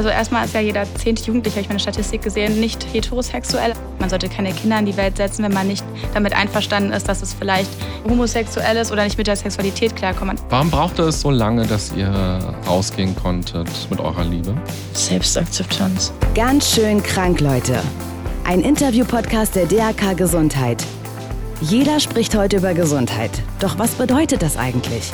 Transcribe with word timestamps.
Also 0.00 0.08
erstmal 0.08 0.46
ist 0.46 0.54
ja 0.54 0.60
jeder 0.60 0.86
zehnte 0.94 1.22
Jugendliche, 1.24 1.56
habe 1.56 1.60
ich 1.64 1.68
meine 1.68 1.78
Statistik 1.78 2.22
gesehen, 2.22 2.58
nicht 2.58 2.86
heterosexuell. 2.90 3.74
Man 3.98 4.08
sollte 4.08 4.30
keine 4.30 4.50
Kinder 4.50 4.78
in 4.78 4.86
die 4.86 4.96
Welt 4.96 5.18
setzen, 5.18 5.42
wenn 5.44 5.52
man 5.52 5.66
nicht 5.66 5.84
damit 6.14 6.32
einverstanden 6.32 6.90
ist, 6.90 7.06
dass 7.06 7.20
es 7.20 7.34
vielleicht 7.34 7.68
homosexuell 8.08 8.78
ist 8.78 8.90
oder 8.92 9.04
nicht 9.04 9.18
mit 9.18 9.26
der 9.26 9.36
Sexualität 9.36 9.94
klarkommt. 9.94 10.40
Warum 10.48 10.70
brauchte 10.70 11.02
es 11.02 11.20
so 11.20 11.30
lange, 11.30 11.66
dass 11.66 11.92
ihr 11.92 12.08
rausgehen 12.66 13.14
konntet 13.14 13.68
mit 13.90 14.00
eurer 14.00 14.24
Liebe? 14.24 14.54
Selbstakzeptanz. 14.94 16.14
Ganz 16.34 16.70
schön 16.70 17.02
krank, 17.02 17.40
Leute. 17.40 17.78
Ein 18.44 18.62
Interview-Podcast 18.62 19.54
der 19.54 19.66
DAK 19.66 20.16
Gesundheit. 20.16 20.82
Jeder 21.60 22.00
spricht 22.00 22.34
heute 22.34 22.56
über 22.56 22.72
Gesundheit. 22.72 23.32
Doch 23.58 23.78
was 23.78 23.90
bedeutet 23.90 24.40
das 24.40 24.56
eigentlich? 24.56 25.12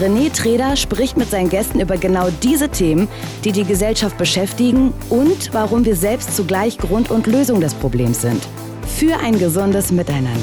René 0.00 0.32
Treder 0.32 0.76
spricht 0.76 1.18
mit 1.18 1.28
seinen 1.28 1.50
Gästen 1.50 1.78
über 1.78 1.98
genau 1.98 2.30
diese 2.42 2.70
Themen, 2.70 3.06
die 3.44 3.52
die 3.52 3.64
Gesellschaft 3.64 4.16
beschäftigen 4.16 4.94
und 5.10 5.52
warum 5.52 5.84
wir 5.84 5.94
selbst 5.94 6.34
zugleich 6.34 6.78
Grund 6.78 7.10
und 7.10 7.26
Lösung 7.26 7.60
des 7.60 7.74
Problems 7.74 8.22
sind. 8.22 8.42
Für 8.86 9.18
ein 9.18 9.38
gesundes 9.38 9.92
Miteinander. 9.92 10.40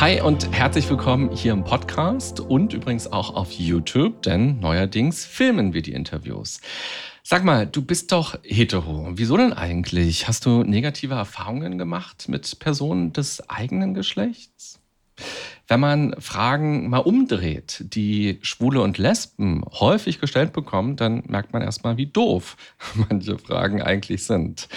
Hi 0.00 0.22
und 0.22 0.50
herzlich 0.52 0.88
willkommen 0.88 1.30
hier 1.36 1.52
im 1.52 1.64
Podcast 1.64 2.40
und 2.40 2.72
übrigens 2.72 3.12
auch 3.12 3.34
auf 3.34 3.52
YouTube, 3.52 4.22
denn 4.22 4.58
neuerdings 4.58 5.26
filmen 5.26 5.74
wir 5.74 5.82
die 5.82 5.92
Interviews. 5.92 6.62
Sag 7.22 7.44
mal, 7.44 7.66
du 7.66 7.82
bist 7.82 8.10
doch 8.10 8.38
hetero. 8.42 9.10
Wieso 9.16 9.36
denn 9.36 9.52
eigentlich? 9.52 10.28
Hast 10.28 10.46
du 10.46 10.64
negative 10.64 11.12
Erfahrungen 11.12 11.76
gemacht 11.76 12.30
mit 12.30 12.58
Personen 12.58 13.12
des 13.12 13.50
eigenen 13.50 13.92
Geschlechts? 13.92 14.80
Wenn 15.70 15.78
man 15.78 16.16
Fragen 16.18 16.90
mal 16.90 16.98
umdreht, 16.98 17.84
die 17.94 18.40
Schwule 18.42 18.80
und 18.80 18.98
Lesben 18.98 19.62
häufig 19.70 20.18
gestellt 20.18 20.52
bekommen, 20.52 20.96
dann 20.96 21.22
merkt 21.28 21.52
man 21.52 21.62
erstmal, 21.62 21.96
wie 21.96 22.06
doof 22.06 22.56
manche 23.08 23.38
Fragen 23.38 23.80
eigentlich 23.80 24.24
sind. 24.24 24.68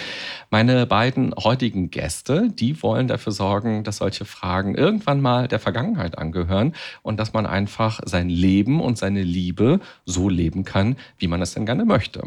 Meine 0.50 0.86
beiden 0.86 1.34
heutigen 1.34 1.90
Gäste, 1.90 2.48
die 2.48 2.80
wollen 2.80 3.08
dafür 3.08 3.32
sorgen, 3.32 3.82
dass 3.82 3.96
solche 3.96 4.24
Fragen 4.24 4.76
irgendwann 4.76 5.20
mal 5.20 5.48
der 5.48 5.58
Vergangenheit 5.58 6.16
angehören 6.16 6.76
und 7.02 7.18
dass 7.18 7.32
man 7.32 7.44
einfach 7.44 7.98
sein 8.04 8.28
Leben 8.28 8.80
und 8.80 8.96
seine 8.96 9.24
Liebe 9.24 9.80
so 10.04 10.28
leben 10.28 10.62
kann, 10.62 10.94
wie 11.18 11.26
man 11.26 11.42
es 11.42 11.54
denn 11.54 11.66
gerne 11.66 11.84
möchte. 11.84 12.22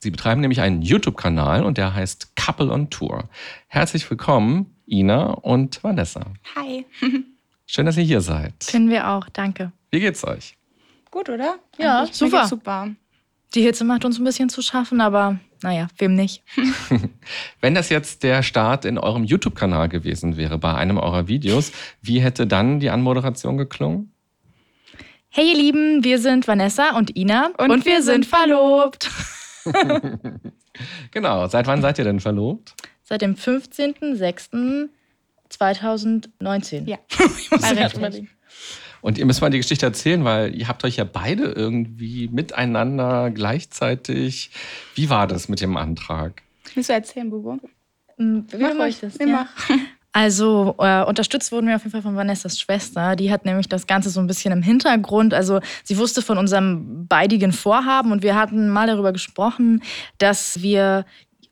Sie 0.00 0.10
betreiben 0.10 0.42
nämlich 0.42 0.60
einen 0.60 0.82
YouTube-Kanal 0.82 1.64
und 1.64 1.78
der 1.78 1.94
heißt 1.94 2.36
Couple 2.36 2.70
on 2.70 2.90
Tour. 2.90 3.30
Herzlich 3.68 4.10
willkommen, 4.10 4.76
Ina 4.86 5.30
und 5.30 5.82
Vanessa. 5.82 6.26
Hi. 6.56 6.84
Schön, 7.74 7.86
dass 7.86 7.96
ihr 7.96 8.04
hier 8.04 8.20
seid. 8.20 8.52
Finden 8.62 8.90
wir 8.90 9.08
auch, 9.08 9.30
danke. 9.30 9.72
Wie 9.90 10.00
geht's 10.00 10.26
euch? 10.26 10.58
Gut, 11.10 11.30
oder? 11.30 11.56
Ja, 11.78 12.00
Eigentlich, 12.00 12.16
super. 12.16 12.46
super. 12.46 12.90
Die 13.54 13.62
Hitze 13.62 13.84
macht 13.84 14.04
uns 14.04 14.18
ein 14.18 14.24
bisschen 14.24 14.50
zu 14.50 14.60
schaffen, 14.60 15.00
aber 15.00 15.38
naja, 15.62 15.88
wem 15.96 16.14
nicht? 16.14 16.42
Wenn 17.62 17.74
das 17.74 17.88
jetzt 17.88 18.24
der 18.24 18.42
Start 18.42 18.84
in 18.84 18.98
eurem 18.98 19.24
YouTube-Kanal 19.24 19.88
gewesen 19.88 20.36
wäre, 20.36 20.58
bei 20.58 20.74
einem 20.74 20.98
eurer 20.98 21.28
Videos, 21.28 21.72
wie 22.02 22.20
hätte 22.20 22.46
dann 22.46 22.78
die 22.78 22.90
Anmoderation 22.90 23.56
geklungen? 23.56 24.12
Hey 25.30 25.52
ihr 25.52 25.56
Lieben, 25.56 26.04
wir 26.04 26.18
sind 26.18 26.46
Vanessa 26.46 26.94
und 26.94 27.16
Ina 27.16 27.52
Und 27.56 27.86
wir 27.86 28.02
sind 28.02 28.26
verlobt. 28.26 29.10
Genau, 31.10 31.46
seit 31.48 31.66
wann 31.66 31.82
seid 31.82 31.98
ihr 31.98 32.04
denn 32.04 32.18
verlobt? 32.18 32.74
Seit 33.02 33.20
dem 33.20 33.36
15.06.2019. 35.58 36.88
Ja. 36.88 36.98
Ich 37.38 37.50
muss 37.50 37.94
überlegen. 37.94 38.28
Und 39.00 39.18
ihr 39.18 39.26
müsst 39.26 39.40
mal 39.40 39.50
die 39.50 39.58
Geschichte 39.58 39.84
erzählen, 39.84 40.24
weil 40.24 40.54
ihr 40.54 40.68
habt 40.68 40.84
euch 40.84 40.96
ja 40.96 41.04
beide 41.04 41.46
irgendwie 41.46 42.28
miteinander 42.28 43.30
gleichzeitig. 43.30 44.50
Wie 44.94 45.10
war 45.10 45.26
das 45.26 45.48
mit 45.48 45.60
dem 45.60 45.76
Antrag? 45.76 46.42
Willst 46.74 46.88
du 46.88 46.94
erzählen, 46.94 47.28
Bubo? 47.28 47.58
Hm, 48.16 48.46
Wie 48.50 48.56
Mach 48.58 48.74
möchtest, 48.74 49.20
Nee, 49.20 49.30
ja. 49.30 49.48
Also 50.14 50.74
äh, 50.78 51.02
unterstützt 51.04 51.52
wurden 51.52 51.68
wir 51.68 51.76
auf 51.76 51.82
jeden 51.82 51.92
Fall 51.92 52.02
von 52.02 52.14
Vanessas 52.14 52.60
Schwester. 52.60 53.16
Die 53.16 53.32
hat 53.32 53.46
nämlich 53.46 53.68
das 53.70 53.86
Ganze 53.86 54.10
so 54.10 54.20
ein 54.20 54.26
bisschen 54.26 54.52
im 54.52 54.62
Hintergrund. 54.62 55.32
Also 55.32 55.60
sie 55.84 55.96
wusste 55.96 56.20
von 56.20 56.36
unserem 56.36 57.06
beidigen 57.06 57.50
Vorhaben 57.50 58.12
und 58.12 58.22
wir 58.22 58.36
hatten 58.36 58.68
mal 58.68 58.86
darüber 58.86 59.14
gesprochen, 59.14 59.82
dass 60.18 60.60
wir 60.60 61.06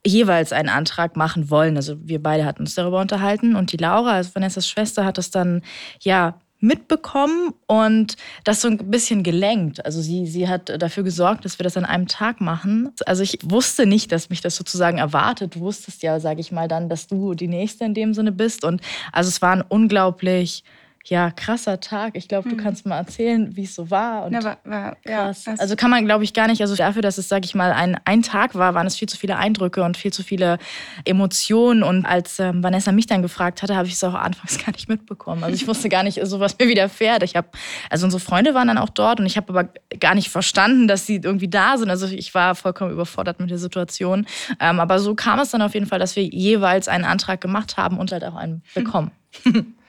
jeweils 0.06 0.52
einen 0.52 0.68
Antrag 0.68 1.16
machen 1.16 1.50
wollen. 1.50 1.76
Also 1.76 1.96
wir 2.00 2.22
beide 2.22 2.44
hatten 2.44 2.62
uns 2.62 2.74
darüber 2.74 3.00
unterhalten 3.00 3.56
und 3.56 3.72
die 3.72 3.76
Laura, 3.76 4.12
also 4.12 4.34
Vanessas 4.34 4.68
Schwester, 4.68 5.04
hat 5.04 5.18
das 5.18 5.30
dann 5.30 5.62
ja 6.00 6.38
mitbekommen 6.60 7.54
und 7.66 8.16
das 8.44 8.60
so 8.60 8.68
ein 8.68 8.76
bisschen 8.90 9.22
gelenkt. 9.22 9.84
Also 9.84 10.02
sie, 10.02 10.26
sie 10.26 10.46
hat 10.46 10.70
dafür 10.82 11.02
gesorgt, 11.02 11.44
dass 11.44 11.58
wir 11.58 11.64
das 11.64 11.76
an 11.76 11.86
einem 11.86 12.06
Tag 12.06 12.40
machen. 12.40 12.90
Also 13.06 13.22
ich 13.22 13.38
wusste 13.42 13.86
nicht, 13.86 14.12
dass 14.12 14.28
mich 14.28 14.42
das 14.42 14.56
sozusagen 14.56 14.98
erwartet. 14.98 15.54
Du 15.54 15.60
wusstest 15.60 16.02
ja, 16.02 16.20
sage 16.20 16.40
ich 16.40 16.52
mal 16.52 16.68
dann, 16.68 16.90
dass 16.90 17.06
du 17.06 17.34
die 17.34 17.48
Nächste 17.48 17.84
in 17.84 17.94
dem 17.94 18.12
Sinne 18.12 18.32
bist. 18.32 18.64
Und 18.64 18.82
also 19.10 19.28
es 19.28 19.40
war 19.40 19.52
ein 19.52 19.64
unglaublich, 19.66 20.62
ja, 21.06 21.30
krasser 21.30 21.80
Tag. 21.80 22.14
Ich 22.14 22.28
glaube, 22.28 22.48
du 22.50 22.56
kannst 22.56 22.84
mal 22.86 22.98
erzählen, 22.98 23.56
wie 23.56 23.64
es 23.64 23.74
so 23.74 23.90
war. 23.90 24.26
Und 24.26 24.34
Ja, 24.34 24.44
war, 24.44 24.58
war, 24.64 24.96
ja, 25.06 25.24
krass. 25.26 25.44
das- 25.44 25.58
Also 25.58 25.74
kann 25.74 25.90
man, 25.90 26.04
glaube 26.04 26.24
ich, 26.24 26.34
gar 26.34 26.46
nicht, 26.46 26.60
also 26.60 26.76
dafür, 26.76 27.00
dass 27.02 27.16
es, 27.18 27.28
sage 27.28 27.46
ich 27.46 27.54
mal, 27.54 27.72
ein, 27.72 27.98
ein 28.04 28.22
Tag 28.22 28.54
war, 28.54 28.74
waren 28.74 28.86
es 28.86 28.96
viel 28.96 29.08
zu 29.08 29.16
viele 29.16 29.36
Eindrücke 29.36 29.82
und 29.82 29.96
viel 29.96 30.12
zu 30.12 30.22
viele 30.22 30.58
Emotionen. 31.04 31.82
Und 31.82 32.04
als 32.06 32.38
ähm, 32.38 32.62
Vanessa 32.62 32.92
mich 32.92 33.06
dann 33.06 33.22
gefragt 33.22 33.62
hatte, 33.62 33.76
habe 33.76 33.88
ich 33.88 33.94
es 33.94 34.04
auch 34.04 34.14
anfangs 34.14 34.58
gar 34.64 34.72
nicht 34.72 34.88
mitbekommen. 34.88 35.42
Also 35.42 35.54
ich 35.54 35.66
wusste 35.66 35.88
gar 35.88 36.02
nicht, 36.02 36.20
so 36.24 36.38
was 36.40 36.58
mir 36.58 36.68
widerfährt. 36.68 37.22
Ich 37.22 37.34
habe, 37.36 37.48
also 37.88 38.04
unsere 38.06 38.20
Freunde 38.20 38.54
waren 38.54 38.68
dann 38.68 38.78
auch 38.78 38.90
dort 38.90 39.20
und 39.20 39.26
ich 39.26 39.36
habe 39.36 39.48
aber 39.50 39.68
gar 39.98 40.14
nicht 40.14 40.28
verstanden, 40.30 40.86
dass 40.86 41.06
sie 41.06 41.16
irgendwie 41.16 41.48
da 41.48 41.78
sind. 41.78 41.90
Also 41.90 42.06
ich 42.06 42.34
war 42.34 42.54
vollkommen 42.54 42.92
überfordert 42.92 43.40
mit 43.40 43.50
der 43.50 43.58
Situation. 43.58 44.26
Ähm, 44.60 44.80
aber 44.80 44.98
so 44.98 45.14
kam 45.14 45.38
es 45.40 45.50
dann 45.50 45.62
auf 45.62 45.74
jeden 45.74 45.86
Fall, 45.86 45.98
dass 45.98 46.14
wir 46.14 46.24
jeweils 46.24 46.88
einen 46.88 47.04
Antrag 47.04 47.40
gemacht 47.40 47.76
haben 47.76 47.98
und 47.98 48.12
halt 48.12 48.24
auch 48.24 48.36
einen 48.36 48.62
bekommen. 48.74 49.10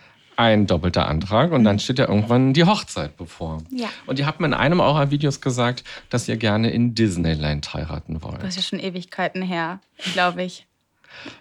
Ein 0.42 0.66
doppelter 0.66 1.08
Antrag 1.08 1.52
und 1.52 1.64
dann 1.64 1.78
steht 1.78 2.00
ja 2.00 2.08
irgendwann 2.08 2.54
die 2.54 2.64
Hochzeit 2.64 3.16
bevor. 3.16 3.60
Ja. 3.70 3.90
Und 4.08 4.18
ihr 4.18 4.26
habt 4.26 4.40
mir 4.40 4.48
in 4.48 4.56
einem 4.56 4.80
eurer 4.80 5.12
Videos 5.12 5.40
gesagt, 5.40 5.84
dass 6.10 6.28
ihr 6.28 6.36
gerne 6.36 6.72
in 6.72 6.96
Disneyland 6.96 7.72
heiraten 7.76 8.24
wollt. 8.24 8.42
Das 8.42 8.50
ist 8.50 8.56
ja 8.56 8.62
schon 8.64 8.80
Ewigkeiten 8.80 9.44
her, 9.44 9.82
glaube 10.14 10.42
ich. 10.42 10.66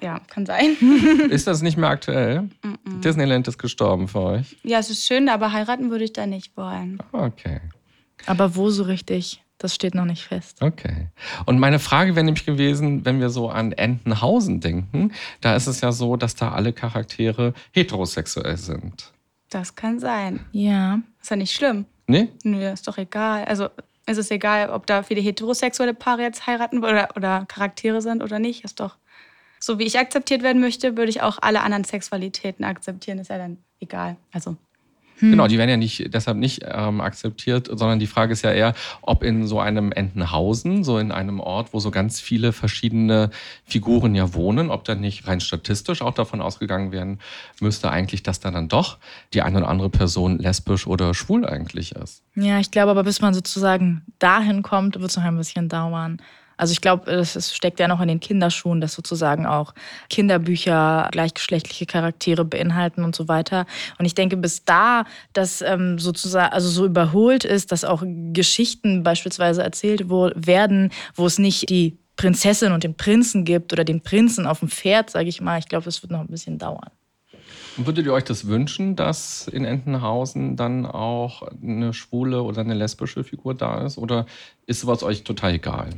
Ja, 0.03 0.21
kann 0.29 0.45
sein. 0.45 0.77
Ist 1.31 1.47
das 1.47 1.63
nicht 1.63 1.79
mehr 1.79 1.89
aktuell? 1.89 2.51
Disneyland 3.03 3.49
ist 3.49 3.57
gestorben 3.57 4.07
für 4.07 4.21
euch. 4.21 4.59
Ja, 4.65 4.81
es 4.81 4.91
ist 4.91 5.07
schön, 5.07 5.31
aber 5.31 5.53
heiraten 5.53 5.91
würde 5.91 6.05
ich 6.05 6.13
da 6.13 6.27
nicht 6.27 6.55
wollen. 6.59 6.99
Okay. 7.13 7.61
Aber 8.27 8.55
wo 8.55 8.69
so 8.69 8.83
richtig, 8.83 9.43
das 9.61 9.75
steht 9.75 9.95
noch 9.95 10.07
nicht 10.07 10.25
fest. 10.25 10.63
Okay. 10.63 11.09
Und 11.45 11.59
meine 11.59 11.79
Frage 11.79 12.17
wäre 12.17 12.25
nämlich 12.25 12.47
gewesen, 12.47 13.05
wenn 13.05 13.21
wir 13.21 13.29
so 13.29 13.51
an 13.51 13.73
Entenhausen 13.73 14.61
denken, 14.61 15.13
da 15.43 15.55
ist 15.55 15.67
es 15.67 15.83
ja 15.83 15.93
so, 15.93 16.17
dass 16.17 16.35
da 16.35 16.53
alle 16.53 16.73
Charaktere 16.73 17.53
heterosexuell 17.73 18.57
sind. 18.57 19.13
Das 19.51 19.75
kann 19.75 20.01
sein. 20.01 20.41
Ja. 20.53 21.01
Ist 21.21 21.31
ja 21.31 21.37
nicht 21.37 21.55
schlimm. 21.55 21.85
Nee? 22.07 22.29
Nö, 22.43 22.73
ist 22.73 22.89
doch 22.89 22.97
egal. 22.97 23.45
Also 23.45 23.69
ist 24.07 24.17
es 24.17 24.31
egal, 24.31 24.71
ob 24.71 24.87
da 24.87 25.03
viele 25.03 25.21
heterosexuelle 25.21 25.93
Paare 25.93 26.23
jetzt 26.23 26.47
heiraten 26.47 26.79
oder, 26.79 27.11
oder 27.15 27.45
Charaktere 27.47 28.01
sind 28.01 28.23
oder 28.23 28.39
nicht. 28.39 28.65
Ist 28.65 28.81
doch 28.81 28.97
so, 29.59 29.79
wie 29.79 29.85
ich 29.85 29.99
akzeptiert 29.99 30.43
werden 30.43 30.63
möchte, 30.63 30.97
würde 30.97 31.11
ich 31.11 31.21
auch 31.21 31.39
alle 31.43 31.61
anderen 31.61 31.85
Sexualitäten 31.85 32.65
akzeptieren. 32.65 33.19
Ist 33.19 33.29
ja 33.29 33.37
dann 33.37 33.59
egal. 33.79 34.17
Also 34.33 34.57
Genau, 35.21 35.47
die 35.47 35.59
werden 35.59 35.71
ja 35.71 35.77
nicht 35.77 36.13
deshalb 36.15 36.39
nicht 36.39 36.63
ähm, 36.65 37.01
akzeptiert, 37.01 37.67
sondern 37.67 37.99
die 37.99 38.07
Frage 38.07 38.33
ist 38.33 38.43
ja 38.43 38.53
eher, 38.53 38.75
ob 39.03 39.23
in 39.23 39.47
so 39.47 39.61
einem 39.61 39.93
Entenhausen, 39.93 40.85
so 40.85 40.99
in 40.99 41.13
einem 41.13 41.41
Ort, 41.41 41.73
wo 41.73 41.81
so 41.81 41.91
ganz 41.91 42.21
viele 42.21 42.53
verschiedene 42.53 43.31
Figuren 43.65 44.15
ja 44.15 44.35
wohnen, 44.35 44.71
ob 44.71 44.85
dann 44.85 45.01
nicht 45.01 45.27
rein 45.27 45.41
statistisch 45.41 46.03
auch 46.03 46.15
davon 46.15 46.41
ausgegangen 46.41 46.93
werden 46.93 47.19
müsste 47.61 47.91
eigentlich, 47.91 48.23
dass 48.23 48.41
da 48.41 48.51
dann 48.51 48.69
doch 48.69 48.99
die 49.35 49.43
eine 49.43 49.59
oder 49.59 49.69
andere 49.69 49.91
Person 49.91 50.39
lesbisch 50.39 50.87
oder 50.87 51.15
schwul 51.15 51.47
eigentlich 51.47 51.93
ist. 51.93 52.23
Ja, 52.35 52.59
ich 52.59 52.71
glaube 52.71 52.91
aber, 52.93 53.05
bis 53.05 53.21
man 53.21 53.35
sozusagen 53.35 54.03
dahin 54.19 54.63
kommt, 54.63 54.99
wird 54.99 55.11
es 55.11 55.17
noch 55.17 55.25
ein 55.25 55.37
bisschen 55.37 55.69
dauern. 55.69 56.21
Also 56.61 56.73
ich 56.73 56.83
glaube, 56.83 57.11
es 57.11 57.55
steckt 57.55 57.81
ja 57.81 57.89
noch 57.89 58.03
in 58.03 58.09
den 58.09 58.21
Kinderschuhen, 58.21 58.83
dass 58.83 58.93
sozusagen 58.93 59.47
auch 59.47 59.73
Kinderbücher 60.11 61.09
gleichgeschlechtliche 61.11 61.87
Charaktere 61.87 62.45
beinhalten 62.45 63.03
und 63.03 63.17
so 63.17 63.29
weiter. 63.29 63.65
Und 63.99 64.05
ich 64.05 64.15
denke, 64.15 64.37
bis 64.37 64.65
da 64.65 65.05
das 65.33 65.63
ähm, 65.63 65.99
sozusagen, 65.99 66.53
also 66.53 66.69
so 66.69 66.85
überholt 66.85 67.45
ist, 67.45 67.73
dass 67.73 67.85
auch 67.85 68.03
Geschichten 68.05 69.03
beispielsweise 69.03 69.63
erzählt 69.63 70.11
werden, 70.11 70.91
wo 71.15 71.25
es 71.25 71.39
nicht 71.39 71.71
die 71.71 71.97
Prinzessin 72.17 72.73
und 72.73 72.85
den 72.85 72.95
Prinzen 72.95 73.47
gibt 73.47 73.73
oder 73.73 73.85
den 73.85 74.03
Prinzen 74.03 74.47
auf 74.47 74.59
dem 74.59 74.69
Pferd, 74.69 75.09
sage 75.09 75.31
ich 75.31 75.41
mal. 75.41 75.59
Ich 75.59 75.69
glaube, 75.69 75.89
es 75.89 76.03
wird 76.03 76.13
noch 76.13 76.21
ein 76.21 76.27
bisschen 76.27 76.59
dauern. 76.59 76.91
Würdet 77.77 78.05
ihr 78.05 78.13
euch 78.13 78.25
das 78.25 78.47
wünschen, 78.47 78.97
dass 78.97 79.49
in 79.49 79.65
Entenhausen 79.65 80.57
dann 80.57 80.85
auch 80.85 81.43
eine 81.63 81.95
schwule 81.95 82.43
oder 82.43 82.61
eine 82.61 82.75
lesbische 82.75 83.25
Figur 83.25 83.55
da 83.55 83.87
ist? 83.87 83.97
Oder 83.97 84.27
ist 84.67 84.81
sowas 84.81 85.03
euch 85.03 85.25
total 85.25 85.55
egal? 85.55 85.89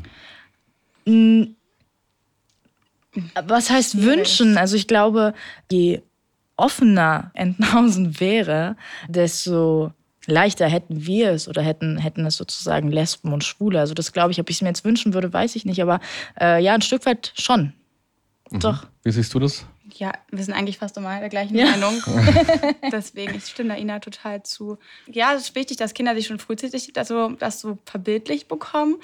Was 3.46 3.70
heißt 3.70 3.92
Schwierig. 3.92 4.06
wünschen? 4.06 4.56
Also 4.56 4.76
ich 4.76 4.86
glaube, 4.86 5.34
je 5.70 6.02
offener 6.56 7.30
Entenhausen 7.34 8.20
wäre, 8.20 8.76
desto 9.08 9.92
leichter 10.26 10.68
hätten 10.68 11.04
wir 11.06 11.30
es 11.30 11.48
oder 11.48 11.62
hätten, 11.62 11.98
hätten 11.98 12.24
es 12.26 12.36
sozusagen 12.36 12.90
Lesben 12.90 13.32
und 13.32 13.44
Schwule. 13.44 13.80
Also 13.80 13.94
das 13.94 14.12
glaube 14.12 14.32
ich, 14.32 14.40
ob 14.40 14.48
ich 14.48 14.56
es 14.56 14.62
mir 14.62 14.68
jetzt 14.68 14.84
wünschen 14.84 15.14
würde, 15.14 15.32
weiß 15.32 15.56
ich 15.56 15.64
nicht. 15.64 15.82
Aber 15.82 16.00
äh, 16.40 16.62
ja, 16.62 16.74
ein 16.74 16.82
Stück 16.82 17.04
weit 17.06 17.32
schon. 17.36 17.72
Mhm. 18.50 18.60
Doch. 18.60 18.86
Wie 19.02 19.10
siehst 19.10 19.34
du 19.34 19.40
das? 19.40 19.66
Ja, 19.94 20.12
wir 20.30 20.42
sind 20.42 20.54
eigentlich 20.54 20.78
fast 20.78 20.96
immer 20.96 21.18
der 21.18 21.28
gleichen 21.28 21.56
ja. 21.56 21.66
Meinung. 21.66 22.00
Deswegen, 22.92 23.34
ich 23.34 23.46
stimme 23.46 23.70
da 23.70 23.76
Ina 23.76 23.98
total 23.98 24.42
zu. 24.42 24.78
Ja, 25.06 25.34
es 25.34 25.42
ist 25.42 25.54
wichtig, 25.54 25.76
dass 25.76 25.94
Kinder 25.94 26.14
sich 26.14 26.26
schon 26.26 26.38
frühzeitig 26.38 26.96
also, 26.96 27.30
das 27.30 27.60
so 27.60 27.78
verbildlich 27.84 28.46
bekommen. 28.46 28.96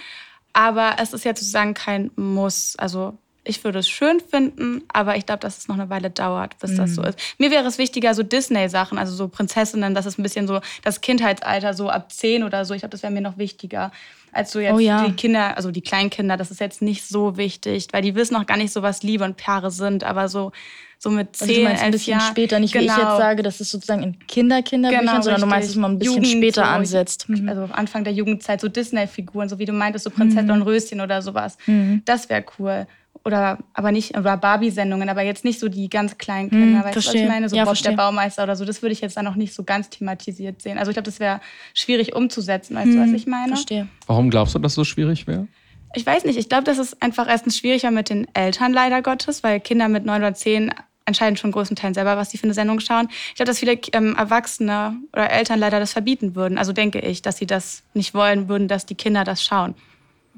Aber 0.53 0.97
es 0.99 1.12
ist 1.12 1.25
ja 1.25 1.35
sozusagen 1.35 1.75
kein 1.75 2.11
Muss. 2.17 2.75
Also 2.79 3.17
ich 3.49 3.65
würde 3.65 3.79
es 3.79 3.89
schön 3.89 4.21
finden, 4.21 4.83
aber 4.89 5.17
ich 5.17 5.25
glaube, 5.25 5.41
dass 5.41 5.56
es 5.59 5.69
noch 5.69 5.77
eine 5.77 5.89
Weile 5.89 6.11
dauert, 6.11 6.59
bis 6.59 6.73
mhm. 6.73 6.77
das 6.77 6.95
so 6.95 7.03
mhm. 7.03 7.09
ist. 7.09 7.19
Mir 7.39 7.50
wäre 7.50 7.67
es 7.67 7.79
wichtiger, 7.79 8.15
so 8.15 8.23
Disney-Sachen, 8.23 8.99
also 8.99 9.15
so 9.15 9.29
Prinzessinnen, 9.29 9.95
das 9.95 10.06
ist 10.06 10.19
ein 10.19 10.23
bisschen 10.23 10.47
so 10.47 10.61
das 10.85 11.00
Kindheitsalter, 11.00 11.73
so 11.73 11.89
ab 11.89 12.12
10 12.12 12.45
oder 12.45 12.65
so. 12.65 12.75
Ich 12.75 12.81
glaube, 12.81 12.91
das 12.91 13.03
wäre 13.03 13.12
mir 13.12 13.23
noch 13.23 13.39
wichtiger. 13.39 13.91
Als 14.33 14.53
so 14.53 14.61
jetzt 14.61 14.75
oh 14.75 14.79
ja. 14.79 15.07
die 15.07 15.13
Kinder, 15.13 15.57
also 15.57 15.71
die 15.71 15.81
Kleinkinder, 15.81 16.37
das 16.37 16.51
ist 16.51 16.61
jetzt 16.61 16.83
nicht 16.83 17.07
so 17.07 17.37
wichtig, 17.37 17.89
weil 17.93 18.03
die 18.03 18.15
wissen 18.15 18.35
noch 18.35 18.47
gar 18.47 18.57
nicht 18.57 18.73
so, 18.73 18.83
was 18.83 19.03
Liebe 19.03 19.25
und 19.25 19.37
Paare 19.37 19.71
sind, 19.71 20.05
aber 20.05 20.29
so, 20.29 20.53
so 20.99 21.11
mit 21.11 21.37
10, 21.37 21.49
also 21.49 21.55
du 21.55 21.65
meinst 21.65 21.83
ein 21.83 21.91
bisschen 21.93 22.19
Jahr, 22.19 22.29
später, 22.29 22.59
nicht 22.59 22.73
genau. 22.73 22.83
wie 22.83 22.87
ich 22.87 22.97
jetzt 22.97 23.05
genau. 23.07 23.19
sage, 23.19 23.43
dass 23.43 23.61
es 23.61 23.71
sozusagen 23.71 24.03
in 24.03 24.19
Kinderkinderbüchern, 24.27 25.07
genau, 25.07 25.23
sondern 25.23 25.35
richtig. 25.35 25.43
du 25.43 25.47
meinst, 25.49 25.69
dass 25.69 25.77
man 25.77 25.91
ein 25.93 25.99
bisschen 25.99 26.23
Jugend, 26.23 26.37
später 26.37 26.65
so, 26.65 26.71
ansetzt. 26.71 27.29
Mhm. 27.29 27.49
Also 27.49 27.69
Anfang 27.73 28.05
der 28.05 28.13
Jugendzeit, 28.13 28.61
so 28.61 28.69
Disney-Figuren, 28.69 29.49
so 29.49 29.59
wie 29.59 29.65
du 29.65 29.73
meintest, 29.73 30.05
so 30.05 30.11
Prinzessin 30.11 30.47
mhm. 30.47 30.53
und 30.53 30.63
Röschen 30.63 31.01
oder 31.01 31.23
sowas. 31.23 31.57
Mhm. 31.67 32.03
Das 32.05 32.29
wäre 32.29 32.45
cool 32.59 32.87
oder 33.29 33.59
aber 33.75 33.93
nicht, 33.93 34.17
oder 34.17 34.37
Barbie-Sendungen, 34.37 35.09
aber 35.09 35.23
jetzt 35.23 35.45
nicht 35.45 35.61
so 35.61 35.69
die 35.69 35.89
ganz 35.89 36.19
kleinen 36.19 36.51
Kinder, 36.51 36.79
hm, 36.79 36.85
weißt 36.85 36.97
du, 36.97 37.09
was 37.09 37.15
ich 37.15 37.29
meine? 37.29 37.49
So 37.49 37.55
ja, 37.55 37.63
Bob 37.65 37.77
verstehe. 37.77 37.93
der 37.93 37.97
Baumeister 37.97 38.43
oder 38.43 38.57
so, 38.57 38.65
das 38.65 38.83
würde 38.83 38.95
ich 38.95 39.01
jetzt 39.01 39.17
dann 39.17 39.25
noch 39.25 39.37
nicht 39.37 39.55
so 39.55 39.63
ganz 39.63 39.91
thematisiert 39.91 40.61
sehen. 40.61 40.79
Also 40.79 40.91
ich 40.91 40.95
glaube, 40.95 41.05
das 41.05 41.21
wäre 41.21 41.41
schwierig 41.75 42.17
umzusetzen, 42.17 42.75
weißt 42.75 42.87
hm, 42.87 42.95
du, 42.95 43.01
was 43.01 43.09
hm, 43.09 43.15
ich 43.15 43.27
meine? 43.27 43.49
Verstehe. 43.49 43.89
Warum 44.07 44.31
glaubst 44.31 44.55
du, 44.55 44.59
dass 44.59 44.75
so 44.75 44.85
schwierig 44.85 45.27
wäre? 45.27 45.47
Ich 45.95 46.05
weiß 46.05 46.25
nicht, 46.25 46.39
ich 46.39 46.49
glaube, 46.49 46.65
das 46.65 46.79
ist 46.79 47.03
einfach 47.03 47.29
erstens 47.29 47.57
schwieriger 47.57 47.91
mit 47.91 48.11
den 48.11 48.27
Eltern 48.35 48.73
leider 48.73 49.01
Gottes, 49.03 49.43
weil 49.43 49.61
Kinder 49.61 49.89
mit 49.89 50.05
neun 50.05 50.23
oder 50.23 50.35
zehn 50.35 50.73
entscheiden 51.05 51.37
schon 51.37 51.53
größtenteils 51.53 51.95
selber, 51.95 52.17
was 52.17 52.31
sie 52.31 52.39
für 52.39 52.45
eine 52.45 52.55
Sendung 52.55 52.81
schauen. 52.81 53.09
Ich 53.11 53.37
glaube, 53.37 53.49
dass 53.49 53.59
viele 53.59 53.79
ähm, 53.93 54.15
Erwachsene 54.17 54.97
oder 55.13 55.31
Eltern 55.31 55.59
leider 55.59 55.81
das 55.81 55.93
verbieten 55.93 56.35
würden. 56.35 56.59
Also 56.59 56.73
denke 56.73 57.01
ich, 57.01 57.23
dass 57.23 57.39
sie 57.39 57.47
das 57.47 57.83
nicht 57.95 58.15
wollen 58.15 58.49
würden, 58.49 58.69
dass 58.69 58.87
die 58.87 58.95
Kinder 58.95 59.25
das 59.25 59.43
schauen. 59.43 59.75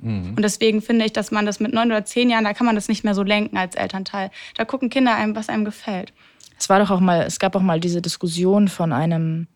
Mhm. 0.00 0.34
Und 0.36 0.42
deswegen 0.42 0.82
finde 0.82 1.04
ich, 1.04 1.12
dass 1.12 1.30
man 1.30 1.46
das 1.46 1.60
mit 1.60 1.72
neun 1.72 1.88
oder 1.88 2.04
zehn 2.04 2.30
Jahren, 2.30 2.44
da 2.44 2.54
kann 2.54 2.66
man 2.66 2.74
das 2.74 2.88
nicht 2.88 3.04
mehr 3.04 3.14
so 3.14 3.22
lenken 3.22 3.56
als 3.56 3.74
Elternteil. 3.74 4.30
Da 4.56 4.64
gucken 4.64 4.90
Kinder 4.90 5.14
einem, 5.14 5.36
was 5.36 5.48
einem 5.48 5.64
gefällt. 5.64 6.12
Es 6.58 6.68
war 6.68 6.78
doch 6.78 6.90
auch 6.90 7.00
mal, 7.00 7.22
es 7.22 7.38
gab 7.38 7.56
auch 7.56 7.62
mal 7.62 7.80
diese 7.80 8.02
Diskussion 8.02 8.68
von 8.68 8.92
einem 8.92 9.46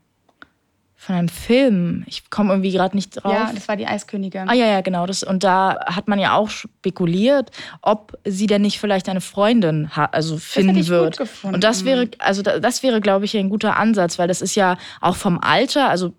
von 1.05 1.17
einem 1.17 1.29
Film. 1.29 2.02
Ich 2.06 2.31
komme 2.31 2.50
irgendwie 2.50 2.73
gerade 2.73 2.96
nicht 2.96 3.23
drauf. 3.23 3.32
Ja, 3.32 3.52
das 3.55 3.69
war 3.69 3.76
die 3.76 3.87
Eiskönigin. 3.87 4.49
Ah 4.49 4.55
ja, 4.55 4.67
ja, 4.67 4.81
genau. 4.81 5.05
Das, 5.05 5.23
und 5.23 5.44
da 5.44 5.79
hat 5.85 6.08
man 6.08 6.19
ja 6.19 6.35
auch 6.35 6.49
spekuliert, 6.49 7.50
ob 7.82 8.19
sie 8.25 8.47
denn 8.47 8.62
nicht 8.62 8.81
vielleicht 8.81 9.08
eine 9.11 9.20
Freundin 9.20 9.90
also 9.94 10.38
finden 10.38 10.79
das 10.79 10.88
wird. 10.88 11.20
Und 11.43 11.62
das 11.62 11.85
wäre, 11.85 12.08
also 12.19 12.40
das 12.40 12.82
wäre, 12.82 13.02
glaube 13.02 13.26
ich, 13.26 13.37
ein 13.37 13.50
guter 13.50 13.76
Ansatz, 13.76 14.19
weil 14.19 14.29
das 14.29 14.40
ist 14.40 14.55
ja 14.55 14.79
auch 15.02 15.17
vom 15.17 15.38
Alter, 15.38 15.90
also 15.90 16.14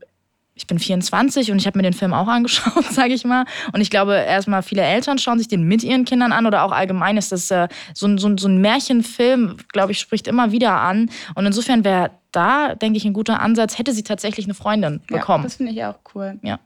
ich 0.56 0.68
bin 0.68 0.80
24 0.80 1.52
und 1.52 1.58
ich 1.58 1.68
habe 1.68 1.78
mir 1.78 1.84
den 1.84 1.94
Film 1.94 2.14
auch 2.14 2.28
angeschaut, 2.28 2.86
sage 2.92 3.14
ich 3.14 3.26
mal. 3.26 3.46
Und 3.74 3.82
ich 3.82 3.90
glaube, 3.90 4.16
erstmal 4.16 4.64
viele 4.64 4.82
Eltern 4.82 5.18
schauen 5.18 5.38
sich 5.38 5.50
den 5.50 5.64
mit 5.64 5.84
ihren 5.84 6.06
Kindern 6.06 6.32
an 6.32 6.46
oder 6.46 6.64
auch 6.64 6.72
allgemein 6.72 7.18
ist 7.18 7.32
das 7.32 7.52
äh, 7.52 7.68
so, 7.94 8.08
ein, 8.08 8.18
so, 8.18 8.36
so 8.38 8.48
ein 8.48 8.60
Märchenfilm, 8.62 9.58
glaube 9.72 9.92
ich, 9.92 10.00
spricht 10.00 10.28
immer 10.28 10.52
wieder 10.52 10.80
an. 10.80 11.10
Und 11.36 11.46
insofern 11.46 11.84
wäre 11.84 12.12
da, 12.32 12.74
denke 12.76 12.98
ich, 12.98 13.06
ein 13.06 13.14
guter 13.14 13.42
Ansatz, 13.42 13.78
hätte 13.78 13.94
sie 13.94 14.04
tatsächlich 14.04 14.46
eine 14.46 14.54
Freundin 14.54 15.02
bekommen. 15.08 15.44
Ja, 15.44 15.48
das 15.48 15.56
finde 15.56 15.74
ich 15.74 15.84
auch 15.84 16.00
cool. 16.14 16.40
Ja. 16.42 16.60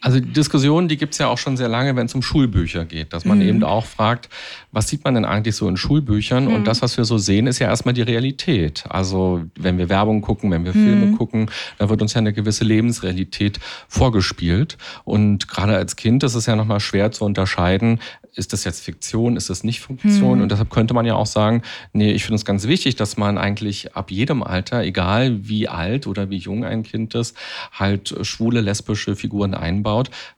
Also 0.00 0.20
die 0.20 0.32
Diskussion, 0.32 0.86
die 0.86 0.96
gibt 0.96 1.14
es 1.14 1.18
ja 1.18 1.26
auch 1.26 1.38
schon 1.38 1.56
sehr 1.56 1.68
lange, 1.68 1.96
wenn 1.96 2.06
es 2.06 2.14
um 2.14 2.22
Schulbücher 2.22 2.84
geht, 2.84 3.12
dass 3.12 3.24
man 3.24 3.38
mhm. 3.38 3.48
eben 3.48 3.64
auch 3.64 3.84
fragt, 3.84 4.28
was 4.70 4.88
sieht 4.88 5.02
man 5.02 5.14
denn 5.14 5.24
eigentlich 5.24 5.56
so 5.56 5.68
in 5.68 5.76
Schulbüchern? 5.76 6.44
Mhm. 6.44 6.54
Und 6.54 6.64
das, 6.68 6.82
was 6.82 6.96
wir 6.96 7.04
so 7.04 7.18
sehen, 7.18 7.48
ist 7.48 7.58
ja 7.58 7.66
erstmal 7.66 7.94
die 7.94 8.02
Realität. 8.02 8.84
Also 8.88 9.42
wenn 9.56 9.76
wir 9.76 9.88
Werbung 9.88 10.20
gucken, 10.20 10.52
wenn 10.52 10.64
wir 10.64 10.72
mhm. 10.72 10.84
Filme 10.84 11.16
gucken, 11.16 11.50
da 11.78 11.88
wird 11.88 12.00
uns 12.00 12.14
ja 12.14 12.18
eine 12.18 12.32
gewisse 12.32 12.62
Lebensrealität 12.64 13.58
vorgespielt. 13.88 14.78
Und 15.04 15.48
gerade 15.48 15.76
als 15.76 15.96
Kind 15.96 16.22
ist 16.22 16.36
es 16.36 16.46
ja 16.46 16.54
nochmal 16.54 16.78
schwer 16.78 17.10
zu 17.10 17.24
unterscheiden, 17.24 17.98
ist 18.38 18.52
das 18.52 18.64
jetzt 18.64 18.84
Fiktion, 18.84 19.36
ist 19.36 19.50
das 19.50 19.64
nicht 19.64 19.80
Fiktion? 19.80 20.38
Mhm. 20.38 20.42
Und 20.42 20.52
deshalb 20.52 20.70
könnte 20.70 20.94
man 20.94 21.04
ja 21.04 21.14
auch 21.14 21.26
sagen, 21.26 21.62
nee, 21.92 22.12
ich 22.12 22.22
finde 22.24 22.36
es 22.36 22.44
ganz 22.44 22.68
wichtig, 22.68 22.94
dass 22.94 23.16
man 23.16 23.36
eigentlich 23.36 23.96
ab 23.96 24.12
jedem 24.12 24.44
Alter, 24.44 24.82
egal 24.82 25.48
wie 25.48 25.68
alt 25.68 26.06
oder 26.06 26.30
wie 26.30 26.36
jung 26.36 26.64
ein 26.64 26.84
Kind 26.84 27.16
ist, 27.16 27.36
halt 27.72 28.14
schwule, 28.22 28.60
lesbische 28.60 29.16
Figuren 29.16 29.54
einbaut, 29.54 29.87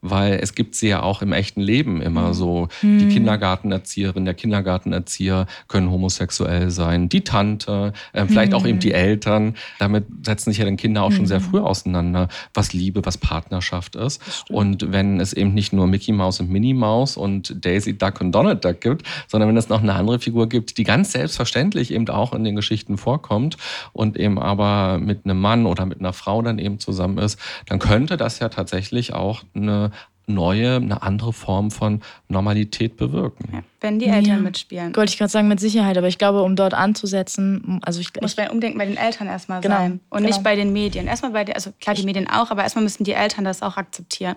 weil 0.01 0.35
es 0.35 0.55
gibt 0.55 0.75
sie 0.75 0.89
ja 0.89 1.03
auch 1.03 1.23
im 1.23 1.33
echten 1.33 1.61
Leben 1.61 2.03
immer 2.03 2.29
mhm. 2.29 2.35
so. 2.35 2.69
Mhm. 2.83 2.99
Die 2.99 3.09
Kindergartenerzieherin, 3.09 4.25
der 4.25 4.35
Kindergartenerzieher 4.35 5.47
können 5.69 5.91
homosexuell 5.91 6.71
sein, 6.71 7.09
die 7.09 7.23
Tante, 7.23 7.93
äh, 8.13 8.27
vielleicht 8.27 8.55
auch 8.55 8.65
eben 8.65 8.77
mhm. 8.77 8.81
die 8.81 8.93
Eltern. 8.93 9.55
Damit 9.79 10.05
setzen 10.25 10.51
sich 10.51 10.59
ja 10.59 10.65
dann 10.65 10.77
Kinder 10.77 11.03
auch 11.03 11.13
schon 11.13 11.27
sehr 11.27 11.41
mhm. 11.41 11.45
früh 11.45 11.61
auseinander, 11.61 12.29
was 12.55 12.73
Liebe, 12.73 13.05
was 13.05 13.19
Partnerschaft 13.19 13.97
ist. 13.97 14.23
Und 14.49 14.93
wenn 14.93 15.21
es 15.21 15.33
eben 15.33 15.55
nicht 15.55 15.73
nur 15.73 15.87
Mickey 15.87 16.13
Mouse 16.13 16.41
und 16.41 16.51
Minnie 16.51 16.75
Mouse 16.75 17.17
und 17.17 17.65
Daisy 17.65 17.97
Duck 17.97 18.21
und 18.21 18.33
Donald 18.33 18.65
Duck 18.65 18.81
gibt, 18.81 19.07
sondern 19.29 19.49
wenn 19.49 19.57
es 19.57 19.69
noch 19.69 19.83
eine 19.83 19.95
andere 19.95 20.19
Figur 20.19 20.49
gibt, 20.49 20.79
die 20.79 20.85
ganz 20.85 21.13
selbstverständlich 21.13 21.93
eben 21.93 22.09
auch 22.09 22.33
in 22.33 22.45
den 22.45 22.57
Geschichten 22.57 22.99
vorkommt 22.99 23.57
und 23.93 24.17
eben 24.17 24.39
aber 24.39 24.99
mit 24.99 25.25
einem 25.25 25.41
Mann 25.41 25.67
oder 25.67 25.87
mit 25.87 26.01
einer 26.01 26.13
Frau 26.13 26.43
dann 26.43 26.59
eben 26.59 26.79
zusammen 26.79 27.19
ist, 27.19 27.39
dann 27.67 27.79
könnte 27.79 28.17
das 28.17 28.39
ja 28.39 28.49
tatsächlich 28.49 29.15
auch 29.15 29.40
eine 29.55 29.91
neue, 30.27 30.77
eine 30.77 31.03
andere 31.03 31.33
Form 31.33 31.71
von 31.71 32.01
Normalität 32.29 32.97
bewirken. 32.97 33.49
Ja, 33.53 33.61
wenn 33.81 33.99
die 33.99 34.07
Eltern 34.07 34.37
ja. 34.37 34.39
mitspielen. 34.39 34.97
Wollte 34.97 35.13
ich 35.13 35.19
gerade 35.19 35.31
sagen, 35.31 35.49
mit 35.49 35.61
Sicherheit, 35.61 35.99
aber 35.99 36.09
ich 36.09 36.19
glaube, 36.19 36.43
um 36.43 36.57
dort 36.57 36.75
anzusetzen, 36.75 37.81
also 37.83 38.01
ich 38.01 38.11
muss 38.21 38.33
ich, 38.33 38.39
ein 38.39 38.51
Umdenken 38.51 38.79
bei 38.79 38.87
den 38.87 38.97
Eltern 38.97 39.27
erstmal 39.27 39.61
genau, 39.61 39.77
sein 39.77 40.01
und 40.09 40.19
genau. 40.19 40.29
nicht 40.29 40.43
bei 40.43 40.57
den 40.57 40.73
Medien. 40.73 41.07
Erstmal 41.07 41.33
bei 41.33 41.45
den, 41.45 41.55
also 41.55 41.73
klar, 41.81 41.95
die 41.95 42.05
Medien 42.05 42.29
auch, 42.29 42.51
aber 42.51 42.63
erstmal 42.63 42.85
müssen 42.85 43.05
die 43.05 43.13
Eltern 43.13 43.45
das 43.45 43.63
auch 43.63 43.77
akzeptieren. 43.77 44.37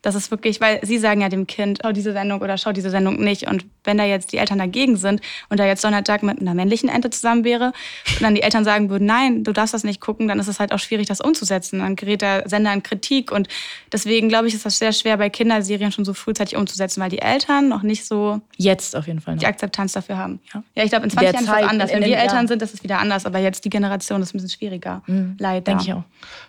Das 0.00 0.14
ist 0.14 0.30
wirklich, 0.30 0.60
weil 0.60 0.78
sie 0.84 0.98
sagen 0.98 1.20
ja 1.20 1.28
dem 1.28 1.48
Kind, 1.48 1.80
schau 1.82 1.90
diese 1.90 2.12
Sendung 2.12 2.40
oder 2.40 2.56
schau 2.56 2.70
diese 2.70 2.88
Sendung 2.88 3.16
nicht. 3.16 3.48
Und 3.48 3.66
wenn 3.82 3.98
da 3.98 4.04
jetzt 4.04 4.32
die 4.32 4.36
Eltern 4.36 4.58
dagegen 4.58 4.96
sind 4.96 5.20
und 5.48 5.58
da 5.58 5.66
jetzt 5.66 5.84
Duck 5.84 6.22
mit 6.22 6.40
einer 6.40 6.54
männlichen 6.54 6.88
Ente 6.88 7.10
zusammen 7.10 7.42
wäre 7.42 7.72
und 8.12 8.22
dann 8.22 8.36
die 8.36 8.42
Eltern 8.42 8.62
sagen 8.62 8.90
würden, 8.90 9.06
nein, 9.06 9.42
du 9.42 9.52
darfst 9.52 9.74
das 9.74 9.82
nicht 9.82 10.00
gucken, 10.00 10.28
dann 10.28 10.38
ist 10.38 10.46
es 10.46 10.60
halt 10.60 10.72
auch 10.72 10.78
schwierig, 10.78 11.08
das 11.08 11.20
umzusetzen. 11.20 11.80
Dann 11.80 11.96
gerät 11.96 12.22
der 12.22 12.48
Sender 12.48 12.72
in 12.72 12.84
Kritik. 12.84 13.32
Und 13.32 13.48
deswegen 13.92 14.28
glaube 14.28 14.46
ich, 14.46 14.54
ist 14.54 14.64
das 14.64 14.78
sehr 14.78 14.92
schwer 14.92 15.16
bei 15.16 15.30
Kinderserien 15.30 15.90
schon 15.90 16.04
so 16.04 16.14
frühzeitig 16.14 16.56
umzusetzen, 16.56 17.00
weil 17.00 17.10
die 17.10 17.18
Eltern 17.18 17.68
noch 17.68 17.82
nicht 17.82 18.06
so 18.06 18.40
jetzt 18.56 18.94
auf 18.94 19.08
jeden 19.08 19.20
Fall 19.20 19.34
noch. 19.34 19.40
die 19.40 19.46
Akzeptanz 19.46 19.94
dafür 19.94 20.16
haben. 20.16 20.38
Ja, 20.54 20.62
ja 20.76 20.84
ich 20.84 20.90
glaube, 20.90 21.06
in 21.06 21.10
20 21.10 21.32
Jahren 21.32 21.44
ist 21.44 21.52
das 21.52 21.70
anders. 21.70 21.92
Wenn 21.92 22.04
wir 22.04 22.18
Eltern 22.18 22.46
sind, 22.46 22.62
ist 22.62 22.74
es 22.74 22.84
wieder 22.84 23.00
anders. 23.00 23.26
Aber 23.26 23.40
jetzt 23.40 23.64
die 23.64 23.70
Generation 23.70 24.22
ist 24.22 24.32
ein 24.32 24.38
bisschen 24.38 24.50
schwieriger. 24.50 25.02
Mhm. 25.08 25.36
Leider. 25.40 25.62
Denke 25.62 25.82
ich 25.82 25.92
auch. 25.92 26.04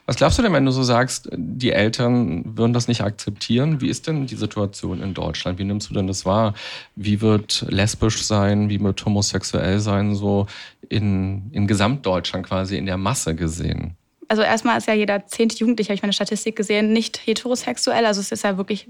Was 0.06 0.18
glaubst 0.18 0.38
du 0.38 0.44
denn, 0.44 0.54
wenn 0.54 0.66
du 0.66 0.72
so 0.72 0.84
sagst, 0.84 1.30
die 1.34 1.72
Eltern 1.72 2.44
würden 2.46 2.74
das 2.74 2.88
nicht 2.88 3.02
akzeptieren? 3.02 3.39
Wie 3.48 3.90
ist 3.90 4.08
denn 4.08 4.28
die 4.28 4.36
Situation 4.36 5.02
in 5.02 5.14
Deutschland? 5.14 5.60
Wie 5.60 5.64
nimmst 5.64 5.90
du 5.90 5.94
denn 5.94 6.08
das 6.08 6.26
wahr? 6.26 6.54
Wie 6.96 7.22
wird 7.22 7.66
lesbisch 7.70 8.24
sein, 8.24 8.70
wie 8.70 8.80
wird 8.80 9.06
homosexuell 9.06 9.80
sein, 9.80 10.16
so 10.16 10.48
in, 10.90 11.50
in 11.52 11.68
Gesamtdeutschland 11.68 12.46
quasi 12.46 12.78
in 12.78 12.86
der 12.86 12.98
Masse 12.98 13.36
gesehen? 13.36 13.96
Also 14.28 14.44
erstmal 14.44 14.78
ist 14.78 14.88
ja 14.88 14.94
jeder 14.94 15.26
zehnte 15.26 15.58
Jugendliche, 15.58 15.90
habe 15.90 15.96
ich 15.96 16.04
meine 16.04 16.14
Statistik 16.14 16.56
gesehen, 16.56 16.94
nicht 16.94 17.26
heterosexuell. 17.26 18.06
Also 18.06 18.22
es 18.22 18.32
ist 18.32 18.44
ja 18.44 18.58
wirklich, 18.58 18.88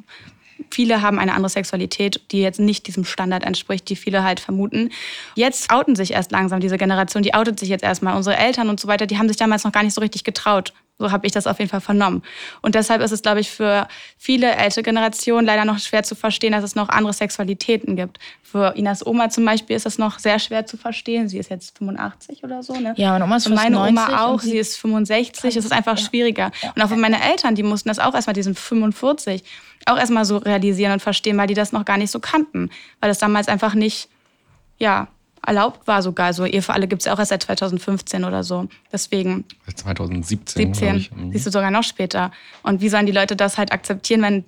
viele 0.70 1.02
haben 1.02 1.18
eine 1.18 1.34
andere 1.34 1.50
Sexualität, 1.50 2.22
die 2.32 2.42
jetzt 2.42 2.60
nicht 2.60 2.88
diesem 2.88 3.06
Standard 3.06 3.46
entspricht, 3.46 3.88
die 3.90 3.96
viele 3.96 4.24
halt 4.24 4.42
vermuten. 4.42 4.92
Jetzt 5.36 5.72
outen 5.72 5.96
sich 5.96 6.12
erst 6.12 6.32
langsam 6.32 6.60
diese 6.60 6.78
Generation, 6.78 7.24
die 7.24 7.34
outet 7.34 7.58
sich 7.58 7.70
jetzt 7.70 7.84
erstmal. 7.84 8.18
Unsere 8.18 8.36
Eltern 8.36 8.68
und 8.68 8.82
so 8.82 8.90
weiter, 8.90 9.08
die 9.08 9.18
haben 9.18 9.30
sich 9.30 9.38
damals 9.38 9.64
noch 9.64 9.72
gar 9.72 9.84
nicht 9.84 9.94
so 9.94 10.02
richtig 10.02 10.26
getraut. 10.26 10.74
So 11.00 11.12
habe 11.12 11.26
ich 11.26 11.32
das 11.32 11.48
auf 11.48 11.60
jeden 11.60 11.72
Fall 11.72 11.80
vernommen. 11.80 12.24
Und 12.62 12.76
deshalb 12.76 13.02
ist 13.02 13.12
es, 13.12 13.22
glaube 13.22 13.40
ich, 13.40 13.50
für 13.50 13.88
viele 14.18 14.52
ältere 14.52 14.84
Generationen 14.84 15.48
leider 15.48 15.64
noch 15.64 15.80
schwer 15.80 16.04
zu 16.04 16.14
verstehen, 16.14 16.52
dass 16.52 16.64
es 16.64 16.76
noch 16.76 16.90
andere 16.90 17.14
Sexualitäten 17.14 17.96
gibt. 17.96 18.20
Für 18.44 18.76
Inas 18.76 19.06
Oma 19.06 19.30
zum 19.30 19.46
Beispiel 19.46 19.78
ist 19.78 19.86
das 19.86 19.98
noch 19.98 20.20
sehr 20.20 20.40
schwer 20.40 20.66
zu 20.66 20.76
verstehen. 20.76 21.30
Sie 21.30 21.38
ist 21.38 21.50
jetzt 21.50 21.78
85 21.78 22.44
oder 22.44 22.62
so. 22.62 22.74
Ne? 22.74 22.94
Ja, 22.98 23.14
meine 23.14 23.24
Oma 23.24 23.38
ist 23.38 23.48
und 23.48 23.56
meine 23.56 23.80
Oma 23.80 24.26
auch. 24.26 24.42
Sie, 24.42 24.50
sie 24.50 24.58
ist 24.58 24.76
65. 24.76 25.56
Es 25.56 25.66
ist 25.66 25.72
einfach 25.72 25.98
ja. 25.98 26.04
schwieriger. 26.04 26.52
Ja. 26.62 26.74
Und 26.76 26.82
auch 26.82 26.90
für 26.90 26.98
meine 26.98 27.24
Eltern, 27.24 27.56
die 27.56 27.64
mussten 27.64 27.88
das 27.88 28.00
auch 28.00 28.14
erstmal, 28.14 28.34
die 28.34 28.44
sind 28.44 28.60
45, 28.60 29.44
auch 29.86 29.98
erstmal 29.98 30.26
so 30.26 30.38
realisieren 30.38 30.92
und 30.92 31.02
verstehen, 31.02 31.38
weil 31.38 31.48
die 31.48 31.54
das 31.54 31.72
noch 31.72 31.86
gar 31.86 31.98
nicht 31.98 32.12
so 32.12 32.20
kannten. 32.20 32.72
Weil 33.00 33.10
das 33.10 33.20
damals 33.20 33.48
einfach 33.48 33.74
nicht, 33.74 34.10
ja, 34.78 35.08
erlaubt 35.46 35.88
war 35.88 36.02
sogar. 36.02 36.28
Also 36.28 36.46
Ehe 36.46 36.62
für 36.62 36.74
alle 36.74 36.88
gibt 36.88 37.02
es 37.02 37.06
ja 37.06 37.14
auch 37.14 37.20
erst 37.20 37.30
seit 37.30 37.44
2015 37.44 38.24
oder 38.24 38.44
so. 38.44 38.68
Deswegen. 38.92 39.46
2017. 39.74 40.74
17. 40.74 41.08
Mhm. 41.16 41.32
Siehst 41.32 41.48
du 41.48 41.52
sogar 41.52 41.72
noch 41.72 41.84
später. 41.84 42.32
Und 42.64 42.82
wie 42.82 42.90
sollen 42.90 43.06
die 43.06 43.12
Leute 43.12 43.36
das 43.36 43.58
halt 43.58 43.72
akzeptieren, 43.72 44.22
wenn 44.22 44.46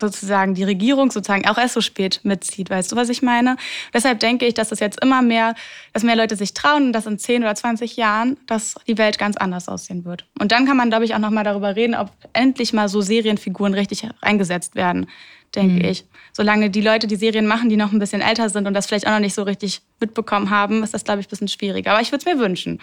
sozusagen 0.00 0.54
die 0.54 0.64
Regierung 0.64 1.10
sozusagen 1.10 1.46
auch 1.46 1.58
erst 1.58 1.74
so 1.74 1.80
spät 1.80 2.20
mitzieht. 2.22 2.70
Weißt 2.70 2.92
du, 2.92 2.96
was 2.96 3.08
ich 3.08 3.22
meine? 3.22 3.56
Deshalb 3.94 4.20
denke 4.20 4.46
ich, 4.46 4.54
dass 4.54 4.68
das 4.68 4.80
jetzt 4.80 5.02
immer 5.02 5.22
mehr, 5.22 5.54
dass 5.92 6.02
mehr 6.02 6.16
Leute 6.16 6.36
sich 6.36 6.54
trauen 6.54 6.86
und 6.86 6.92
dass 6.92 7.06
in 7.06 7.18
10 7.18 7.42
oder 7.42 7.54
20 7.54 7.96
Jahren, 7.96 8.36
dass 8.46 8.74
die 8.86 8.98
Welt 8.98 9.18
ganz 9.18 9.36
anders 9.36 9.68
aussehen 9.68 10.04
wird. 10.04 10.26
Und 10.38 10.52
dann 10.52 10.66
kann 10.66 10.76
man, 10.76 10.90
glaube 10.90 11.04
ich, 11.04 11.14
auch 11.14 11.18
nochmal 11.18 11.44
darüber 11.44 11.76
reden, 11.76 11.94
ob 11.94 12.10
endlich 12.32 12.72
mal 12.72 12.88
so 12.88 13.00
Serienfiguren 13.00 13.74
richtig 13.74 14.06
eingesetzt 14.20 14.74
werden, 14.74 15.06
denke 15.54 15.84
mhm. 15.84 15.90
ich. 15.90 16.04
Solange 16.32 16.70
die 16.70 16.80
Leute 16.80 17.06
die 17.06 17.16
Serien 17.16 17.46
machen, 17.46 17.68
die 17.68 17.76
noch 17.76 17.92
ein 17.92 17.98
bisschen 17.98 18.20
älter 18.20 18.48
sind 18.48 18.66
und 18.66 18.74
das 18.74 18.86
vielleicht 18.86 19.06
auch 19.06 19.12
noch 19.12 19.20
nicht 19.20 19.34
so 19.34 19.42
richtig 19.42 19.82
mitbekommen 20.00 20.50
haben, 20.50 20.82
ist 20.82 20.94
das, 20.94 21.04
glaube 21.04 21.20
ich, 21.20 21.26
ein 21.26 21.30
bisschen 21.30 21.48
schwieriger. 21.48 21.92
Aber 21.92 22.00
ich 22.00 22.12
würde 22.12 22.24
es 22.26 22.34
mir 22.34 22.40
wünschen. 22.40 22.80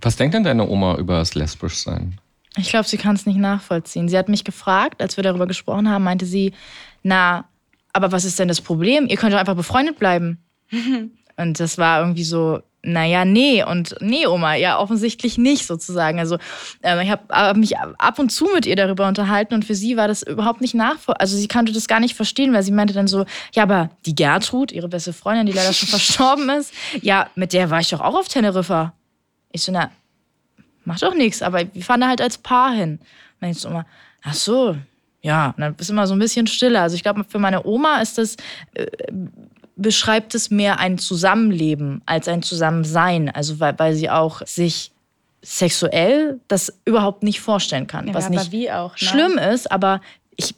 Was 0.00 0.16
denkt 0.16 0.34
denn 0.34 0.44
deine 0.44 0.68
Oma 0.68 0.96
über 0.96 1.18
das 1.18 1.34
Lesbischsein? 1.34 2.18
Ich 2.56 2.70
glaube, 2.70 2.88
sie 2.88 2.96
kann 2.96 3.14
es 3.14 3.26
nicht 3.26 3.38
nachvollziehen. 3.38 4.08
Sie 4.08 4.16
hat 4.16 4.28
mich 4.28 4.44
gefragt, 4.44 5.02
als 5.02 5.16
wir 5.16 5.24
darüber 5.24 5.46
gesprochen 5.46 5.90
haben, 5.90 6.04
meinte 6.04 6.26
sie, 6.26 6.52
na, 7.02 7.44
aber 7.92 8.12
was 8.12 8.24
ist 8.24 8.38
denn 8.38 8.48
das 8.48 8.60
Problem? 8.60 9.06
Ihr 9.06 9.16
könnt 9.16 9.32
doch 9.32 9.38
einfach 9.38 9.56
befreundet 9.56 9.98
bleiben. 9.98 10.38
und 11.36 11.60
das 11.60 11.78
war 11.78 12.00
irgendwie 12.00 12.24
so, 12.24 12.60
naja, 12.86 13.24
nee 13.24 13.64
und 13.64 13.96
nee, 14.00 14.26
Oma, 14.26 14.54
ja, 14.54 14.78
offensichtlich 14.78 15.38
nicht 15.38 15.66
sozusagen. 15.66 16.18
Also 16.18 16.38
äh, 16.82 17.02
ich 17.02 17.10
habe 17.10 17.22
hab 17.30 17.56
mich 17.56 17.76
ab 17.78 18.18
und 18.18 18.30
zu 18.30 18.48
mit 18.54 18.64
ihr 18.64 18.76
darüber 18.76 19.08
unterhalten 19.08 19.54
und 19.54 19.64
für 19.64 19.74
sie 19.74 19.96
war 19.96 20.06
das 20.06 20.22
überhaupt 20.22 20.60
nicht 20.60 20.74
nachvollziehbar. 20.74 21.20
Also 21.20 21.36
sie 21.36 21.48
konnte 21.48 21.72
das 21.72 21.88
gar 21.88 22.00
nicht 22.00 22.14
verstehen, 22.14 22.52
weil 22.52 22.62
sie 22.62 22.70
meinte 22.70 22.94
dann 22.94 23.08
so, 23.08 23.26
ja, 23.52 23.64
aber 23.64 23.90
die 24.06 24.14
Gertrud, 24.14 24.70
ihre 24.70 24.88
beste 24.88 25.12
Freundin, 25.12 25.46
die 25.46 25.52
leider 25.52 25.72
schon 25.72 25.88
verstorben 25.90 26.48
ist, 26.50 26.72
ja, 27.02 27.28
mit 27.34 27.52
der 27.52 27.70
war 27.70 27.80
ich 27.80 27.90
doch 27.90 28.00
auch 28.00 28.14
auf 28.14 28.28
Teneriffa. 28.28 28.92
Ich 29.50 29.62
so, 29.62 29.72
na, 29.72 29.90
macht 30.84 31.02
doch 31.02 31.14
nichts, 31.14 31.42
aber 31.42 31.62
wir 31.72 31.82
fahren 31.82 32.00
da 32.00 32.08
halt 32.08 32.20
als 32.20 32.38
Paar 32.38 32.72
hin. 32.72 33.00
Und 33.40 33.48
ich 33.48 33.58
so 33.58 33.68
immer, 33.68 33.84
ach 34.22 34.34
so, 34.34 34.76
ja, 35.22 35.48
und 35.56 35.60
dann 35.60 35.74
ist 35.76 35.90
immer 35.90 36.06
so 36.06 36.14
ein 36.14 36.20
bisschen 36.20 36.46
stiller. 36.46 36.82
Also 36.82 36.94
ich 36.94 37.02
glaube, 37.02 37.24
für 37.24 37.40
meine 37.40 37.66
Oma 37.66 38.00
ist 38.00 38.16
das, 38.16 38.36
äh, 38.74 38.86
beschreibt 39.76 40.34
es 40.34 40.50
mehr 40.50 40.80
ein 40.80 40.98
Zusammenleben 40.98 42.02
als 42.06 42.28
ein 42.28 42.42
Zusammensein. 42.42 43.28
Also 43.28 43.60
weil, 43.60 43.78
weil 43.78 43.94
sie 43.94 44.10
auch 44.10 44.40
sich 44.46 44.90
sexuell 45.42 46.40
das 46.48 46.72
überhaupt 46.84 47.22
nicht 47.22 47.40
vorstellen 47.40 47.86
kann. 47.86 48.08
Ja, 48.08 48.14
was 48.14 48.30
nicht 48.30 48.72
auch, 48.72 48.92
ne? 48.92 48.98
schlimm 48.98 49.38
ist, 49.38 49.70
aber 49.70 50.00
ich 50.34 50.54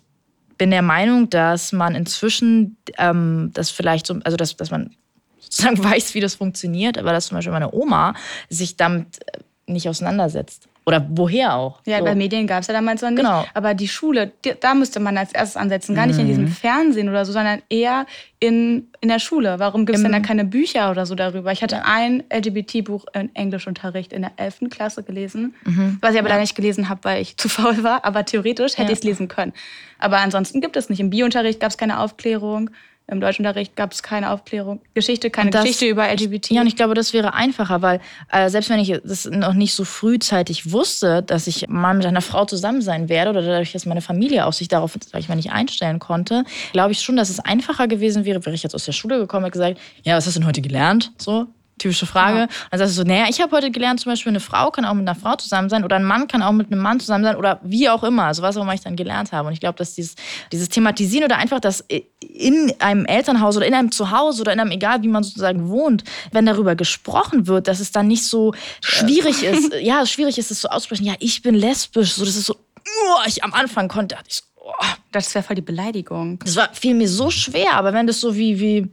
bin 0.57 0.71
der 0.71 0.83
Meinung, 0.83 1.29
dass 1.29 1.73
man 1.73 1.95
inzwischen 1.95 2.77
ähm, 2.97 3.51
das 3.53 3.71
vielleicht 3.71 4.07
so, 4.07 4.19
also 4.25 4.37
dass, 4.37 4.57
dass 4.57 4.71
man 4.71 4.95
sozusagen 5.41 5.83
weiß, 5.85 6.15
wie 6.15 6.21
das 6.21 6.37
funktioniert, 6.37 6.97
aber 6.97 7.13
dass 7.13 7.27
zum 7.27 7.37
Beispiel 7.37 7.53
meine 7.53 7.75
Oma 7.75 8.15
sich 8.49 8.77
damit 8.77 9.19
äh, 9.27 9.41
nicht 9.67 9.89
auseinandersetzt. 9.89 10.68
Oder 10.89 11.07
woher 11.11 11.55
auch. 11.55 11.83
Ja, 11.85 11.99
so. 11.99 12.05
bei 12.07 12.15
Medien 12.15 12.47
gab 12.47 12.63
es 12.63 12.67
ja 12.67 12.73
damals 12.73 13.03
noch 13.03 13.11
nicht. 13.11 13.19
Genau. 13.19 13.45
Aber 13.53 13.75
die 13.75 13.89
Schule, 13.89 14.33
da 14.61 14.73
müsste 14.73 15.01
man 15.01 15.19
als 15.19 15.35
erstes 15.35 15.59
ansetzen. 15.59 15.95
Gar 15.95 16.07
nicht 16.07 16.19
in 16.19 16.27
diesem 16.27 16.45
mhm. 16.45 16.49
Fernsehen 16.49 17.11
oder 17.11 17.27
so, 17.27 17.33
sondern 17.33 17.61
eher 17.69 18.07
in, 18.41 18.89
in 19.03 19.11
der 19.11 19.19
Schule. 19.19 19.59
Warum 19.59 19.85
gibt 19.85 19.99
es 19.99 20.03
denn 20.03 20.13
da 20.13 20.21
keine 20.21 20.47
Bücher 20.47 20.91
oder 20.91 21.05
so 21.05 21.15
darüber? 21.15 21.53
Ich 21.53 21.63
hatte 21.63 21.77
ja. 21.77 21.83
ein 21.85 22.25
LGBT-Buch 22.33 23.05
in 23.13 23.35
Englischunterricht 23.37 24.15
in 24.15 24.23
der 24.23 24.33
11. 24.37 24.61
Klasse 24.71 25.03
gelesen, 25.03 25.55
mhm. 25.67 25.99
was 26.01 26.15
ich 26.15 26.19
aber 26.21 26.31
ja. 26.31 26.37
da 26.37 26.41
nicht 26.41 26.55
gelesen 26.55 26.89
habe, 26.89 27.05
weil 27.05 27.21
ich 27.21 27.37
zu 27.37 27.51
faul 27.51 27.83
war. 27.83 28.07
Aber 28.07 28.25
theoretisch 28.25 28.79
hätte 28.79 28.85
ja. 28.85 28.93
ich 28.93 29.01
es 29.01 29.05
lesen 29.05 29.29
können. 29.29 29.53
Aber 29.99 30.17
ansonsten 30.17 30.63
gibt 30.63 30.79
es 30.79 30.89
nicht. 30.89 31.01
Im 31.01 31.11
Biounterricht 31.11 31.61
gab 31.61 31.69
es 31.69 31.77
keine 31.77 32.01
Aufklärung. 32.01 32.71
Im 33.11 33.23
Deutschunterricht 33.23 33.75
gab 33.75 33.93
es 33.93 34.03
keine 34.03 34.31
Aufklärung, 34.31 34.81
Geschichte, 34.93 35.31
keine 35.31 35.51
das, 35.51 35.63
Geschichte 35.63 35.87
über 35.87 36.13
LGBT. 36.13 36.51
Ja, 36.51 36.61
und 36.61 36.67
ich 36.67 36.77
glaube, 36.77 36.93
das 36.93 37.15
wäre 37.15 37.33
einfacher, 37.33 37.81
weil 37.81 38.01
äh, 38.31 38.51
selbst 38.51 38.69
wenn 38.69 38.79
ich 38.81 39.01
das 39.03 39.25
noch 39.25 39.55
nicht 39.55 39.75
so 39.75 39.87
frühzeitig 39.87 40.73
wusste, 40.73 41.23
dass 41.23 41.47
ich 41.47 41.69
mal 41.69 41.95
mit 41.95 42.05
einer 42.05 42.21
Frau 42.21 42.45
zusammen 42.45 42.83
sein 42.83 43.09
werde 43.09 43.31
oder 43.31 43.41
dadurch, 43.41 43.73
dass 43.73 43.87
meine 43.87 44.03
Familie 44.03 44.45
auch 44.45 44.53
sich 44.53 44.69
darauf, 44.69 44.93
sag 45.11 45.21
ich 45.21 45.29
mal, 45.31 45.37
nicht 45.37 45.51
einstellen 45.51 46.01
konnte, 46.01 46.45
glaube 46.73 46.93
ich 46.93 47.01
schon, 47.01 47.17
dass 47.17 47.31
es 47.31 47.41
einfacher 47.41 47.89
gewesen 47.89 48.27
wäre, 48.27 48.45
wäre 48.45 48.55
ich 48.55 48.63
jetzt 48.63 48.75
aus 48.75 48.85
der 48.85 48.93
Schule 48.93 49.19
gekommen 49.19 49.47
und 49.47 49.53
gesagt, 49.53 49.81
ja, 50.05 50.15
was 50.15 50.27
hast 50.27 50.37
du 50.37 50.41
denn 50.41 50.49
heute 50.49 50.61
gelernt? 50.61 51.13
So, 51.17 51.47
typische 51.79 52.07
Frage. 52.07 52.39
Ja. 52.41 52.49
Dann 52.71 52.79
sagst 52.79 52.97
du 52.97 53.03
so, 53.03 53.09
naja, 53.09 53.27
ich 53.29 53.41
habe 53.41 53.55
heute 53.57 53.71
gelernt, 53.71 54.01
zum 54.01 54.13
Beispiel 54.13 54.31
eine 54.31 54.41
Frau 54.41 54.71
kann 54.71 54.85
auch 54.85 54.95
mit 54.95 55.09
einer 55.09 55.19
Frau 55.19 55.37
zusammen 55.37 55.69
sein 55.69 55.85
oder 55.85 55.97
ein 55.97 56.05
Mann 56.05 56.29
kann 56.29 56.43
auch 56.43 56.53
mit 56.53 56.71
einem 56.71 56.81
Mann 56.81 57.01
zusammen 57.01 57.25
sein 57.25 57.37
oder 57.37 57.61
wie 57.63 57.89
auch 57.89 58.05
immer, 58.05 58.25
also 58.25 58.43
was 58.43 58.57
auch 58.57 58.63
immer 58.63 58.75
ich 58.75 58.81
dann 58.81 58.97
gelernt 58.97 59.33
habe. 59.33 59.49
Und 59.49 59.55
ich 59.55 59.61
glaube, 59.61 59.79
dass 59.79 59.95
dieses, 59.95 60.17
dieses 60.53 60.69
Thematisieren 60.69 61.25
oder 61.25 61.39
einfach 61.39 61.61
das 61.61 61.85
in 62.21 62.73
einem 62.79 63.05
Elternhaus 63.07 63.57
oder 63.57 63.67
in 63.67 63.75
einem 63.75 63.91
Zuhause 63.91 64.43
oder 64.43 64.53
in 64.53 64.61
einem, 64.61 64.71
egal 64.71 65.03
wie 65.03 65.09
man 65.09 65.23
sozusagen 65.23 65.69
wohnt, 65.69 66.05
wenn 66.33 66.47
darüber 66.47 66.75
gesprochen 66.75 67.47
wird, 67.47 67.69
dass 67.69 67.81
es 67.81 67.93
dann 67.93 68.07
nicht 68.09 68.25
so 68.25 68.55
schwierig 68.81 69.43
ist, 69.43 69.73
ja, 69.81 70.05
schwierig 70.07 70.39
ist 70.39 70.51
es 70.51 70.61
so 70.61 70.69
auszusprechen, 70.69 71.05
ja, 71.05 71.15
ich 71.19 71.43
bin 71.43 71.55
lesbisch, 71.55 72.13
so 72.13 72.25
das 72.25 72.37
ist 72.37 72.47
so, 72.47 72.55
oh, 72.55 73.19
ich 73.27 73.45
am 73.45 73.55
Anfang 73.55 73.89
konnte, 73.89 74.17
ich 74.27 74.37
so, 74.37 74.43
oh. 74.57 74.73
Das 75.13 75.35
wäre 75.35 75.43
voll 75.43 75.57
die 75.57 75.63
Beleidigung. 75.63 76.39
Das 76.41 76.57
war, 76.57 76.69
fiel 76.75 76.95
mir 76.95 77.09
so 77.09 77.31
schwer, 77.31 77.75
aber 77.75 77.93
wenn 77.95 78.07
das 78.07 78.21
so 78.21 78.37
wie, 78.37 78.61
wie 78.61 78.89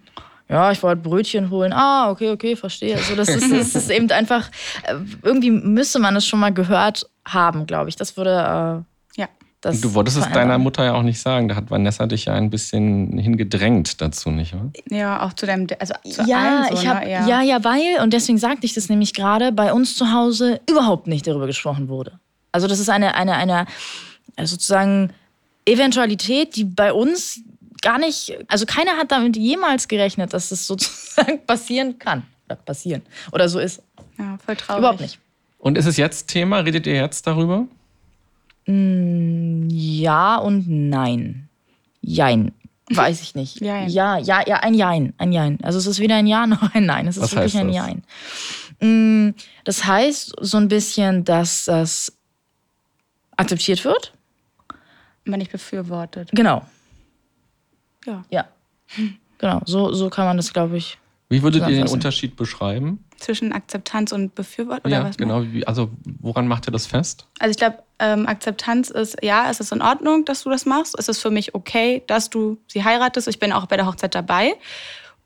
ja, 0.47 0.71
ich 0.71 0.83
wollte 0.83 1.01
Brötchen 1.01 1.49
holen. 1.49 1.73
Ah, 1.73 2.11
okay, 2.11 2.29
okay, 2.29 2.55
verstehe. 2.55 2.95
Also 2.95 3.15
das 3.15 3.29
ist, 3.29 3.51
das 3.51 3.75
ist 3.75 3.89
eben 3.89 4.09
einfach, 4.11 4.49
äh, 4.83 4.95
irgendwie 5.23 5.49
müsste 5.49 5.99
man 5.99 6.15
es 6.15 6.25
schon 6.27 6.39
mal 6.39 6.53
gehört 6.53 7.09
haben, 7.27 7.65
glaube 7.65 7.89
ich. 7.89 7.95
Das 7.95 8.15
würde. 8.15 8.85
Äh, 9.17 9.19
ja. 9.21 9.27
Das 9.61 9.81
du 9.81 9.95
wolltest 9.95 10.17
es 10.17 10.29
deiner 10.29 10.59
Mutter 10.59 10.85
ja 10.85 10.93
auch 10.93 11.01
nicht 11.01 11.19
sagen. 11.19 11.47
Da 11.47 11.55
hat 11.55 11.71
Vanessa 11.71 12.05
dich 12.05 12.25
ja 12.25 12.35
ein 12.35 12.51
bisschen 12.51 13.17
hingedrängt 13.17 13.99
dazu, 14.01 14.29
nicht 14.29 14.53
wahr? 14.53 14.71
Ja, 14.91 15.23
auch 15.23 15.33
zu 15.33 15.47
deinem, 15.47 15.65
also 15.79 15.95
zu 16.07 16.21
ja, 16.27 16.67
so, 16.69 16.75
ich 16.75 16.87
hab, 16.87 17.03
ne? 17.03 17.11
ja. 17.11 17.27
ja, 17.27 17.41
ja, 17.41 17.63
weil, 17.63 18.03
und 18.03 18.13
deswegen 18.13 18.37
sagte 18.37 18.67
ich 18.67 18.75
das 18.75 18.87
nämlich 18.87 19.15
gerade, 19.15 19.51
bei 19.51 19.73
uns 19.73 19.95
zu 19.95 20.11
Hause 20.13 20.61
überhaupt 20.69 21.07
nicht 21.07 21.25
darüber 21.25 21.47
gesprochen 21.47 21.89
wurde. 21.89 22.19
Also 22.51 22.67
das 22.67 22.79
ist 22.79 22.89
eine, 22.89 23.15
eine, 23.15 23.33
eine 23.33 23.65
sozusagen 24.43 25.11
Eventualität, 25.65 26.55
die 26.55 26.65
bei 26.65 26.93
uns 26.93 27.41
gar 27.81 27.99
nicht, 27.99 28.37
also 28.47 28.65
keiner 28.65 28.97
hat 28.97 29.11
damit 29.11 29.37
jemals 29.37 29.87
gerechnet, 29.87 30.33
dass 30.33 30.51
es 30.51 30.67
sozusagen 30.67 31.43
passieren 31.47 31.99
kann. 31.99 32.23
Oder 32.47 32.55
passieren. 32.57 33.01
Oder 33.31 33.49
so 33.49 33.59
ist. 33.59 33.81
Ja, 34.17 34.37
voll 34.43 34.55
traurig. 34.55 34.79
Überhaupt 34.79 35.01
nicht. 35.01 35.19
Und 35.57 35.77
ist 35.77 35.85
es 35.85 35.97
jetzt 35.97 36.27
Thema? 36.27 36.59
Redet 36.59 36.85
ihr 36.85 36.95
jetzt 36.95 37.25
darüber? 37.25 37.65
Mm, 38.67 39.67
ja 39.69 40.37
und 40.37 40.65
nein. 40.67 41.49
Jein. 42.01 42.51
Weiß 42.89 43.21
ich 43.21 43.33
nicht. 43.33 43.61
Jein. 43.61 43.89
Ja, 43.89 44.17
ja, 44.19 44.43
ja, 44.45 44.57
ein 44.57 44.75
Jein. 44.75 45.13
Ein 45.17 45.31
Jein. 45.31 45.57
Also 45.63 45.79
es 45.79 45.87
ist 45.87 45.99
weder 45.99 46.15
ein 46.15 46.27
Ja 46.27 46.45
noch 46.45 46.73
ein 46.73 46.85
Nein. 46.85 47.07
Es 47.07 47.17
ist 47.17 47.23
Was 47.23 47.31
wirklich 47.33 47.57
ein 47.57 47.69
Jein. 47.69 48.03
Mm, 48.79 49.35
das 49.63 49.85
heißt 49.85 50.33
so 50.39 50.57
ein 50.57 50.67
bisschen, 50.67 51.23
dass 51.23 51.65
das 51.65 52.13
akzeptiert 53.37 53.83
wird. 53.83 54.13
Aber 55.27 55.37
nicht 55.37 55.51
befürwortet. 55.51 56.29
Genau. 56.31 56.63
Ja. 58.05 58.23
Ja. 58.29 58.45
Genau, 59.37 59.61
so, 59.65 59.93
so 59.93 60.09
kann 60.09 60.25
man 60.25 60.37
das, 60.37 60.53
glaube 60.53 60.77
ich. 60.77 60.97
Wie 61.29 61.41
würdet 61.41 61.67
ihr 61.67 61.75
den 61.75 61.87
Unterschied 61.87 62.35
beschreiben? 62.35 63.03
Zwischen 63.17 63.51
Akzeptanz 63.51 64.11
und 64.11 64.35
Befürwortung? 64.35 64.91
Ja, 64.91 65.09
genau. 65.17 65.43
Wie, 65.43 65.65
also, 65.65 65.89
woran 66.21 66.47
macht 66.47 66.67
ihr 66.67 66.71
das 66.71 66.85
fest? 66.85 67.25
Also, 67.39 67.51
ich 67.51 67.57
glaube, 67.57 67.79
ähm, 67.97 68.27
Akzeptanz 68.27 68.91
ist, 68.91 69.17
ja, 69.23 69.49
es 69.49 69.59
ist 69.59 69.71
in 69.71 69.81
Ordnung, 69.81 70.25
dass 70.25 70.43
du 70.43 70.49
das 70.49 70.65
machst. 70.65 70.95
Es 70.99 71.09
ist 71.09 71.21
für 71.21 71.31
mich 71.31 71.55
okay, 71.55 72.03
dass 72.07 72.29
du 72.29 72.57
sie 72.67 72.83
heiratest. 72.83 73.27
Ich 73.27 73.39
bin 73.39 73.51
auch 73.53 73.65
bei 73.65 73.75
der 73.75 73.87
Hochzeit 73.87 74.13
dabei. 74.13 74.53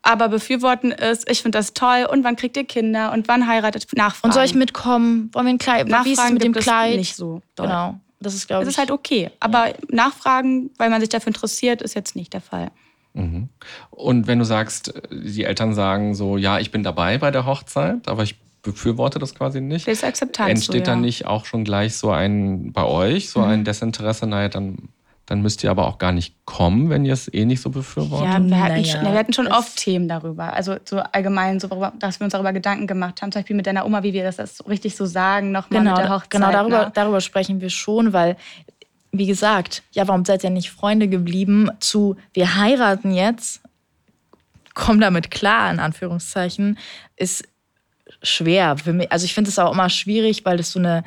Aber 0.02 0.30
befürworten 0.30 0.92
ist, 0.92 1.30
ich 1.30 1.42
finde 1.42 1.58
das 1.58 1.74
toll. 1.74 2.06
Und 2.10 2.24
wann 2.24 2.36
kriegt 2.36 2.56
ihr 2.56 2.64
Kinder? 2.64 3.12
Und 3.12 3.28
wann 3.28 3.46
heiratet? 3.46 3.86
Nachfragen. 3.94 4.30
Und 4.30 4.32
soll 4.32 4.44
ich 4.44 4.54
mitkommen? 4.54 5.28
Wollen 5.34 5.46
wir 5.46 5.52
ein 5.52 5.58
Kleid? 5.58 5.88
Nachfragen 5.88 6.06
Wie 6.06 6.12
ist 6.12 6.24
es 6.24 6.30
mit 6.30 6.44
dem 6.44 6.52
Kleid? 6.54 6.96
Nicht 6.96 7.16
so. 7.16 7.42
Doll. 7.56 7.66
Genau. 7.66 8.00
Das 8.20 8.34
ist, 8.34 8.46
glaube 8.46 8.62
ich. 8.62 8.68
Es 8.68 8.74
ist 8.74 8.78
halt 8.78 8.90
okay. 8.90 9.30
Aber 9.40 9.68
ja. 9.68 9.74
nachfragen, 9.88 10.70
weil 10.76 10.90
man 10.90 11.00
sich 11.00 11.08
dafür 11.08 11.28
interessiert, 11.28 11.82
ist 11.82 11.94
jetzt 11.94 12.16
nicht 12.16 12.32
der 12.32 12.40
Fall. 12.40 12.70
Mhm. 13.14 13.48
Und 13.90 14.26
wenn 14.26 14.38
du 14.38 14.44
sagst, 14.44 14.92
die 15.10 15.44
Eltern 15.44 15.74
sagen 15.74 16.14
so, 16.14 16.36
ja, 16.36 16.58
ich 16.58 16.70
bin 16.70 16.82
dabei 16.82 17.18
bei 17.18 17.30
der 17.30 17.46
Hochzeit, 17.46 18.06
aber 18.06 18.22
ich 18.22 18.36
befürworte 18.62 19.18
das 19.18 19.34
quasi 19.34 19.60
nicht. 19.60 19.86
Das 19.86 19.98
ist 19.98 20.04
Akzeptanz. 20.04 20.50
Entsteht 20.50 20.72
so, 20.72 20.78
ja. 20.78 20.84
dann 20.84 21.00
nicht 21.00 21.26
auch 21.26 21.46
schon 21.46 21.64
gleich 21.64 21.96
so 21.96 22.10
ein, 22.10 22.72
bei 22.72 22.84
euch, 22.84 23.30
so 23.30 23.40
mhm. 23.40 23.46
ein 23.46 23.64
Desinteresse, 23.64 24.26
naja, 24.26 24.48
dann 24.48 24.90
dann 25.30 25.42
müsst 25.42 25.62
ihr 25.62 25.70
aber 25.70 25.86
auch 25.86 25.98
gar 25.98 26.10
nicht 26.10 26.34
kommen, 26.44 26.90
wenn 26.90 27.04
ihr 27.04 27.12
es 27.12 27.32
eh 27.32 27.44
nicht 27.44 27.60
so 27.60 27.70
befürwortet. 27.70 28.26
Ja, 28.26 28.32
wir 28.32 28.60
hatten, 28.60 28.74
naja, 28.74 28.84
schon, 28.84 29.02
wir 29.02 29.12
hatten 29.12 29.32
schon 29.32 29.46
oft 29.46 29.76
Themen 29.76 30.08
darüber. 30.08 30.52
Also 30.54 30.74
so 30.84 30.98
allgemein, 30.98 31.60
so, 31.60 31.68
dass 32.00 32.18
wir 32.18 32.24
uns 32.24 32.32
darüber 32.32 32.52
Gedanken 32.52 32.88
gemacht 32.88 33.22
haben. 33.22 33.30
Zum 33.30 33.40
Beispiel 33.40 33.54
mit 33.54 33.64
deiner 33.64 33.86
Oma, 33.86 34.02
wie 34.02 34.12
wir 34.12 34.24
das, 34.24 34.36
das 34.36 34.66
richtig 34.68 34.96
so 34.96 35.06
sagen, 35.06 35.52
nochmal 35.52 35.82
genau, 35.82 35.92
mit 35.92 36.00
der 36.00 36.10
Hochzeit. 36.10 36.30
Genau, 36.30 36.50
darüber, 36.50 36.86
ne? 36.86 36.92
darüber 36.92 37.20
sprechen 37.20 37.60
wir 37.60 37.70
schon, 37.70 38.12
weil, 38.12 38.36
wie 39.12 39.26
gesagt, 39.26 39.84
ja, 39.92 40.08
warum 40.08 40.24
seid 40.24 40.42
ihr 40.42 40.50
nicht 40.50 40.72
Freunde 40.72 41.06
geblieben 41.06 41.70
zu, 41.78 42.16
wir 42.32 42.56
heiraten 42.56 43.12
jetzt, 43.12 43.60
komm 44.74 45.00
damit 45.00 45.30
klar, 45.30 45.70
in 45.70 45.78
Anführungszeichen, 45.78 46.76
ist 47.14 47.44
schwer. 48.20 48.76
Für 48.78 48.92
mich, 48.92 49.12
also 49.12 49.24
ich 49.26 49.34
finde 49.34 49.50
es 49.50 49.60
auch 49.60 49.72
immer 49.72 49.90
schwierig, 49.90 50.44
weil 50.44 50.56
das 50.56 50.72
so 50.72 50.80
eine 50.80 51.04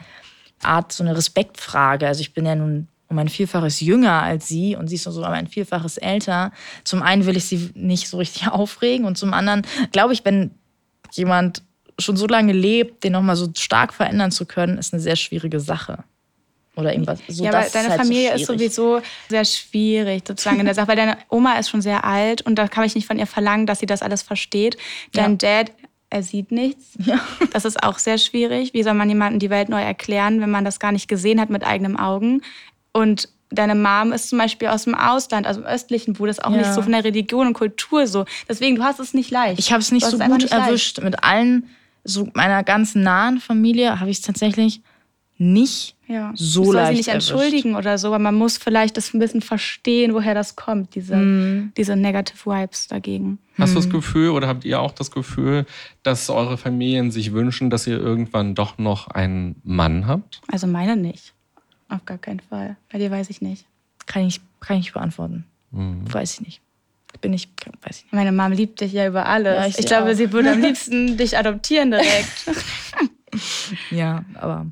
Art, 0.62 0.94
so 0.94 1.03
eine 1.03 1.13
Respektfrage. 1.13 2.08
Also 2.08 2.22
ich 2.22 2.34
bin 2.34 2.46
ja 2.46 2.56
nun 2.56 2.88
um 3.13 3.20
ein 3.20 3.29
Vielfaches 3.29 3.79
jünger 3.79 4.22
als 4.24 4.48
sie 4.48 4.75
und 4.75 4.88
sie 4.88 4.96
ist 4.96 5.03
so 5.03 5.20
um 5.20 5.25
ein 5.25 5.48
Vielfaches 5.48 5.98
älter. 5.98 6.51
Zum 6.84 7.01
einen 7.01 7.25
will 7.25 7.38
ich 7.38 7.46
sie 7.46 7.70
nicht 7.75 8.10
so 8.10 8.17
richtig 8.17 8.48
aufregen 8.51 9.05
und 9.05 9.17
zum 9.17 9.34
anderen 9.34 9.62
glaube 9.91 10.13
ich, 10.13 10.25
wenn 10.25 10.51
jemand 11.12 11.63
schon 12.00 12.17
so 12.17 12.25
lange 12.25 12.53
lebt, 12.53 13.03
den 13.03 13.13
nochmal 13.13 13.36
so 13.36 13.48
stark 13.55 13.93
verändern 13.93 14.32
zu 14.32 14.46
können, 14.46 14.77
ist 14.77 14.93
eine 14.93 15.01
sehr 15.01 15.15
schwierige 15.15 15.60
Sache. 15.60 16.03
oder 16.75 16.91
irgendwas. 16.91 17.20
So, 17.27 17.43
ja, 17.43 17.51
aber 17.51 17.65
ist 17.65 17.75
deine 17.75 17.89
halt 17.89 18.01
so 18.01 18.08
Familie 18.08 18.34
ist 18.34 18.46
schwierig. 18.46 18.74
sowieso 18.74 19.01
sehr 19.29 19.46
schwierig 19.46 20.24
sozusagen 20.27 20.60
in 20.60 20.65
der 20.65 20.74
Sache, 20.74 20.88
weil 20.88 20.96
deine 20.96 21.17
Oma 21.29 21.60
ist 21.60 21.70
schon 21.70 21.84
sehr 21.84 22.03
alt 22.03 22.41
und 22.41 22.55
da 22.55 22.67
kann 22.67 22.84
ich 22.84 22.96
nicht 22.96 23.05
von 23.05 23.20
ihr 23.20 23.27
verlangen, 23.27 23.67
dass 23.67 23.79
sie 23.79 23.86
das 23.86 24.01
alles 24.01 24.24
versteht. 24.24 24.77
Dein 25.12 25.38
Dad, 25.38 25.72
er 26.10 26.24
sieht 26.24 26.51
nichts. 26.51 26.98
Das 27.51 27.65
ist 27.65 27.82
auch 27.84 27.98
sehr 27.98 28.17
schwierig. 28.20 28.74
Wie 28.74 28.84
soll 28.84 28.93
man 28.93 29.10
jemandem 29.10 29.39
die 29.39 29.50
Welt 29.50 29.70
neu 29.70 29.82
erklären, 29.82 30.41
wenn 30.41 30.51
man 30.51 30.63
das 30.63 30.79
gar 30.79 30.91
nicht 30.91 31.08
gesehen 31.08 31.41
hat 31.41 31.50
mit 31.50 31.63
eigenen 31.63 31.98
Augen? 31.98 32.41
Und 32.94 33.28
deine 33.50 33.76
Mom 33.76 34.12
ist 34.14 34.30
zum 34.30 34.40
Beispiel 34.40 34.70
aus 34.70 34.86
dem 34.86 34.96
Ausland, 34.96 35.46
also 35.46 35.62
im 35.62 35.66
östlichen, 35.68 36.18
wo 36.20 36.26
das 36.26 36.40
auch 36.40 36.52
Ja. 36.52 36.58
nicht 36.58 36.74
so 36.74 36.82
von 36.82 36.92
der 36.92 37.04
Religion 37.04 37.48
und 37.48 37.54
Kultur 37.54 38.08
so. 38.08 38.26
Deswegen, 38.50 38.76
du 38.78 38.84
hast 38.84 39.00
es 39.00 39.14
nicht 39.14 39.30
leicht. 39.32 39.60
Ich 39.60 39.72
habe 39.72 39.82
es 39.82 39.92
nicht 39.92 40.06
so 40.06 40.18
gut 40.18 40.28
nicht 40.38 40.50
leicht. 40.52 40.68
erwischt. 40.68 41.02
Mit 41.04 41.24
allen, 41.24 41.68
so 42.04 42.28
meiner 42.34 42.64
ganzen 42.64 43.04
nahen 43.04 43.40
Familie, 43.40 44.00
habe 44.00 44.10
ich 44.10 44.18
es 44.18 44.24
tatsächlich 44.24 44.82
nicht 45.38 45.96
Ja. 46.08 46.32
so 46.36 46.62
das 46.62 46.66
soll 46.66 46.76
leicht 46.76 46.88
sie 46.92 46.98
nicht 46.98 47.08
erwischt. 47.10 47.32
entschuldigen 47.32 47.76
oder 47.76 47.98
so, 47.98 48.08
aber 48.08 48.20
man 48.20 48.36
muss 48.36 48.58
vielleicht 48.58 48.98
das 48.98 49.14
ein 49.14 49.20
bisschen 49.20 49.42
verstehen, 49.42 50.14
woher 50.14 50.36
das 50.36 50.56
kommt, 50.56 50.94
diese, 50.96 51.16
Mhm. 51.16 51.74
diese 51.76 51.96
Negative 51.96 52.38
Vibes 52.46 52.88
dagegen. 52.88 53.40
Hast 53.58 53.74
du 53.76 53.80
das 53.80 53.90
Gefühl 53.90 54.30
oder 54.30 54.48
habt 54.48 54.64
ihr 54.64 54.80
auch 54.80 54.92
das 54.92 55.12
Gefühl, 55.12 55.66
dass 56.04 56.30
eure 56.30 56.58
Familien 56.58 57.12
sich 57.12 57.34
wünschen, 57.34 57.70
dass 57.70 57.88
ihr 57.88 57.98
irgendwann 58.00 58.56
doch 58.56 58.78
noch 58.78 59.08
einen 59.08 59.56
Mann 59.64 60.08
habt? 60.08 60.42
Also 60.52 60.68
meine 60.68 60.96
nicht. 60.96 61.33
Auf 61.94 62.06
gar 62.06 62.18
keinen 62.18 62.40
Fall. 62.40 62.76
Bei 62.92 62.98
dir 62.98 63.12
weiß 63.12 63.30
ich 63.30 63.42
nicht. 63.42 63.66
Kann 64.08 64.26
ich, 64.26 64.42
kann 64.60 64.78
ich 64.78 64.94
beantworten. 64.94 65.46
Mhm. 65.72 66.12
Weiß 66.12 66.34
ich 66.34 66.42
nicht. 66.42 66.62
Bin 67.22 67.34
ich, 67.34 67.48
weiß 67.84 67.98
ich 67.98 68.04
nicht. 68.06 68.14
Meine 68.14 68.32
Mom 68.32 68.52
liebt 68.52 68.82
dich 68.82 68.92
ja 68.94 69.08
über 69.08 69.28
alles. 69.28 69.56
Ja, 69.56 69.68
ich 69.68 69.78
ich 69.80 69.86
glaube, 69.86 70.12
auch. 70.12 70.16
sie 70.16 70.32
würde 70.32 70.52
am 70.52 70.62
liebsten 70.62 71.16
dich 71.18 71.38
adoptieren 71.38 71.92
direkt. 71.92 72.50
Ja, 73.92 74.26
aber 74.34 74.66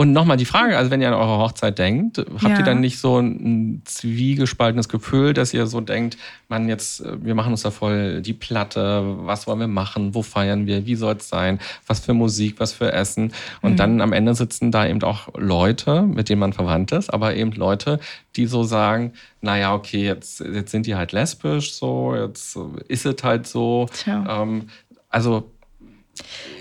Und 0.00 0.12
nochmal 0.12 0.36
die 0.36 0.44
Frage, 0.44 0.78
also 0.78 0.92
wenn 0.92 1.02
ihr 1.02 1.08
an 1.08 1.14
eure 1.14 1.38
Hochzeit 1.38 1.76
denkt, 1.76 2.18
habt 2.18 2.42
Ja. 2.42 2.58
ihr 2.58 2.64
dann 2.64 2.78
nicht 2.80 3.00
so 3.00 3.18
ein 3.18 3.82
zwiegespaltenes 3.84 4.88
Gefühl, 4.88 5.34
dass 5.34 5.52
ihr 5.52 5.66
so 5.66 5.80
denkt, 5.80 6.16
man 6.46 6.68
jetzt, 6.68 7.00
äh, 7.00 7.16
wir 7.24 7.34
machen 7.34 7.50
uns 7.50 7.62
da 7.62 7.72
voll 7.72 8.22
die 8.22 8.32
Platte, 8.32 9.02
was 9.26 9.48
wollen 9.48 9.58
wir 9.58 9.66
machen, 9.66 10.14
wo 10.14 10.22
feiern 10.22 10.66
wir, 10.68 10.86
wie 10.86 10.94
soll 10.94 11.16
es 11.16 11.28
sein, 11.28 11.58
was 11.88 11.98
für 11.98 12.14
Musik, 12.14 12.60
was 12.60 12.72
für 12.72 12.92
Essen. 12.92 13.32
Und 13.60 13.72
Mhm. 13.72 13.76
dann 13.76 14.00
am 14.00 14.12
Ende 14.12 14.36
sitzen 14.36 14.70
da 14.70 14.86
eben 14.86 15.02
auch 15.02 15.30
Leute, 15.36 16.02
mit 16.02 16.28
denen 16.28 16.38
man 16.38 16.52
verwandt 16.52 16.92
ist, 16.92 17.12
aber 17.12 17.34
eben 17.34 17.50
Leute, 17.50 17.98
die 18.36 18.46
so 18.46 18.62
sagen, 18.62 19.14
naja, 19.40 19.74
okay, 19.74 20.04
jetzt, 20.04 20.38
jetzt 20.38 20.70
sind 20.70 20.86
die 20.86 20.94
halt 20.94 21.10
lesbisch 21.10 21.72
so, 21.74 22.14
jetzt 22.14 22.56
ist 22.86 23.04
es 23.04 23.24
halt 23.24 23.48
so. 23.48 23.86
Ähm, 24.28 24.68
also 25.08 25.50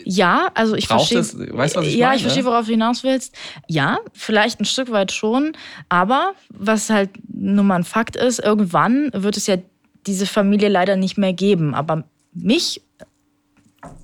Ja, 0.03 0.49
also 0.53 0.75
ich 0.75 0.87
verstehe. 0.87 1.19
es- 1.19 1.37
weißt 1.37 1.75
du, 1.75 1.79
was 1.81 1.87
ich 1.87 1.95
ja, 1.95 2.07
meine? 2.07 2.17
ich 2.17 2.21
verstehe, 2.23 2.45
worauf 2.45 2.65
du 2.65 2.71
hinaus 2.71 3.03
willst. 3.03 3.35
Ja, 3.67 3.99
vielleicht 4.13 4.59
ein 4.59 4.65
Stück 4.65 4.91
weit 4.91 5.11
schon. 5.11 5.53
Aber 5.89 6.33
was 6.49 6.89
halt 6.89 7.09
nun 7.27 7.67
mal 7.67 7.75
ein 7.75 7.83
Fakt 7.83 8.15
ist, 8.15 8.39
irgendwann 8.39 9.09
wird 9.13 9.37
es 9.37 9.47
ja 9.47 9.57
diese 10.05 10.25
Familie 10.25 10.69
leider 10.69 10.95
nicht 10.95 11.17
mehr 11.17 11.33
geben. 11.33 11.73
Aber 11.75 12.03
mich, 12.33 12.81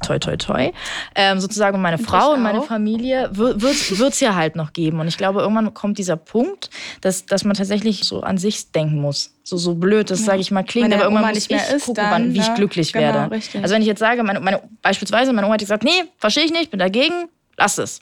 toi, 0.05 0.19
toi, 0.19 0.37
toi, 0.37 0.71
ähm, 1.15 1.39
sozusagen 1.39 1.81
meine 1.81 1.97
Frau 1.97 2.33
und 2.33 2.41
meine. 2.41 2.61
Familie 2.61 3.29
wird 3.33 4.13
es 4.13 4.19
ja 4.19 4.35
halt 4.35 4.55
noch 4.55 4.73
geben. 4.73 4.99
Und 4.99 5.07
ich 5.07 5.17
glaube, 5.17 5.41
irgendwann 5.41 5.73
kommt 5.73 5.97
dieser 5.97 6.15
Punkt, 6.15 6.69
dass, 7.01 7.25
dass 7.25 7.43
man 7.43 7.55
tatsächlich 7.55 8.03
so 8.03 8.21
an 8.21 8.37
sich 8.37 8.71
denken 8.71 9.01
muss. 9.01 9.33
So, 9.43 9.57
so 9.57 9.75
blöd, 9.75 10.09
das 10.09 10.23
sage 10.23 10.39
ich 10.39 10.51
mal 10.51 10.63
klingt, 10.63 10.93
aber 10.93 11.03
irgendwann 11.03 11.23
Oma 11.23 11.29
muss 11.29 11.35
nicht 11.35 11.51
mehr 11.51 11.63
ich 11.67 11.75
ist, 11.75 11.85
gucken, 11.85 12.03
dann, 12.03 12.11
wann, 12.11 12.33
wie 12.33 12.39
ich 12.39 12.47
ja, 12.47 12.53
glücklich 12.53 12.93
genau, 12.93 13.05
werde. 13.05 13.31
richtig. 13.31 13.61
Also 13.61 13.75
wenn 13.75 13.81
ich 13.81 13.87
jetzt 13.87 13.99
sage, 13.99 14.23
meine, 14.23 14.39
meine, 14.39 14.61
beispielsweise 14.81 15.33
meine 15.33 15.47
Oma 15.47 15.55
hat 15.55 15.61
gesagt, 15.61 15.83
nee, 15.83 16.03
verstehe 16.17 16.45
ich 16.45 16.51
nicht, 16.51 16.71
bin 16.71 16.79
dagegen, 16.79 17.29
lass 17.57 17.77
es. 17.77 17.99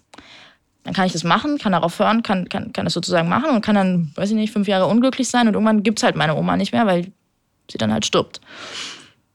Dann 0.83 0.93
kann 0.93 1.05
ich 1.05 1.13
das 1.13 1.23
machen, 1.23 1.57
kann 1.57 1.71
darauf 1.71 1.97
hören, 1.99 2.23
kann, 2.23 2.49
kann, 2.49 2.73
kann 2.73 2.85
das 2.85 2.93
sozusagen 2.93 3.29
machen 3.29 3.51
und 3.51 3.61
kann 3.61 3.75
dann, 3.75 4.11
weiß 4.15 4.29
ich 4.29 4.35
nicht, 4.35 4.51
fünf 4.51 4.67
Jahre 4.67 4.87
unglücklich 4.87 5.29
sein 5.29 5.47
und 5.47 5.53
irgendwann 5.53 5.83
gibt 5.83 5.99
es 5.99 6.03
halt 6.03 6.15
meine 6.15 6.35
Oma 6.35 6.57
nicht 6.57 6.73
mehr, 6.73 6.85
weil 6.85 7.11
sie 7.69 7.77
dann 7.77 7.93
halt 7.93 8.05
stirbt. 8.05 8.41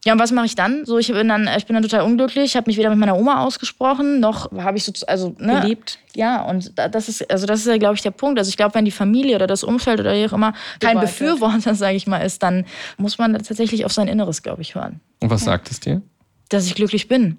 Ja, 0.07 0.13
und 0.13 0.19
was 0.21 0.31
mache 0.31 0.47
ich 0.47 0.55
dann? 0.55 0.87
So, 0.87 0.99
ich 0.99 1.09
bin 1.13 1.29
dann, 1.29 1.49
ich 1.59 1.67
bin 1.67 1.75
dann 1.75 1.83
total 1.83 2.03
unglücklich, 2.03 2.55
habe 2.57 2.69
mich 2.71 2.77
weder 2.79 2.91
mit 2.91 2.99
meiner 2.99 3.17
Oma 3.17 3.45
ausgesprochen, 3.45 4.21
noch 4.21 4.51
habe 4.53 4.79
ich 4.79 4.85
so, 4.85 4.93
also, 5.09 5.35
ne, 5.39 5.61
Geliebt. 5.61 5.99
Ja, 6.15 6.43
und 6.43 6.79
da- 6.79 6.89
das 6.89 7.09
ist, 7.09 7.29
also 7.31 7.45
das 7.47 7.61
ist 7.61 7.67
ja, 7.67 7.77
glaube 7.77 7.97
ich, 7.97 8.03
der 8.03 8.13
Punkt. 8.13 8.39
Also 8.39 8.49
ich 8.49 8.57
glaube, 8.57 8.75
wenn 8.77 8.85
die 8.85 8.91
Familie 8.93 9.35
oder 9.35 9.47
das 9.49 9.65
Umfeld 9.65 9.99
oder 10.01 10.15
wie 10.15 10.25
auch 10.27 10.33
immer 10.33 10.55
kein 10.81 10.97
Befürworter, 11.01 11.75
sage 11.75 11.97
ich 11.97 12.07
mal, 12.07 12.19
ist, 12.19 12.43
dann 12.43 12.65
muss 12.99 13.19
man 13.19 13.33
tatsächlich 13.35 13.85
auf 13.85 13.93
sein 13.93 14.07
Inneres, 14.09 14.43
glaube 14.43 14.63
ich, 14.63 14.75
hören. 14.77 15.01
und 15.21 15.29
was 15.31 15.43
sagt 15.43 15.71
es 15.71 15.81
dir? 15.81 16.01
Dass 16.49 16.67
ich 16.67 16.75
glücklich 16.77 17.09
bin. 17.09 17.39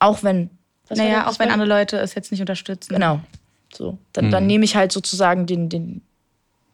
Auch 0.00 0.22
wenn. 0.24 0.50
Naja, 0.92 1.28
auch 1.28 1.38
wenn 1.38 1.50
andere 1.50 1.68
Leute 1.68 1.98
es 1.98 2.14
jetzt 2.16 2.32
nicht 2.32 2.40
unterstützen. 2.40 2.92
Genau. 2.94 3.20
So. 3.72 3.98
Dann, 4.12 4.32
dann 4.32 4.46
nehme 4.48 4.64
ich 4.64 4.74
halt 4.74 4.90
sozusagen 4.90 5.46
den, 5.46 5.68
den, 5.68 6.02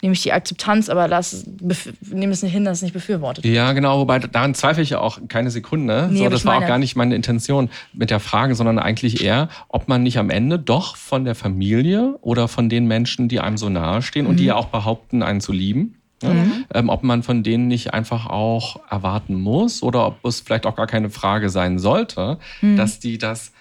nehme 0.03 0.13
ich 0.13 0.23
die 0.23 0.33
Akzeptanz, 0.33 0.89
aber 0.91 1.09
lass, 1.09 1.47
bef- 1.47 1.93
nehme 2.13 2.33
es 2.33 2.43
nicht 2.43 2.53
hin, 2.53 2.65
dass 2.65 2.79
es 2.79 2.83
nicht 2.83 2.93
befürwortet 2.93 3.45
wird. 3.45 3.55
Ja, 3.55 3.73
genau, 3.73 3.99
wobei 3.99 4.19
daran 4.19 4.55
zweifle 4.55 4.83
ich 4.83 4.91
ja 4.91 5.01
auch 5.01 5.19
keine 5.29 5.51
Sekunde. 5.51 6.09
Nee, 6.11 6.19
so, 6.19 6.29
das 6.29 6.45
war 6.45 6.59
auch 6.59 6.67
gar 6.67 6.79
nicht 6.79 6.97
meine 6.97 7.15
Intention 7.15 7.71
mit 7.95 8.11
der 8.11 8.21
Frage, 8.21 8.55
sondern 8.55 8.79
eigentlich 8.79 9.23
eher, 9.25 9.49
ob 9.69 9.89
man 9.89 10.03
nicht 10.03 10.19
am 10.19 10.29
Ende 10.31 10.59
doch 10.59 10.97
von 10.97 11.25
der 11.25 11.35
Familie 11.35 12.17
oder 12.21 12.47
von 12.47 12.69
den 12.69 12.87
Menschen, 12.87 13.29
die 13.29 13.41
einem 13.41 13.57
so 13.57 13.69
nahe 13.71 14.03
stehen 14.03 14.27
und 14.27 14.37
die 14.37 14.43
Mhm. 14.45 14.49
ja 14.49 14.57
auch 14.57 14.67
behaupten, 14.67 15.23
einen 15.23 15.41
zu 15.41 15.53
lieben, 15.53 15.97
ne, 16.23 16.65
ähm, 16.75 16.89
ob 16.91 17.03
man 17.03 17.23
von 17.23 17.43
denen 17.43 17.67
nicht 17.69 17.95
einfach 17.95 18.27
auch 18.27 18.81
erwarten 18.91 19.35
muss 19.35 19.83
oder 19.83 20.07
ob 20.07 20.25
es 20.27 20.41
vielleicht 20.41 20.67
auch 20.67 20.77
gar 20.77 20.87
keine 20.87 21.09
Frage 21.11 21.49
sein 21.49 21.79
sollte, 21.79 22.39
Mhm. 22.61 22.77
dass 22.77 23.01
die 23.01 23.17
das 23.19 23.53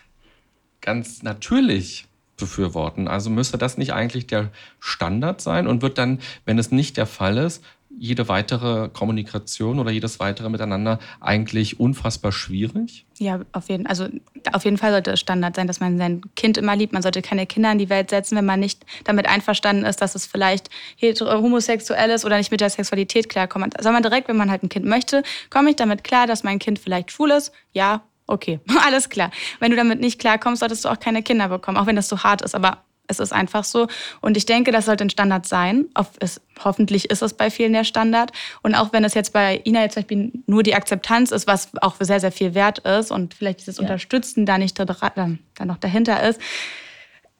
ganz 0.81 1.23
natürlich 1.23 2.05
befürworten. 2.37 3.07
Also 3.07 3.29
müsste 3.29 3.57
das 3.57 3.77
nicht 3.77 3.93
eigentlich 3.93 4.27
der 4.27 4.51
Standard 4.79 5.41
sein 5.41 5.67
und 5.67 5.81
wird 5.81 5.97
dann, 5.97 6.19
wenn 6.45 6.59
es 6.59 6.71
nicht 6.71 6.97
der 6.97 7.05
Fall 7.05 7.37
ist, 7.37 7.63
jede 7.97 8.27
weitere 8.27 8.89
Kommunikation 8.89 9.79
oder 9.79 9.89
jedes 9.89 10.19
weitere 10.19 10.49
Miteinander 10.49 10.99
eigentlich 11.21 11.79
unfassbar 11.79 12.33
schwierig? 12.33 13.05
Ja, 13.19 13.39
auf 13.53 13.69
jeden, 13.69 13.87
also 13.87 14.09
auf 14.51 14.65
jeden 14.65 14.77
Fall 14.77 14.91
sollte 14.91 15.11
es 15.11 15.21
Standard 15.21 15.55
sein, 15.55 15.65
dass 15.65 15.79
man 15.79 15.97
sein 15.97 16.21
Kind 16.35 16.57
immer 16.57 16.75
liebt. 16.75 16.91
Man 16.91 17.01
sollte 17.01 17.21
keine 17.21 17.45
Kinder 17.45 17.71
in 17.71 17.77
die 17.77 17.89
Welt 17.89 18.09
setzen, 18.09 18.35
wenn 18.35 18.43
man 18.43 18.59
nicht 18.59 18.85
damit 19.05 19.29
einverstanden 19.29 19.85
ist, 19.85 20.01
dass 20.01 20.13
es 20.13 20.25
vielleicht 20.25 20.69
homosexuell 21.01 22.09
ist 22.09 22.25
oder 22.25 22.37
nicht 22.37 22.51
mit 22.51 22.59
der 22.59 22.69
Sexualität 22.69 23.29
klarkommt. 23.29 23.81
Soll 23.81 23.93
man 23.93 24.03
direkt, 24.03 24.27
wenn 24.27 24.35
man 24.35 24.51
halt 24.51 24.63
ein 24.63 24.69
Kind 24.69 24.85
möchte, 24.85 25.23
komme 25.49 25.69
ich 25.69 25.77
damit 25.77 26.03
klar, 26.03 26.27
dass 26.27 26.43
mein 26.43 26.59
Kind 26.59 26.79
vielleicht 26.79 27.11
schwul 27.11 27.31
ist? 27.31 27.53
Ja, 27.71 28.03
okay, 28.27 28.59
alles 28.85 29.09
klar. 29.09 29.31
Wenn 29.59 29.71
du 29.71 29.77
damit 29.77 29.99
nicht 29.99 30.19
klarkommst, 30.19 30.59
solltest 30.59 30.85
du 30.85 30.89
auch 30.89 30.99
keine 30.99 31.23
Kinder 31.23 31.49
bekommen, 31.49 31.77
auch 31.77 31.85
wenn 31.85 31.95
das 31.95 32.07
so 32.07 32.23
hart 32.23 32.41
ist. 32.41 32.55
Aber 32.55 32.83
es 33.07 33.19
ist 33.19 33.33
einfach 33.33 33.63
so. 33.63 33.87
Und 34.21 34.37
ich 34.37 34.45
denke, 34.45 34.71
das 34.71 34.85
sollte 34.85 35.03
ein 35.03 35.09
Standard 35.09 35.45
sein. 35.45 35.85
Es, 36.19 36.41
hoffentlich 36.63 37.09
ist 37.09 37.21
es 37.21 37.33
bei 37.33 37.49
vielen 37.49 37.73
der 37.73 37.83
Standard. 37.83 38.31
Und 38.63 38.75
auch 38.75 38.93
wenn 38.93 39.03
es 39.03 39.13
jetzt 39.13 39.33
bei 39.33 39.61
Ina 39.63 39.81
jetzt 39.81 39.93
zum 39.93 40.03
Beispiel 40.03 40.31
nur 40.47 40.63
die 40.63 40.75
Akzeptanz 40.75 41.31
ist, 41.31 41.47
was 41.47 41.69
auch 41.81 41.95
sehr, 41.99 42.19
sehr 42.19 42.31
viel 42.31 42.55
wert 42.55 42.79
ist 42.79 43.11
und 43.11 43.33
vielleicht 43.33 43.59
dieses 43.59 43.79
Unterstützen 43.79 44.45
da 44.45 44.57
nicht 44.57 44.79
da, 44.79 44.85
da, 44.85 44.95
da 44.95 45.65
noch 45.65 45.77
dahinter 45.77 46.27
ist, 46.27 46.39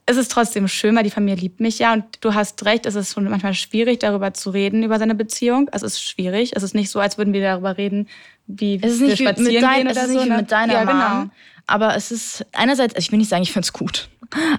es 0.08 0.18
ist 0.18 0.32
trotzdem 0.32 0.68
schön, 0.68 0.96
weil 0.96 1.04
die 1.04 1.10
Familie 1.10 1.36
liebt 1.36 1.60
mich 1.60 1.80
ja. 1.80 1.94
Und 1.94 2.04
du 2.22 2.34
hast 2.34 2.64
recht, 2.66 2.86
es 2.86 2.96
ist 2.96 3.14
schon 3.14 3.28
manchmal 3.28 3.56
schwierig, 3.56 4.00
darüber 4.00 4.34
zu 4.34 4.52
reden, 4.52 4.84
über 4.84 5.00
seine 5.00 5.16
Beziehung. 5.16 5.68
Es 5.72 5.82
ist 5.82 6.02
schwierig. 6.02 6.52
Es 6.56 6.62
ist 6.62 6.76
nicht 6.76 6.92
so, 6.92 7.00
als 7.00 7.18
würden 7.18 7.34
wir 7.34 7.42
darüber 7.42 7.78
reden, 7.78 8.08
wie 8.46 8.80
Es 8.82 8.94
ist 8.94 9.02
wir 9.02 9.08
nicht 9.08 9.20
wie 9.20 9.24
mit, 9.24 9.38
spazieren 9.38 9.62
dein, 9.62 9.78
gehen 9.78 9.88
es 9.88 9.98
oder 9.98 10.06
ist 10.06 10.10
nicht 10.12 10.20
so. 10.20 10.26
wie 10.26 10.30
ne? 10.30 10.38
mit 10.38 10.52
deiner 10.52 10.74
ja, 10.74 10.86
Mom. 10.86 10.94
genau. 10.94 11.32
Aber 11.68 11.96
es 11.96 12.12
ist 12.12 12.46
einerseits, 12.52 12.94
also 12.94 13.06
ich 13.06 13.12
will 13.12 13.18
nicht 13.18 13.30
sagen, 13.30 13.42
ich 13.42 13.52
finde 13.52 13.66
es 13.66 13.74
gut. 13.74 14.10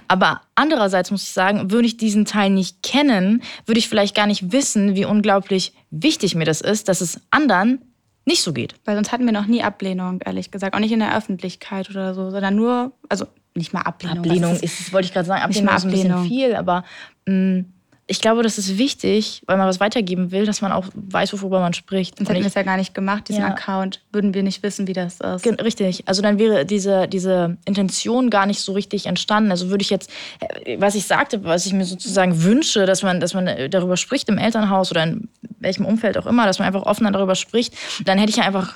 Aber 0.09 0.41
andererseits 0.55 1.11
muss 1.11 1.23
ich 1.23 1.31
sagen, 1.31 1.71
würde 1.71 1.87
ich 1.87 1.95
diesen 1.95 2.25
Teil 2.25 2.49
nicht 2.49 2.83
kennen, 2.83 3.41
würde 3.65 3.79
ich 3.79 3.87
vielleicht 3.87 4.15
gar 4.15 4.27
nicht 4.27 4.51
wissen, 4.51 4.95
wie 4.95 5.05
unglaublich 5.05 5.73
wichtig 5.89 6.35
mir 6.35 6.45
das 6.45 6.59
ist, 6.59 6.89
dass 6.89 6.99
es 6.99 7.21
anderen 7.31 7.79
nicht 8.25 8.41
so 8.41 8.51
geht. 8.51 8.75
Weil 8.83 8.95
sonst 8.95 9.13
hatten 9.13 9.25
wir 9.25 9.31
noch 9.31 9.45
nie 9.45 9.63
Ablehnung, 9.63 10.19
ehrlich 10.25 10.51
gesagt. 10.51 10.75
Auch 10.75 10.79
nicht 10.79 10.91
in 10.91 10.99
der 10.99 11.15
Öffentlichkeit 11.15 11.89
oder 11.89 12.13
so, 12.13 12.29
sondern 12.29 12.55
nur, 12.55 12.91
also 13.07 13.27
nicht 13.57 13.73
mal 13.73 13.81
Ablehnung. 13.81 14.19
Ablehnung 14.19 14.51
was 14.53 14.61
ist, 14.61 14.93
wollte 14.93 15.07
ich 15.07 15.13
gerade 15.13 15.27
sagen, 15.27 15.41
Ablehnung 15.43 15.65
mal 15.65 15.75
ist 15.77 15.85
ein 15.85 15.91
bisschen 15.91 16.11
Ablehnung. 16.11 16.27
viel, 16.49 16.55
aber 16.55 16.83
mh, 17.25 17.65
ich 18.09 18.21
glaube, 18.21 18.41
das 18.41 18.57
ist 18.57 18.77
wichtig, 18.77 19.41
weil 19.47 19.57
man 19.57 19.67
was 19.67 19.81
weitergeben 19.81 20.31
will, 20.31 20.45
dass 20.45 20.61
man 20.61 20.71
auch 20.71 20.85
weiß, 20.95 21.33
worüber 21.33 21.59
man 21.59 21.73
spricht. 21.73 22.17
Sonst 22.17 22.29
hätten 22.29 22.37
wir 22.37 22.41
ich- 22.43 22.47
es 22.47 22.53
ja 22.53 22.63
gar 22.63 22.77
nicht 22.77 22.93
gemacht, 22.93 23.27
diesen 23.27 23.41
Ja. 23.41 23.49
Account. 23.49 24.01
Würden 24.13 24.33
wir 24.33 24.43
nicht 24.43 24.63
wissen, 24.63 24.87
wie 24.87 24.93
das 24.93 25.19
ist. 25.19 25.45
Richtig. 25.45 26.07
Also 26.07 26.21
dann 26.21 26.39
wäre 26.39 26.65
diese, 26.65 27.09
diese 27.09 27.57
Intention 27.65 28.29
gar 28.29 28.45
nicht 28.45 28.61
so 28.61 28.71
richtig 28.71 29.07
entstanden. 29.07 29.51
Also 29.51 29.69
würde 29.69 29.81
ich 29.81 29.89
jetzt, 29.89 30.09
äh, 30.39 30.77
was 30.79 30.95
ich 30.95 31.05
sagte, 31.05 31.43
was 31.43 31.65
ich 31.65 31.73
mir 31.73 31.83
sozusagen 31.83 32.43
wünsche, 32.43 32.85
dass 32.85 33.03
man, 33.03 33.19
dass 33.19 33.33
man 33.33 33.45
äh, 33.47 33.69
darüber 33.69 33.97
spricht 33.97 34.29
im 34.29 34.37
Elternhaus 34.37 34.89
oder 34.89 35.03
in 35.03 35.27
welchem 35.59 35.85
Umfeld 35.85 36.17
auch 36.17 36.27
immer, 36.27 36.45
dass 36.45 36.59
man 36.59 36.67
einfach 36.69 36.83
offener 36.83 37.11
darüber 37.11 37.35
spricht, 37.35 37.73
dann 38.05 38.17
hätte 38.19 38.29
ich 38.29 38.37
ja 38.37 38.43
einfach 38.43 38.75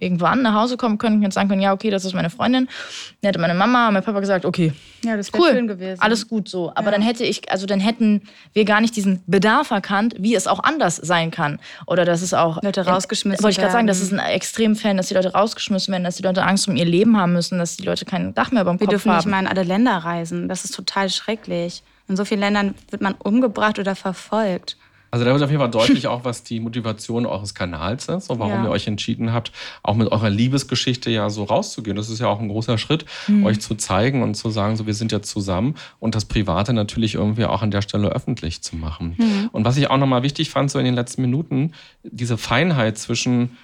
irgendwann 0.00 0.42
nach 0.42 0.54
Hause 0.54 0.76
kommen 0.76 0.98
können 0.98 1.16
und 1.16 1.22
jetzt 1.22 1.34
sagen 1.34 1.48
können, 1.48 1.60
ja, 1.60 1.72
okay, 1.72 1.90
das 1.90 2.04
ist 2.04 2.14
meine 2.14 2.30
Freundin. 2.30 2.68
Dann 3.20 3.28
hätte 3.28 3.38
meine 3.38 3.54
Mama 3.54 3.88
und 3.88 3.94
mein 3.94 4.02
Papa 4.02 4.20
gesagt, 4.20 4.44
okay, 4.44 4.72
Ja, 5.04 5.16
das 5.16 5.32
cool, 5.34 5.50
schön 5.50 5.66
gewesen. 5.68 6.00
alles 6.00 6.28
gut 6.28 6.48
so. 6.48 6.72
Aber 6.74 6.90
dann 6.90 7.02
hätte 7.02 7.24
ich, 7.24 7.50
also 7.50 7.66
dann 7.66 7.80
hätten 7.80 8.22
wir 8.52 8.64
gar 8.64 8.80
nicht 8.80 8.96
diesen 8.96 9.22
Bedarf 9.26 9.70
erkannt, 9.70 10.14
wie 10.18 10.34
es 10.34 10.46
auch 10.46 10.62
anders 10.62 10.96
sein 10.96 11.30
kann. 11.30 11.58
Oder 11.86 12.04
dass 12.04 12.22
es 12.22 12.34
auch 12.34 12.62
Leute 12.62 12.86
rausgeschmissen 12.86 13.42
Wollte 13.42 13.52
ich 13.52 13.58
gerade 13.58 13.72
sagen, 13.72 13.86
werden. 13.86 14.02
es 14.02 14.12
ein 14.12 14.18
Extremfällen, 14.18 14.96
dass 14.96 15.08
die 15.08 15.14
Leute 15.14 15.32
rausgeschmissen 15.32 15.92
werden, 15.92 16.04
dass 16.04 16.16
die 16.16 16.22
Leute 16.22 16.42
Angst 16.44 16.66
um 16.68 16.76
ihr 16.76 16.84
Leben 16.84 17.16
haben 17.16 17.32
müssen, 17.32 17.58
dass 17.58 17.76
die 17.76 17.84
Leute 17.84 18.04
kein 18.04 18.34
Dach 18.34 18.50
mehr 18.52 18.62
über 18.62 18.72
dem 18.72 18.80
wir 18.80 18.86
Kopf 18.86 18.90
dürfen 18.92 19.08
nicht 19.10 19.24
haben. 19.24 19.30
mal 19.30 19.40
in 19.40 19.46
alle 19.46 19.62
Länder 19.62 19.96
reisen. 19.96 20.48
Das 20.48 20.64
ist 20.64 20.74
total 20.74 21.10
schrecklich. 21.10 21.82
In 22.08 22.16
so 22.16 22.24
vielen 22.24 22.40
Ländern 22.40 22.74
wird 22.90 23.02
man 23.02 23.14
umgebracht 23.14 23.78
oder 23.78 23.94
verfolgt. 23.94 24.76
Also 25.10 25.24
da 25.24 25.32
wird 25.32 25.42
auf 25.42 25.50
jeden 25.50 25.60
Fall 25.60 25.70
deutlich 25.70 26.06
auch, 26.08 26.24
was 26.24 26.42
die 26.42 26.60
Motivation 26.60 27.26
eures 27.26 27.54
Kanals 27.54 28.08
ist 28.08 28.30
und 28.30 28.38
warum 28.38 28.52
ja. 28.52 28.64
ihr 28.64 28.70
euch 28.70 28.86
entschieden 28.86 29.32
habt, 29.32 29.52
auch 29.82 29.94
mit 29.94 30.10
eurer 30.10 30.30
Liebesgeschichte 30.30 31.10
ja 31.10 31.30
so 31.30 31.44
rauszugehen. 31.44 31.96
Das 31.96 32.08
ist 32.08 32.20
ja 32.20 32.28
auch 32.28 32.40
ein 32.40 32.48
großer 32.48 32.78
Schritt, 32.78 33.04
mhm. 33.26 33.44
euch 33.44 33.60
zu 33.60 33.74
zeigen 33.74 34.22
und 34.22 34.34
zu 34.34 34.50
sagen, 34.50 34.76
so 34.76 34.86
wir 34.86 34.94
sind 34.94 35.12
ja 35.12 35.22
zusammen 35.22 35.74
und 35.98 36.14
das 36.14 36.24
Private 36.24 36.72
natürlich 36.72 37.14
irgendwie 37.14 37.44
auch 37.44 37.62
an 37.62 37.70
der 37.70 37.82
Stelle 37.82 38.08
öffentlich 38.08 38.62
zu 38.62 38.76
machen. 38.76 39.16
Mhm. 39.18 39.48
Und 39.52 39.64
was 39.64 39.76
ich 39.76 39.90
auch 39.90 39.98
nochmal 39.98 40.22
wichtig 40.22 40.50
fand, 40.50 40.70
so 40.70 40.78
in 40.78 40.84
den 40.84 40.94
letzten 40.94 41.22
Minuten, 41.22 41.72
diese 42.02 42.38
Feinheit 42.38 42.98
zwischen, 42.98 43.56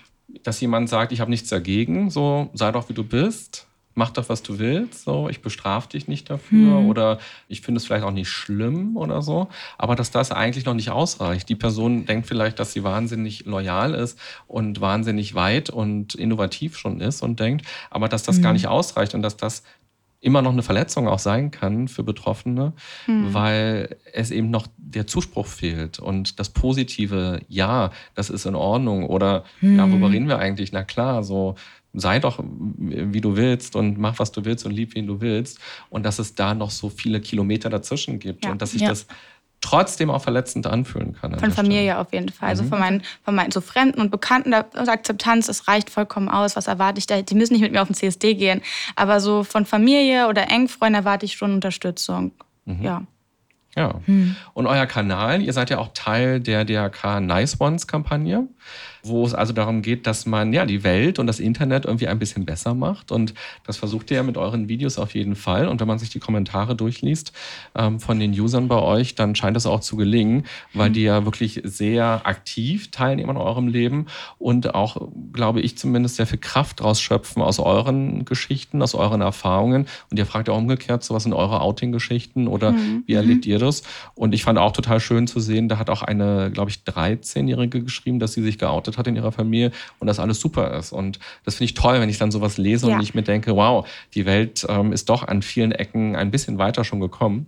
dass 0.43 0.61
jemand 0.61 0.89
sagt, 0.89 1.13
ich 1.13 1.21
habe 1.21 1.31
nichts 1.31 1.49
dagegen, 1.49 2.11
so 2.11 2.51
sei 2.55 2.73
doch 2.73 2.89
wie 2.89 2.95
du 2.95 3.05
bist, 3.05 3.67
mach 3.97 4.11
doch, 4.11 4.29
was 4.29 4.43
du 4.43 4.59
willst, 4.59 5.05
so, 5.05 5.29
ich 5.29 5.41
bestrafe 5.41 5.89
dich 5.89 6.07
nicht 6.07 6.29
dafür 6.29 6.79
hm. 6.79 6.89
oder 6.89 7.19
ich 7.49 7.63
finde 7.63 7.79
es 7.79 7.87
vielleicht 7.87 8.05
auch 8.05 8.13
nicht 8.13 8.29
schlimm 8.29 8.97
oder 8.97 9.23
so, 9.23 9.49
aber 9.79 9.97
dass 9.97 10.11
das 10.11 10.31
eigentlich 10.31 10.67
noch 10.67 10.75
nicht 10.75 10.91
ausreicht. 10.91 11.49
Die 11.49 11.55
Person 11.55 12.05
denkt 12.05 12.27
vielleicht, 12.27 12.59
dass 12.61 12.75
sie 12.75 12.85
wahnsinnig 12.85 13.47
loyal 13.47 13.95
ist 13.95 14.19
und 14.47 14.83
wahnsinnig 14.83 15.35
weit 15.35 15.71
und 15.71 16.15
innovativ 16.15 16.77
schon 16.77 17.01
ist 17.01 17.23
und 17.23 17.41
denkt, 17.41 17.67
aber 17.91 18.09
dass 18.09 18.23
das 18.23 18.37
hm. 18.37 18.43
gar 18.43 18.53
nicht 18.53 18.69
ausreicht 18.69 19.15
und 19.15 19.23
dass 19.23 19.39
das 19.39 19.63
immer 20.21 20.43
noch 20.43 20.53
eine 20.53 20.63
Verletzung 20.63 21.09
auch 21.09 21.19
sein 21.19 21.51
kann 21.51 21.89
für 21.89 22.03
Betroffene, 22.03 22.75
hm. 23.07 23.33
weil 23.33 23.97
es 24.13 24.31
eben 24.31 24.51
noch 24.51 24.67
der 24.77 25.07
Zuspruch 25.07 25.47
fehlt 25.47 25.99
und 25.99 26.39
das 26.39 26.51
positive 26.51 27.41
Ja, 27.49 27.93
das 28.15 28.29
ist 28.29 28.45
in 28.45 28.55
Ordnung 28.55 29.07
oder 29.07 29.45
hm. 29.61 29.79
ja, 29.79 29.91
worüber 29.91 30.11
reden 30.11 30.29
wir 30.29 30.39
eigentlich? 30.39 30.73
Na 30.73 30.85
klar, 30.85 31.23
so 31.25 31.55
sei 31.97 32.19
doch, 32.19 32.43
wie 32.45 33.21
du 33.21 33.37
willst 33.37 33.75
und 33.75 33.99
mach, 33.99 34.19
was 34.19 34.33
du 34.33 34.45
willst 34.45 34.65
und 34.67 34.73
lieb, 34.73 34.95
wen 34.95 35.07
du 35.07 35.21
willst. 35.21 35.59
Und 35.91 36.05
dass 36.05 36.19
es 36.19 36.35
da 36.35 36.55
noch 36.55 36.71
so 36.71 36.89
viele 36.89 37.21
Kilometer 37.21 37.71
dazwischen 37.71 38.19
gibt 38.19 38.45
ja. 38.45 38.53
und 38.53 38.63
dass 38.63 38.73
sich 38.73 38.83
ja. 38.83 38.89
das 38.89 39.07
trotzdem 39.63 40.11
auch 40.11 40.23
verletzend 40.23 40.67
anfühlen 40.67 41.15
kann. 41.15 41.39
Von 41.39 41.51
Familie 41.51 41.93
Stelle. 41.93 41.99
auf 41.99 42.13
jeden 42.13 42.29
Fall. 42.29 42.51
Also 42.51 42.63
mhm. 42.63 42.67
Also 42.67 42.77
von 42.77 42.79
meinen, 42.79 43.03
von 43.25 43.35
meinen 43.35 43.51
so 43.51 43.61
Fremden 43.61 44.01
und 44.01 44.11
Bekannten, 44.11 44.51
da 44.51 44.67
Akzeptanz, 44.75 45.49
es 45.49 45.67
reicht 45.67 45.91
vollkommen 45.91 46.29
aus. 46.29 46.57
Was 46.57 46.67
erwarte 46.67 46.99
ich 46.99 47.07
da? 47.07 47.21
Die 47.23 47.35
müssen 47.35 47.55
nicht 47.55 47.63
mit 47.63 47.73
mir 47.73 47.83
auf 47.83 47.89
den 47.89 47.95
CSD 47.95 48.35
gehen. 48.35 48.61
Aber 48.95 49.21
so 49.21 49.45
von 49.45 49.65
Familie 49.65 50.29
oder 50.29 50.51
Engfreunden 50.51 50.95
erwarte 50.95 51.25
ich 51.27 51.35
schon 51.35 51.53
Unterstützung. 51.55 52.33
Mhm. 52.67 52.83
Ja. 52.83 53.03
Ja. 53.77 54.01
Hm. 54.07 54.37
Und 54.55 54.67
euer 54.67 54.87
Kanal, 54.87 55.43
ihr 55.43 55.53
seid 55.53 55.69
ja 55.69 55.79
auch 55.79 55.91
Teil 55.93 56.41
der 56.41 56.65
DRK 56.65 57.21
Nice 57.21 57.61
Ones 57.61 57.87
Kampagne 57.87 58.49
wo 59.07 59.25
es 59.25 59.35
also 59.35 59.53
darum 59.53 59.83
geht, 59.83 60.07
dass 60.07 60.27
man 60.27 60.53
ja 60.53 60.65
die 60.65 60.85
Welt 60.85 61.19
und 61.19 61.27
das 61.27 61.41
Internet 61.41 61.85
irgendwie 61.85 62.09
ein 62.09 62.19
bisschen 62.19 62.45
besser 62.45 62.75
macht. 62.75 63.13
Und 63.13 63.35
das 63.65 63.77
versucht 63.77 64.11
ihr 64.11 64.19
ja 64.19 64.23
mit 64.23 64.37
euren 64.37 64.69
Videos 64.69 64.99
auf 64.99 65.15
jeden 65.15 65.37
Fall. 65.37 65.69
Und 65.69 65.81
wenn 65.81 65.89
man 65.89 65.99
sich 65.99 66.11
die 66.11 66.19
Kommentare 66.19 66.75
durchliest 66.75 67.33
ähm, 67.75 68.01
von 68.01 68.19
den 68.19 68.39
Usern 68.39 68.69
bei 68.69 68.81
euch, 68.81 69.15
dann 69.15 69.35
scheint 69.35 69.57
das 69.57 69.67
auch 69.67 69.81
zu 69.81 69.97
gelingen, 69.97 70.45
weil 70.73 70.91
die 70.91 71.03
ja 71.03 71.25
wirklich 71.25 71.61
sehr 71.65 72.27
aktiv 72.27 72.91
teilnehmen 72.91 73.31
an 73.31 73.37
eurem 73.37 73.69
Leben 73.69 74.07
und 74.39 74.75
auch, 74.75 75.09
glaube 75.33 75.61
ich, 75.61 75.79
zumindest 75.79 76.17
sehr 76.17 76.27
viel 76.27 76.39
Kraft 76.39 76.81
draus 76.81 77.01
schöpfen 77.01 77.43
aus 77.43 77.59
euren 77.59 78.25
Geschichten, 78.25 78.83
aus 78.83 78.95
euren 78.95 79.21
Erfahrungen. 79.21 79.87
Und 80.11 80.19
ihr 80.19 80.27
fragt 80.27 80.49
ja 80.49 80.55
umgekehrt, 80.55 81.05
so 81.05 81.15
was 81.15 81.23
sind 81.23 81.33
eure 81.33 81.61
Outing-Geschichten 81.61 82.49
oder 82.49 82.73
mhm. 82.73 83.05
wie 83.07 83.15
erlebt 83.15 83.47
ihr 83.47 83.59
das? 83.59 83.83
Und 84.15 84.35
ich 84.35 84.45
fand 84.45 84.59
auch 84.59 84.73
total 84.73 85.01
schön 85.01 85.27
zu 85.27 85.41
sehen, 85.41 85.69
da 85.69 85.79
hat 85.79 85.91
auch 85.91 86.03
eine, 86.03 86.51
glaube 86.53 86.71
ich, 86.71 86.79
13-Jährige 86.87 87.83
geschrieben, 87.83 88.19
dass 88.19 88.33
sie 88.33 88.43
sich 88.43 88.59
geoutet 88.59 88.96
hat 88.99 89.07
in 89.07 89.17
ihrer 89.17 89.33
Familie 89.33 89.73
und 89.99 90.07
das 90.07 90.19
alles 90.19 90.41
super 90.41 90.73
ist. 90.77 90.93
Und 90.93 91.19
das 91.45 91.57
finde 91.57 91.67
ich 91.67 91.75
toll, 91.75 92.01
wenn 92.01 92.09
ich 92.09 92.19
dann 92.19 92.31
sowas 92.31 92.59
lese 92.59 92.89
ja. 92.89 92.97
und 92.97 93.03
ich 93.03 93.15
mir 93.15 93.23
denke, 93.23 93.57
wow, 93.57 93.87
die 94.15 94.27
Welt 94.27 94.67
ähm, 94.69 94.93
ist 94.93 95.09
doch 95.09 95.27
an 95.27 95.43
vielen 95.43 95.73
Ecken 95.73 96.17
ein 96.17 96.31
bisschen 96.31 96.59
weiter 96.59 96.85
schon 96.85 97.01
gekommen. 97.01 97.47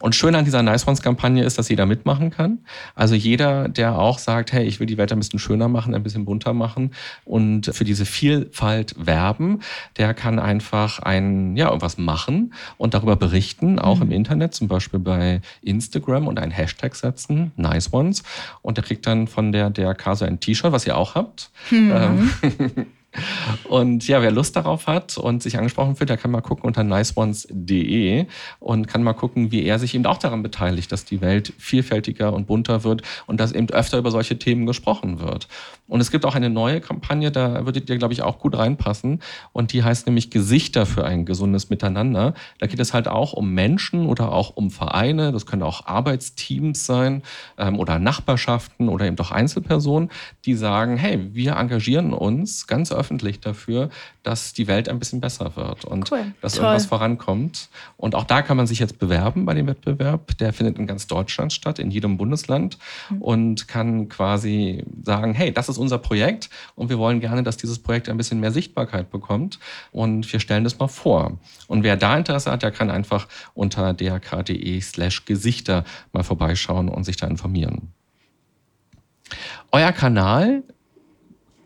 Und 0.00 0.14
schön 0.14 0.34
an 0.34 0.44
dieser 0.44 0.62
Nice 0.62 0.86
Ones-Kampagne 0.86 1.44
ist, 1.44 1.58
dass 1.58 1.68
jeder 1.68 1.86
mitmachen 1.86 2.30
kann. 2.30 2.58
Also 2.94 3.14
jeder, 3.14 3.68
der 3.68 3.98
auch 3.98 4.18
sagt, 4.18 4.52
hey, 4.52 4.64
ich 4.64 4.80
will 4.80 4.86
die 4.86 4.96
Welt 4.96 5.12
ein 5.12 5.18
bisschen 5.18 5.38
schöner 5.38 5.68
machen, 5.68 5.94
ein 5.94 6.02
bisschen 6.02 6.24
bunter 6.24 6.52
machen 6.52 6.92
und 7.24 7.66
für 7.74 7.84
diese 7.84 8.06
Vielfalt 8.06 8.94
werben, 8.98 9.60
der 9.96 10.14
kann 10.14 10.38
einfach 10.38 10.98
ein, 11.00 11.56
ja, 11.56 11.68
irgendwas 11.68 11.98
machen 11.98 12.54
und 12.78 12.94
darüber 12.94 13.16
berichten, 13.16 13.78
auch 13.78 13.96
mhm. 13.96 14.02
im 14.02 14.12
Internet, 14.12 14.54
zum 14.54 14.68
Beispiel 14.68 15.00
bei 15.00 15.40
Instagram 15.62 16.26
und 16.26 16.38
einen 16.38 16.52
Hashtag 16.52 16.94
setzen, 16.96 17.52
Nice 17.56 17.92
Ones. 17.92 18.22
Und 18.62 18.76
der 18.76 18.84
kriegt 18.84 19.06
dann 19.06 19.26
von 19.26 19.52
der 19.52 19.70
DRK 19.70 20.16
so 20.16 20.24
ein 20.24 20.40
T-Shirt, 20.40 20.72
was 20.72 20.86
ihr 20.86 20.96
auch 20.96 21.14
habt. 21.14 21.50
Mhm. 21.70 21.92
Ähm, 21.94 22.86
Und 23.64 24.06
ja, 24.06 24.22
wer 24.22 24.30
Lust 24.30 24.56
darauf 24.56 24.86
hat 24.86 25.18
und 25.18 25.42
sich 25.42 25.58
angesprochen 25.58 25.96
fühlt, 25.96 26.10
der 26.10 26.16
kann 26.16 26.30
mal 26.30 26.40
gucken 26.40 26.64
unter 26.64 26.84
niceones.de 26.84 28.26
und 28.60 28.86
kann 28.86 29.02
mal 29.02 29.14
gucken, 29.14 29.50
wie 29.50 29.64
er 29.64 29.78
sich 29.78 29.94
eben 29.94 30.06
auch 30.06 30.18
daran 30.18 30.42
beteiligt, 30.42 30.92
dass 30.92 31.04
die 31.04 31.20
Welt 31.20 31.52
vielfältiger 31.58 32.32
und 32.32 32.46
bunter 32.46 32.84
wird 32.84 33.02
und 33.26 33.40
dass 33.40 33.52
eben 33.52 33.68
öfter 33.70 33.98
über 33.98 34.10
solche 34.10 34.38
Themen 34.38 34.66
gesprochen 34.66 35.20
wird. 35.20 35.48
Und 35.88 36.00
es 36.00 36.12
gibt 36.12 36.24
auch 36.24 36.36
eine 36.36 36.50
neue 36.50 36.80
Kampagne, 36.80 37.32
da 37.32 37.66
würdet 37.66 37.90
ihr, 37.90 37.98
glaube 37.98 38.14
ich, 38.14 38.22
auch 38.22 38.38
gut 38.38 38.56
reinpassen. 38.56 39.20
Und 39.52 39.72
die 39.72 39.82
heißt 39.82 40.06
nämlich 40.06 40.30
Gesichter 40.30 40.86
für 40.86 41.04
ein 41.04 41.26
gesundes 41.26 41.68
Miteinander. 41.68 42.34
Da 42.60 42.68
geht 42.68 42.78
es 42.78 42.94
halt 42.94 43.08
auch 43.08 43.32
um 43.32 43.52
Menschen 43.52 44.06
oder 44.06 44.30
auch 44.30 44.50
um 44.50 44.70
Vereine. 44.70 45.32
Das 45.32 45.46
können 45.46 45.64
auch 45.64 45.86
Arbeitsteams 45.86 46.86
sein 46.86 47.22
ähm, 47.58 47.76
oder 47.78 47.98
Nachbarschaften 47.98 48.88
oder 48.88 49.06
eben 49.06 49.16
doch 49.16 49.32
Einzelpersonen, 49.32 50.10
die 50.44 50.54
sagen, 50.54 50.96
hey, 50.96 51.34
wir 51.34 51.56
engagieren 51.56 52.12
uns 52.12 52.68
ganz 52.68 52.92
öffentlich 53.00 53.40
dafür, 53.40 53.90
dass 54.22 54.52
die 54.52 54.68
Welt 54.68 54.88
ein 54.88 54.98
bisschen 54.98 55.20
besser 55.20 55.56
wird 55.56 55.84
und 55.84 56.12
cool. 56.12 56.32
dass 56.40 56.54
Toll. 56.54 56.64
irgendwas 56.64 56.86
vorankommt. 56.86 57.68
Und 57.96 58.14
auch 58.14 58.24
da 58.24 58.42
kann 58.42 58.56
man 58.56 58.66
sich 58.66 58.78
jetzt 58.78 58.98
bewerben 58.98 59.46
bei 59.46 59.54
dem 59.54 59.66
Wettbewerb. 59.66 60.36
Der 60.38 60.52
findet 60.52 60.78
in 60.78 60.86
ganz 60.86 61.06
Deutschland 61.06 61.52
statt, 61.52 61.78
in 61.78 61.90
jedem 61.90 62.18
Bundesland 62.18 62.78
mhm. 63.08 63.22
und 63.22 63.68
kann 63.68 64.08
quasi 64.08 64.84
sagen, 65.02 65.34
hey, 65.34 65.52
das 65.52 65.68
ist 65.68 65.78
unser 65.78 65.98
Projekt 65.98 66.50
und 66.74 66.90
wir 66.90 66.98
wollen 66.98 67.20
gerne, 67.20 67.42
dass 67.42 67.56
dieses 67.56 67.78
Projekt 67.78 68.08
ein 68.08 68.16
bisschen 68.16 68.40
mehr 68.40 68.52
Sichtbarkeit 68.52 69.10
bekommt 69.10 69.58
und 69.90 70.30
wir 70.32 70.38
stellen 70.40 70.64
das 70.64 70.78
mal 70.78 70.88
vor. 70.88 71.38
Und 71.66 71.82
wer 71.82 71.96
da 71.96 72.16
Interesse 72.16 72.50
hat, 72.50 72.62
der 72.62 72.70
kann 72.70 72.90
einfach 72.90 73.26
unter 73.54 73.94
drk.de 73.94 74.80
slash 74.80 75.24
Gesichter 75.24 75.84
mal 76.12 76.22
vorbeischauen 76.22 76.88
und 76.88 77.04
sich 77.04 77.16
da 77.16 77.26
informieren. 77.26 77.92
Euer 79.72 79.92
Kanal 79.92 80.62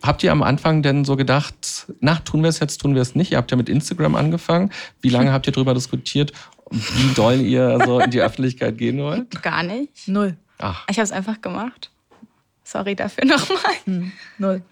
Habt 0.05 0.23
ihr 0.23 0.33
am 0.33 0.43
Anfang 0.43 0.83
denn 0.83 1.07
so 1.07 1.17
gedacht, 1.17 1.87
na, 2.01 2.17
tun 2.17 2.43
wir 2.43 2.51
es 2.51 2.59
jetzt, 2.59 2.79
tun 2.83 2.95
wir 2.95 3.01
es 3.01 3.15
nicht? 3.15 3.33
Ihr 3.33 3.39
habt 3.39 3.51
ja 3.51 3.57
mit 3.57 3.71
Instagram 3.71 4.17
angefangen. 4.17 4.71
Wie 5.01 5.09
lange 5.09 5.33
habt 5.33 5.47
ihr 5.47 5.53
darüber 5.53 5.73
diskutiert, 5.73 6.33
wie 6.71 7.15
doll 7.15 7.41
ihr 7.41 7.79
so 7.87 8.01
in 8.01 8.11
die 8.11 8.21
Öffentlichkeit 8.21 8.77
gehen 8.77 8.99
wollt? 8.99 9.43
Gar 9.43 9.63
nicht. 9.63 10.07
Null. 10.07 10.37
Ach. 10.59 10.85
Ich 10.91 10.99
habe 10.99 11.05
es 11.05 11.13
einfach 11.13 11.41
gemacht. 11.41 11.91
Sorry 12.65 12.95
dafür 12.95 13.25
nochmal. 13.25 13.73
Hm, 13.87 14.13
null. 14.37 14.63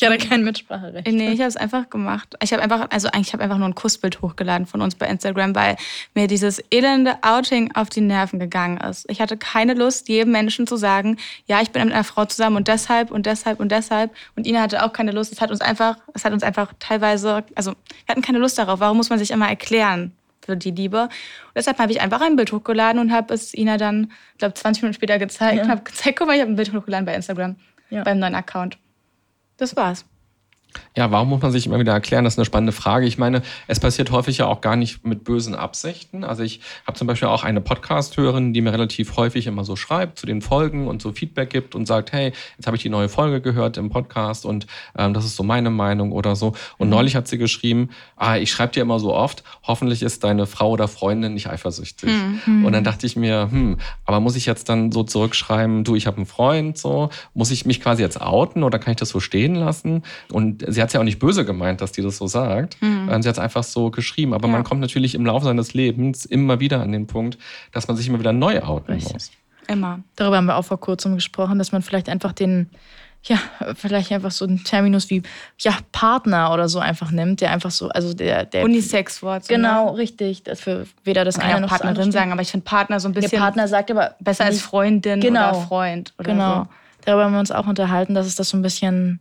Ich 0.00 0.06
hatte 0.06 0.28
kein 0.28 0.44
Mitspracherecht. 0.44 1.08
Nee, 1.08 1.32
ich 1.32 1.40
habe 1.40 1.48
es 1.48 1.56
einfach 1.56 1.90
gemacht. 1.90 2.36
Ich 2.40 2.52
habe 2.52 2.62
einfach, 2.62 2.86
also 2.90 3.08
eigentlich 3.08 3.32
habe 3.32 3.42
einfach 3.42 3.58
nur 3.58 3.66
ein 3.66 3.74
Kussbild 3.74 4.22
hochgeladen 4.22 4.66
von 4.66 4.80
uns 4.80 4.94
bei 4.94 5.06
Instagram, 5.08 5.56
weil 5.56 5.76
mir 6.14 6.28
dieses 6.28 6.62
elende 6.70 7.16
Outing 7.22 7.74
auf 7.74 7.88
die 7.88 8.00
Nerven 8.00 8.38
gegangen 8.38 8.78
ist. 8.78 9.10
Ich 9.10 9.20
hatte 9.20 9.36
keine 9.36 9.74
Lust, 9.74 10.08
jedem 10.08 10.30
Menschen 10.32 10.68
zu 10.68 10.76
sagen, 10.76 11.16
ja, 11.46 11.60
ich 11.60 11.70
bin 11.70 11.84
mit 11.84 11.92
einer 11.92 12.04
Frau 12.04 12.24
zusammen 12.26 12.56
und 12.56 12.68
deshalb 12.68 13.10
und 13.10 13.26
deshalb 13.26 13.58
und 13.58 13.72
deshalb. 13.72 14.12
Und 14.36 14.46
Ina 14.46 14.60
hatte 14.60 14.84
auch 14.84 14.92
keine 14.92 15.10
Lust. 15.10 15.32
Es 15.32 15.40
hat 15.40 15.50
uns 15.50 15.60
einfach, 15.60 15.96
es 16.14 16.24
hat 16.24 16.32
uns 16.32 16.44
einfach 16.44 16.72
teilweise, 16.78 17.44
also 17.56 17.72
wir 17.72 18.08
hatten 18.08 18.22
keine 18.22 18.38
Lust 18.38 18.56
darauf. 18.56 18.78
Warum 18.78 18.98
muss 18.98 19.10
man 19.10 19.18
sich 19.18 19.30
immer 19.30 19.48
erklären? 19.48 20.12
für 20.40 20.56
die 20.56 20.70
Liebe. 20.70 21.02
Und 21.02 21.10
deshalb 21.54 21.78
habe 21.78 21.92
ich 21.92 22.00
einfach 22.00 22.22
ein 22.22 22.34
Bild 22.34 22.52
hochgeladen 22.52 22.98
und 23.02 23.12
habe 23.12 23.34
es 23.34 23.52
Ina 23.52 23.76
dann, 23.76 24.12
ich 24.32 24.38
glaube, 24.38 24.54
20 24.54 24.82
Minuten 24.82 24.94
später 24.94 25.18
gezeigt 25.18 25.58
ja. 25.58 25.64
und 25.64 25.68
habe 25.68 25.82
gezeigt, 25.82 26.18
guck 26.18 26.26
mal, 26.26 26.36
ich 26.36 26.40
habe 26.40 26.50
ein 26.50 26.56
Bild 26.56 26.72
hochgeladen 26.72 27.04
bei 27.04 27.14
Instagram, 27.14 27.56
ja. 27.90 28.02
beim 28.02 28.18
neuen 28.18 28.34
Account. 28.34 28.78
Das 29.58 29.76
war's. 29.76 30.06
Ja, 30.96 31.10
warum 31.10 31.28
muss 31.28 31.42
man 31.42 31.52
sich 31.52 31.66
immer 31.66 31.78
wieder 31.78 31.92
erklären? 31.92 32.24
Das 32.24 32.34
ist 32.34 32.38
eine 32.38 32.44
spannende 32.44 32.72
Frage. 32.72 33.06
Ich 33.06 33.18
meine, 33.18 33.42
es 33.66 33.80
passiert 33.80 34.10
häufig 34.10 34.38
ja 34.38 34.46
auch 34.46 34.60
gar 34.60 34.76
nicht 34.76 35.04
mit 35.04 35.24
bösen 35.24 35.54
Absichten. 35.54 36.24
Also 36.24 36.42
ich 36.42 36.60
habe 36.86 36.98
zum 36.98 37.06
Beispiel 37.06 37.28
auch 37.28 37.44
eine 37.44 37.60
Podcast-Hörerin, 37.60 38.52
die 38.52 38.60
mir 38.60 38.72
relativ 38.72 39.16
häufig 39.16 39.46
immer 39.46 39.64
so 39.64 39.76
schreibt 39.76 40.18
zu 40.18 40.26
den 40.26 40.42
Folgen 40.42 40.88
und 40.88 41.02
so 41.02 41.12
Feedback 41.12 41.50
gibt 41.50 41.74
und 41.74 41.86
sagt, 41.86 42.12
hey, 42.12 42.32
jetzt 42.56 42.66
habe 42.66 42.76
ich 42.76 42.82
die 42.82 42.88
neue 42.88 43.08
Folge 43.08 43.40
gehört 43.40 43.76
im 43.76 43.90
Podcast 43.90 44.44
und 44.44 44.66
ähm, 44.96 45.14
das 45.14 45.24
ist 45.24 45.36
so 45.36 45.42
meine 45.42 45.70
Meinung 45.70 46.12
oder 46.12 46.36
so. 46.36 46.54
Und 46.78 46.88
mhm. 46.88 46.94
neulich 46.94 47.16
hat 47.16 47.28
sie 47.28 47.38
geschrieben, 47.38 47.90
ah, 48.16 48.36
ich 48.36 48.50
schreibe 48.50 48.72
dir 48.72 48.82
immer 48.82 48.98
so 48.98 49.14
oft, 49.14 49.44
hoffentlich 49.62 50.02
ist 50.02 50.24
deine 50.24 50.46
Frau 50.46 50.70
oder 50.70 50.88
Freundin 50.88 51.34
nicht 51.34 51.48
eifersüchtig. 51.48 52.10
Mhm. 52.46 52.64
Und 52.64 52.72
dann 52.72 52.84
dachte 52.84 53.06
ich 53.06 53.16
mir, 53.16 53.48
hm, 53.50 53.78
aber 54.04 54.20
muss 54.20 54.36
ich 54.36 54.46
jetzt 54.46 54.68
dann 54.68 54.92
so 54.92 55.02
zurückschreiben, 55.02 55.84
du, 55.84 55.94
ich 55.94 56.06
habe 56.06 56.18
einen 56.18 56.26
Freund, 56.26 56.78
so, 56.78 57.10
muss 57.34 57.50
ich 57.50 57.66
mich 57.66 57.80
quasi 57.80 58.02
jetzt 58.02 58.20
outen 58.20 58.62
oder 58.62 58.78
kann 58.78 58.92
ich 58.92 58.96
das 58.96 59.08
so 59.08 59.20
stehen 59.20 59.54
lassen? 59.54 60.02
Und 60.32 60.64
sie 60.72 60.80
hat 60.80 60.88
es 60.88 60.92
ja 60.94 61.00
auch 61.00 61.04
nicht 61.04 61.18
böse 61.18 61.44
gemeint, 61.44 61.80
dass 61.80 61.92
die 61.92 62.02
das 62.02 62.16
so 62.16 62.26
sagt. 62.26 62.80
Mhm. 62.80 63.08
Sie 63.22 63.28
hat 63.28 63.36
es 63.36 63.38
einfach 63.38 63.62
so 63.64 63.90
geschrieben. 63.90 64.34
Aber 64.34 64.46
ja. 64.48 64.52
man 64.52 64.64
kommt 64.64 64.80
natürlich 64.80 65.14
im 65.14 65.26
Laufe 65.26 65.44
seines 65.44 65.74
Lebens 65.74 66.24
immer 66.24 66.60
wieder 66.60 66.80
an 66.80 66.92
den 66.92 67.06
Punkt, 67.06 67.38
dass 67.72 67.88
man 67.88 67.96
sich 67.96 68.08
immer 68.08 68.18
wieder 68.20 68.32
neu 68.32 68.60
outen 68.62 68.92
Richtig. 68.94 69.12
muss. 69.12 69.30
Immer. 69.66 70.00
Darüber 70.16 70.36
haben 70.38 70.46
wir 70.46 70.56
auch 70.56 70.64
vor 70.64 70.80
kurzem 70.80 71.14
gesprochen, 71.14 71.58
dass 71.58 71.72
man 71.72 71.82
vielleicht 71.82 72.08
einfach 72.08 72.32
den, 72.32 72.70
ja, 73.24 73.38
vielleicht 73.74 74.10
einfach 74.12 74.30
so 74.30 74.46
ein 74.46 74.64
Terminus 74.64 75.10
wie 75.10 75.22
ja, 75.58 75.76
Partner 75.92 76.52
oder 76.54 76.68
so 76.70 76.78
einfach 76.78 77.10
nimmt, 77.10 77.40
der 77.42 77.50
einfach 77.50 77.70
so, 77.70 77.88
also 77.90 78.14
der. 78.14 78.46
der 78.46 78.64
Unisex-Wort. 78.64 79.44
So, 79.44 79.54
Genau, 79.54 79.92
Ne? 79.92 79.98
richtig. 79.98 80.42
Für 80.54 80.86
weder 81.04 81.24
das 81.24 81.38
eine 81.38 81.50
ja 81.50 81.60
noch 81.60 81.68
auch 81.68 81.72
das 81.72 81.80
andere 81.82 81.94
Partnerin 81.94 82.12
sagen, 82.12 82.32
aber 82.32 82.40
ich 82.42 82.50
finde 82.50 82.64
Partner 82.64 82.98
so 83.00 83.08
ein 83.08 83.12
Der 83.14 83.20
bisschen 83.20 83.40
Partner 83.40 83.68
sagt 83.68 83.90
aber 83.90 84.14
besser 84.20 84.44
als 84.46 84.62
Freundin 84.62 85.20
Genau. 85.20 85.50
oder 85.50 85.60
Freund. 85.66 86.14
Oder 86.18 86.32
Genau. 86.32 86.54
So. 86.62 86.68
Darüber 87.04 87.24
haben 87.24 87.32
wir 87.32 87.40
uns 87.40 87.50
auch 87.50 87.66
unterhalten, 87.66 88.14
dass 88.14 88.26
es 88.26 88.36
das 88.36 88.48
so 88.48 88.56
ein 88.56 88.62
bisschen 88.62 89.20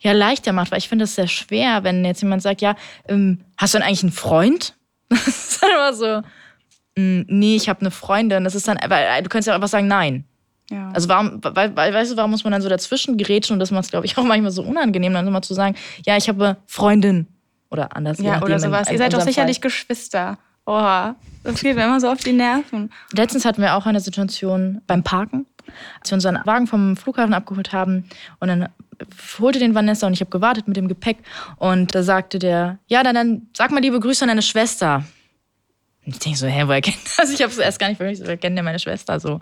ja, 0.00 0.12
leichter 0.12 0.52
macht, 0.52 0.70
weil 0.70 0.78
ich 0.78 0.88
finde 0.88 1.04
es 1.04 1.14
sehr 1.14 1.26
schwer, 1.28 1.84
wenn 1.84 2.04
jetzt 2.04 2.22
jemand 2.22 2.42
sagt, 2.42 2.60
ja, 2.60 2.76
ähm, 3.08 3.40
hast 3.56 3.74
du 3.74 3.78
denn 3.78 3.86
eigentlich 3.86 4.02
einen 4.02 4.12
Freund? 4.12 4.74
Das 5.10 5.26
ist 5.26 5.62
dann 5.62 5.70
immer 5.70 5.92
so, 5.94 6.22
"Mm, 6.96 7.22
nee, 7.26 7.56
ich 7.56 7.68
habe 7.68 7.80
eine 7.80 7.90
Freundin. 7.90 8.44
Das 8.44 8.54
ist 8.54 8.68
dann, 8.68 8.78
weil 8.88 9.04
äh, 9.04 9.22
du 9.22 9.28
könntest 9.28 9.46
ja 9.46 9.54
auch 9.54 9.56
einfach 9.56 9.68
sagen, 9.68 9.88
nein. 9.88 10.24
Ja. 10.70 10.90
Also 10.92 11.08
warum, 11.08 11.40
weil, 11.42 11.74
weil, 11.74 11.94
weißt 11.94 12.12
du, 12.12 12.16
warum 12.16 12.30
muss 12.30 12.44
man 12.44 12.52
dann 12.52 12.60
so 12.60 12.68
dazwischen 12.68 13.16
gerätschen 13.16 13.54
und 13.54 13.60
das 13.60 13.70
macht 13.70 13.84
es, 13.84 13.90
glaube 13.90 14.04
ich, 14.04 14.18
auch 14.18 14.24
manchmal 14.24 14.50
so 14.50 14.62
unangenehm, 14.62 15.14
dann 15.14 15.26
immer 15.26 15.40
zu 15.40 15.54
sagen, 15.54 15.76
ja, 16.04 16.16
ich 16.16 16.28
habe 16.28 16.58
Freundin. 16.66 17.26
Oder 17.70 17.94
anders. 17.96 18.18
ja, 18.18 18.42
oder 18.42 18.58
sowas. 18.58 18.90
Ihr 18.90 18.98
seid 18.98 19.12
doch 19.12 19.20
sicherlich 19.20 19.56
Fall. 19.56 19.62
Geschwister. 19.70 20.38
Oha, 20.64 21.16
das 21.44 21.60
geht 21.60 21.76
mir 21.76 21.84
immer 21.84 22.00
so 22.00 22.10
auf 22.10 22.20
die 22.20 22.32
Nerven. 22.32 22.90
Letztens 23.12 23.44
hatten 23.44 23.62
wir 23.62 23.74
auch 23.74 23.86
eine 23.86 24.00
Situation 24.00 24.82
beim 24.86 25.02
Parken, 25.02 25.46
als 26.00 26.10
wir 26.10 26.14
unseren 26.16 26.38
Wagen 26.44 26.66
vom 26.66 26.96
Flughafen 26.96 27.34
abgeholt 27.34 27.72
haben. 27.72 28.08
Und 28.40 28.48
dann 28.48 28.68
holte 29.38 29.58
den 29.58 29.74
Vanessa 29.74 30.06
und 30.06 30.12
ich 30.12 30.20
habe 30.20 30.30
gewartet 30.30 30.68
mit 30.68 30.76
dem 30.76 30.88
Gepäck. 30.88 31.18
Und 31.56 31.94
da 31.94 32.02
sagte 32.02 32.38
der, 32.38 32.78
ja, 32.86 33.02
dann, 33.02 33.14
dann 33.14 33.48
sag 33.56 33.70
mal 33.70 33.80
liebe 33.80 34.00
Grüße 34.00 34.24
an 34.24 34.28
deine 34.28 34.42
Schwester. 34.42 35.04
Und 36.06 36.14
ich 36.14 36.18
denke 36.20 36.38
so, 36.38 36.46
hä, 36.46 36.62
woher 36.66 36.80
kennt 36.80 36.98
das? 37.18 37.30
Ich 37.30 37.42
habe 37.42 37.52
es 37.52 37.58
erst 37.58 37.78
gar 37.78 37.88
nicht 37.88 37.98
verstanden. 37.98 38.32
Ich 38.32 38.40
kennt 38.40 38.56
ja 38.56 38.62
meine 38.62 38.78
Schwester 38.78 39.20
so. 39.20 39.40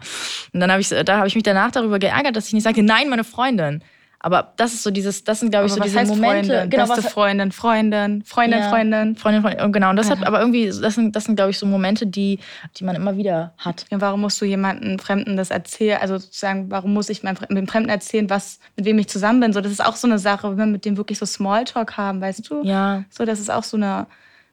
Und 0.53 0.61
dann 0.61 0.71
habe 0.71 0.81
ich, 0.81 0.89
da 0.89 1.19
habe 1.19 1.29
ich 1.29 1.35
mich 1.35 1.45
danach 1.45 1.71
darüber 1.71 1.99
geärgert, 1.99 2.35
dass 2.35 2.49
ich 2.49 2.55
nicht 2.55 2.65
sage, 2.65 2.83
nein, 2.83 3.09
meine 3.09 3.25
Freundin. 3.25 3.83
Aber 4.21 4.53
das 4.57 4.73
ist 4.75 4.83
so 4.83 4.91
dieses, 4.91 5.25
das 5.25 5.41
sind, 5.41 5.51
glaube 5.51 5.67
ich, 5.67 5.73
so 5.73 5.81
diese 5.81 6.05
Momente. 6.05 6.49
Freundin? 6.53 6.71
Genau, 6.71 6.87
Beste 6.87 7.03
Freundin, 7.09 7.53
Freundin, 7.53 8.23
Freundin, 8.25 8.61
Ja. 8.61 8.69
Freundin. 8.71 9.17
Freundin, 9.17 9.43
Freundin. 9.43 9.65
Und 9.65 9.73
genau, 9.73 9.91
und 9.91 9.97
das 9.97 10.11
hat 10.11 10.27
aber 10.27 10.41
irgendwie, 10.41 10.67
das 10.67 10.95
sind, 10.95 11.15
das 11.15 11.25
sind 11.25 11.37
glaube 11.37 11.51
ich, 11.51 11.59
so 11.59 11.67
Momente, 11.67 12.07
die, 12.07 12.39
die 12.77 12.85
man 12.85 12.97
immer 12.97 13.17
wieder 13.17 13.55
hat. 13.59 13.85
Ja, 13.91 14.01
warum 14.01 14.23
musst 14.23 14.41
du 14.41 14.45
jemandem 14.45 14.99
Fremden 14.99 15.37
das 15.37 15.51
erzählen? 15.51 15.99
Also 16.01 16.19
sozusagen, 16.19 16.71
warum 16.71 16.95
muss 16.95 17.09
ich 17.09 17.23
meinem, 17.23 17.37
dem 17.51 17.69
Fremden 17.69 17.91
erzählen, 17.91 18.29
was, 18.31 18.59
mit 18.77 18.85
wem 18.87 18.99
ich 18.99 19.09
zusammen 19.09 19.41
bin? 19.41 19.53
So, 19.53 19.61
das 19.61 19.73
ist 19.73 19.85
auch 19.85 19.97
so 19.97 20.09
eine 20.09 20.19
Sache, 20.19 20.51
wenn 20.51 20.57
wir 20.59 20.67
mit 20.67 20.85
dem 20.85 20.97
wirklich 20.97 21.19
so 21.19 21.27
Smalltalk 21.27 21.97
haben, 21.97 22.21
weißt 22.21 22.51
du? 22.51 22.65
Ja. 22.65 23.05
So, 23.11 23.25
das 23.25 23.39
ist 23.39 23.51
auch 23.51 23.65
so 23.65 23.77
eine. 23.77 24.07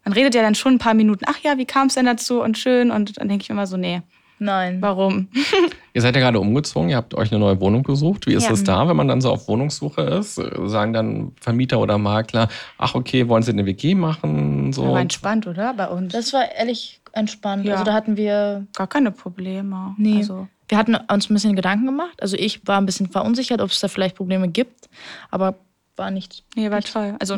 Man 0.06 0.14
redet 0.14 0.36
ja 0.36 0.42
dann 0.42 0.54
schon 0.56 0.74
ein 0.74 0.80
paar 0.80 0.94
Minuten, 0.94 1.24
ach 1.28 1.38
ja, 1.44 1.58
wie 1.58 1.66
kam 1.66 1.88
es 1.88 1.94
denn 1.94 2.06
dazu 2.06 2.42
und 2.42 2.58
schön. 2.58 2.92
Und 2.92 3.18
dann 3.18 3.30
denke 3.30 3.44
ich 3.44 3.50
mir 3.50 3.54
immer 3.54 3.68
so, 3.68 3.78
nee, 3.78 4.02
Nein. 4.40 4.82
warum? 4.82 5.28
Ihr 5.94 6.02
seid 6.02 6.16
ja 6.16 6.22
gerade 6.22 6.40
umgezogen, 6.40 6.90
ihr 6.90 6.98
habt 6.98 7.14
euch 7.14 7.32
eine 7.32 7.40
neue 7.40 7.60
Wohnung 7.62 7.84
gesucht. 7.84 8.26
Wie 8.28 8.34
ist 8.34 8.46
Ja. 8.46 8.52
es 8.54 8.64
da, 8.64 8.88
wenn 8.88 8.96
man 8.98 9.08
dann 9.08 9.22
so 9.22 9.30
auf 9.32 9.48
Wohnungssuche 9.48 10.02
ist? 10.02 10.36
Sagen 10.66 10.92
dann 10.94 11.34
Vermieter 11.40 11.80
oder 11.80 11.98
Makler, 12.00 12.50
ach 12.80 12.96
okay, 12.96 13.28
wollen 13.30 13.44
Sie 13.44 13.52
eine 13.52 13.66
WG 13.66 13.94
machen? 13.96 14.74
So. 14.74 14.86
Aber 14.86 15.00
entspannt, 15.00 15.46
oder? 15.48 15.74
Bei 15.76 15.88
uns. 15.88 16.12
Das 16.14 16.34
war 16.34 16.52
ehrlich 16.52 17.00
entspannt. 17.12 17.66
Ja. 17.66 17.74
Also 17.74 17.86
da 17.86 17.94
hatten 17.94 18.18
wir, 18.18 18.66
Gar 18.76 18.88
keine 18.88 19.12
Probleme. 19.12 19.94
nee, 20.00 20.18
Also, 20.18 20.48
wir 20.68 20.78
hatten 20.80 20.96
uns 20.96 21.30
ein 21.30 21.34
bisschen 21.36 21.56
Gedanken 21.56 21.86
gemacht. 21.86 22.20
Also 22.22 22.36
ich 22.38 22.66
war 22.68 22.80
ein 22.80 22.88
bisschen 22.88 23.08
verunsichert, 23.12 23.62
ob 23.62 23.70
es 23.70 23.80
da 23.80 23.88
vielleicht 23.88 24.16
Probleme 24.16 24.48
gibt, 24.50 24.90
aber 25.30 25.56
war 25.96 26.10
nichts. 26.10 26.42
nee, 26.56 26.72
war 26.72 26.82
toll. 26.82 27.16
Also, 27.20 27.38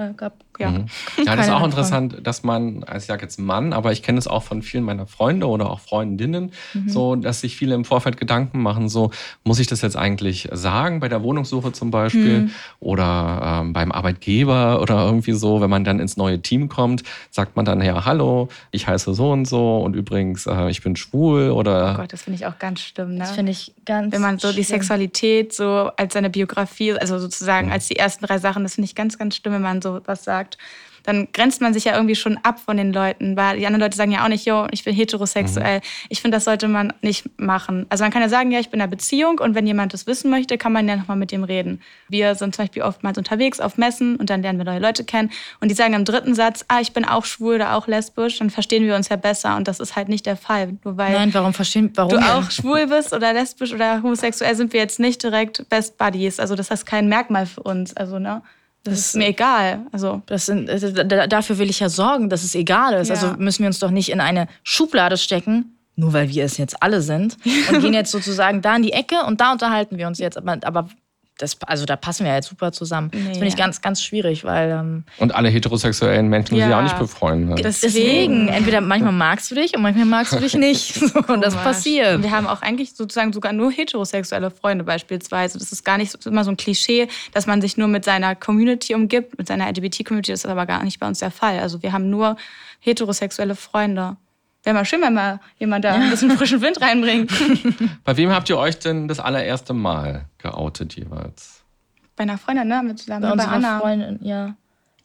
Äh, 0.00 0.14
gab. 0.14 0.32
ja. 0.58 0.70
Mhm. 0.70 0.86
Ja, 1.26 1.36
das 1.36 1.46
ist 1.46 1.52
auch 1.52 1.64
interessant, 1.64 2.18
dass 2.26 2.42
man, 2.42 2.84
also 2.84 2.98
ich 2.98 3.04
sage 3.06 3.22
jetzt 3.22 3.38
Mann, 3.38 3.72
aber 3.72 3.92
ich 3.92 4.02
kenne 4.02 4.18
es 4.18 4.26
auch 4.26 4.42
von 4.42 4.62
vielen 4.62 4.84
meiner 4.84 5.06
Freunde 5.06 5.46
oder 5.46 5.68
auch 5.70 5.80
Freundinnen, 5.80 6.52
Mhm. 6.74 6.88
so, 6.88 7.16
dass 7.16 7.40
sich 7.42 7.56
viele 7.56 7.74
im 7.74 7.84
Vorfeld 7.84 8.16
Gedanken 8.16 8.62
machen, 8.62 8.88
so, 8.88 9.10
muss 9.44 9.58
ich 9.58 9.66
das 9.66 9.82
jetzt 9.82 9.96
eigentlich 9.96 10.48
sagen, 10.52 11.00
bei 11.00 11.08
der 11.08 11.22
Wohnungssuche 11.22 11.72
zum 11.72 11.90
Beispiel 11.90 12.42
Mhm. 12.42 12.50
oder 12.80 13.60
ähm, 13.62 13.72
beim 13.72 13.92
Arbeitgeber 13.92 14.80
oder 14.80 15.04
irgendwie 15.04 15.32
so, 15.32 15.60
wenn 15.60 15.70
man 15.70 15.84
dann 15.84 16.00
ins 16.00 16.16
neue 16.16 16.40
Team 16.40 16.68
kommt, 16.68 17.02
sagt 17.30 17.56
man 17.56 17.64
dann, 17.64 17.80
ja, 17.82 18.04
hallo, 18.04 18.48
ich 18.70 18.86
heiße 18.86 19.12
so 19.14 19.30
und 19.32 19.44
so 19.46 19.78
und 19.78 19.94
übrigens, 19.94 20.46
äh, 20.46 20.70
ich 20.70 20.82
bin 20.82 20.96
schwul 20.96 21.50
Oh 21.50 21.56
oder 21.58 21.94
Gott, 21.94 22.12
das 22.12 22.22
finde 22.22 22.36
ich 22.38 22.46
auch 22.46 22.58
ganz 22.58 22.80
schlimm. 22.80 23.12
Ne? 23.14 23.18
Das 23.20 23.32
finde 23.32 23.52
ich 23.52 23.72
ganz. 23.84 24.12
Wenn 24.12 24.22
man 24.22 24.38
so 24.38 24.48
die 24.48 24.64
schlimm. 24.64 24.80
Sexualität 24.80 25.52
so 25.52 25.90
als 25.96 26.14
seine 26.14 26.30
Biografie, 26.30 26.92
also 26.92 27.18
sozusagen 27.18 27.66
Mhm. 27.68 27.72
als 27.72 27.88
die 27.88 27.96
ersten 27.96 28.24
drei 28.26 28.38
Sachen, 28.38 28.62
das 28.62 28.74
finde 28.74 28.86
ich 28.86 28.94
ganz, 28.94 29.18
ganz 29.18 29.36
schlimm, 29.36 29.54
wenn 29.54 29.62
man 29.62 29.82
so 29.82 29.89
was 30.04 30.24
sagt. 30.24 30.58
Dann 31.04 31.28
grenzt 31.32 31.60
man 31.60 31.72
sich 31.72 31.84
ja 31.84 31.94
irgendwie 31.94 32.14
schon 32.14 32.38
ab 32.42 32.60
von 32.60 32.76
den 32.76 32.92
Leuten, 32.92 33.36
weil 33.36 33.58
die 33.58 33.66
anderen 33.66 33.80
Leute 33.80 33.96
sagen 33.96 34.12
ja 34.12 34.24
auch 34.24 34.28
nicht, 34.28 34.46
yo, 34.46 34.66
ich 34.70 34.84
bin 34.84 34.94
heterosexuell. 34.94 35.78
Mhm. 35.78 35.82
Ich 36.08 36.20
finde, 36.20 36.36
das 36.36 36.44
sollte 36.44 36.68
man 36.68 36.92
nicht 37.00 37.38
machen. 37.38 37.86
Also 37.88 38.04
man 38.04 38.12
kann 38.12 38.22
ja 38.22 38.28
sagen, 38.28 38.50
ja, 38.50 38.60
ich 38.60 38.70
bin 38.70 38.78
in 38.78 38.82
einer 38.82 38.90
Beziehung 38.90 39.38
und 39.38 39.54
wenn 39.54 39.66
jemand 39.66 39.94
das 39.94 40.06
wissen 40.06 40.30
möchte, 40.30 40.58
kann 40.58 40.72
man 40.72 40.88
ja 40.88 40.96
nochmal 40.96 41.16
mit 41.16 41.32
dem 41.32 41.44
reden. 41.44 41.80
Wir 42.08 42.34
sind 42.34 42.54
zum 42.54 42.64
Beispiel 42.64 42.82
oftmals 42.82 43.18
unterwegs 43.18 43.60
auf 43.60 43.76
Messen 43.76 44.16
und 44.16 44.30
dann 44.30 44.42
lernen 44.42 44.58
wir 44.58 44.64
neue 44.64 44.78
Leute 44.78 45.04
kennen 45.04 45.30
und 45.60 45.70
die 45.70 45.74
sagen 45.74 45.94
im 45.94 46.04
dritten 46.04 46.34
Satz, 46.34 46.64
ah, 46.68 46.80
ich 46.80 46.92
bin 46.92 47.04
auch 47.04 47.24
schwul 47.24 47.56
oder 47.56 47.74
auch 47.76 47.86
lesbisch, 47.86 48.38
dann 48.38 48.50
verstehen 48.50 48.84
wir 48.84 48.94
uns 48.94 49.08
ja 49.08 49.16
besser 49.16 49.56
und 49.56 49.68
das 49.68 49.80
ist 49.80 49.96
halt 49.96 50.08
nicht 50.08 50.26
der 50.26 50.36
Fall. 50.36 50.78
Nur 50.84 50.96
weil 50.96 51.12
Nein, 51.12 51.34
warum 51.34 51.52
verstehen. 51.52 51.90
Warum 51.94 52.10
du 52.10 52.16
denn? 52.18 52.28
auch 52.28 52.50
schwul 52.50 52.86
bist 52.86 53.12
oder 53.12 53.32
lesbisch 53.32 53.72
oder 53.72 54.02
homosexuell, 54.02 54.54
sind 54.54 54.72
wir 54.72 54.80
jetzt 54.80 55.00
nicht 55.00 55.22
direkt 55.22 55.68
Best 55.68 55.98
Buddies. 55.98 56.40
Also 56.40 56.54
das 56.54 56.70
ist 56.70 56.86
kein 56.86 57.08
Merkmal 57.08 57.46
für 57.46 57.62
uns. 57.62 57.96
Also, 57.96 58.18
ne? 58.18 58.42
Das, 58.84 58.98
ist 58.98 59.16
mir 59.16 59.28
egal. 59.28 59.80
Also, 59.92 60.22
Das 60.26 60.46
sind, 60.46 60.70
also 60.70 60.90
da- 60.90 61.26
dafür 61.26 61.58
will 61.58 61.68
ich 61.68 61.80
ja 61.80 61.88
sorgen, 61.88 62.30
dass 62.30 62.42
es 62.42 62.54
egal 62.54 62.94
ist. 62.94 63.08
Ja. 63.08 63.14
Also 63.14 63.34
müssen 63.38 63.60
wir 63.60 63.66
uns 63.66 63.78
doch 63.78 63.90
nicht 63.90 64.08
in 64.10 64.20
eine 64.20 64.46
Schublade 64.62 65.16
stecken, 65.18 65.76
nur 65.96 66.12
weil 66.14 66.28
wir 66.30 66.44
es 66.44 66.56
jetzt 66.56 66.82
alle 66.82 67.02
sind, 67.02 67.36
und 67.72 67.80
gehen 67.80 67.92
jetzt 67.94 68.10
sozusagen 68.10 68.62
da 68.62 68.76
in 68.76 68.82
die 68.82 68.92
Ecke 68.92 69.16
und 69.26 69.40
da 69.40 69.52
unterhalten 69.52 69.98
wir 69.98 70.06
uns 70.06 70.18
jetzt. 70.18 70.38
Aber, 70.38 70.56
aber 70.62 70.88
das, 71.40 71.56
also 71.66 71.84
da 71.86 71.96
passen 71.96 72.24
wir 72.24 72.30
ja 72.30 72.36
jetzt 72.36 72.48
super 72.48 72.72
zusammen. 72.72 73.10
das 73.12 73.20
Nee, 73.20 73.32
finde 73.32 73.46
ich 73.48 73.56
ganz, 73.56 73.80
ganz 73.80 74.02
schwierig, 74.02 74.44
weil 74.44 74.70
ähm, 74.70 75.04
und 75.18 75.34
alle 75.34 75.48
heterosexuellen 75.48 76.28
Menschen 76.28 76.56
Ja. 76.56 76.68
ja 76.68 76.78
auch 76.78 76.82
nicht 76.82 76.98
befreundet. 76.98 77.64
Das- 77.64 77.80
deswegen, 77.80 78.48
entweder 78.48 78.80
manchmal 78.80 79.12
magst 79.12 79.50
du 79.50 79.54
dich 79.54 79.74
und 79.74 79.82
manchmal 79.82 80.04
magst 80.06 80.32
du 80.32 80.38
dich 80.40 80.54
nicht. 80.54 80.94
So, 80.94 81.18
und 81.18 81.40
das 81.42 81.54
Komisch. 81.54 81.64
passiert. 81.64 82.16
Und 82.16 82.22
wir 82.22 82.30
haben 82.30 82.46
auch 82.46 82.62
eigentlich 82.62 82.94
sozusagen 82.94 83.32
sogar 83.32 83.52
nur 83.52 83.70
heterosexuelle 83.72 84.50
Freunde 84.50 84.84
beispielsweise. 84.84 85.58
Das 85.58 85.72
ist 85.72 85.84
gar 85.84 85.98
nicht 85.98 86.10
so, 86.22 86.30
immer 86.30 86.44
so 86.44 86.50
ein 86.50 86.56
Klischee, 86.56 87.08
dass 87.32 87.46
man 87.46 87.60
sich 87.60 87.76
nur 87.76 87.88
mit 87.88 88.04
seiner 88.04 88.34
Community 88.34 88.94
umgibt, 88.94 89.38
mit 89.38 89.48
seiner 89.48 89.66
LGBT-Community. 89.68 90.32
Das 90.32 90.44
ist 90.44 90.50
aber 90.50 90.66
gar 90.66 90.84
nicht 90.84 91.00
bei 91.00 91.06
uns 91.06 91.20
der 91.20 91.30
Fall. 91.30 91.58
Also 91.60 91.82
wir 91.82 91.92
haben 91.92 92.10
nur 92.10 92.36
heterosexuelle 92.80 93.54
Freunde. 93.54 94.16
Wäre 94.62 94.74
mal 94.74 94.84
schön, 94.84 95.00
wenn 95.00 95.14
mal 95.14 95.40
jemand 95.58 95.84
da 95.84 95.94
ein 95.94 96.10
bisschen 96.10 96.30
frischen 96.32 96.60
Wind 96.60 96.80
reinbringt. 96.80 97.32
Bei 98.04 98.16
wem 98.16 98.30
habt 98.30 98.48
ihr 98.50 98.58
euch 98.58 98.78
denn 98.78 99.08
das 99.08 99.18
allererste 99.18 99.72
Mal 99.72 100.26
geoutet 100.38 100.94
jeweils? 100.96 101.64
Bei 102.16 102.24
einer 102.24 102.36
Freundin, 102.36 102.68
ne? 102.68 102.82
Mit 102.82 102.98
zusammen 102.98 103.22
Bei 103.22 103.28
bei 103.28 103.32
unserer 103.32 103.52
Anna. 103.52 103.80
Freundin, 103.80 104.18
ja. 104.22 104.54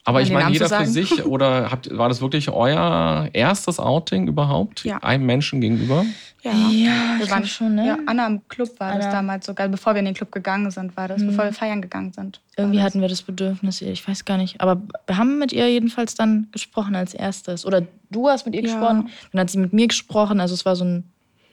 Aber 0.07 0.21
ich 0.21 0.31
meine, 0.31 0.51
jeder 0.51 0.69
für 0.69 0.85
sich 0.85 1.25
oder 1.25 1.71
habt, 1.71 1.89
war 1.97 2.07
das 2.09 2.21
wirklich 2.21 2.49
euer 2.49 3.27
erstes 3.33 3.79
Outing 3.79 4.27
überhaupt? 4.27 4.83
Ja. 4.85 4.97
Einem 4.99 5.25
Menschen 5.25 5.61
gegenüber? 5.61 6.05
Ja, 6.43 6.51
Ja, 6.51 6.91
wir 7.17 7.29
waren 7.31 7.45
schon, 7.47 7.73
ne? 7.73 7.87
Ja, 7.87 7.97
Anna 8.05 8.27
im 8.27 8.47
Club 8.47 8.69
war 8.79 8.93
das 8.95 9.05
Anna. 9.05 9.15
damals 9.15 9.47
sogar, 9.47 9.67
bevor 9.67 9.95
wir 9.95 9.99
in 9.99 10.05
den 10.05 10.13
Club 10.13 10.31
gegangen 10.31 10.69
sind, 10.69 10.95
war 10.95 11.07
das, 11.07 11.25
bevor 11.25 11.45
wir 11.45 11.53
feiern 11.53 11.81
gegangen 11.81 12.13
sind. 12.13 12.39
Irgendwie 12.55 12.77
das. 12.77 12.85
hatten 12.85 13.01
wir 13.01 13.07
das 13.07 13.23
Bedürfnis, 13.23 13.81
ich 13.81 14.07
weiß 14.07 14.25
gar 14.25 14.37
nicht. 14.37 14.61
Aber 14.61 14.79
wir 15.07 15.17
haben 15.17 15.39
mit 15.39 15.51
ihr 15.51 15.67
jedenfalls 15.71 16.13
dann 16.13 16.49
gesprochen 16.51 16.95
als 16.95 17.15
erstes. 17.15 17.65
Oder 17.65 17.81
du 18.11 18.29
hast 18.29 18.45
mit 18.45 18.53
ihr 18.53 18.61
Ja. 18.61 18.67
gesprochen, 18.67 19.09
dann 19.31 19.41
hat 19.41 19.49
sie 19.49 19.57
mit 19.57 19.73
mir 19.73 19.87
gesprochen. 19.87 20.39
Also 20.39 20.53
es 20.53 20.65
war 20.67 20.75
so 20.75 20.85
ein 20.85 21.03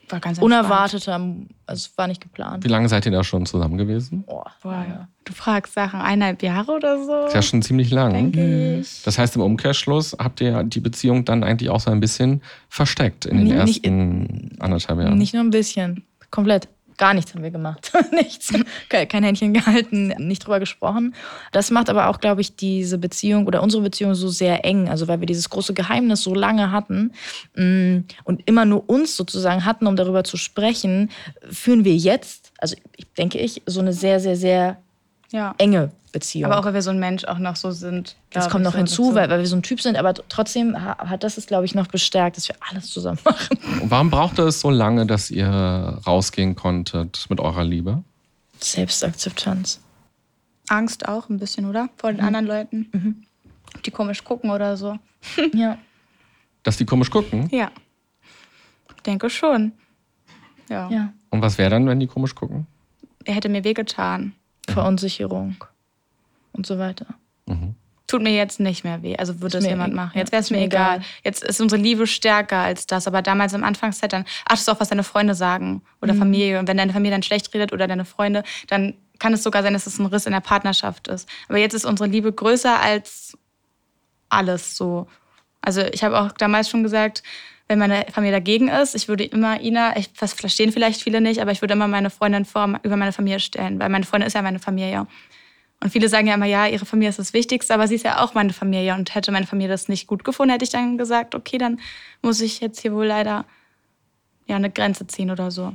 war 0.09 0.21
ganz 0.21 0.39
unerwarteter, 0.39 1.15
also 1.15 1.89
es 1.91 1.97
war 1.97 2.07
nicht 2.07 2.21
geplant. 2.21 2.65
Wie 2.65 2.69
lange 2.69 2.89
seid 2.89 3.07
ihr 3.07 3.13
da 3.13 3.25
schon 3.25 3.47
zusammen 3.47 3.79
gewesen? 3.79 4.25
Oh, 4.27 4.43
Boah, 4.63 4.85
ja. 4.89 5.09
Du 5.25 5.33
fragst 5.33 5.75
Sachen, 5.75 6.01
eineinhalb 6.01 6.43
Jahre 6.43 6.73
oder 6.73 7.03
so? 7.05 7.27
Ist 7.27 7.35
ja 7.35 7.43
schon 7.43 7.63
ziemlich 7.63 7.91
lang. 7.91 8.13
denke 8.13 8.79
ich. 8.81 9.03
Das 9.05 9.19
heißt, 9.19 9.37
im 9.37 9.43
Umkehrschluss 9.43 10.17
habt 10.19 10.41
ihr 10.41 10.65
die 10.65 10.81
Beziehung 10.81 11.25
dann 11.25 11.45
eigentlich 11.45 11.71
auch 11.71 11.81
so 11.81 11.91
ein 11.91 12.01
bisschen 12.01 12.43
versteckt 12.69 13.25
in 13.27 13.39
den 13.47 13.65
nicht 13.65 13.85
ersten 13.85 14.51
anderthalb 14.59 14.99
Jahren. 14.99 15.17
Nicht 15.19 15.35
nur 15.35 15.43
ein 15.45 15.51
bisschen, 15.51 16.05
komplett. 16.31 16.69
Gar 17.03 17.15
nichts 17.15 17.35
haben 17.35 17.43
wir 17.43 17.51
gemacht. 17.51 17.91
nichts. 18.13 18.53
Kein, 18.89 19.25
Händchen 19.25 19.53
gehalten, 19.53 20.15
nicht 20.19 20.47
drüber 20.47 20.61
gesprochen. 20.61 21.17
Das 21.51 21.73
macht 21.73 21.91
aber 21.91 22.07
auch, 22.07 22.21
glaube 22.21 22.43
ich, 22.43 22.55
diese 22.55 22.97
Beziehung 22.97 23.49
oder 23.49 23.61
unsere 23.61 23.83
Beziehung 23.83 24.15
so 24.15 24.29
sehr 24.29 24.65
eng. 24.65 24.89
Also, 24.89 25.09
weil 25.09 25.19
wir 25.19 25.27
dieses 25.27 25.51
große 25.51 25.75
Geheimnis 25.75 26.23
so 26.23 26.33
lange 26.33 26.71
hatten 26.71 27.11
mm, 27.57 28.05
und 28.23 28.43
immer 28.47 28.67
nur 28.67 28.89
uns 28.89 29.17
sozusagen 29.17 29.65
hatten, 29.65 29.89
um 29.89 29.97
darüber 29.97 30.23
zu 30.23 30.37
sprechen, 30.37 31.11
führen 31.51 31.85
wir 31.85 31.97
jetzt, 31.97 32.53
also 32.59 32.77
ich 32.97 33.13
denke 33.15 33.39
ich, 33.39 33.63
so 33.67 33.81
eine 33.81 33.93
sehr, 33.95 34.21
sehr, 34.21 34.37
sehr 34.37 34.79
Ja. 35.33 35.57
enge 35.59 35.91
Beziehung. 36.13 36.51
Aber 36.51 36.61
auch, 36.61 36.65
weil 36.67 36.75
wir 36.75 36.83
so 36.83 36.91
ein 36.91 36.99
Mensch 37.01 37.25
auch 37.25 37.39
noch 37.39 37.57
so 37.57 37.71
sind. 37.71 38.17
das 38.31 38.51
kommt 38.51 38.65
noch 38.65 38.73
so 38.73 38.79
hinzu, 38.79 39.15
weil, 39.15 39.31
weil 39.31 39.39
wir 39.39 39.47
so 39.47 39.57
ein 39.57 39.63
Typ 39.63 39.81
sind, 39.81 39.97
aber 39.97 40.13
trotzdem 40.15 40.77
ha- 40.81 40.99
hat 40.99 41.25
das 41.25 41.39
es, 41.39 41.47
glaube 41.47 41.65
ich, 41.65 41.75
noch 41.75 41.87
bestärkt, 41.87 42.37
dass 42.37 42.49
wir 42.49 42.57
alles 42.71 42.91
zusammen 42.91 43.19
machen. 43.25 43.59
Und 43.81 43.91
warum 43.91 44.11
brauchte 44.11 44.43
es 44.43 44.61
so 44.61 44.71
lange, 44.71 45.07
dass 45.07 45.31
ihr 45.31 45.49
rausgehen 46.07 46.55
konntet 46.55 47.27
mit 47.31 47.41
eurer 47.41 47.65
Liebe? 47.65 48.03
Selbstakzeptanz. 48.61 49.81
Angst 50.69 51.09
auch 51.09 51.29
ein 51.29 51.39
bisschen, 51.39 51.65
oder? 51.67 51.89
Vor 51.97 52.13
den 52.13 52.21
anderen 52.21 52.47
Leuten. 52.47 53.27
Die 53.85 53.91
komisch 53.91 54.23
gucken 54.25 54.51
oder 54.51 54.77
so. 54.77 54.99
Ja. 55.55 55.79
Dass 56.65 56.77
die 56.77 56.85
komisch 56.85 57.11
gucken? 57.11 57.49
Ja. 57.51 57.71
Ich 58.97 59.03
denke 59.03 59.29
schon. 59.31 59.73
Ja. 60.69 60.89
ja. 60.91 61.13
Und 61.31 61.43
was 61.43 61.59
wäre 61.59 61.71
dann, 61.71 61.87
wenn 61.89 61.99
die 62.01 62.07
komisch 62.07 62.35
gucken? 62.35 62.67
Er 63.25 63.35
hätte 63.35 63.49
mir 63.49 63.65
wehgetan. 63.65 64.33
Verunsicherung 64.69 65.57
und 66.53 66.67
so 66.67 66.79
weiter. 66.79 67.07
Mhm. 67.47 67.75
Tut 68.07 68.23
mir 68.23 68.35
jetzt 68.35 68.61
nicht 68.61 68.85
mehr 68.85 69.03
weh. 69.03 69.17
Also 69.17 69.41
würde 69.41 69.59
Ist 69.59 69.65
es 69.65 69.71
jemand 69.71 69.95
e- 69.95 69.97
machen. 69.97 70.19
Jetzt 70.19 70.33
wäre 70.33 70.41
es 70.41 70.47
ist 70.47 70.51
mir 70.51 70.61
egal. 70.63 70.97
egal. 70.97 71.07
Jetzt 71.25 71.43
ist 71.45 71.61
unsere 71.61 71.81
Liebe 71.81 72.07
stärker 72.07 72.59
als 72.59 72.87
das. 72.87 73.07
Aber 73.07 73.23
damals 73.23 73.55
am 73.55 73.65
Anfangszeit 73.65 74.13
dann 74.13 74.27
achtest 74.45 74.69
du 74.69 74.73
auch, 74.73 74.81
was 74.81 74.91
deine 74.91 75.05
Freunde 75.05 75.35
sagen 75.35 75.83
oder 76.03 76.15
Familie. 76.15 76.59
Und 76.59 76.69
wenn 76.69 76.77
deine 76.77 76.93
Familie 76.93 77.13
dann 77.13 77.23
schlecht 77.23 77.55
redet 77.55 77.73
oder 77.73 77.87
deine 77.87 78.05
Freunde, 78.05 78.43
dann 78.69 78.95
kann 79.19 79.33
es 79.33 79.43
sogar 79.43 79.63
sein, 79.63 79.73
dass 79.73 79.87
es 79.87 79.99
ein 79.99 80.07
Riss 80.07 80.27
in 80.27 80.33
der 80.33 80.41
Partnerschaft 80.41 81.09
ist. 81.09 81.29
Aber 81.49 81.59
jetzt 81.59 81.75
ist 81.75 81.85
unsere 81.87 82.09
Liebe 82.09 82.33
größer 82.33 82.81
als 82.81 83.39
alles 84.29 84.77
so. 84.77 85.07
Also 85.61 85.81
ich 85.81 86.03
habe 86.05 86.21
auch 86.21 86.33
damals 86.33 86.69
schon 86.69 86.83
gesagt, 86.83 87.23
wenn 87.69 87.79
meine 87.79 88.05
Familie 88.13 88.37
dagegen 88.37 88.69
ist, 88.69 88.95
ich 88.95 89.09
würde 89.09 89.25
immer 89.25 89.61
Ina, 89.61 89.97
ich, 89.97 90.13
das 90.13 90.35
verstehen 90.35 90.73
vielleicht 90.73 91.03
viele 91.03 91.21
nicht, 91.21 91.41
aber 91.41 91.53
ich 91.53 91.63
würde 91.63 91.75
immer 91.75 91.89
meine 91.89 92.11
Freundin 92.11 92.45
vor 92.45 92.79
über 92.83 92.97
meine 92.97 93.13
Familie 93.13 93.41
stellen, 93.41 93.79
weil 93.81 93.89
meine 93.89 94.05
Freundin 94.05 94.27
ist 94.27 94.35
ja 94.35 94.43
meine 94.43 94.59
Familie. 94.59 95.07
Und 95.83 95.91
viele 95.91 96.09
sagen 96.09 96.27
ja 96.29 96.35
immer, 96.35 96.47
ja, 96.47 96.67
ihre 96.67 96.85
Familie 96.87 97.09
ist 97.11 97.19
das 97.19 97.33
Wichtigste, 97.33 97.75
aber 97.75 97.89
sie 97.89 97.97
ist 97.97 98.05
ja 98.05 98.23
auch 98.23 98.35
meine 98.35 98.53
Familie. 98.53 98.95
Und 98.95 99.15
hätte 99.15 99.33
meine 99.33 99.47
Familie 99.47 99.69
das 99.69 99.89
nicht 99.89 100.07
gut 100.07 100.23
gefunden, 100.25 100.53
hätte 100.53 100.65
ich 100.65 100.71
dann 100.71 100.97
gesagt, 100.99 101.35
okay, 101.35 101.59
dann 101.59 101.81
muss 102.23 102.41
ich 102.41 102.61
jetzt 102.61 102.81
hier 102.81 102.93
wohl 102.93 103.07
leider 103.07 103.45
ja, 104.47 104.57
eine 104.57 104.71
Grenze 104.71 105.07
ziehen 105.07 105.31
oder 105.31 105.51
so. 105.51 105.75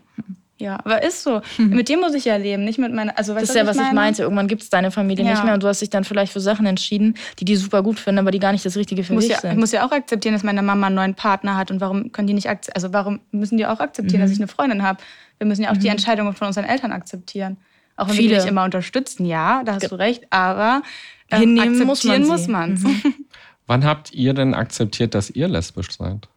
Ja, 0.60 0.80
aber 0.84 1.04
ist 1.04 1.22
so. 1.22 1.41
Mit 1.60 1.88
dir 1.88 1.98
muss 2.00 2.15
ich 2.15 2.26
ja 2.26 2.36
leben, 2.36 2.63
nicht 2.65 2.80
mit 2.80 2.91
meiner. 2.91 3.15
Also, 3.17 3.34
Das 3.36 3.43
ist 3.43 3.56
ja, 3.56 3.67
was 3.67 3.78
ich 3.78 3.91
meinte. 3.91 4.24
Irgendwann 4.24 4.48
gibt 4.48 4.63
es 4.63 4.70
deine 4.72 4.89
Familie 4.89 5.24
Ja. 5.24 5.32
nicht 5.32 5.43
mehr 5.43 5.54
und 5.54 5.62
du 5.62 5.67
hast 5.67 5.82
dich 5.82 5.91
dann 5.91 6.04
vielleicht 6.04 6.34
für 6.34 6.39
Sachen 6.39 6.65
entschieden, 6.65 7.13
die 7.38 7.46
die 7.46 7.56
super 7.58 7.84
gut 7.84 8.00
finden, 8.00 8.17
aber 8.20 8.32
die 8.32 8.39
gar 8.39 8.54
nicht 8.54 8.65
das 8.65 8.76
Richtige 8.76 9.04
für 9.04 9.13
Ich 9.13 9.15
muss, 9.15 9.24
dich 9.26 9.32
ja, 9.34 9.38
ich 9.38 9.41
sind. 9.41 9.60
muss 9.60 9.72
ja 9.72 9.86
auch 9.86 9.91
akzeptieren, 9.91 10.34
dass 10.34 10.41
meine 10.43 10.63
Mama 10.63 10.88
einen 10.88 10.96
neuen 10.96 11.13
Partner 11.13 11.58
hat 11.58 11.70
und 11.70 11.80
warum 11.80 12.12
können 12.12 12.28
die 12.28 12.34
nicht 12.34 12.48
also 12.50 12.91
warum 12.91 13.20
müssen 13.32 13.58
die 13.58 13.67
auch 13.67 13.80
akzeptieren, 13.80 14.20
Mhm. 14.22 14.24
dass 14.26 14.32
ich 14.32 14.39
eine 14.39 14.48
Freundin 14.48 14.82
habe? 14.82 15.00
Wir 15.38 15.46
müssen 15.46 15.62
ja 15.63 15.72
auch 15.72 15.78
die 15.78 15.89
Entscheidungen 15.89 16.34
von 16.34 16.48
unseren 16.48 16.65
Eltern 16.65 16.91
akzeptieren. 16.91 17.58
Auch 17.98 18.08
wenn 18.08 18.16
wir 18.16 18.22
die 18.22 18.28
Viele. 18.30 18.40
nicht 18.40 18.48
immer 18.48 18.64
unterstützen, 18.64 19.26
ja, 19.26 19.64
da 19.64 19.76
hast 19.76 19.92
du 19.92 19.96
recht, 19.96 20.26
aber 20.30 20.84
ähm, 21.32 21.40
Hinnehmen 21.40 21.86
muss 21.86 22.04
man. 22.04 22.22
Mhm. 22.22 22.28
muss 22.28 22.48
man's. 22.48 22.84
Wann 23.68 23.84
habt 23.84 24.14
ihr 24.14 24.34
denn 24.34 24.54
akzeptiert, 24.54 25.14
dass 25.14 25.30
ihr 25.30 25.48
lesbisch 25.50 25.98
seid? 25.98 26.30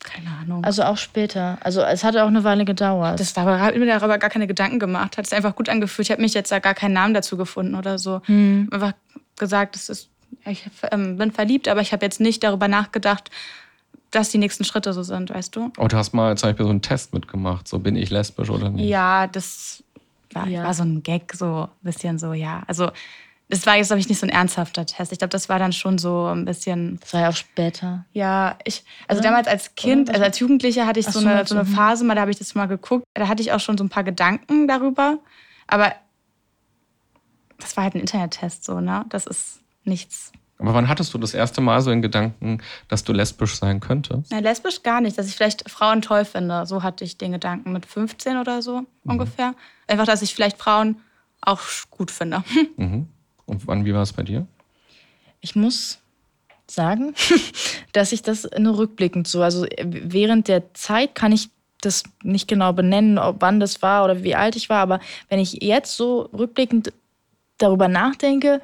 Keine 0.00 0.30
Ahnung. 0.30 0.64
Also 0.64 0.82
auch 0.82 0.98
später. 0.98 1.58
Also 1.60 1.82
es 1.82 2.04
hat 2.04 2.16
auch 2.16 2.26
eine 2.26 2.44
Weile 2.44 2.64
gedauert. 2.64 3.20
Das 3.20 3.34
war, 3.36 3.60
habe 3.60 3.78
mir 3.78 3.86
darüber 3.86 4.18
gar 4.18 4.28
keine 4.28 4.46
Gedanken 4.46 4.78
gemacht. 4.78 5.16
Hat 5.16 5.24
es 5.24 5.32
einfach 5.32 5.54
gut 5.54 5.68
angefühlt. 5.68 6.08
Ich 6.08 6.12
habe 6.12 6.20
mich 6.20 6.34
jetzt 6.34 6.52
da 6.52 6.58
gar 6.58 6.74
keinen 6.74 6.92
Namen 6.92 7.14
dazu 7.14 7.36
gefunden 7.36 7.74
oder 7.74 7.98
so. 7.98 8.20
Hm. 8.24 8.68
Einfach 8.70 8.92
gesagt, 9.38 9.76
das 9.76 9.88
ist, 9.88 10.10
ich 10.44 10.64
ähm, 10.90 11.16
bin 11.16 11.32
verliebt, 11.32 11.68
aber 11.68 11.80
ich 11.80 11.92
habe 11.92 12.04
jetzt 12.04 12.20
nicht 12.20 12.42
darüber 12.42 12.68
nachgedacht, 12.68 13.30
dass 14.14 14.30
die 14.30 14.38
nächsten 14.38 14.64
Schritte 14.64 14.92
so 14.92 15.02
sind, 15.02 15.30
weißt 15.30 15.54
du? 15.56 15.72
Oh, 15.78 15.88
du 15.88 15.96
hast 15.96 16.12
mal 16.12 16.36
zum 16.36 16.50
Beispiel 16.50 16.64
so 16.66 16.70
einen 16.70 16.82
Test 16.82 17.12
mitgemacht, 17.14 17.66
so 17.68 17.78
bin 17.78 17.96
ich 17.96 18.10
lesbisch 18.10 18.50
oder 18.50 18.70
nicht? 18.70 18.88
Ja, 18.88 19.26
das 19.26 19.82
war, 20.32 20.46
Ja. 20.48 20.64
war 20.64 20.74
so 20.74 20.82
ein 20.82 21.02
Gag, 21.02 21.32
so 21.34 21.62
ein 21.64 21.68
bisschen 21.82 22.18
so, 22.18 22.32
ja. 22.32 22.62
Also, 22.66 22.90
das 23.48 23.66
war 23.66 23.76
jetzt, 23.76 23.88
glaube 23.88 24.00
ich, 24.00 24.08
nicht 24.08 24.18
so 24.18 24.26
ein 24.26 24.30
ernsthafter 24.30 24.86
Test. 24.86 25.12
Ich 25.12 25.18
glaube, 25.18 25.28
das 25.30 25.48
war 25.48 25.58
dann 25.58 25.72
schon 25.72 25.98
so 25.98 26.26
ein 26.26 26.44
bisschen. 26.46 26.98
das 27.00 27.12
war 27.12 27.20
ja 27.20 27.28
auch 27.28 27.36
später. 27.36 28.04
Ja, 28.12 28.56
ich, 28.64 28.84
also 29.06 29.20
Oder? 29.20 29.28
damals 29.28 29.46
als 29.48 29.74
Kind, 29.74 30.08
also 30.10 30.22
als 30.22 30.38
Jugendliche 30.38 30.86
hatte 30.86 30.98
ich 30.98 31.08
Ach 31.08 31.12
so 31.12 31.18
eine, 31.20 31.46
so 31.46 31.54
eine 31.54 31.64
du, 31.64 31.70
hm. 31.70 31.74
Phase 31.76 32.04
mal, 32.04 32.14
da 32.14 32.22
habe 32.22 32.30
ich 32.30 32.38
das 32.38 32.54
mal 32.54 32.66
geguckt. 32.66 33.04
Da 33.14 33.28
hatte 33.28 33.42
ich 33.42 33.52
auch 33.52 33.60
schon 33.60 33.76
so 33.76 33.84
ein 33.84 33.90
paar 33.90 34.02
Gedanken 34.04 34.66
darüber. 34.66 35.18
Aber 35.66 35.92
das 37.58 37.76
war 37.76 37.84
halt 37.84 37.94
ein 37.94 38.00
Internettest, 38.00 38.64
so, 38.64 38.80
ne? 38.80 39.04
Das 39.10 39.26
ist 39.26 39.60
nichts. 39.84 40.32
Aber 40.64 40.72
wann 40.74 40.88
hattest 40.88 41.12
du 41.12 41.18
das 41.18 41.34
erste 41.34 41.60
Mal 41.60 41.82
so 41.82 41.90
in 41.90 42.00
Gedanken, 42.00 42.62
dass 42.88 43.04
du 43.04 43.12
lesbisch 43.12 43.56
sein 43.56 43.80
könntest? 43.80 44.30
Na, 44.30 44.38
lesbisch 44.38 44.82
gar 44.82 45.02
nicht, 45.02 45.18
dass 45.18 45.28
ich 45.28 45.34
vielleicht 45.36 45.68
Frauen 45.68 46.00
toll 46.00 46.24
finde. 46.24 46.64
So 46.64 46.82
hatte 46.82 47.04
ich 47.04 47.18
den 47.18 47.32
Gedanken 47.32 47.72
mit 47.72 47.84
15 47.84 48.38
oder 48.38 48.62
so 48.62 48.80
Mhm. 48.80 48.86
ungefähr. 49.04 49.54
Einfach, 49.86 50.06
dass 50.06 50.22
ich 50.22 50.34
vielleicht 50.34 50.56
Frauen 50.56 50.96
auch 51.42 51.60
gut 51.90 52.10
finde. 52.10 52.42
Mhm. 52.78 53.08
Und 53.44 53.66
wann, 53.66 53.84
wie 53.84 53.92
war 53.92 54.00
es 54.00 54.14
bei 54.14 54.22
dir? 54.22 54.46
Ich 55.42 55.54
muss 55.54 55.98
sagen, 56.66 57.14
dass 57.92 58.12
ich 58.12 58.22
das 58.22 58.48
nur 58.58 58.78
rückblickend 58.78 59.28
so, 59.28 59.42
also 59.42 59.66
während 59.82 60.48
der 60.48 60.72
Zeit 60.72 61.14
kann 61.14 61.30
ich 61.32 61.50
das 61.82 62.04
nicht 62.22 62.48
genau 62.48 62.72
benennen, 62.72 63.18
ob 63.18 63.42
wann 63.42 63.60
das 63.60 63.82
war 63.82 64.06
oder 64.06 64.22
wie 64.22 64.34
alt 64.34 64.56
ich 64.56 64.70
war, 64.70 64.78
aber 64.80 65.00
wenn 65.28 65.38
ich 65.38 65.62
jetzt 65.62 65.94
so 65.98 66.22
rückblickend 66.32 66.90
darüber 67.58 67.88
nachdenke, 67.88 68.62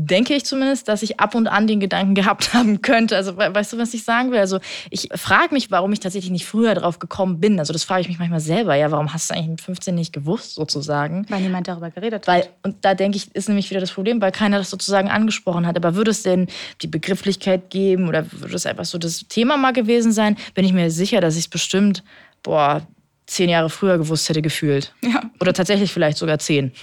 denke 0.00 0.34
ich 0.34 0.44
zumindest, 0.44 0.86
dass 0.88 1.02
ich 1.02 1.18
ab 1.18 1.34
und 1.34 1.48
an 1.48 1.66
den 1.66 1.80
Gedanken 1.80 2.14
gehabt 2.14 2.54
haben 2.54 2.82
könnte. 2.82 3.16
Also 3.16 3.36
we- 3.36 3.52
weißt 3.52 3.72
du, 3.72 3.78
was 3.78 3.92
ich 3.94 4.04
sagen 4.04 4.30
will? 4.30 4.38
Also 4.38 4.60
ich 4.90 5.08
frage 5.16 5.52
mich, 5.52 5.70
warum 5.70 5.92
ich 5.92 6.00
tatsächlich 6.00 6.30
nicht 6.30 6.46
früher 6.46 6.74
drauf 6.74 6.98
gekommen 7.00 7.40
bin. 7.40 7.58
Also 7.58 7.72
das 7.72 7.84
frage 7.84 8.02
ich 8.02 8.08
mich 8.08 8.18
manchmal 8.18 8.40
selber. 8.40 8.74
Ja, 8.76 8.90
warum 8.92 9.12
hast 9.12 9.28
du 9.30 9.34
eigentlich 9.34 9.48
mit 9.48 9.60
15 9.60 9.94
nicht 9.94 10.12
gewusst, 10.12 10.54
sozusagen? 10.54 11.26
Weil 11.28 11.40
niemand 11.40 11.66
darüber 11.66 11.90
geredet 11.90 12.26
Weil, 12.26 12.42
hat. 12.42 12.50
und 12.62 12.76
da 12.82 12.94
denke 12.94 13.16
ich, 13.16 13.34
ist 13.34 13.48
nämlich 13.48 13.68
wieder 13.70 13.80
das 13.80 13.90
Problem, 13.90 14.20
weil 14.20 14.30
keiner 14.32 14.58
das 14.58 14.70
sozusagen 14.70 15.08
angesprochen 15.08 15.66
hat. 15.66 15.76
Aber 15.76 15.94
würde 15.96 16.12
es 16.12 16.22
denn 16.22 16.46
die 16.82 16.86
Begrifflichkeit 16.86 17.70
geben 17.70 18.08
oder 18.08 18.30
würde 18.32 18.54
es 18.54 18.66
einfach 18.66 18.84
so 18.84 18.98
das 18.98 19.26
Thema 19.28 19.56
mal 19.56 19.72
gewesen 19.72 20.12
sein, 20.12 20.36
bin 20.54 20.64
ich 20.64 20.72
mir 20.72 20.90
sicher, 20.90 21.20
dass 21.20 21.34
ich 21.34 21.40
es 21.46 21.48
bestimmt, 21.48 22.04
boah, 22.42 22.86
zehn 23.26 23.50
Jahre 23.50 23.68
früher 23.68 23.98
gewusst 23.98 24.28
hätte 24.28 24.42
gefühlt. 24.42 24.94
Ja. 25.02 25.22
Oder 25.40 25.52
tatsächlich 25.52 25.92
vielleicht 25.92 26.18
sogar 26.18 26.38
zehn. 26.38 26.72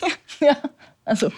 ja, 0.40 0.56
also. 1.04 1.30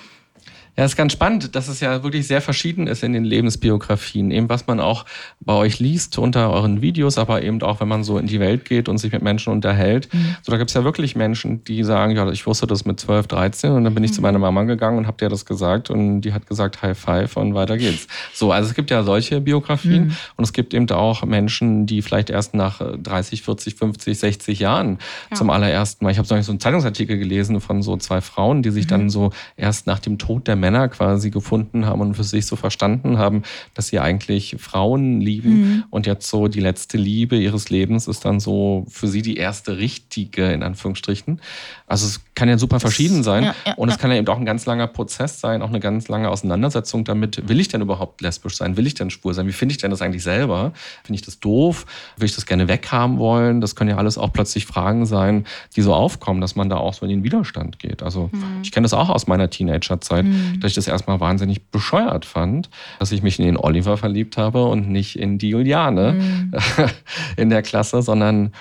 Ja, 0.79 0.85
es 0.85 0.93
ist 0.93 0.97
ganz 0.97 1.13
spannend, 1.13 1.57
dass 1.57 1.67
es 1.67 1.81
ja 1.81 2.05
wirklich 2.05 2.29
sehr 2.29 2.41
verschieden 2.41 2.87
ist 2.87 3.03
in 3.03 3.13
den 3.13 3.25
Lebensbiografien. 3.25 4.31
Eben 4.31 4.49
was 4.49 4.69
man 4.69 4.79
auch 4.79 5.07
bei 5.41 5.53
euch 5.53 5.81
liest 5.81 6.19
unter 6.19 6.53
euren 6.53 6.81
Videos, 6.83 7.19
aber 7.19 7.43
eben 7.43 7.61
auch, 7.63 7.81
wenn 7.81 7.89
man 7.89 8.05
so 8.05 8.17
in 8.17 8.29
die 8.29 8.39
Welt 8.39 8.65
geht 8.65 8.89
und 8.89 8.99
sich 8.99 9.11
mit 9.11 9.21
Menschen 9.21 9.53
unterhält. 9.53 10.09
So, 10.43 10.53
da 10.53 10.57
gibt 10.57 10.71
es 10.71 10.75
ja 10.75 10.85
wirklich 10.85 11.17
Menschen, 11.17 11.65
die 11.65 11.83
sagen, 11.83 12.15
ja, 12.15 12.31
ich 12.31 12.47
wusste 12.47 12.69
das 12.69 12.85
mit 12.85 13.01
12, 13.01 13.27
13 13.27 13.73
und 13.73 13.83
dann 13.83 13.93
bin 13.93 14.05
ich 14.05 14.13
zu 14.13 14.21
meiner 14.21 14.39
Mama 14.39 14.63
gegangen 14.63 14.99
und 14.99 15.09
habe 15.09 15.17
der 15.17 15.29
das 15.29 15.45
gesagt 15.47 15.91
und 15.91 16.21
die 16.21 16.33
hat 16.33 16.47
gesagt 16.47 16.81
High 16.81 16.97
Five 16.97 17.37
und 17.37 17.55
weiter 17.55 17.77
geht's. 17.77 18.07
So, 18.33 18.53
also 18.53 18.69
es 18.69 18.77
gibt 18.77 18.93
ja 18.93 19.03
solche 19.03 19.41
Biografien 19.41 20.17
und 20.37 20.45
es 20.45 20.53
gibt 20.53 20.75
eben 20.75 20.89
auch 20.91 21.25
Menschen, 21.25 21.87
die 21.87 22.03
vielleicht 22.03 22.31
erst 22.31 22.55
nach 22.55 22.81
äh, 22.81 22.97
30, 22.97 23.43
40, 23.43 23.75
50, 23.75 24.17
60 24.17 24.61
Jahren 24.61 24.99
zum 25.35 25.51
allerersten 25.51 26.05
Mal, 26.05 26.13
ich 26.13 26.19
habe 26.19 26.29
so 26.29 26.37
einen 26.37 26.61
Zeitungsartikel 26.61 27.19
gelesen 27.19 27.61
von 27.61 27.83
so 27.83 27.97
zwei 27.97 28.21
Frauen, 28.21 28.63
die 28.63 28.71
sich 28.71 28.87
dann 28.87 29.11
so 29.11 29.33
erst 29.57 29.89
nach 29.89 29.99
dem 29.99 30.19
Tod 30.19 30.47
der 30.47 30.55
Männer 30.71 30.89
quasi 30.89 31.31
gefunden 31.31 31.87
haben 31.87 32.03
und 32.03 32.15
für 32.15 32.25
sich 32.25 32.45
so 32.45 32.55
verstanden 32.55 33.17
haben, 33.17 33.43
dass 33.73 33.89
sie 33.89 34.01
eigentlich 34.01 34.57
Frauen 34.59 35.21
lieben 35.21 35.85
und 35.89 36.07
jetzt 36.07 36.29
so 36.29 36.47
die 36.47 36.61
letzte 36.61 36.99
Liebe 36.99 37.37
ihres 37.37 37.71
Lebens 37.71 38.07
ist 38.07 38.27
dann 38.27 38.39
so 38.39 38.85
für 38.91 39.09
sie 39.09 39.23
die 39.23 39.39
erste 39.39 39.79
richtige, 39.79 40.53
in 40.53 40.63
Anführungsstrichen. 40.63 41.41
Also 41.87 42.07
es 42.07 42.21
kann 42.35 42.51
ja 42.51 42.59
super 42.59 42.81
verschieden 42.81 43.23
sein 43.23 43.45
ja, 43.45 43.55
ja, 43.67 43.75
und 43.75 43.89
es 43.89 43.99
kann 43.99 44.11
ja 44.11 44.19
eben 44.19 44.29
auch 44.29 44.37
ein 44.37 44.45
ganz 44.45 44.67
langer 44.67 44.87
Prozess 44.87 45.41
sein, 45.41 45.63
auch 45.63 45.71
eine 45.71 45.81
ganz 45.81 46.09
lange 46.09 46.29
Auseinandersetzung 46.29 47.05
damit, 47.05 47.49
will 47.49 47.61
ich 47.61 47.69
denn 47.69 47.81
überhaupt 47.81 48.21
lesbisch 48.21 48.57
sein, 48.57 48.77
will 48.77 48.87
ich 48.87 48.95
denn 48.95 49.09
schwul 49.11 49.33
sein, 49.33 49.47
wie 49.47 49.53
finde 49.53 49.73
ich 49.73 49.79
denn 49.79 49.91
das 49.91 50.03
eigentlich 50.03 50.23
selber? 50.23 50.73
Finde 51.03 51.19
ich 51.19 51.25
das 51.25 51.41
doof? 51.41 51.87
Will 52.19 52.27
ich 52.27 52.35
das 52.35 52.45
gerne 52.45 52.69
weghaben 52.69 53.19
wollen? 53.19 53.63
Das 53.63 53.75
können 53.75 53.89
ja 53.89 53.97
alles 53.97 54.19
auch 54.19 54.33
plötzlich 54.33 54.67
Fragen 54.67 55.07
sein, 55.07 55.47
die 55.77 55.83
so 55.83 55.95
aufkommen, 55.95 56.43
dass 56.43 56.57
man 56.57 56.69
da 56.69 56.77
auch 56.77 56.93
so 56.93 57.07
in 57.07 57.11
den 57.11 57.25
Widerstand 57.25 57.79
geht. 57.79 58.03
Also 58.03 58.31
ich 58.63 58.71
kenne 58.71 58.85
das 58.85 58.93
auch 58.93 59.09
aus 59.09 59.27
meiner 59.27 59.49
Teenagerzeit, 59.49 60.27
dass 60.61 60.71
ich 60.71 60.75
das 60.75 60.89
erstmal 60.89 61.21
wahnsinnig 61.21 61.71
bescheuert 61.71 62.25
fand, 62.25 62.71
dass 62.99 63.13
ich 63.13 63.23
mich 63.23 63.39
in 63.39 63.45
den 63.47 63.57
Oliver 63.57 63.97
verliebt 63.97 64.37
habe 64.37 64.65
und 64.67 64.89
nicht 64.89 65.19
in 65.19 65.39
die 65.39 65.51
Juliane 65.51 66.51
in 67.37 67.51
der 67.51 67.63
Klasse, 67.63 68.03
sondern 68.03 68.53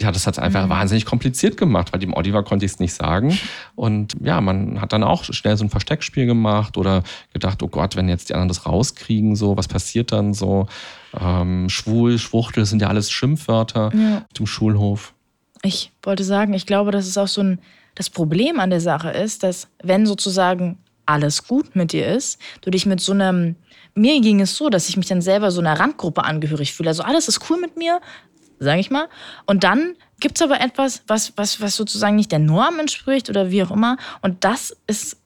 ja, 0.00 0.10
das 0.10 0.26
hat 0.26 0.34
es 0.34 0.38
einfach 0.40 0.68
wahnsinnig 0.68 1.04
kompliziert 1.04 1.56
gemacht, 1.56 1.92
weil 1.92 2.00
dem 2.00 2.12
Oliver 2.14 2.42
konnte 2.42 2.64
ich 2.66 2.72
es 2.72 2.80
nicht 2.80 2.92
sagen. 2.94 3.38
Und 3.76 4.14
ja, 4.20 4.40
man 4.40 4.80
hat 4.80 4.92
dann 4.92 5.04
auch 5.04 5.22
schnell 5.22 5.56
so 5.56 5.64
ein 5.64 5.70
Versteckspiel 5.70 6.26
gemacht 6.26 6.76
oder 6.76 7.04
gedacht, 7.32 7.62
oh 7.62 7.68
Gott, 7.68 7.94
wenn 7.94 8.08
jetzt 8.08 8.28
die 8.28 8.34
anderen 8.34 8.48
das 8.48 8.66
rauskriegen, 8.66 9.36
so, 9.36 9.56
was 9.56 9.68
passiert 9.68 10.10
dann 10.10 10.34
so? 10.34 10.66
Ähm, 11.18 11.68
schwul, 11.68 12.18
Schwuchtel, 12.18 12.62
das 12.62 12.70
sind 12.70 12.82
ja 12.82 12.88
alles 12.88 13.12
Schimpfwörter 13.12 13.92
Ja. 13.94 14.18
auf 14.18 14.32
dem 14.36 14.46
Schulhof. 14.46 15.12
Ich 15.62 15.92
wollte 16.02 16.24
sagen, 16.24 16.52
ich 16.54 16.66
glaube, 16.66 16.90
dass 16.90 17.06
es 17.06 17.16
auch 17.16 17.28
so 17.28 17.40
ein, 17.42 17.60
das 17.94 18.10
Problem 18.10 18.58
an 18.58 18.70
der 18.70 18.80
Sache 18.80 19.10
ist, 19.10 19.44
dass 19.44 19.68
wenn 19.84 20.06
sozusagen 20.06 20.78
alles 21.06 21.46
gut 21.46 21.74
mit 21.76 21.92
dir 21.92 22.06
ist, 22.08 22.38
du 22.60 22.70
dich 22.70 22.86
mit 22.86 23.00
so 23.00 23.12
einem, 23.12 23.56
mir 23.94 24.20
ging 24.20 24.40
es 24.40 24.56
so, 24.56 24.70
dass 24.70 24.88
ich 24.88 24.96
mich 24.96 25.06
dann 25.06 25.22
selber 25.22 25.50
so 25.50 25.60
einer 25.60 25.78
Randgruppe 25.78 26.24
angehörig 26.24 26.72
fühle. 26.72 26.90
Also 26.90 27.02
alles 27.02 27.28
ist 27.28 27.50
cool 27.50 27.60
mit 27.60 27.76
mir, 27.76 28.00
sage 28.58 28.80
ich 28.80 28.90
mal. 28.90 29.08
Und 29.46 29.64
dann 29.64 29.94
gibt 30.20 30.36
es 30.36 30.42
aber 30.42 30.60
etwas, 30.60 31.02
was, 31.06 31.32
was, 31.36 31.60
was 31.60 31.76
sozusagen 31.76 32.16
nicht 32.16 32.32
der 32.32 32.38
Norm 32.38 32.78
entspricht 32.78 33.28
oder 33.28 33.50
wie 33.50 33.62
auch 33.62 33.70
immer. 33.70 33.96
Und 34.22 34.44
das 34.44 34.76
ist, 34.86 35.18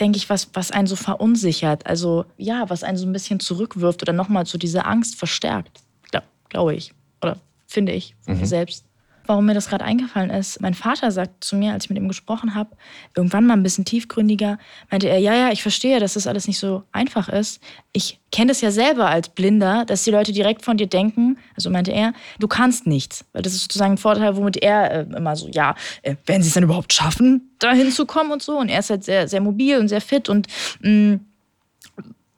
denke 0.00 0.16
ich, 0.16 0.30
was, 0.30 0.48
was 0.54 0.70
einen 0.70 0.86
so 0.86 0.96
verunsichert. 0.96 1.86
Also 1.86 2.24
ja, 2.36 2.68
was 2.70 2.82
einen 2.82 2.96
so 2.96 3.06
ein 3.06 3.12
bisschen 3.12 3.40
zurückwirft 3.40 4.02
oder 4.02 4.12
nochmal 4.12 4.46
so 4.46 4.58
diese 4.58 4.84
Angst 4.86 5.16
verstärkt. 5.16 5.80
Glaube 6.10 6.26
glaub 6.48 6.70
ich. 6.70 6.94
Oder 7.22 7.38
finde 7.66 7.92
ich 7.92 8.14
mir 8.26 8.46
selbst. 8.46 8.87
Warum 9.28 9.46
mir 9.46 9.54
das 9.54 9.68
gerade 9.68 9.84
eingefallen 9.84 10.30
ist. 10.30 10.60
Mein 10.60 10.74
Vater 10.74 11.10
sagt 11.10 11.44
zu 11.44 11.56
mir, 11.56 11.72
als 11.72 11.84
ich 11.84 11.90
mit 11.90 11.98
ihm 11.98 12.08
gesprochen 12.08 12.54
habe, 12.54 12.70
irgendwann 13.14 13.46
mal 13.46 13.54
ein 13.54 13.62
bisschen 13.62 13.84
tiefgründiger, 13.84 14.58
meinte 14.90 15.08
er, 15.08 15.18
ja, 15.18 15.34
ja, 15.34 15.50
ich 15.52 15.62
verstehe, 15.62 16.00
dass 16.00 16.14
das 16.14 16.26
alles 16.26 16.46
nicht 16.46 16.58
so 16.58 16.82
einfach 16.92 17.28
ist. 17.28 17.60
Ich 17.92 18.20
kenne 18.32 18.48
das 18.48 18.60
ja 18.60 18.70
selber 18.70 19.08
als 19.08 19.28
Blinder, 19.28 19.84
dass 19.84 20.04
die 20.04 20.10
Leute 20.10 20.32
direkt 20.32 20.64
von 20.64 20.76
dir 20.76 20.86
denken, 20.86 21.38
also 21.54 21.70
meinte 21.70 21.92
er, 21.92 22.12
du 22.38 22.48
kannst 22.48 22.86
nichts. 22.86 23.24
Weil 23.32 23.42
das 23.42 23.54
ist 23.54 23.62
sozusagen 23.62 23.94
ein 23.94 23.98
Vorteil, 23.98 24.36
womit 24.36 24.56
er 24.56 24.90
äh, 24.90 25.16
immer 25.16 25.36
so, 25.36 25.48
ja, 25.48 25.74
äh, 26.02 26.16
werden 26.26 26.42
sie 26.42 26.48
es 26.48 26.54
dann 26.54 26.64
überhaupt 26.64 26.92
schaffen, 26.92 27.54
da 27.58 27.72
hinzukommen 27.72 28.32
und 28.32 28.42
so. 28.42 28.58
Und 28.58 28.68
er 28.68 28.80
ist 28.80 28.90
halt 28.90 29.04
sehr, 29.04 29.28
sehr 29.28 29.40
mobil 29.40 29.78
und 29.78 29.88
sehr 29.88 30.00
fit 30.00 30.28
und 30.28 30.46
mh, 30.80 30.90
mm, 30.90 31.20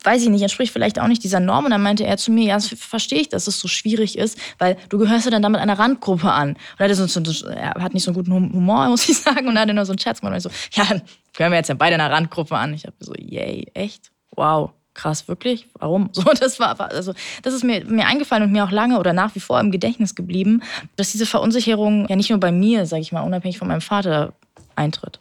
weiß 0.02 0.22
ich 0.22 0.28
nicht, 0.28 0.42
entspricht 0.42 0.72
vielleicht 0.72 1.00
auch 1.00 1.06
nicht 1.06 1.22
dieser 1.22 1.40
Norm. 1.40 1.64
Und 1.64 1.70
dann 1.70 1.82
meinte 1.82 2.04
er 2.04 2.16
zu 2.16 2.30
mir, 2.30 2.44
ja, 2.44 2.54
das 2.54 2.68
verstehe 2.68 3.20
ich, 3.20 3.28
dass 3.28 3.46
es 3.46 3.60
so 3.60 3.68
schwierig 3.68 4.16
ist, 4.16 4.38
weil 4.58 4.76
du 4.88 4.98
gehörst 4.98 5.26
ja 5.26 5.30
dann 5.30 5.42
damit 5.42 5.60
einer 5.60 5.78
Randgruppe 5.78 6.30
an. 6.30 6.50
Und 6.50 6.58
er, 6.78 6.94
so, 6.94 7.06
so, 7.06 7.48
er 7.48 7.74
hat 7.74 7.94
nicht 7.94 8.04
so 8.04 8.10
einen 8.10 8.16
guten 8.16 8.32
Humor, 8.32 8.88
muss 8.90 9.08
ich 9.08 9.18
sagen, 9.18 9.48
und 9.48 9.56
er 9.56 9.62
hatte 9.62 9.74
nur 9.74 9.84
so 9.84 9.92
einen 9.92 9.98
Scherz 9.98 10.20
gemacht. 10.20 10.32
Und 10.32 10.38
ich 10.38 10.42
so, 10.44 10.80
ja, 10.80 10.88
dann 10.88 11.02
gehören 11.34 11.52
wir 11.52 11.58
jetzt 11.58 11.68
ja 11.68 11.74
beide 11.74 11.94
einer 11.94 12.10
Randgruppe 12.10 12.56
an. 12.56 12.74
Ich 12.74 12.84
habe 12.84 12.96
so, 13.00 13.12
yay, 13.16 13.66
echt? 13.74 14.10
Wow. 14.34 14.72
Krass, 14.92 15.28
wirklich? 15.28 15.68
Warum? 15.78 16.10
So, 16.12 16.24
das 16.38 16.58
war, 16.58 16.78
also, 16.80 17.14
das 17.42 17.54
ist 17.54 17.64
mir, 17.64 17.84
mir 17.84 18.06
eingefallen 18.06 18.44
und 18.44 18.52
mir 18.52 18.64
auch 18.64 18.70
lange 18.70 18.98
oder 18.98 19.12
nach 19.12 19.34
wie 19.34 19.40
vor 19.40 19.60
im 19.60 19.70
Gedächtnis 19.70 20.14
geblieben, 20.14 20.62
dass 20.96 21.12
diese 21.12 21.26
Verunsicherung 21.26 22.08
ja 22.08 22.16
nicht 22.16 22.30
nur 22.30 22.40
bei 22.40 22.52
mir, 22.52 22.86
sage 22.86 23.02
ich 23.02 23.12
mal, 23.12 23.22
unabhängig 23.22 23.58
von 23.58 23.68
meinem 23.68 23.80
Vater 23.80 24.32
eintritt. 24.76 25.20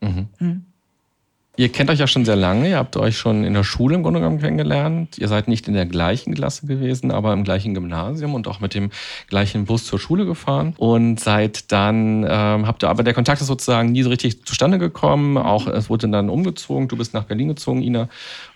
Mhm. 0.00 0.28
Mhm. 0.38 0.66
Ihr 1.58 1.70
kennt 1.70 1.88
euch 1.88 1.98
ja 1.98 2.06
schon 2.06 2.26
sehr 2.26 2.36
lange, 2.36 2.68
ihr 2.68 2.76
habt 2.76 2.98
euch 2.98 3.16
schon 3.16 3.42
in 3.42 3.54
der 3.54 3.64
Schule 3.64 3.94
im 3.94 4.02
Grunde 4.02 4.20
genommen 4.20 4.40
kennengelernt. 4.40 5.16
Ihr 5.16 5.28
seid 5.28 5.48
nicht 5.48 5.66
in 5.68 5.74
der 5.74 5.86
gleichen 5.86 6.34
Klasse 6.34 6.66
gewesen, 6.66 7.10
aber 7.10 7.32
im 7.32 7.44
gleichen 7.44 7.72
Gymnasium 7.72 8.34
und 8.34 8.46
auch 8.46 8.60
mit 8.60 8.74
dem 8.74 8.90
gleichen 9.28 9.64
Bus 9.64 9.86
zur 9.86 9.98
Schule 9.98 10.26
gefahren. 10.26 10.74
Und 10.76 11.18
seit 11.18 11.72
dann 11.72 12.26
ähm, 12.28 12.66
habt 12.66 12.84
ihr, 12.84 12.90
aber 12.90 13.02
der 13.02 13.14
Kontakt 13.14 13.40
ist 13.40 13.46
sozusagen 13.46 13.92
nie 13.92 14.02
so 14.02 14.10
richtig 14.10 14.44
zustande 14.44 14.78
gekommen. 14.78 15.38
Auch 15.38 15.66
es 15.66 15.88
wurde 15.88 16.08
dann 16.10 16.28
umgezogen. 16.28 16.88
Du 16.88 16.96
bist 16.96 17.14
nach 17.14 17.24
Berlin 17.24 17.48
gezogen, 17.48 17.80
Ina. 17.80 18.10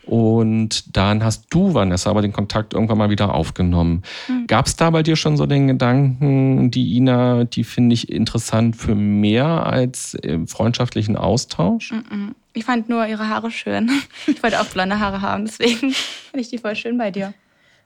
Und 0.05 0.97
dann 0.97 1.25
hast 1.25 1.47
du, 1.51 1.73
Vanessa, 1.73 2.11
aber 2.11 2.21
den 2.21 2.33
Kontakt 2.33 2.75
irgendwann 2.75 2.99
mal 2.99 3.11
wieder 3.11 3.35
aufgenommen. 3.35 4.03
Mhm. 4.29 4.47
Gab 4.47 4.67
es 4.67 4.77
da 4.77 4.91
bei 4.91 5.03
dir 5.03 5.17
schon 5.17 5.39
so 5.39 5.47
den 5.47 5.69
Gedanken, 5.69 6.71
die 6.71 6.97
Ina, 6.97 7.45
die 7.45 7.65
finde 7.65 7.95
ich 7.95 8.11
interessant 8.13 8.77
für 8.77 8.95
mehr 8.95 9.67
als 9.67 10.15
im 10.15 10.49
freundschaftlichen 10.49 11.17
Austausch? 11.17 11.93
Mhm. 11.93 12.35
Ich 12.61 12.67
fand 12.67 12.91
nur 12.91 13.07
ihre 13.07 13.27
Haare 13.31 13.51
schön. 13.51 13.91
Ich 14.27 14.43
wollte 14.43 14.61
auch 14.61 14.67
blonde 14.67 15.01
Haare 15.01 15.23
haben, 15.23 15.47
deswegen 15.47 15.93
finde 15.93 16.41
ich 16.41 16.51
die 16.51 16.59
voll 16.59 16.77
schön 16.77 16.99
bei 16.99 17.11
dir. 17.11 17.33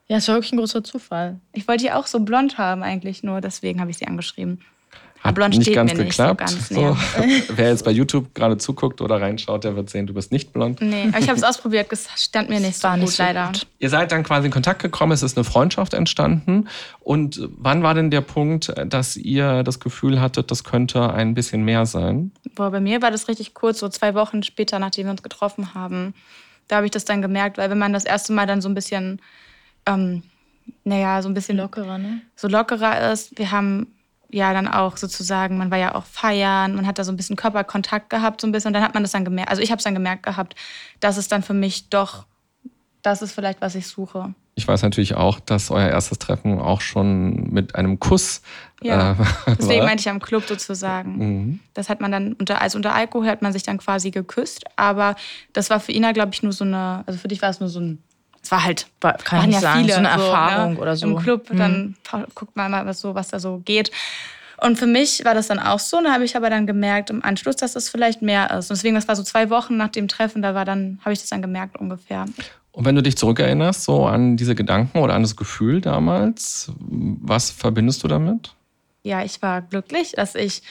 Ja, 0.09 0.17
es 0.17 0.27
war 0.27 0.35
wirklich 0.35 0.53
ein 0.53 0.59
großer 0.59 0.83
Zufall. 0.83 1.39
Ich 1.53 1.69
wollte 1.69 1.85
die 1.85 1.93
auch 1.93 2.09
so 2.09 2.19
blond 2.19 2.59
haben 2.59 2.83
eigentlich 2.83 3.23
nur, 3.23 3.41
deswegen 3.41 3.81
habe 3.81 3.93
ich 3.93 3.99
sie 3.99 4.09
angeschrieben. 4.09 4.63
Hat 5.25 5.35
blond 5.37 5.57
nicht 5.57 5.73
ganz 5.73 5.95
geklappt. 5.95 6.43
Nicht 6.43 6.67
so 6.69 6.75
ganz, 6.75 6.99
so. 7.09 7.27
Wer 7.57 7.71
jetzt 7.71 7.83
bei 7.83 7.91
YouTube 7.91 8.35
gerade 8.35 8.59
zuguckt 8.59 9.01
oder 9.01 9.23
reinschaut, 9.23 9.65
der 9.65 9.75
wird 9.75 9.89
sehen, 9.89 10.07
du 10.07 10.13
bist 10.13 10.31
nicht 10.33 10.53
blond. 10.53 10.83
Nee, 10.83 11.09
aber 11.09 11.19
ich 11.19 11.29
habe 11.29 11.39
es 11.39 11.43
ausprobiert, 11.49 11.91
es 11.93 12.09
stand 12.17 12.51
mir 12.51 12.61
nicht 12.61 12.77
so 12.77 12.87
gut, 12.89 12.99
nicht 12.99 13.17
leider. 13.17 13.47
Gut. 13.47 13.67
Ihr 13.79 13.89
seid 13.89 14.13
dann 14.13 14.23
quasi 14.23 14.47
in 14.47 14.53
Kontakt 14.53 14.83
gekommen, 14.83 15.13
es 15.13 15.23
ist 15.23 15.39
eine 15.39 15.45
Freundschaft 15.45 15.95
entstanden. 15.95 16.69
Und 17.01 17.41
wann 17.57 17.83
war 17.83 17.95
denn 17.95 18.11
der 18.11 18.21
Punkt, 18.21 18.75
dass 18.87 19.17
ihr 19.17 19.63
das 19.63 19.81
Gefühl 19.81 20.21
hattet, 20.21 20.51
das 20.51 20.63
könnte 20.63 21.15
ein 21.15 21.33
bisschen 21.33 21.65
mehr 21.65 21.87
sein? 21.87 22.31
Boah, 22.55 22.71
bei 22.71 22.81
mir 22.81 23.01
war 23.01 23.11
das 23.11 23.27
richtig 23.27 23.55
kurz, 23.55 23.79
so 23.79 23.89
zwei 23.89 24.15
Wochen 24.15 24.43
später, 24.43 24.79
nachdem 24.79 25.07
wir 25.07 25.13
uns 25.13 25.23
getroffen 25.23 25.73
haben. 25.73 26.13
Da 26.69 26.77
habe 26.77 26.87
ich 26.87 26.93
das 26.93 27.07
dann 27.07 27.23
gemerkt, 27.23 27.57
weil 27.57 27.71
wenn 27.71 27.79
man 27.79 27.95
das 27.95 28.05
erste 28.05 28.35
Mal 28.35 28.47
dann 28.47 28.61
so 28.61 28.69
ein 28.69 28.75
bisschen, 28.75 29.23
ähm, 29.87 30.23
naja, 30.85 31.23
so 31.23 31.31
ein 31.31 31.35
bisschen 31.35 31.57
lockerer, 31.57 31.97
ne? 31.97 32.21
So 32.37 32.47
lockerer 32.47 33.11
ist. 33.11 33.39
Wir 33.39 33.51
haben 33.51 33.94
ja 34.35 34.53
dann 34.53 34.69
auch 34.69 34.97
sozusagen, 34.97 35.57
man 35.59 35.71
war 35.71 35.79
ja 35.79 35.95
auch 35.95 36.05
feiern, 36.05 36.75
man 36.75 36.87
hat 36.87 36.99
da 36.99 37.05
so 37.05 37.13
ein 37.13 37.17
bisschen 37.17 37.37
Körperkontakt 37.37 38.11
gehabt, 38.11 38.41
so 38.41 38.47
ein 38.47 38.53
bisschen. 38.53 38.71
Und 38.71 38.75
dann 38.75 38.83
hat 38.83 38.95
man 38.95 39.03
das 39.03 39.13
dann 39.13 39.25
gemerkt, 39.25 39.51
also 39.51 39.63
ich 39.63 39.71
habe 39.71 39.79
es 39.79 39.85
dann 39.85 39.95
gemerkt 39.95 40.25
gehabt, 40.25 40.57
dass 41.01 41.17
es 41.17 41.29
dann 41.29 41.43
für 41.43 41.55
mich 41.55 41.89
doch, 41.89 42.27
das 43.03 43.23
ist 43.23 43.33
vielleicht, 43.33 43.61
was 43.61 43.75
ich 43.75 43.87
suche. 43.87 44.35
Ich 44.57 44.69
weiß 44.69 44.83
natürlich 44.83 45.15
auch, 45.15 45.41
dass 45.41 45.71
euer 45.71 45.89
erstes 45.89 46.19
Treffen 46.19 46.61
auch 46.61 46.81
schon 46.81 47.53
mit 47.53 47.75
einem 47.75 47.99
Kuss. 47.99 48.43
Ja, 48.83 49.13
äh, 49.13 49.17
deswegen 49.59 49.85
meinte 49.85 50.01
ich 50.01 50.09
am 50.09 50.21
Club 50.21 50.45
sozusagen. 50.47 51.17
Mhm. 51.17 51.61
Das 51.75 51.89
hat 51.89 52.01
man 52.01 52.13
dann 52.13 52.35
unter, 52.35 52.61
also 52.61 52.77
unter 52.77 52.95
Alkohol 52.95 53.27
hat 53.27 53.43
man 53.43 53.53
sich 53.53 53.65
dann 53.65 53.79
quasi 53.79 54.11
geküsst, 54.11 54.65
aber 54.77 55.17
das 55.53 55.71
war 55.71 55.81
für 55.81 55.93
Ina, 55.93 56.13
glaube 56.13 56.33
ich, 56.35 56.43
nur 56.43 56.53
so 56.53 56.65
eine, 56.65 57.03
also 57.07 57.19
für 57.19 57.29
dich 57.29 57.43
war 57.43 57.51
es 57.51 57.61
nur 57.61 57.69
so 57.69 57.81
ein 57.81 58.03
es 58.45 58.51
war 58.51 58.63
halt, 58.63 58.87
kann 59.01 59.41
waren 59.41 59.51
ja 59.51 59.61
sagen, 59.61 59.81
viele, 59.81 59.95
so 59.95 59.99
eine 60.01 60.09
Erfahrung 60.09 60.75
so, 60.75 60.75
ne? 60.75 60.81
oder 60.81 60.97
so. 60.97 61.07
Im 61.07 61.17
Club, 61.17 61.51
mhm. 61.51 61.57
dann 61.57 61.97
guckt 62.35 62.55
man 62.55 62.71
mal, 62.71 62.85
was, 62.85 63.01
so, 63.01 63.15
was 63.15 63.29
da 63.29 63.41
so 63.41 63.63
geht. 63.65 63.91
Und 64.61 64.79
für 64.79 64.87
mich 64.87 65.25
war 65.25 65.35
das 65.35 65.49
dann 65.49 65.59
auch 65.59 65.79
so. 65.79 65.97
Und 65.97 66.05
da 66.05 66.13
habe 66.13 66.25
ich 66.25 66.37
aber 66.37 66.51
dann 66.51 66.67
gemerkt 66.67 67.09
im 67.09 67.25
Anschluss, 67.25 67.57
dass 67.57 67.73
das 67.73 67.89
vielleicht 67.89 68.21
mehr 68.21 68.51
ist. 68.51 68.71
Und 68.71 68.77
deswegen, 68.77 68.95
das 68.95 69.09
war 69.09 69.17
so 69.17 69.23
zwei 69.23 69.49
Wochen 69.49 69.79
nach 69.79 69.89
dem 69.89 70.09
Treffen, 70.09 70.43
da 70.43 70.55
war 70.55 70.67
dann, 70.67 71.01
habe 71.01 71.15
ich 71.15 71.21
das 71.21 71.31
dann 71.31 71.41
gemerkt 71.41 71.79
ungefähr. 71.79 72.27
Und 72.73 72.85
wenn 72.85 72.95
du 72.95 73.03
dich 73.03 73.17
zurückerinnerst, 73.17 73.83
so 73.83 74.05
an 74.05 74.37
diese 74.37 74.55
Gedanken 74.55 74.99
oder 74.99 75.15
an 75.15 75.23
das 75.23 75.37
Gefühl 75.37 75.81
damals, 75.81 76.71
was 76.79 77.51
verbindest 77.51 78.03
du 78.05 78.09
damit? 78.09 78.55
Ja, 79.05 79.25
ich 79.25 79.41
war 79.41 79.63
glücklich, 79.63 80.13
dass 80.13 80.35
ich, 80.35 80.63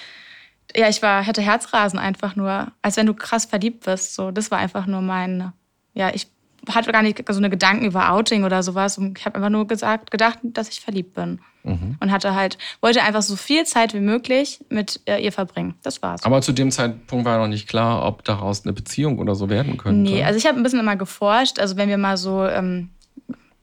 ja, 0.75 0.89
ich 0.89 1.01
war, 1.01 1.23
hätte 1.23 1.41
Herzrasen 1.41 1.97
einfach 1.97 2.35
nur, 2.35 2.71
als 2.83 2.97
wenn 2.97 3.07
du 3.07 3.15
krass 3.15 3.45
verliebt 3.45 3.85
bist. 3.85 4.13
So, 4.13 4.29
das 4.29 4.51
war 4.51 4.59
einfach 4.59 4.85
nur 4.85 5.01
mein, 5.01 5.53
ja, 5.93 6.11
ich 6.13 6.27
hatte 6.69 6.91
gar 6.91 7.03
nicht 7.03 7.23
so 7.27 7.37
eine 7.37 7.49
Gedanken 7.49 7.85
über 7.85 8.11
Outing 8.11 8.43
oder 8.43 8.63
sowas. 8.63 8.97
Und 8.97 9.17
ich 9.17 9.25
habe 9.25 9.35
einfach 9.35 9.49
nur 9.49 9.67
gesagt, 9.67 10.11
gedacht, 10.11 10.39
dass 10.43 10.69
ich 10.69 10.81
verliebt 10.81 11.13
bin. 11.13 11.39
Mhm. 11.63 11.97
Und 11.99 12.11
hatte 12.11 12.35
halt, 12.35 12.57
wollte 12.81 13.01
einfach 13.03 13.21
so 13.21 13.35
viel 13.35 13.65
Zeit 13.65 13.93
wie 13.93 13.99
möglich 13.99 14.59
mit 14.69 14.99
ihr 15.07 15.31
verbringen. 15.31 15.75
Das 15.81 16.01
war's. 16.01 16.23
Aber 16.23 16.41
zu 16.41 16.51
dem 16.51 16.71
Zeitpunkt 16.71 17.25
war 17.25 17.37
noch 17.37 17.47
nicht 17.47 17.67
klar, 17.69 18.05
ob 18.05 18.23
daraus 18.25 18.65
eine 18.65 18.73
Beziehung 18.73 19.19
oder 19.19 19.35
so 19.35 19.49
werden 19.49 19.77
könnte. 19.77 19.99
Nee, 19.99 20.23
also 20.23 20.37
ich 20.37 20.45
habe 20.45 20.57
ein 20.57 20.63
bisschen 20.63 20.79
immer 20.79 20.97
geforscht. 20.97 21.59
Also 21.59 21.77
wenn 21.77 21.89
wir 21.89 21.97
mal 21.97 22.17
so 22.17 22.45
ähm, 22.45 22.89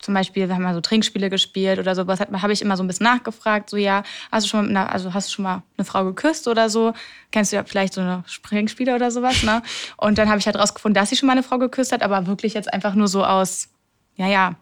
zum 0.01 0.14
Beispiel, 0.14 0.48
wir 0.48 0.55
haben 0.55 0.62
mal 0.62 0.74
so 0.74 0.80
Trinkspiele 0.80 1.30
gespielt 1.30 1.78
oder 1.78 1.94
sowas, 1.94 2.20
habe 2.20 2.53
ich 2.53 2.62
immer 2.62 2.76
so 2.76 2.82
ein 2.82 2.86
bisschen 2.86 3.05
nachgefragt, 3.05 3.70
so 3.70 3.76
ja, 3.76 4.03
hast 4.32 4.46
du 4.46 4.51
schon 4.51 4.64
mal, 4.64 4.70
einer, 4.70 4.92
also 4.92 5.14
hast 5.14 5.28
du 5.28 5.34
schon 5.34 5.42
mal 5.42 5.62
eine 5.76 5.84
Frau 5.84 6.05
geküsst 6.05 6.48
oder 6.48 6.68
so? 6.68 6.94
Kennst 7.30 7.53
du 7.53 7.57
ja 7.57 7.64
vielleicht 7.64 7.94
so 7.94 8.01
eine 8.01 8.24
Trinkspiele 8.42 8.94
oder 8.94 9.11
sowas, 9.11 9.42
ne? 9.42 9.62
Und 9.96 10.18
dann 10.18 10.28
habe 10.28 10.38
ich 10.38 10.46
halt 10.46 10.57
rausgefunden, 10.57 10.94
dass 10.94 11.11
sie 11.11 11.16
schon 11.16 11.26
mal 11.26 11.32
eine 11.32 11.42
Frau 11.42 11.59
geküsst 11.59 11.92
hat, 11.92 12.03
aber 12.03 12.26
wirklich 12.26 12.55
jetzt 12.55 12.72
einfach 12.72 12.94
nur 12.94 13.09
so 13.09 13.24
aus, 13.24 13.68
ja, 14.16 14.26
ja, 14.26 14.57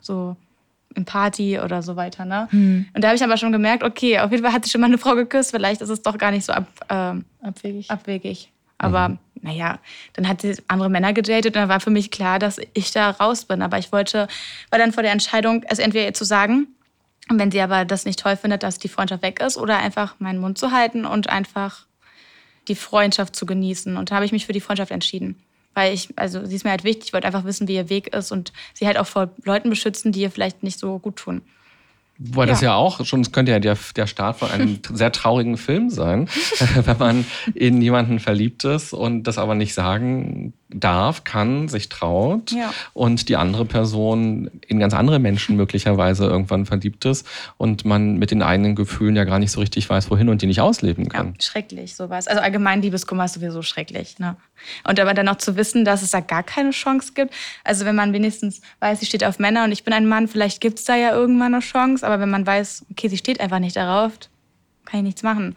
so 0.00 0.36
im 0.94 1.04
Party 1.06 1.58
oder 1.58 1.82
so 1.82 1.96
weiter, 1.96 2.24
ne? 2.24 2.48
Hm. 2.50 2.86
Und 2.94 3.02
da 3.02 3.08
habe 3.08 3.16
ich 3.16 3.24
aber 3.24 3.36
schon 3.38 3.52
gemerkt, 3.52 3.82
okay, 3.82 4.18
auf 4.18 4.30
jeden 4.30 4.42
Fall 4.42 4.52
hat 4.52 4.64
sie 4.64 4.70
schon 4.70 4.80
mal 4.80 4.88
eine 4.88 4.98
Frau 4.98 5.14
geküsst, 5.14 5.52
vielleicht 5.52 5.80
ist 5.80 5.88
es 5.88 6.02
doch 6.02 6.18
gar 6.18 6.30
nicht 6.30 6.44
so 6.44 6.52
ab, 6.52 6.66
äh, 6.88 7.46
abwegig. 7.46 7.90
abwegig. 7.90 8.52
Aber 8.82 9.08
mhm. 9.08 9.18
naja, 9.40 9.78
dann 10.12 10.28
hat 10.28 10.42
sie 10.42 10.56
andere 10.68 10.90
Männer 10.90 11.12
gedatet 11.12 11.56
und 11.56 11.56
dann 11.56 11.68
war 11.68 11.80
für 11.80 11.90
mich 11.90 12.10
klar, 12.10 12.38
dass 12.38 12.60
ich 12.74 12.90
da 12.92 13.10
raus 13.10 13.44
bin. 13.44 13.62
Aber 13.62 13.78
ich 13.78 13.92
wollte, 13.92 14.28
war 14.70 14.78
dann 14.78 14.92
vor 14.92 15.02
der 15.02 15.12
Entscheidung, 15.12 15.64
es 15.68 15.78
entweder 15.78 16.06
ihr 16.06 16.14
zu 16.14 16.24
sagen, 16.24 16.68
und 17.28 17.38
wenn 17.38 17.50
sie 17.50 17.60
aber 17.60 17.84
das 17.84 18.04
nicht 18.04 18.18
toll 18.18 18.36
findet, 18.36 18.62
dass 18.62 18.78
die 18.78 18.88
Freundschaft 18.88 19.22
weg 19.22 19.40
ist, 19.40 19.56
oder 19.56 19.78
einfach 19.78 20.16
meinen 20.18 20.40
Mund 20.40 20.58
zu 20.58 20.72
halten 20.72 21.06
und 21.06 21.30
einfach 21.30 21.86
die 22.68 22.74
Freundschaft 22.74 23.34
zu 23.34 23.46
genießen. 23.46 23.96
Und 23.96 24.10
da 24.10 24.16
habe 24.16 24.24
ich 24.24 24.32
mich 24.32 24.46
für 24.46 24.52
die 24.52 24.60
Freundschaft 24.60 24.90
entschieden. 24.90 25.36
Weil 25.74 25.94
ich, 25.94 26.10
also 26.16 26.44
sie 26.44 26.56
ist 26.56 26.64
mir 26.64 26.70
halt 26.70 26.84
wichtig, 26.84 27.06
ich 27.06 27.12
wollte 27.12 27.26
einfach 27.26 27.44
wissen, 27.44 27.66
wie 27.68 27.76
ihr 27.76 27.88
Weg 27.88 28.14
ist 28.14 28.30
und 28.30 28.52
sie 28.74 28.86
halt 28.86 28.98
auch 28.98 29.06
vor 29.06 29.30
Leuten 29.44 29.70
beschützen, 29.70 30.12
die 30.12 30.20
ihr 30.20 30.30
vielleicht 30.30 30.62
nicht 30.62 30.78
so 30.78 30.98
gut 30.98 31.16
tun. 31.16 31.42
Wobei 32.18 32.44
ja. 32.44 32.50
das 32.50 32.60
ja 32.60 32.74
auch 32.74 33.04
schon, 33.04 33.20
es 33.20 33.32
könnte 33.32 33.52
ja 33.52 33.58
der, 33.58 33.76
der 33.96 34.06
Start 34.06 34.38
von 34.38 34.50
einem 34.50 34.78
sehr 34.92 35.12
traurigen 35.12 35.56
Film 35.56 35.90
sein, 35.90 36.28
wenn 36.84 36.98
man 36.98 37.24
in 37.54 37.82
jemanden 37.82 38.20
verliebt 38.20 38.64
ist 38.64 38.92
und 38.92 39.24
das 39.24 39.38
aber 39.38 39.54
nicht 39.54 39.74
sagen 39.74 40.52
darf, 40.74 41.24
kann, 41.24 41.68
sich 41.68 41.88
traut 41.88 42.52
ja. 42.52 42.72
und 42.92 43.28
die 43.28 43.36
andere 43.36 43.64
Person 43.64 44.50
in 44.66 44.78
ganz 44.78 44.94
andere 44.94 45.18
Menschen 45.18 45.56
möglicherweise 45.56 46.26
irgendwann 46.26 46.66
verliebt 46.66 47.04
ist 47.04 47.26
und 47.56 47.84
man 47.84 48.18
mit 48.18 48.30
den 48.30 48.42
eigenen 48.42 48.74
Gefühlen 48.74 49.16
ja 49.16 49.24
gar 49.24 49.38
nicht 49.38 49.52
so 49.52 49.60
richtig 49.60 49.88
weiß, 49.88 50.10
wohin 50.10 50.28
und 50.28 50.42
die 50.42 50.46
nicht 50.46 50.60
ausleben 50.60 51.08
kann. 51.08 51.28
Ja, 51.28 51.42
schrecklich, 51.42 51.94
sowas. 51.94 52.28
Also 52.28 52.40
allgemein 52.40 52.82
Liebeskummer 52.82 53.24
ist 53.24 53.34
sowieso 53.34 53.62
schrecklich. 53.62 54.18
Ne? 54.18 54.36
Und 54.88 54.98
aber 55.00 55.14
dann 55.14 55.28
auch 55.28 55.36
zu 55.36 55.56
wissen, 55.56 55.84
dass 55.84 56.02
es 56.02 56.10
da 56.10 56.20
gar 56.20 56.42
keine 56.42 56.70
Chance 56.70 57.12
gibt. 57.14 57.34
Also 57.64 57.84
wenn 57.84 57.96
man 57.96 58.12
wenigstens 58.12 58.60
weiß, 58.80 59.00
sie 59.00 59.06
steht 59.06 59.24
auf 59.24 59.38
Männer 59.38 59.64
und 59.64 59.72
ich 59.72 59.84
bin 59.84 59.94
ein 59.94 60.08
Mann, 60.08 60.28
vielleicht 60.28 60.60
gibt 60.60 60.78
es 60.78 60.84
da 60.84 60.96
ja 60.96 61.12
irgendwann 61.12 61.54
eine 61.54 61.62
Chance, 61.62 62.06
aber 62.06 62.20
wenn 62.20 62.30
man 62.30 62.46
weiß, 62.46 62.86
okay, 62.90 63.08
sie 63.08 63.18
steht 63.18 63.40
einfach 63.40 63.58
nicht 63.58 63.76
darauf, 63.76 64.12
kann 64.84 65.00
ich 65.00 65.04
nichts 65.04 65.22
machen. 65.22 65.56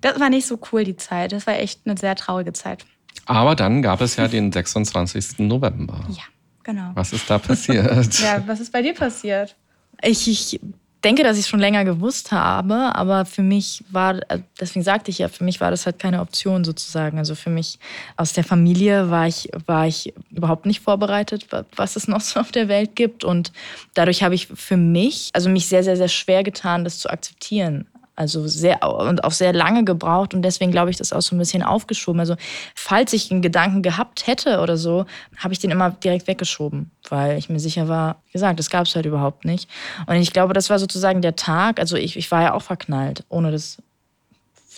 Das 0.00 0.20
war 0.20 0.30
nicht 0.30 0.46
so 0.46 0.58
cool, 0.72 0.84
die 0.84 0.96
Zeit. 0.96 1.32
Das 1.32 1.46
war 1.46 1.58
echt 1.58 1.80
eine 1.84 1.96
sehr 1.96 2.14
traurige 2.14 2.52
Zeit. 2.52 2.84
Aber 3.26 3.54
dann 3.54 3.82
gab 3.82 4.00
es 4.00 4.16
ja 4.16 4.26
den 4.26 4.52
26. 4.52 5.38
November. 5.40 6.00
Ja, 6.08 6.22
genau. 6.62 6.90
Was 6.94 7.12
ist 7.12 7.28
da 7.28 7.38
passiert? 7.38 8.20
ja, 8.20 8.42
was 8.46 8.60
ist 8.60 8.72
bei 8.72 8.82
dir 8.82 8.94
passiert? 8.94 9.54
Ich, 10.02 10.28
ich 10.28 10.60
denke, 11.04 11.22
dass 11.22 11.36
ich 11.36 11.44
es 11.44 11.48
schon 11.48 11.60
länger 11.60 11.84
gewusst 11.84 12.32
habe, 12.32 12.94
aber 12.94 13.24
für 13.24 13.42
mich 13.42 13.84
war, 13.90 14.20
deswegen 14.58 14.82
sagte 14.82 15.10
ich 15.10 15.18
ja, 15.18 15.28
für 15.28 15.44
mich 15.44 15.60
war 15.60 15.70
das 15.70 15.86
halt 15.86 15.98
keine 15.98 16.20
Option 16.20 16.64
sozusagen. 16.64 17.18
Also 17.18 17.34
für 17.34 17.50
mich 17.50 17.78
aus 18.16 18.32
der 18.32 18.44
Familie 18.44 19.10
war 19.10 19.26
ich, 19.26 19.48
war 19.66 19.86
ich 19.86 20.12
überhaupt 20.30 20.66
nicht 20.66 20.80
vorbereitet, 20.80 21.46
was 21.76 21.96
es 21.96 22.08
noch 22.08 22.20
so 22.20 22.40
auf 22.40 22.50
der 22.50 22.68
Welt 22.68 22.96
gibt. 22.96 23.24
Und 23.24 23.52
dadurch 23.94 24.22
habe 24.22 24.34
ich 24.34 24.48
für 24.48 24.76
mich, 24.76 25.30
also 25.34 25.48
mich 25.48 25.68
sehr, 25.68 25.84
sehr, 25.84 25.96
sehr 25.96 26.08
schwer 26.08 26.42
getan, 26.42 26.84
das 26.84 26.98
zu 26.98 27.10
akzeptieren. 27.10 27.86
Also 28.18 28.48
sehr 28.48 28.82
und 28.82 29.22
auch 29.22 29.30
sehr 29.30 29.52
lange 29.52 29.84
gebraucht 29.84 30.34
und 30.34 30.42
deswegen 30.42 30.72
glaube 30.72 30.90
ich, 30.90 30.96
das 30.96 31.12
auch 31.12 31.20
so 31.20 31.36
ein 31.36 31.38
bisschen 31.38 31.62
aufgeschoben. 31.62 32.18
Also 32.18 32.34
falls 32.74 33.12
ich 33.12 33.30
einen 33.30 33.42
Gedanken 33.42 33.80
gehabt 33.80 34.26
hätte 34.26 34.58
oder 34.58 34.76
so, 34.76 35.06
habe 35.36 35.54
ich 35.54 35.60
den 35.60 35.70
immer 35.70 35.90
direkt 35.90 36.26
weggeschoben, 36.26 36.90
weil 37.08 37.38
ich 37.38 37.48
mir 37.48 37.60
sicher 37.60 37.86
war, 37.86 38.16
wie 38.26 38.32
gesagt, 38.32 38.58
das 38.58 38.70
gab 38.70 38.86
es 38.86 38.96
halt 38.96 39.06
überhaupt 39.06 39.44
nicht. 39.44 39.70
Und 40.08 40.16
ich 40.16 40.32
glaube, 40.32 40.52
das 40.52 40.68
war 40.68 40.80
sozusagen 40.80 41.22
der 41.22 41.36
Tag. 41.36 41.78
Also 41.78 41.96
ich, 41.96 42.16
ich 42.16 42.28
war 42.32 42.42
ja 42.42 42.54
auch 42.54 42.62
verknallt, 42.62 43.22
ohne 43.28 43.52
das 43.52 43.80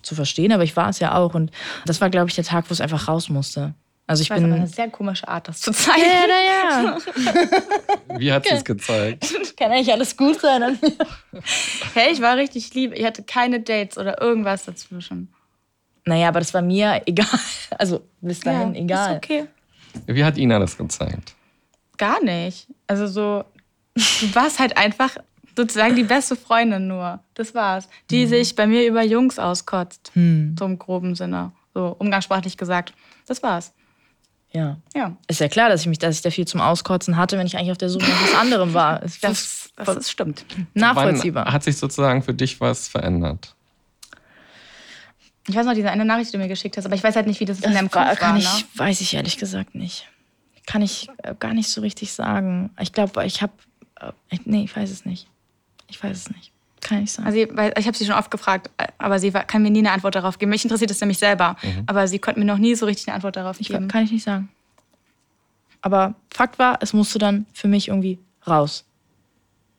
zu 0.03 0.15
verstehen, 0.15 0.53
aber 0.53 0.65
ich 0.65 0.77
war 0.77 0.91
es 0.91 0.99
ja 0.99 1.15
auch. 1.15 1.33
Und 1.33 1.51
das 1.87 2.03
war, 2.03 2.11
glaube 2.11 2.29
ich, 2.29 2.35
der 2.35 2.45
Tag, 2.45 2.69
wo 2.69 2.75
es 2.75 2.83
einfach 2.83 3.09
raus 3.09 3.31
musste. 3.31 3.73
Also 4.11 4.23
ich 4.23 4.29
Das 4.29 4.41
bin 4.41 4.51
war 4.51 4.57
eine 4.57 4.67
sehr 4.67 4.89
komische 4.89 5.29
Art, 5.29 5.47
das 5.47 5.61
zu 5.61 5.71
zeigen. 5.73 6.03
ja, 6.03 6.83
ja. 6.83 6.99
Wie 8.19 8.33
hat 8.33 8.45
sie 8.45 8.55
es 8.55 8.65
gezeigt? 8.65 9.25
Kann 9.57 9.71
eigentlich 9.71 9.93
alles 9.93 10.17
gut 10.17 10.41
sein 10.41 10.63
an 10.65 10.79
mir. 10.83 10.93
Hey, 11.95 12.13
ich 12.13 12.21
war 12.21 12.37
richtig 12.37 12.75
lieb. 12.75 12.93
Ich 12.93 13.05
hatte 13.05 13.23
keine 13.23 13.61
Dates 13.61 13.97
oder 13.99 14.21
irgendwas 14.21 14.65
dazwischen. 14.65 15.33
Naja, 16.05 16.27
aber 16.29 16.41
das 16.41 16.53
war 16.53 16.63
mir 16.63 17.03
egal. 17.07 17.29
Also 17.79 18.03
bis 18.21 18.41
dahin 18.41 18.75
egal. 18.75 19.13
Ist 19.13 19.17
okay. 19.19 19.47
Wie 20.07 20.25
hat 20.25 20.37
Ina 20.37 20.59
das 20.59 20.77
gezeigt? 20.77 21.35
Gar 21.97 22.21
nicht. 22.25 22.67
Also 22.89 23.07
so, 23.07 23.45
du 23.95 24.35
warst 24.35 24.59
halt 24.59 24.77
einfach 24.77 25.17
sozusagen 25.57 25.95
die 25.95 26.03
beste 26.03 26.35
Freundin 26.35 26.89
nur. 26.89 27.21
Das 27.35 27.55
war's. 27.55 27.89
Die 28.11 28.27
sich 28.27 28.57
bei 28.57 28.67
mir 28.67 28.89
über 28.89 29.05
Jungs 29.05 29.39
auskotzt. 29.39 30.11
Hm. 30.15 30.57
So 30.59 30.65
im 30.65 30.81
groben 30.81 31.15
Sinne. 31.15 31.53
So 31.75 31.95
umgangssprachlich 31.99 32.57
gesagt. 32.57 32.93
Das 33.27 33.41
war's. 33.45 33.73
Ja. 34.53 34.79
Ja. 34.95 35.17
Ist 35.29 35.41
ja 35.41 35.49
klar, 35.49 35.69
dass 35.69 35.83
ich 35.83 35.87
mich, 35.87 35.99
dass 35.99 36.17
ich 36.17 36.23
da 36.23 36.31
viel 36.31 36.47
zum 36.47 36.61
Auskotzen 36.61 37.17
hatte, 37.17 37.39
wenn 37.39 37.47
ich 37.47 37.57
eigentlich 37.57 37.71
auf 37.71 37.79
der 37.79 37.89
Suche 37.89 38.09
nach 38.09 38.23
was 38.23 38.35
anderem 38.35 38.75
war. 38.75 39.01
Das, 39.23 39.71
das 39.77 39.97
ist 39.97 40.11
stimmt. 40.11 40.45
nachvollziehbar. 40.75 41.47
Wann 41.47 41.53
hat 41.53 41.63
sich 41.63 41.77
sozusagen 41.77 42.23
für 42.23 42.35
dich 42.35 42.61
was 42.61 42.89
verändert? 42.89 43.55
Ich 45.49 45.55
weiß 45.57 45.65
noch, 45.67 45.75
diese 45.75 45.91
eine 45.91 46.05
Nachricht, 46.05 46.29
die 46.33 46.37
du 46.37 46.43
mir 46.43 46.49
geschickt 46.49 46.77
hast, 46.77 46.85
aber 46.85 46.95
ich 46.95 47.03
weiß 47.03 47.17
halt 47.17 47.27
nicht, 47.27 47.41
wie 47.41 47.45
das 47.45 47.61
in 47.61 47.73
deinem 47.73 47.87
Das 47.89 47.95
war, 47.97 48.09
Kopf 48.11 48.19
kann 48.19 48.33
war. 48.33 48.39
ich, 48.39 48.63
ne? 48.63 48.69
weiß 48.77 49.01
ich 49.01 49.15
ehrlich 49.15 49.39
gesagt 49.39 49.75
nicht. 49.75 50.09
Kann 50.67 50.83
ich 50.83 51.09
äh, 51.23 51.35
gar 51.39 51.55
nicht 51.55 51.69
so 51.71 51.81
richtig 51.81 52.13
sagen. 52.13 52.71
Ich 52.79 52.93
glaube, 52.93 53.25
ich 53.25 53.43
habe. 53.43 53.53
Äh, 54.01 54.13
nee, 54.45 54.65
ich 54.65 54.77
weiß 54.77 54.91
es 54.91 55.05
nicht. 55.05 55.27
Ich 55.89 56.03
weiß 56.03 56.17
es 56.17 56.31
nicht. 56.31 56.53
Kann 56.81 57.03
ich 57.05 57.13
sagen. 57.13 57.27
Also, 57.27 57.39
ich- 57.39 57.57
weil 57.57 57.73
ich 57.79 57.87
habe 57.87 57.97
sie 57.97 58.07
schon 58.07 58.15
oft 58.15 58.31
gefragt, 58.31 58.71
aber 58.99 59.19
sie 59.19 59.35
war- 59.35 59.45
kann 59.45 59.63
mir 59.63 59.71
nie 59.71 59.81
eine 59.81 59.91
Antwort 59.93 60.15
darauf 60.15 60.39
geben. 60.39 60.51
Mich 60.51 60.65
interessiert 60.65 60.91
das 60.91 61.01
nämlich 61.01 61.19
selber. 61.19 61.57
Aber 61.87 62.09
sie 62.09 62.19
konnte 62.19 62.41
mir 62.41 62.47
noch 62.47 62.59
nie 62.59 62.75
so 62.75 62.87
richtig 62.87 63.09
eine 63.09 63.17
Antwort 63.17 63.37
darauf 63.37 63.61
ich, 63.61 63.69
geben. 63.69 63.89
kann 63.89 64.05
ich 64.05 64.13
nicht 64.13 64.25
sagen. 64.25 64.49
Aber 65.83 66.15
Fakt 66.33 66.59
war, 66.59 66.79
es 66.83 66.93
musste 66.93 67.19
dann 67.19 67.47
für 67.53 67.69
mich 67.69 67.89
irgendwie 67.89 68.19
raus. 68.47 68.85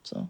So, 0.04 0.28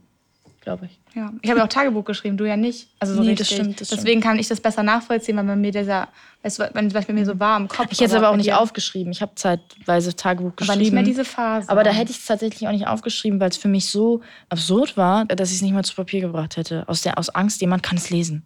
glaube 0.61 0.85
ich. 0.85 0.99
Ja. 1.13 1.31
Ich 1.41 1.49
habe 1.49 1.59
ja 1.59 1.65
auch 1.65 1.69
Tagebuch 1.69 2.05
geschrieben, 2.05 2.37
du 2.37 2.45
ja 2.47 2.55
nicht. 2.55 2.87
Also 2.99 3.15
so 3.15 3.21
Nee, 3.21 3.29
richtig. 3.31 3.49
das 3.49 3.57
stimmt, 3.57 3.81
das 3.81 3.89
Deswegen 3.89 4.21
kann 4.21 4.39
ich 4.39 4.47
das 4.47 4.61
besser 4.61 4.81
nachvollziehen, 4.81 5.35
weil 5.35 5.43
bei 5.43 5.55
mir 5.57 5.71
dieser, 5.71 6.07
weißt 6.43 6.59
du, 6.59 6.69
wenn 6.73 6.87
es 6.87 6.93
bei 7.05 7.13
mir 7.13 7.25
so 7.25 7.37
war 7.39 7.57
im 7.59 7.67
Kopf. 7.67 7.87
Ich 7.91 7.99
hätte 7.99 8.11
es 8.11 8.13
aber 8.15 8.29
auch 8.29 8.37
nicht 8.37 8.53
aufgeschrieben. 8.53 9.11
Ich 9.11 9.21
habe 9.21 9.33
zeitweise 9.35 10.15
Tagebuch 10.15 10.55
geschrieben. 10.55 10.71
Aber 10.71 10.79
nicht 10.81 10.93
mehr 10.93 11.03
diese 11.03 11.25
Phase. 11.25 11.69
Aber 11.69 11.83
da 11.83 11.91
hätte 11.91 12.11
ich 12.11 12.19
es 12.19 12.25
tatsächlich 12.25 12.67
auch 12.67 12.71
nicht 12.71 12.87
aufgeschrieben, 12.87 13.39
weil 13.41 13.49
es 13.49 13.57
für 13.57 13.67
mich 13.67 13.89
so 13.89 14.21
absurd 14.49 14.95
war, 14.95 15.25
dass 15.25 15.49
ich 15.49 15.57
es 15.57 15.61
nicht 15.61 15.73
mal 15.73 15.83
zu 15.83 15.95
Papier 15.95 16.21
gebracht 16.21 16.55
hätte. 16.55 16.87
Aus, 16.87 17.01
der, 17.01 17.17
aus 17.19 17.29
Angst, 17.29 17.59
jemand 17.61 17.83
kann 17.83 17.97
es 17.97 18.09
lesen. 18.09 18.43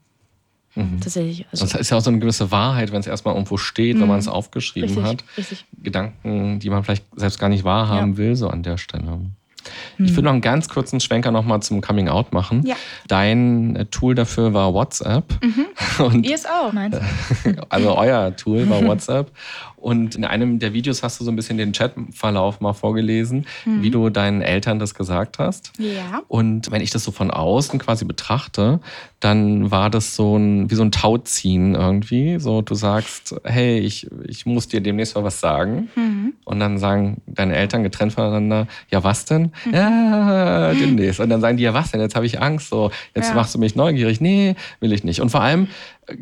Tatsächlich. 1.00 1.46
Also, 1.54 1.64
Das 1.66 1.74
ist 1.80 1.90
ja 1.90 1.96
auch 1.98 2.02
so 2.02 2.10
eine 2.10 2.20
gewisse 2.20 2.52
Wahrheit, 2.52 2.92
wenn 2.92 3.00
es 3.00 3.08
erstmal 3.08 3.34
irgendwo 3.36 3.56
steht, 3.56 3.98
wenn 3.98 4.10
man 4.10 4.20
es 4.20 4.28
aufgeschrieben 4.28 4.90
richtig, 4.90 5.06
hat. 5.06 5.24
richtig. 5.38 5.66
Gedanken, 5.82 6.60
die 6.60 6.70
man 6.70 6.84
vielleicht 6.84 7.06
selbst 7.16 7.40
gar 7.40 7.48
nicht 7.48 7.64
wahrhaben 7.64 8.12
Ja. 8.14 8.18
will, 8.18 8.36
so 8.36 8.50
an 8.50 8.62
der 8.62 8.78
Stelle. 8.78 9.20
Ich 9.98 10.16
will 10.16 10.24
noch 10.24 10.32
einen 10.32 10.42
ganz 10.42 10.70
kurzen 10.70 11.00
Schwenker 11.00 11.32
nochmal 11.32 11.62
zum 11.62 11.82
Coming 11.82 12.10
Out 12.10 12.34
machen. 12.34 12.64
Ja. 12.66 12.76
Dein 13.08 13.76
äh, 13.76 13.86
Tool 13.86 14.16
dafür 14.16 14.54
war 14.54 14.74
WhatsApp. 14.74 15.26
Und 16.00 16.26
Ihr 16.26 16.36
es 16.36 16.46
auch. 16.46 16.74
Meins. 16.74 16.98
also 17.70 17.98
euer 17.98 18.36
Tool 18.36 18.70
war 18.70 18.84
WhatsApp. 18.86 19.32
Und 19.78 20.16
in 20.16 20.26
einem 20.26 20.58
der 20.58 20.74
Videos 20.74 21.04
hast 21.04 21.20
du 21.20 21.24
so 21.24 21.32
ein 21.32 21.36
bisschen 21.36 21.60
den 21.60 21.72
Chatverlauf 21.72 22.60
mal 22.60 22.74
vorgelesen, 22.74 23.46
wie 23.66 23.92
du 23.92 24.10
deinen 24.10 24.42
Eltern 24.42 24.80
das 24.80 24.96
gesagt 24.96 25.38
hast. 25.38 25.74
Ja. 25.78 26.24
Und 26.28 26.72
wenn 26.72 26.82
ich 26.82 26.90
das 26.90 27.04
so 27.04 27.12
von 27.12 27.30
außen 27.30 27.78
quasi 27.78 28.04
betrachte, 28.04 28.80
dann 29.20 29.70
war 29.70 29.92
das 29.92 30.16
so 30.16 30.38
ein, 30.38 30.72
wie 30.72 30.76
so 30.76 30.82
ein 30.82 30.92
Tauziehen 30.92 31.76
irgendwie. 31.76 32.40
So, 32.40 32.64
du 32.64 32.74
sagst, 32.74 33.36
hey, 33.44 33.78
ich, 33.78 34.10
ich 34.28 34.48
muss 34.48 34.68
dir 34.68 34.82
demnächst 34.82 35.16
mal 35.16 35.24
was 35.24 35.40
sagen. 35.40 35.90
Und 36.46 36.60
dann 36.60 36.80
sagen 36.80 37.22
deine 37.28 37.56
Eltern 37.56 37.84
getrennt 37.84 38.14
voneinander, 38.14 38.68
ja, 38.90 39.04
was 39.04 39.26
denn? 39.26 39.52
Ja, 39.72 40.74
demnächst. 40.74 41.20
Und 41.20 41.30
dann 41.30 41.42
sagen 41.42 41.58
die, 41.58 41.64
ja, 41.64 41.74
was 41.74 41.92
denn? 41.92 42.02
Jetzt 42.02 42.16
habe 42.16 42.26
ich 42.26 42.42
Angst. 42.42 42.70
So, 42.70 42.92
jetzt 43.14 43.30
Ja. 43.30 43.36
machst 43.36 43.56
du 43.56 43.60
mich 43.60 43.76
neugierig. 43.76 44.22
Nee, 44.22 44.56
will 44.80 44.92
ich 44.94 45.04
nicht. 45.04 45.22
Und 45.22 45.30
vor 45.30 45.42
allem 45.42 45.68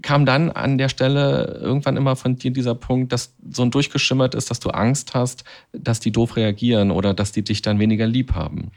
kam 0.01 0.25
dann 0.25 0.49
an 0.51 0.77
der 0.77 0.89
Stelle 0.89 1.59
irgendwann 1.61 1.97
immer 1.97 2.15
von 2.15 2.37
dir 2.37 2.51
dieser 2.51 2.75
Punkt, 2.75 3.11
dass 3.11 3.33
so 3.51 3.63
ein 3.63 3.71
durchgeschimmert 3.71 4.35
ist, 4.35 4.49
dass 4.49 4.59
du 4.59 4.69
Angst 4.69 5.13
hast, 5.13 5.43
dass 5.73 5.99
die 5.99 6.11
doof 6.11 6.35
reagieren 6.35 6.91
oder 6.91 7.13
dass 7.13 7.31
die 7.31 7.41
dich 7.43 7.61
dann 7.61 7.79
weniger 7.79 8.07
lieb 8.07 8.33
haben. 8.33 8.71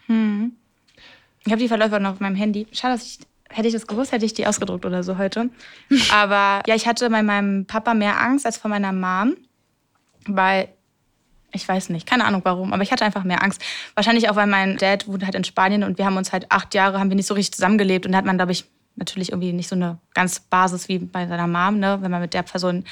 Ich 1.44 1.52
habe 1.52 1.60
die 1.62 1.68
Verläufe 1.68 2.00
noch 2.00 2.12
auf 2.12 2.20
meinem 2.20 2.34
Handy. 2.36 2.66
Schade, 2.72 2.94
dass 2.94 3.04
ich, 3.06 3.18
hätte 3.48 3.68
ich 3.68 3.74
das 3.74 3.86
gewusst, 3.86 4.10
hätte 4.12 4.24
ich 4.24 4.34
die 4.34 4.46
ausgedruckt 4.46 4.84
oder 4.84 5.02
so 5.04 5.16
heute. 5.18 5.48
Aber 6.12 6.62
ja, 6.66 6.74
ich 6.74 6.86
hatte 6.88 7.08
bei 7.08 7.22
meinem 7.22 7.66
Papa 7.66 7.94
mehr 7.94 8.20
Angst 8.20 8.44
als 8.46 8.56
vor 8.56 8.68
meiner 8.68 8.92
Mom, 8.92 9.36
weil 10.26 10.68
ich 11.52 11.66
weiß 11.66 11.88
nicht, 11.90 12.06
keine 12.06 12.24
Ahnung 12.24 12.42
warum, 12.44 12.72
aber 12.72 12.82
ich 12.82 12.92
hatte 12.92 13.04
einfach 13.04 13.24
mehr 13.24 13.42
Angst. 13.42 13.62
Wahrscheinlich 13.94 14.28
auch, 14.28 14.36
weil 14.36 14.46
mein 14.46 14.76
Dad 14.76 15.08
wohnt 15.08 15.24
halt 15.24 15.34
in 15.34 15.44
Spanien 15.44 15.84
und 15.84 15.98
wir 15.98 16.04
haben 16.04 16.16
uns 16.16 16.32
halt 16.32 16.50
acht 16.50 16.74
Jahre, 16.74 16.98
haben 16.98 17.10
wir 17.10 17.16
nicht 17.16 17.26
so 17.26 17.34
richtig 17.34 17.54
zusammengelebt 17.54 18.06
und 18.06 18.12
da 18.12 18.18
hat 18.18 18.24
man, 18.24 18.36
glaube 18.36 18.52
ich, 18.52 18.66
natürlich 18.96 19.30
irgendwie 19.30 19.52
nicht 19.52 19.68
so 19.68 19.76
eine 19.76 19.98
ganz 20.14 20.40
Basis 20.40 20.88
wie 20.88 20.98
bei 20.98 21.26
seiner 21.26 21.46
Mom, 21.46 21.78
ne, 21.78 21.98
wenn 22.00 22.10
man 22.10 22.20
mit 22.20 22.34
der 22.34 22.42
Person 22.42 22.84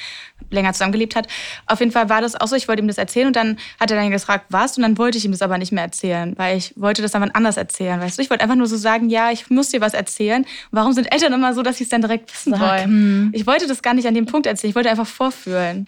länger 0.51 0.73
zusammengelebt 0.73 1.17
hat. 1.17 1.27
Auf 1.67 1.81
jeden 1.81 1.93
Fall 1.93 2.09
war 2.11 2.21
das 2.21 2.39
auch 2.39 2.47
so, 2.47 2.57
ich 2.57 2.69
wollte 2.69 2.83
ihm 2.83 2.89
das 2.89 2.99
erzählen 2.99 3.27
und 3.27 3.37
dann 3.37 3.57
hat 3.81 3.91
er 3.91 3.97
dann 3.97 4.11
gefragt, 4.11 4.47
was? 4.51 4.77
Und 4.77 4.83
dann 4.83 4.99
wollte 4.99 5.19
ich 5.19 5.25
ihm 5.25 5.33
das 5.33 5.43
aber 5.43 5.59
nicht 5.59 5.73
mehr 5.73 5.85
erzählen, 5.85 6.35
weil 6.37 6.59
ich 6.59 6.75
wollte 6.77 7.03
das 7.03 7.13
dann 7.13 7.31
anders 7.31 7.57
erzählen, 7.57 8.01
weißt 8.01 8.19
du? 8.19 8.23
Ich 8.23 8.31
wollte 8.31 8.43
einfach 8.43 8.57
nur 8.57 8.67
so 8.67 8.77
sagen, 8.77 9.09
ja, 9.09 9.31
ich 9.31 9.51
muss 9.51 9.71
dir 9.71 9.81
was 9.81 9.95
erzählen. 9.95 10.45
Warum 10.71 10.93
sind 10.93 11.11
Eltern 11.11 11.33
immer 11.33 11.55
so, 11.55 11.63
dass 11.63 11.79
sie 11.79 11.85
es 11.85 11.91
dann 11.91 12.03
direkt 12.03 12.33
wissen 12.33 12.53
Sag, 12.53 12.61
wollen? 12.61 13.31
Ich 13.33 13.47
wollte 13.47 13.67
das 13.67 13.81
gar 13.81 13.95
nicht 13.95 14.07
an 14.07 14.15
dem 14.15 14.27
Punkt 14.27 14.47
erzählen, 14.47 14.71
ich 14.71 14.77
wollte 14.77 14.91
einfach 14.91 15.07
vorfühlen. 15.07 15.87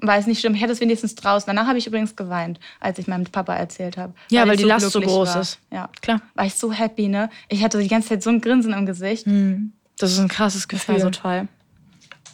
War 0.00 0.16
es 0.16 0.26
nicht 0.26 0.38
schlimm, 0.40 0.54
ich 0.54 0.62
hatte 0.62 0.72
es 0.72 0.80
wenigstens 0.80 1.14
draußen. 1.16 1.46
Danach 1.46 1.66
habe 1.66 1.78
ich 1.78 1.86
übrigens 1.86 2.14
geweint, 2.14 2.60
als 2.78 2.98
ich 3.00 3.08
meinem 3.08 3.24
Papa 3.24 3.54
erzählt 3.56 3.96
habe. 3.96 4.12
Ja, 4.30 4.42
weil 4.46 4.52
ich 4.54 4.58
die 4.58 4.64
Last 4.64 4.90
so 4.90 5.00
groß 5.00 5.34
war. 5.34 5.40
ist. 5.40 5.58
Ja, 5.72 5.88
Klar. 6.02 6.20
war 6.34 6.46
ich 6.46 6.54
so 6.54 6.72
happy, 6.72 7.08
ne? 7.08 7.30
Ich 7.48 7.64
hatte 7.64 7.80
die 7.80 7.88
ganze 7.88 8.10
Zeit 8.10 8.22
so 8.22 8.30
ein 8.30 8.40
Grinsen 8.40 8.72
im 8.72 8.86
Gesicht. 8.86 9.26
Das 9.98 10.12
ist 10.12 10.18
ein 10.20 10.28
krasses 10.28 10.62
Das 10.62 10.68
Gefühl. 10.68 10.94
war 10.94 11.00
so 11.00 11.10
toll. 11.10 11.48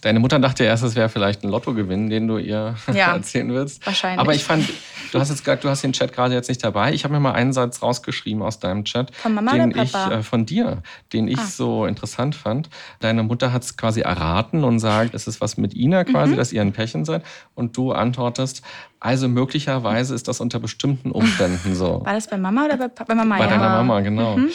Deine 0.05 0.21
Mutter 0.21 0.39
dachte 0.39 0.65
erst, 0.65 0.85
es 0.85 0.97
wäre 0.97 1.09
vielleicht 1.09 1.43
ein 1.45 1.49
Lottogewinn, 1.49 2.11
den 2.11 2.29
du 2.29 2.37
ihr 2.37 2.75
Ja, 2.93 3.15
erzählen 3.15 3.51
willst. 3.53 3.85
wahrscheinlich. 3.87 4.21
Aber 4.21 4.35
ich 4.35 4.45
fand, 4.45 4.69
du 5.13 5.19
hast 5.19 5.31
jetzt 5.31 5.39
gesagt, 5.45 5.65
du 5.65 5.71
hast 5.71 5.83
den 5.83 5.95
Chat 5.95 6.13
gerade 6.13 6.35
jetzt 6.35 6.49
nicht 6.49 6.63
dabei. 6.63 6.93
Ich 6.93 7.05
habe 7.05 7.15
mir 7.15 7.21
mal 7.21 7.33
einen 7.33 7.55
Satz 7.55 7.81
rausgeschrieben 7.83 8.43
aus 8.43 8.59
deinem 8.59 8.85
Chat, 8.85 9.15
Von 9.17 9.33
Mama 9.33 9.53
den 9.53 9.71
ich 9.79 9.95
äh, 9.95 10.23
von 10.23 10.45
dir, 10.45 10.83
den 11.15 11.27
ich 11.27 11.39
Ah. 11.39 11.47
so 11.47 11.87
interessant 11.87 12.35
fand. 12.35 12.69
Deine 13.01 13.23
Mutter 13.23 13.53
hat 13.53 13.63
es 13.65 13.79
quasi 13.79 14.03
erraten 14.03 14.63
und 14.63 14.79
sagt, 14.79 15.15
es 15.15 15.27
ist 15.27 15.41
was 15.41 15.57
mit 15.57 15.75
Ina 15.75 16.05
quasi, 16.05 16.33
Mhm. 16.35 16.37
dass 16.37 16.53
ihr 16.53 16.61
ein 16.61 16.73
Pärchen 16.73 17.07
seid. 17.07 17.23
Und 17.55 17.77
du 17.79 17.93
antwortest, 17.93 18.63
also 19.01 19.27
möglicherweise 19.27 20.15
ist 20.15 20.29
das 20.29 20.41
unter 20.41 20.59
bestimmten 20.61 21.11
Umständen 21.13 21.75
so. 21.75 22.03
War 22.05 22.13
das 22.13 22.29
bei 22.29 22.37
Mama 22.37 22.67
oder 22.67 22.77
bei, 22.77 22.89
bei 22.89 23.15
Mama? 23.15 23.39
Bei 23.39 23.45
ja. 23.45 23.51
deiner 23.51 23.69
Mama, 23.71 24.01
genau. 24.01 24.37
Mhm. 24.37 24.51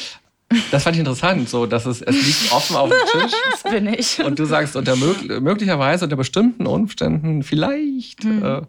Das 0.72 0.84
fand 0.84 0.96
ich 0.96 1.00
interessant, 1.00 1.48
so 1.48 1.66
dass 1.66 1.86
es, 1.86 2.02
es 2.02 2.16
liegt 2.26 2.52
offen 2.52 2.76
auf 2.76 2.90
dem 2.90 3.22
Tisch. 3.22 3.32
Das 3.52 3.72
bin 3.72 3.88
ich. 3.88 4.24
Und 4.24 4.40
du 4.40 4.46
sagst, 4.46 4.76
unter 4.76 4.96
mög 4.96 5.42
möglicherweise 5.42 6.06
unter 6.06 6.16
bestimmten 6.16 6.66
Umständen 6.66 7.44
vielleicht. 7.44 8.24
Mhm. 8.24 8.44
Äh, 8.44 8.62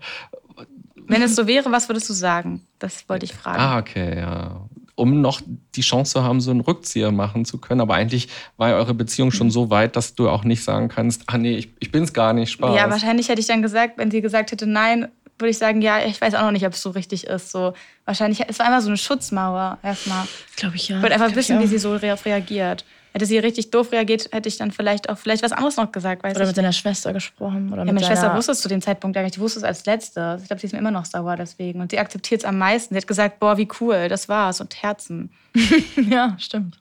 Wenn 1.06 1.22
es 1.22 1.34
so 1.36 1.46
wäre, 1.46 1.72
was 1.72 1.88
würdest 1.88 2.08
du 2.08 2.12
sagen? 2.12 2.62
Das 2.78 3.08
wollte 3.08 3.24
ich 3.24 3.32
fragen. 3.34 3.58
ah, 3.60 3.78
okay, 3.78 4.18
ja. 4.18 4.68
Um 4.94 5.22
noch 5.22 5.40
die 5.74 5.80
Chance 5.80 6.12
zu 6.12 6.22
haben, 6.22 6.42
so 6.42 6.50
einen 6.50 6.60
Rückzieher 6.60 7.10
machen 7.10 7.46
zu 7.46 7.56
können. 7.56 7.80
Aber 7.80 7.94
eigentlich 7.94 8.28
war 8.58 8.68
ja 8.68 8.76
eure 8.76 8.92
Beziehung 8.92 9.30
schon 9.30 9.50
so 9.50 9.70
weit, 9.70 9.96
dass 9.96 10.14
du 10.14 10.28
auch 10.28 10.44
nicht 10.44 10.62
sagen 10.62 10.88
kannst, 10.88 11.22
ah 11.28 11.38
nee, 11.38 11.56
ich, 11.56 11.70
ich 11.78 11.90
bin 11.90 12.02
es 12.04 12.12
gar 12.12 12.34
nicht, 12.34 12.50
Spaß. 12.50 12.76
Ja, 12.76 12.90
wahrscheinlich 12.90 13.30
hätte 13.30 13.40
ich 13.40 13.46
dann 13.46 13.62
gesagt, 13.62 13.96
wenn 13.96 14.10
sie 14.10 14.20
gesagt 14.20 14.52
hätte, 14.52 14.66
nein, 14.66 15.08
würde 15.40 15.50
ich 15.50 15.58
sagen, 15.58 15.82
ja, 15.82 16.04
ich 16.04 16.20
weiß 16.20 16.34
auch 16.34 16.42
noch 16.42 16.50
nicht, 16.50 16.66
ob 16.66 16.72
es 16.72 16.82
so 16.82 16.90
richtig 16.90 17.26
ist. 17.26 17.50
So, 17.50 17.74
wahrscheinlich, 18.04 18.42
es 18.48 18.58
war 18.58 18.66
einfach 18.66 18.80
so 18.82 18.88
eine 18.88 18.96
Schutzmauer 18.96 19.78
erstmal. 19.82 20.26
Glaube 20.56 20.76
ich 20.76 20.88
ja. 20.88 20.96
Ich 20.96 21.02
wollte 21.02 21.14
einfach 21.14 21.34
wissen, 21.34 21.60
wie 21.60 21.66
sie 21.66 21.78
so 21.78 21.94
reagiert. 21.96 22.84
Hätte 23.12 23.26
sie 23.26 23.38
richtig 23.38 23.72
doof 23.72 23.90
reagiert, 23.90 24.28
hätte 24.30 24.48
ich 24.48 24.56
dann 24.56 24.70
vielleicht 24.70 25.08
auch 25.08 25.18
vielleicht 25.18 25.42
was 25.42 25.50
anderes 25.50 25.76
noch 25.76 25.90
gesagt, 25.90 26.22
weiß 26.22 26.36
Oder 26.36 26.42
ich 26.42 26.48
mit 26.48 26.56
deiner 26.56 26.72
Schwester 26.72 27.12
gesprochen. 27.12 27.72
Oder 27.72 27.78
Ja, 27.78 27.86
mit 27.86 27.94
meine 27.94 28.06
Schwester 28.06 28.36
wusste 28.36 28.52
es 28.52 28.60
zu 28.60 28.68
dem 28.68 28.80
Zeitpunkt 28.80 29.16
gar 29.16 29.22
nicht. 29.22 29.34
Die 29.34 29.40
wusste 29.40 29.58
es 29.58 29.64
als 29.64 29.84
letztes. 29.84 30.42
Ich 30.42 30.46
glaube, 30.46 30.60
sie 30.60 30.68
ist 30.68 30.72
mir 30.72 30.78
immer 30.78 30.92
noch 30.92 31.04
sauer 31.04 31.34
deswegen. 31.34 31.80
Und 31.80 31.90
sie 31.90 31.98
akzeptiert 31.98 32.42
es 32.42 32.44
am 32.44 32.58
meisten. 32.58 32.94
Sie 32.94 32.98
hat 32.98 33.08
gesagt, 33.08 33.40
boah, 33.40 33.56
wie 33.56 33.66
cool, 33.80 34.08
das 34.08 34.28
war's. 34.28 34.60
Und 34.60 34.80
Herzen. 34.82 35.30
Ja, 36.08 36.36
stimmt. 36.38 36.78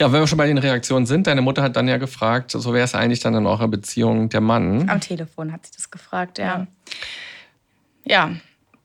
Ja, 0.00 0.12
wenn 0.12 0.20
wir 0.20 0.26
schon 0.28 0.38
bei 0.38 0.46
den 0.46 0.58
Reaktionen 0.58 1.06
sind, 1.06 1.26
deine 1.26 1.42
Mutter 1.42 1.62
hat 1.62 1.74
dann 1.74 1.88
ja 1.88 1.96
gefragt, 1.96 2.52
so 2.52 2.72
wäre 2.72 2.84
es 2.84 2.94
eigentlich 2.94 3.18
dann 3.18 3.34
in 3.34 3.46
eurer 3.46 3.66
Beziehung 3.66 4.28
der 4.28 4.40
Mann. 4.40 4.88
Am 4.88 5.00
Telefon 5.00 5.52
hat 5.52 5.66
sie 5.66 5.72
das 5.74 5.90
gefragt, 5.90 6.38
ja. 6.38 6.44
Ja, 6.44 6.66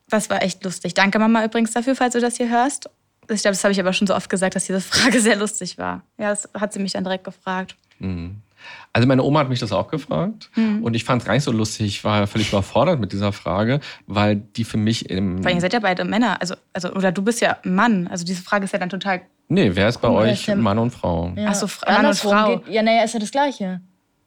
das 0.10 0.30
war 0.30 0.42
echt 0.44 0.64
lustig. 0.64 0.94
Danke, 0.94 1.20
Mama, 1.20 1.44
übrigens 1.44 1.72
dafür, 1.72 1.96
falls 1.96 2.14
du 2.14 2.20
das 2.20 2.38
hier 2.38 2.50
hörst. 2.50 2.90
Ich 3.30 3.42
glaube, 3.42 3.54
das 3.54 3.64
habe 3.64 3.72
ich 3.72 3.80
aber 3.80 3.94
schon 3.94 4.08
so 4.08 4.16
oft 4.16 4.30
gesagt, 4.30 4.56
dass 4.56 4.66
diese 4.66 4.82
Frage 4.82 5.20
sehr 5.22 5.36
lustig 5.36 5.78
war. 5.78 6.04
Ja, 6.18 6.30
das 6.30 6.50
hat 6.54 6.74
sie 6.74 6.80
mich 6.80 6.94
dann 6.94 7.04
direkt 7.04 7.24
gefragt. 7.24 7.76
Mhm. 8.00 8.42
Also 8.94 9.08
meine 9.08 9.24
Oma 9.24 9.40
hat 9.40 9.50
mich 9.50 9.60
das 9.60 9.72
auch 9.72 9.90
gefragt 9.90 10.50
mhm. 10.56 10.84
und 10.84 10.94
ich 10.94 11.04
fand 11.04 11.22
es 11.22 11.26
gar 11.26 11.34
nicht 11.34 11.44
so 11.44 11.52
lustig. 11.52 11.88
Ich 11.88 12.04
war 12.04 12.28
völlig 12.28 12.50
überfordert 12.50 13.00
mit 13.00 13.12
dieser 13.12 13.34
Frage, 13.34 13.80
weil 14.08 14.36
die 14.36 14.64
für 14.64 14.78
mich 14.78 15.10
im... 15.10 15.44
Weil 15.44 15.56
ihr 15.56 15.62
seid 15.62 15.74
ja 15.74 15.80
beide 15.80 16.06
Männer, 16.06 16.40
also, 16.40 16.56
also 16.72 16.94
oder 16.94 17.12
du 17.12 17.22
bist 17.24 17.42
ja 17.42 17.58
Mann. 17.64 18.08
Also 18.08 18.24
diese 18.24 18.42
Frage 18.42 18.66
ist 18.66 18.72
ja 18.72 18.80
dann 18.80 18.90
total... 18.90 19.22
Nee, 19.50 19.72
wer 19.74 19.90
ist 19.90 20.00
bei 20.00 20.08
cool, 20.08 20.22
euch 20.22 20.48
Mann 20.56 20.80
und 20.80 20.92
Frau? 20.92 21.34
Ja. 21.36 21.50
Achso, 21.50 21.68
Mann 21.86 22.06
und 22.06 22.16
Frau. 22.18 22.60
Geht, 22.60 22.74
ja, 22.74 22.82
naja, 22.82 23.04
ist 23.04 23.14
ja 23.14 23.20
das 23.20 23.32
Gleiche. 23.32 23.82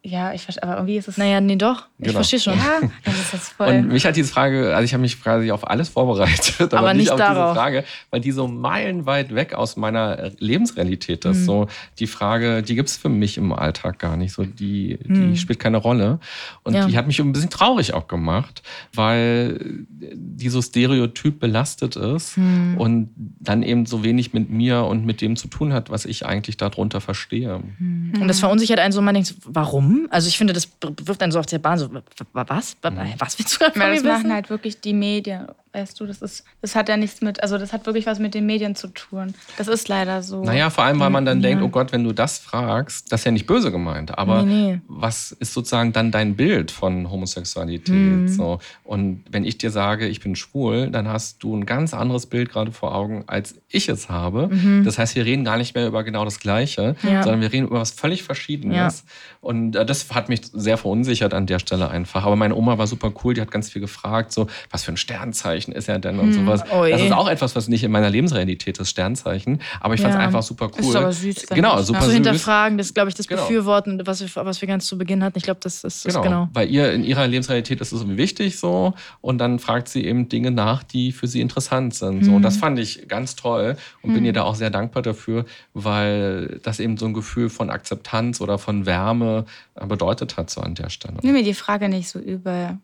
Ja, 0.07 0.33
ich 0.33 0.43
verstehe, 0.43 0.63
aber 0.63 0.77
irgendwie 0.77 0.97
ist 0.99 1.09
es. 1.09 1.17
Naja, 1.17 1.41
nee, 1.41 1.57
doch. 1.57 1.87
Ich 1.99 2.05
genau. 2.05 2.19
verstehe 2.19 2.39
schon. 2.39 2.55
Ja, 2.55 2.81
das 3.05 3.15
ist 3.19 3.33
jetzt 3.33 3.49
voll. 3.49 3.67
Und 3.67 3.89
mich 3.89 4.07
hat 4.07 4.15
diese 4.15 4.31
Frage, 4.33 4.73
also 4.73 4.85
ich 4.85 4.93
habe 4.93 5.01
mich 5.01 5.21
quasi 5.21 5.51
auf 5.51 5.69
alles 5.69 5.89
vorbereitet, 5.89 6.61
aber, 6.61 6.79
aber 6.79 6.95
nicht, 6.95 7.05
nicht, 7.05 7.11
auf 7.11 7.19
darauf. 7.19 7.53
diese 7.53 7.61
Frage, 7.61 7.85
weil 8.11 8.21
die 8.21 8.31
so 8.31 8.47
meilenweit 8.47 9.35
weg 9.35 9.55
aus 9.55 9.77
meiner 9.77 10.31
Lebensrealität 10.39 11.25
ist. 11.25 11.39
Mhm. 11.39 11.45
So 11.45 11.67
die 11.99 12.07
Frage, 12.07 12.63
die 12.63 12.77
gibt 12.77 12.89
es 12.89 12.97
für 12.97 13.09
mich 13.09 13.37
im 13.37 13.53
Alltag 13.53 13.99
gar 13.99 14.17
nicht. 14.17 14.33
So 14.33 14.45
die, 14.45 14.99
die 15.03 15.13
mhm. 15.13 15.37
spielt 15.37 15.59
keine 15.59 15.79
Rolle. 15.79 16.21
Und 16.63 16.75
ja. 16.75 16.87
die 16.87 16.97
hat 16.97 17.09
mich 17.09 17.19
ein 17.19 17.33
bisschen 17.33 17.51
traurig 17.51 17.93
auch 17.93 18.07
gemacht, 18.07 18.63
weil 18.95 19.59
die 19.89 20.51
so 20.51 20.63
stereotyp 20.63 21.41
belastet 21.41 21.97
ist 21.97 22.37
mhm. 22.37 22.77
und 22.79 23.11
dann 23.17 23.65
eben 23.65 23.87
so 23.87 24.05
wenig 24.05 24.33
mit 24.33 24.51
mir 24.51 24.85
und 24.85 25.05
mit 25.05 25.21
dem 25.21 25.35
zu 25.35 25.49
tun 25.49 25.73
hat, 25.73 25.91
was 25.91 26.05
ich 26.05 26.25
eigentlich 26.25 26.57
darunter 26.57 27.01
verstehe. 27.01 27.61
Mhm. 27.79 28.13
Und 28.21 28.29
das 28.29 28.39
verunsichert 28.39 28.79
einen 28.79 28.93
so, 28.93 29.03
man 29.03 29.15
denkt, 29.15 29.35
warum? 29.45 29.96
Also 30.11 30.29
ich 30.29 30.39
finde, 30.39 30.53
das 30.53 30.69
wirft 30.81 31.23
einen 31.23 31.33
so 31.33 31.39
auf 31.39 31.47
der 31.47 31.59
Bahn 31.59 31.79
so, 31.79 31.89
was? 32.33 32.77
Was 32.83 33.39
willst 33.39 33.55
du 33.55 33.59
gerade 33.59 33.79
von 33.79 33.89
mir 33.89 33.95
Das 33.95 34.03
machen 34.03 34.33
halt 34.33 34.51
wirklich 34.51 34.81
die 34.81 34.93
Medien 34.93 35.47
weißt 35.77 36.01
du, 36.01 36.07
das 36.07 36.23
ist, 36.23 36.45
das 36.63 36.75
hat 36.75 36.89
ja 36.89 36.97
nichts 36.97 37.21
mit, 37.21 37.43
also 37.43 37.59
das 37.59 37.73
hat 37.73 37.87
wirklich 37.87 38.07
was 38.07 38.19
mit 38.19 38.35
den 38.35 38.47
Medien 38.47 38.75
zu 38.75 38.89
tun. 38.89 39.35
Das 39.59 39.69
ist 39.69 39.89
leider 39.89 40.23
so. 40.23 40.43
Naja, 40.43 40.71
vor 40.71 40.85
allem, 40.85 40.99
weil 41.01 41.11
man 41.11 41.25
dann 41.25 41.41
ja. 41.43 41.51
denkt, 41.51 41.63
oh 41.63 41.69
Gott, 41.69 41.93
wenn 41.93 42.03
du 42.03 42.13
das 42.13 42.39
fragst, 42.39 43.13
das 43.13 43.21
ist 43.21 43.25
ja 43.25 43.31
nicht 43.31 43.47
böse 43.47 43.71
gemeint, 43.71 44.17
aber 44.19 44.43
nee, 44.43 44.73
nee. 44.73 44.81
was 44.89 45.33
ist 45.33 45.53
sozusagen 45.53 45.93
dann 45.93 46.11
dein 46.11 46.37
Bild 46.37 46.71
von 46.71 47.11
Homosexualität? 47.11 47.95
Mhm. 47.95 48.29
So. 48.29 48.59
Und 48.85 49.25
wenn 49.31 49.45
ich 49.45 49.59
dir 49.59 49.71
sage, 49.71 50.07
ich 50.09 50.21
bin 50.21 50.35
schwul, 50.35 50.91
dann 50.91 51.09
hast 51.09 51.43
du 51.43 51.55
ein 51.55 51.67
ganz 51.67 51.93
anderes 51.93 52.27
Bild 52.27 52.51
gerade 52.51 52.73
vor 52.73 52.95
Augen, 52.95 53.25
als 53.27 53.57
ich 53.69 53.89
es 53.89 54.09
habe. 54.09 54.49
Mhm. 54.49 54.85
Das 54.85 54.99
heißt, 54.99 55.15
wir 55.15 55.25
reden 55.25 55.45
gar 55.45 55.59
nicht 55.59 55.75
mehr 55.75 55.87
über 55.87 56.05
genau 56.05 56.25
das 56.25 56.41
Gleiche, 56.41 56.97
ja. 57.03 57.23
sondern 57.23 57.41
wir 57.41 57.53
reden 57.53 57.67
über 57.67 57.81
was 57.81 57.91
völlig 57.91 58.23
Verschiedenes. 58.23 59.05
Ja. 59.07 59.13
Und 59.41 59.77
äh, 59.77 59.85
das 59.85 60.11
hat 60.13 60.29
mich 60.29 60.41
sehr 60.53 60.79
verunsichert 60.79 61.35
an 61.35 61.47
der 61.47 61.59
Stelle 61.59 61.89
einfach. 61.89 62.25
Aber 62.25 62.37
meine 62.37 62.55
Oma 62.55 62.79
war 62.79 62.87
super 62.87 63.13
cool, 63.23 63.35
die 63.35 63.41
hat 63.41 63.51
ganz 63.51 63.71
viel 63.71 63.81
gefragt, 63.81 64.33
so, 64.33 64.47
was 64.71 64.85
für 64.85 64.93
ein 64.93 64.97
Sternzeichen 64.97 65.66
Sternzeichen 65.67 65.73
ist 65.73 65.89
ja 65.89 65.99
dann 65.99 66.19
und 66.19 66.35
hm, 66.35 66.47
sowas. 66.47 66.63
Oh 66.71 66.85
das 66.89 67.01
ist 67.01 67.13
auch 67.13 67.29
etwas, 67.29 67.57
was 67.57 67.69
nicht 67.69 67.85
in 67.85 67.91
meiner 67.91 68.11
Lebensrealität 68.11 68.79
ist, 68.79 68.91
Sternzeichen. 68.91 69.61
Aber 69.81 69.95
ich 69.95 70.01
fand 70.01 70.15
es 70.15 70.21
einfach 70.21 70.43
super 70.43 70.71
cool. 70.79 70.89
Ist 70.89 70.97
aber 70.97 71.13
süß. 71.13 71.47
Genau, 71.47 71.81
super 71.83 72.01
Zu 72.01 72.13
hinterfragen, 72.13 72.79
das 72.79 72.95
glaube 72.95 73.09
ich, 73.09 73.15
das 73.15 73.27
genau. 73.27 73.43
Befürworten, 73.43 74.03
was 74.05 74.21
wir, 74.21 74.45
was 74.45 74.61
wir 74.61 74.69
ganz 74.69 74.87
zu 74.87 74.99
Beginn 74.99 75.23
hatten. 75.23 75.39
Ich 75.39 75.45
glaube, 75.45 75.61
das 75.63 75.85
ist 75.85 76.05
genau. 76.05 76.21
Ist 76.21 76.25
genau. 76.25 76.49
Bei 76.53 76.65
ihr 76.65 76.93
in 76.93 77.05
ihrer 77.05 77.27
Lebensrealität 77.27 77.81
ist 77.81 77.93
es 77.93 78.07
wichtig 78.07 78.59
so. 78.59 78.95
Und 79.21 79.39
dann 79.39 79.59
fragt 79.59 79.89
sie 79.89 80.05
eben 80.05 80.29
Dinge 80.29 80.51
nach, 80.51 80.83
die 80.83 81.13
für 81.13 81.27
sie 81.27 81.41
interessant 81.41 81.95
sind. 81.95 82.25
So. 82.25 82.33
Und 82.33 82.43
das 82.43 82.55
hm. 82.55 82.61
fand 82.61 82.79
ich 82.79 83.09
ganz 83.09 83.37
toll 83.37 83.77
und 84.03 84.11
bin 84.11 84.21
hm. 84.21 84.27
ihr 84.27 84.33
da 84.33 84.43
auch 84.43 84.55
sehr 84.55 84.71
dankbar 84.71 85.03
dafür, 85.03 85.45
weil 85.75 86.61
das 86.63 86.81
eben 86.81 86.97
so 86.97 87.07
ein 87.07 87.15
Gefühl 87.15 87.49
von 87.49 87.71
Akzeptanz 87.71 88.41
oder 88.41 88.59
von 88.59 88.87
Wärme 88.87 89.45
äh, 89.75 89.87
bedeutet 89.87 90.37
hat 90.37 90.51
so 90.51 90.61
an 90.61 90.75
der 90.75 90.91
Stelle. 90.91 91.17
Nimm 91.23 91.33
mir 91.33 91.43
die 91.43 91.55
Frage 91.55 91.89
nicht 91.89 92.09
so 92.09 92.19
übel. 92.19 92.79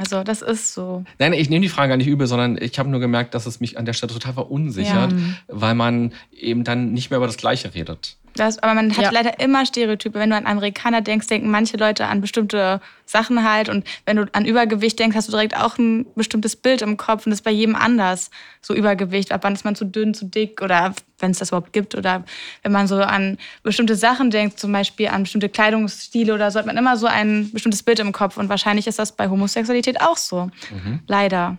Also 0.00 0.24
das 0.24 0.40
ist 0.40 0.72
so. 0.72 1.04
Nein, 1.18 1.34
ich 1.34 1.50
nehme 1.50 1.60
die 1.60 1.68
Frage 1.68 1.90
gar 1.90 1.98
nicht 1.98 2.06
übel, 2.06 2.26
sondern 2.26 2.56
ich 2.58 2.78
habe 2.78 2.88
nur 2.88 3.00
gemerkt, 3.00 3.34
dass 3.34 3.44
es 3.44 3.60
mich 3.60 3.76
an 3.76 3.84
der 3.84 3.92
Stelle 3.92 4.10
total 4.10 4.32
verunsichert, 4.32 5.12
ja. 5.12 5.18
weil 5.46 5.74
man 5.74 6.14
eben 6.32 6.64
dann 6.64 6.92
nicht 6.92 7.10
mehr 7.10 7.18
über 7.18 7.26
das 7.26 7.36
Gleiche 7.36 7.74
redet. 7.74 8.16
Das, 8.34 8.58
aber 8.58 8.74
man 8.74 8.96
hat 8.96 9.04
ja. 9.04 9.10
leider 9.10 9.40
immer 9.40 9.66
Stereotype. 9.66 10.18
Wenn 10.18 10.30
du 10.30 10.36
an 10.36 10.46
Amerikaner 10.46 11.00
denkst, 11.00 11.26
denken 11.26 11.50
manche 11.50 11.76
Leute 11.76 12.06
an 12.06 12.20
bestimmte 12.20 12.80
Sachen 13.04 13.48
halt. 13.48 13.68
Und 13.68 13.84
wenn 14.06 14.16
du 14.16 14.26
an 14.32 14.44
Übergewicht 14.44 14.98
denkst, 14.98 15.16
hast 15.16 15.28
du 15.28 15.32
direkt 15.32 15.56
auch 15.56 15.78
ein 15.78 16.06
bestimmtes 16.14 16.56
Bild 16.56 16.82
im 16.82 16.96
Kopf. 16.96 17.26
Und 17.26 17.30
das 17.30 17.40
ist 17.40 17.44
bei 17.44 17.50
jedem 17.50 17.76
anders. 17.76 18.30
So 18.60 18.74
Übergewicht. 18.74 19.32
Ab 19.32 19.40
wann 19.42 19.54
ist 19.54 19.64
man 19.64 19.74
zu 19.74 19.84
dünn, 19.84 20.14
zu 20.14 20.26
dick 20.26 20.62
oder 20.62 20.94
wenn 21.18 21.32
es 21.32 21.38
das 21.38 21.50
überhaupt 21.50 21.72
gibt. 21.72 21.94
Oder 21.94 22.24
wenn 22.62 22.72
man 22.72 22.86
so 22.86 22.96
an 22.96 23.38
bestimmte 23.62 23.96
Sachen 23.96 24.30
denkt, 24.30 24.58
zum 24.58 24.72
Beispiel 24.72 25.08
an 25.08 25.24
bestimmte 25.24 25.48
Kleidungsstile 25.48 26.34
oder 26.34 26.50
so, 26.50 26.58
hat 26.58 26.66
man 26.66 26.76
immer 26.76 26.96
so 26.96 27.06
ein 27.06 27.50
bestimmtes 27.52 27.82
Bild 27.82 27.98
im 27.98 28.12
Kopf. 28.12 28.36
Und 28.36 28.48
wahrscheinlich 28.48 28.86
ist 28.86 28.98
das 28.98 29.12
bei 29.12 29.28
Homosexualität 29.28 30.00
auch 30.00 30.16
so. 30.16 30.50
Mhm. 30.70 31.00
Leider. 31.06 31.58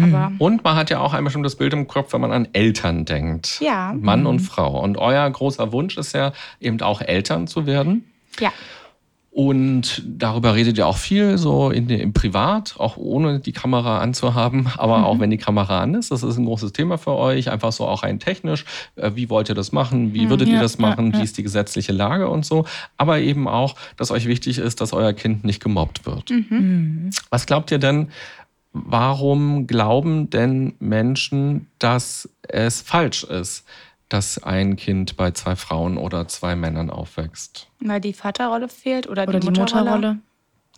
Aber 0.00 0.32
und 0.38 0.64
man 0.64 0.76
hat 0.76 0.90
ja 0.90 1.00
auch 1.00 1.12
ein 1.14 1.24
bestimmtes 1.24 1.56
Bild 1.56 1.72
im 1.72 1.86
Kopf, 1.86 2.12
wenn 2.12 2.20
man 2.20 2.32
an 2.32 2.48
Eltern 2.52 3.04
denkt. 3.04 3.60
Ja. 3.60 3.94
Mann 3.98 4.20
mhm. 4.20 4.26
und 4.26 4.40
Frau. 4.40 4.80
Und 4.80 4.98
euer 4.98 5.28
großer 5.28 5.72
Wunsch 5.72 5.96
ist 5.96 6.14
ja 6.14 6.32
eben 6.60 6.80
auch 6.80 7.00
Eltern 7.00 7.46
zu 7.46 7.66
werden. 7.66 8.04
Ja. 8.40 8.52
Und 9.32 10.02
darüber 10.06 10.54
redet 10.54 10.76
ihr 10.76 10.86
auch 10.86 10.98
viel, 10.98 11.38
so 11.38 11.70
in, 11.70 11.88
im 11.88 12.12
Privat, 12.12 12.74
auch 12.76 12.98
ohne 12.98 13.40
die 13.40 13.52
Kamera 13.52 14.00
anzuhaben, 14.00 14.68
aber 14.76 14.98
mhm. 14.98 15.04
auch 15.04 15.20
wenn 15.20 15.30
die 15.30 15.38
Kamera 15.38 15.80
an 15.80 15.94
ist. 15.94 16.10
Das 16.10 16.22
ist 16.22 16.36
ein 16.36 16.44
großes 16.44 16.74
Thema 16.74 16.98
für 16.98 17.12
euch, 17.12 17.50
einfach 17.50 17.72
so 17.72 17.86
auch 17.86 18.02
rein 18.02 18.18
technisch. 18.18 18.66
Äh, 18.96 19.12
wie 19.14 19.30
wollt 19.30 19.48
ihr 19.48 19.54
das 19.54 19.72
machen? 19.72 20.12
Wie 20.12 20.26
mhm. 20.26 20.30
würdet 20.30 20.48
ja, 20.48 20.56
ihr 20.56 20.60
das 20.60 20.76
machen? 20.76 21.06
Ja, 21.06 21.12
ja. 21.12 21.18
Wie 21.18 21.24
ist 21.24 21.38
die 21.38 21.42
gesetzliche 21.42 21.92
Lage 21.92 22.28
und 22.28 22.44
so? 22.44 22.66
Aber 22.98 23.20
eben 23.20 23.48
auch, 23.48 23.74
dass 23.96 24.10
euch 24.10 24.26
wichtig 24.26 24.58
ist, 24.58 24.82
dass 24.82 24.92
euer 24.92 25.14
Kind 25.14 25.44
nicht 25.44 25.62
gemobbt 25.62 26.04
wird. 26.04 26.28
Mhm. 26.28 26.46
mhm. 26.50 27.10
Was 27.30 27.46
glaubt 27.46 27.70
ihr 27.70 27.78
denn, 27.78 28.08
warum 28.72 29.66
glauben 29.66 30.30
denn 30.30 30.74
Menschen, 30.78 31.68
dass 31.78 32.28
es 32.42 32.80
falsch 32.80 33.24
ist, 33.24 33.64
dass 34.08 34.42
ein 34.42 34.76
Kind 34.76 35.16
bei 35.16 35.30
zwei 35.30 35.56
Frauen 35.56 35.96
oder 35.96 36.28
zwei 36.28 36.54
Männern 36.56 36.90
aufwächst? 36.90 37.68
Weil 37.80 38.00
die 38.00 38.12
Vaterrolle 38.12 38.68
fehlt 38.68 39.08
oder, 39.08 39.26
oder 39.28 39.40
die, 39.40 39.46
Mutterrolle? 39.46 39.84
Mutterrolle? 39.84 40.18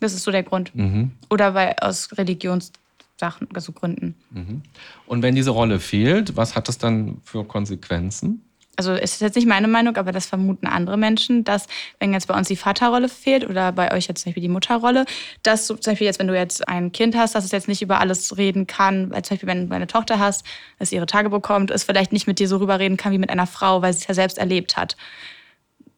Das 0.00 0.12
ist 0.12 0.24
so 0.24 0.30
der 0.30 0.42
Grund. 0.42 0.74
Mhm. 0.74 1.12
Oder 1.30 1.54
weil 1.54 1.74
aus 1.80 2.16
Religionssachen, 2.16 3.48
also 3.54 3.72
Gründen. 3.72 4.14
Mhm. 4.30 4.62
Und 5.06 5.22
wenn 5.22 5.34
diese 5.34 5.50
Rolle 5.50 5.80
fehlt, 5.80 6.36
was 6.36 6.56
hat 6.56 6.68
das 6.68 6.78
dann 6.78 7.18
für 7.24 7.44
Konsequenzen? 7.44 8.44
Also 8.76 8.92
es 8.92 9.14
ist 9.14 9.20
jetzt 9.20 9.36
nicht 9.36 9.46
meine 9.46 9.68
Meinung, 9.68 9.96
aber 9.96 10.12
das 10.12 10.26
vermuten 10.26 10.66
andere 10.66 10.96
Menschen, 10.96 11.44
dass 11.44 11.66
wenn 11.98 12.12
jetzt 12.12 12.28
bei 12.28 12.36
uns 12.36 12.48
die 12.48 12.56
Vaterrolle 12.56 13.08
fehlt 13.08 13.48
oder 13.48 13.72
bei 13.72 13.92
euch 13.92 14.06
jetzt 14.06 14.22
zum 14.22 14.30
Beispiel 14.30 14.42
die 14.42 14.48
Mutterrolle, 14.48 15.04
dass 15.42 15.66
zum 15.66 15.78
Beispiel 15.78 16.06
jetzt, 16.06 16.18
wenn 16.18 16.28
du 16.28 16.36
jetzt 16.36 16.66
ein 16.68 16.92
Kind 16.92 17.16
hast, 17.16 17.34
dass 17.34 17.44
es 17.44 17.52
jetzt 17.52 17.68
nicht 17.68 17.82
über 17.82 18.00
alles 18.00 18.36
reden 18.36 18.66
kann, 18.66 19.10
weil 19.10 19.22
zum 19.22 19.36
Beispiel 19.36 19.48
wenn 19.48 19.68
du 19.68 19.74
eine 19.74 19.86
Tochter 19.86 20.18
hast, 20.18 20.44
es 20.78 20.92
ihre 20.92 21.06
Tage 21.06 21.30
bekommt, 21.30 21.70
es 21.70 21.84
vielleicht 21.84 22.12
nicht 22.12 22.26
mit 22.26 22.38
dir 22.38 22.48
so 22.48 22.56
rüberreden 22.56 22.96
kann 22.96 23.12
wie 23.12 23.18
mit 23.18 23.30
einer 23.30 23.46
Frau, 23.46 23.82
weil 23.82 23.92
sie 23.92 24.00
es 24.00 24.06
ja 24.06 24.14
selbst 24.14 24.38
erlebt 24.38 24.76
hat. 24.76 24.96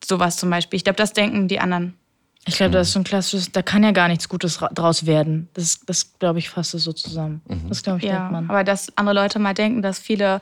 Sowas 0.04 0.36
zum 0.36 0.50
Beispiel. 0.50 0.76
Ich 0.76 0.84
glaube, 0.84 0.96
das 0.96 1.12
denken 1.12 1.48
die 1.48 1.60
anderen. 1.60 1.94
Ich 2.48 2.56
glaube, 2.56 2.72
das 2.72 2.88
ist 2.88 2.92
so 2.92 3.00
ein 3.00 3.04
klassisches, 3.04 3.50
da 3.50 3.60
kann 3.62 3.82
ja 3.82 3.90
gar 3.90 4.06
nichts 4.06 4.28
Gutes 4.28 4.60
draus 4.72 5.04
werden. 5.04 5.48
Das, 5.54 5.80
das 5.84 6.16
glaube 6.20 6.38
ich, 6.38 6.48
fasst 6.48 6.74
es 6.74 6.84
so 6.84 6.92
zusammen. 6.92 7.42
Mhm. 7.48 7.68
Das 7.68 7.82
glaube 7.82 7.98
ich, 7.98 8.04
ja, 8.04 8.30
man. 8.30 8.48
Aber 8.48 8.62
dass 8.62 8.96
andere 8.96 9.16
Leute 9.16 9.40
mal 9.40 9.52
denken, 9.52 9.82
dass 9.82 9.98
viele 9.98 10.40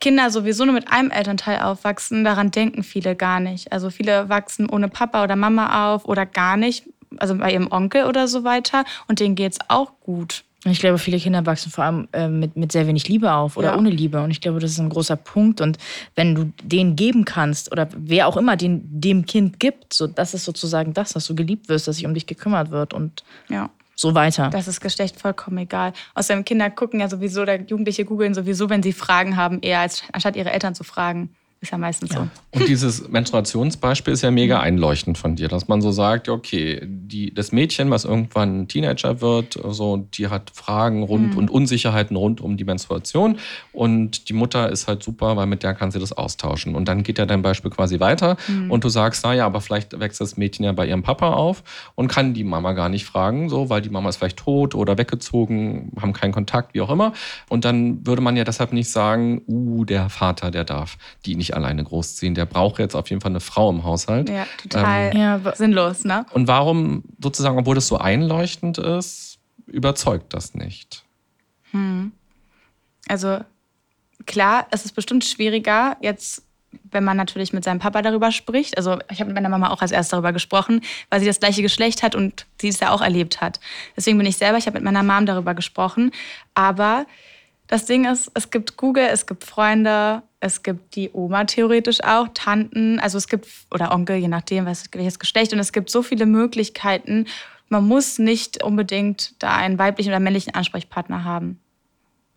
Kinder 0.00 0.30
sowieso 0.30 0.64
nur 0.64 0.74
mit 0.74 0.88
einem 0.88 1.10
Elternteil 1.10 1.60
aufwachsen, 1.60 2.24
daran 2.24 2.50
denken 2.50 2.82
viele 2.82 3.16
gar 3.16 3.40
nicht. 3.40 3.72
Also 3.72 3.90
viele 3.90 4.28
wachsen 4.28 4.68
ohne 4.68 4.88
Papa 4.88 5.24
oder 5.24 5.36
Mama 5.36 5.94
auf 5.94 6.04
oder 6.04 6.26
gar 6.26 6.56
nicht, 6.56 6.84
also 7.16 7.34
bei 7.36 7.52
ihrem 7.52 7.72
Onkel 7.72 8.04
oder 8.04 8.28
so 8.28 8.44
weiter. 8.44 8.84
Und 9.08 9.20
denen 9.20 9.34
geht 9.34 9.52
es 9.52 9.58
auch 9.68 9.92
gut. 10.00 10.44
Ich 10.64 10.80
glaube, 10.80 10.98
viele 10.98 11.18
Kinder 11.18 11.46
wachsen 11.46 11.70
vor 11.70 11.84
allem 11.84 12.08
äh, 12.12 12.28
mit, 12.28 12.56
mit 12.56 12.72
sehr 12.72 12.86
wenig 12.86 13.08
Liebe 13.08 13.32
auf 13.32 13.56
oder 13.56 13.72
ja. 13.72 13.78
ohne 13.78 13.90
Liebe. 13.90 14.20
Und 14.22 14.30
ich 14.30 14.40
glaube, 14.40 14.58
das 14.58 14.72
ist 14.72 14.80
ein 14.80 14.88
großer 14.88 15.16
Punkt. 15.16 15.60
Und 15.60 15.78
wenn 16.14 16.34
du 16.34 16.52
denen 16.62 16.96
geben 16.96 17.24
kannst 17.24 17.70
oder 17.70 17.88
wer 17.96 18.26
auch 18.26 18.36
immer 18.36 18.56
den, 18.56 18.82
dem 18.84 19.26
Kind 19.26 19.60
gibt, 19.60 19.92
so, 19.92 20.06
das 20.08 20.34
ist 20.34 20.44
sozusagen 20.44 20.92
das, 20.92 21.12
dass 21.12 21.26
du 21.26 21.34
geliebt 21.34 21.68
wirst, 21.68 21.86
dass 21.86 21.96
sich 21.96 22.06
um 22.06 22.14
dich 22.14 22.26
gekümmert 22.26 22.70
wird. 22.70 22.94
Und 22.94 23.22
ja 23.48 23.70
so 23.96 24.14
weiter. 24.14 24.50
Das 24.50 24.68
ist 24.68 24.80
Geschlecht 24.80 25.18
vollkommen 25.18 25.58
egal. 25.58 25.92
Außerdem 26.14 26.44
Kinder 26.44 26.70
gucken 26.70 27.00
ja 27.00 27.08
sowieso, 27.08 27.42
oder 27.42 27.58
Jugendliche 27.60 28.04
googeln 28.04 28.34
sowieso, 28.34 28.70
wenn 28.70 28.82
sie 28.82 28.92
Fragen 28.92 29.36
haben, 29.36 29.60
eher 29.62 29.80
als 29.80 30.02
anstatt 30.12 30.36
ihre 30.36 30.52
Eltern 30.52 30.74
zu 30.74 30.84
fragen. 30.84 31.34
Ist 31.66 31.72
ja 31.72 31.78
meistens 31.78 32.12
so. 32.12 32.28
Und 32.52 32.68
dieses 32.68 33.08
Menstruationsbeispiel 33.08 34.14
ist 34.14 34.22
ja 34.22 34.30
mega 34.30 34.60
einleuchtend 34.60 35.18
von 35.18 35.34
dir, 35.34 35.48
dass 35.48 35.66
man 35.66 35.82
so 35.82 35.90
sagt, 35.90 36.28
okay, 36.28 36.80
die, 36.84 37.34
das 37.34 37.50
Mädchen, 37.50 37.90
was 37.90 38.04
irgendwann 38.04 38.68
Teenager 38.68 39.20
wird, 39.20 39.58
so, 39.70 39.96
die 39.96 40.28
hat 40.28 40.52
Fragen 40.54 41.02
rund 41.02 41.32
mhm. 41.32 41.38
und 41.38 41.50
Unsicherheiten 41.50 42.16
rund 42.16 42.40
um 42.40 42.56
die 42.56 42.62
Menstruation 42.62 43.38
und 43.72 44.28
die 44.28 44.32
Mutter 44.32 44.70
ist 44.70 44.86
halt 44.86 45.02
super, 45.02 45.36
weil 45.36 45.46
mit 45.46 45.64
der 45.64 45.74
kann 45.74 45.90
sie 45.90 45.98
das 45.98 46.12
austauschen. 46.12 46.76
Und 46.76 46.86
dann 46.86 47.02
geht 47.02 47.18
ja 47.18 47.26
dein 47.26 47.42
Beispiel 47.42 47.72
quasi 47.72 47.98
weiter 47.98 48.36
mhm. 48.46 48.70
und 48.70 48.84
du 48.84 48.88
sagst, 48.88 49.24
naja, 49.24 49.44
aber 49.44 49.60
vielleicht 49.60 49.98
wächst 49.98 50.20
das 50.20 50.36
Mädchen 50.36 50.64
ja 50.64 50.70
bei 50.70 50.86
ihrem 50.86 51.02
Papa 51.02 51.32
auf 51.32 51.64
und 51.96 52.06
kann 52.06 52.32
die 52.32 52.44
Mama 52.44 52.74
gar 52.74 52.88
nicht 52.88 53.06
fragen, 53.06 53.48
so, 53.48 53.70
weil 53.70 53.82
die 53.82 53.90
Mama 53.90 54.08
ist 54.08 54.18
vielleicht 54.18 54.38
tot 54.38 54.76
oder 54.76 54.98
weggezogen, 54.98 55.90
haben 56.00 56.12
keinen 56.12 56.32
Kontakt, 56.32 56.74
wie 56.74 56.80
auch 56.80 56.90
immer. 56.90 57.12
Und 57.48 57.64
dann 57.64 58.06
würde 58.06 58.22
man 58.22 58.36
ja 58.36 58.44
deshalb 58.44 58.72
nicht 58.72 58.88
sagen, 58.88 59.42
uh, 59.48 59.84
der 59.84 60.10
Vater, 60.10 60.52
der 60.52 60.62
darf 60.62 60.96
die 61.24 61.34
nicht 61.34 61.46
nicht 61.46 61.55
alleine 61.56 61.82
großziehen. 61.82 62.34
Der 62.34 62.46
braucht 62.46 62.78
jetzt 62.78 62.94
auf 62.94 63.10
jeden 63.10 63.20
Fall 63.20 63.32
eine 63.32 63.40
Frau 63.40 63.70
im 63.70 63.82
Haushalt. 63.84 64.28
Ja, 64.28 64.46
total 64.62 65.10
ähm, 65.14 65.20
ja, 65.20 65.56
sinnlos, 65.56 66.04
ne? 66.04 66.24
Und 66.32 66.46
warum 66.46 67.04
sozusagen, 67.20 67.58
obwohl 67.58 67.74
das 67.74 67.88
so 67.88 67.98
einleuchtend 67.98 68.78
ist, 68.78 69.38
überzeugt 69.66 70.32
das 70.34 70.54
nicht? 70.54 71.04
Hm. 71.72 72.12
Also 73.08 73.40
klar, 74.26 74.66
es 74.70 74.84
ist 74.84 74.92
bestimmt 74.92 75.24
schwieriger, 75.24 75.96
jetzt 76.00 76.42
wenn 76.90 77.04
man 77.04 77.16
natürlich 77.16 77.52
mit 77.52 77.64
seinem 77.64 77.78
Papa 77.78 78.02
darüber 78.02 78.32
spricht. 78.32 78.76
Also 78.76 78.98
ich 79.10 79.20
habe 79.20 79.26
mit 79.26 79.34
meiner 79.34 79.48
Mama 79.48 79.70
auch 79.70 79.82
als 79.82 79.92
erst 79.92 80.12
darüber 80.12 80.32
gesprochen, 80.32 80.82
weil 81.10 81.20
sie 81.20 81.26
das 81.26 81.40
gleiche 81.40 81.62
Geschlecht 81.62 82.02
hat 82.02 82.14
und 82.14 82.46
sie 82.60 82.68
es 82.68 82.80
ja 82.80 82.90
auch 82.90 83.00
erlebt 83.00 83.40
hat. 83.40 83.60
Deswegen 83.96 84.18
bin 84.18 84.26
ich 84.26 84.36
selber, 84.36 84.58
ich 84.58 84.66
habe 84.66 84.78
mit 84.78 84.84
meiner 84.84 85.02
Mom 85.02 85.26
darüber 85.26 85.54
gesprochen. 85.54 86.10
Aber 86.54 87.06
das 87.68 87.84
Ding 87.86 88.04
ist, 88.04 88.30
es 88.34 88.50
gibt 88.50 88.76
Google, 88.76 89.08
es 89.10 89.26
gibt 89.26 89.44
Freunde, 89.44 90.22
es 90.40 90.62
gibt 90.62 90.94
die 90.94 91.10
Oma 91.12 91.44
theoretisch 91.44 92.02
auch, 92.04 92.28
Tanten, 92.34 93.00
also 93.00 93.18
es 93.18 93.28
gibt, 93.28 93.48
oder 93.72 93.92
Onkel, 93.92 94.16
je 94.16 94.28
nachdem, 94.28 94.66
welches 94.66 95.18
Geschlecht. 95.18 95.52
Und 95.52 95.58
es 95.58 95.72
gibt 95.72 95.90
so 95.90 96.02
viele 96.02 96.26
Möglichkeiten. 96.26 97.26
Man 97.68 97.86
muss 97.86 98.18
nicht 98.18 98.62
unbedingt 98.62 99.34
da 99.42 99.56
einen 99.56 99.78
weiblichen 99.78 100.10
oder 100.10 100.20
männlichen 100.20 100.54
Ansprechpartner 100.54 101.24
haben. 101.24 101.58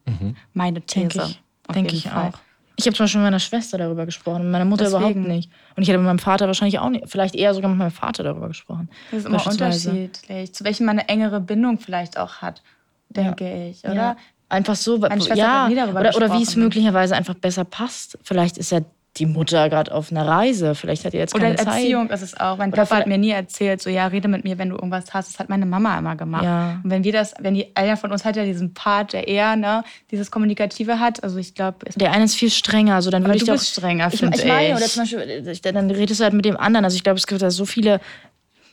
Mhm. 0.06 0.36
Meine 0.54 0.82
These. 0.82 1.08
Denke 1.08 1.24
ich, 1.24 1.42
denke 1.74 1.96
ich 1.96 2.12
auch. 2.12 2.34
Ich 2.78 2.86
habe 2.86 2.96
zum 2.96 3.04
Beispiel 3.04 3.20
mit 3.20 3.28
meiner 3.28 3.40
Schwester 3.40 3.78
darüber 3.78 4.06
gesprochen, 4.06 4.44
mit 4.44 4.52
meiner 4.54 4.64
Mutter 4.64 4.86
Deswegen. 4.86 5.02
überhaupt 5.02 5.28
nicht. 5.28 5.52
Und 5.76 5.84
ich 5.84 5.90
hätte 5.90 5.98
mit 5.98 6.08
meinem 6.08 6.18
Vater 6.18 6.48
wahrscheinlich 6.48 6.80
auch 6.80 6.90
nicht, 6.90 7.10
vielleicht 7.10 7.36
eher 7.36 7.54
sogar 7.54 7.70
mit 7.70 7.78
meinem 7.78 7.92
Vater 7.92 8.24
darüber 8.24 8.48
gesprochen. 8.48 8.90
Das 9.12 9.20
ist 9.20 9.26
immer 9.26 9.46
unterschiedlich, 9.46 10.54
zu 10.54 10.64
welchem 10.64 10.86
man 10.86 10.98
eine 10.98 11.10
engere 11.10 11.42
Bindung 11.42 11.78
vielleicht 11.78 12.18
auch 12.18 12.38
hat, 12.38 12.64
denke 13.10 13.44
ja. 13.44 13.70
ich, 13.70 13.84
oder? 13.84 13.94
Ja. 13.94 14.18
Einfach 14.50 14.76
so, 14.76 14.98
ja, 15.36 15.68
oder, 15.68 16.16
oder 16.16 16.34
wie 16.34 16.44
es 16.44 16.56
möglicherweise 16.56 17.16
einfach 17.16 17.36
besser 17.36 17.64
passt. 17.66 18.18
Vielleicht 18.24 18.58
ist 18.58 18.72
ja 18.72 18.82
die 19.18 19.26
Mutter 19.26 19.70
gerade 19.70 19.94
auf 19.94 20.12
einer 20.12 20.26
Reise. 20.26 20.76
Vielleicht 20.76 21.04
hat 21.04 21.14
ihr 21.14 21.20
jetzt 21.20 21.34
keine 21.34 21.54
Oder 21.54 21.68
Erziehung 21.68 22.08
Zeit. 22.08 22.16
ist 22.18 22.22
es 22.22 22.40
auch. 22.40 22.58
Mein 22.58 22.72
Papa 22.72 22.98
hat 22.98 23.08
mir 23.08 23.18
nie 23.18 23.32
erzählt, 23.32 23.82
so 23.82 23.90
ja, 23.90 24.08
rede 24.08 24.28
mit 24.28 24.44
mir, 24.44 24.58
wenn 24.58 24.70
du 24.70 24.76
irgendwas 24.76 25.14
hast. 25.14 25.34
Das 25.34 25.40
hat 25.40 25.50
meine 25.50 25.66
Mama 25.66 25.98
immer 25.98 26.16
gemacht. 26.16 26.44
Ja. 26.44 26.80
Und 26.84 26.90
wenn 26.90 27.04
wir 27.04 27.12
das, 27.12 27.34
wenn 27.40 27.54
die 27.54 27.76
einer 27.76 27.98
von 27.98 28.12
uns 28.12 28.24
hat 28.24 28.36
ja 28.36 28.46
diesen 28.46 28.74
Part, 28.74 29.14
der 29.14 29.28
eher 29.28 29.56
ne, 29.56 29.84
dieses 30.12 30.32
Kommunikative 30.32 31.00
hat. 31.00 31.24
Also 31.24 31.38
ich 31.38 31.54
glaube, 31.56 31.78
der 31.96 32.12
eine 32.12 32.26
ist 32.26 32.36
viel 32.36 32.52
strenger. 32.52 32.96
Also 32.96 33.10
dann 33.10 33.24
würde 33.24 33.38
ich 33.38 33.42
du 33.42 33.48
doch, 33.48 33.54
bist 33.54 33.72
strenger, 33.72 34.10
finde 34.12 34.38
ich. 34.38 34.44
Ich 34.44 34.48
meine, 34.48 34.76
oder 34.76 34.86
zum 34.86 35.04
Beispiel, 35.04 35.74
dann 35.74 35.92
redest 35.92 36.20
du 36.20 36.24
halt 36.24 36.34
mit 36.34 36.46
dem 36.46 36.58
anderen. 36.58 36.86
Also 36.86 36.96
ich 36.96 37.04
glaube, 37.04 37.18
es 37.18 37.28
gibt 37.28 37.42
da 37.42 37.52
so 37.52 37.66
viele 37.66 38.00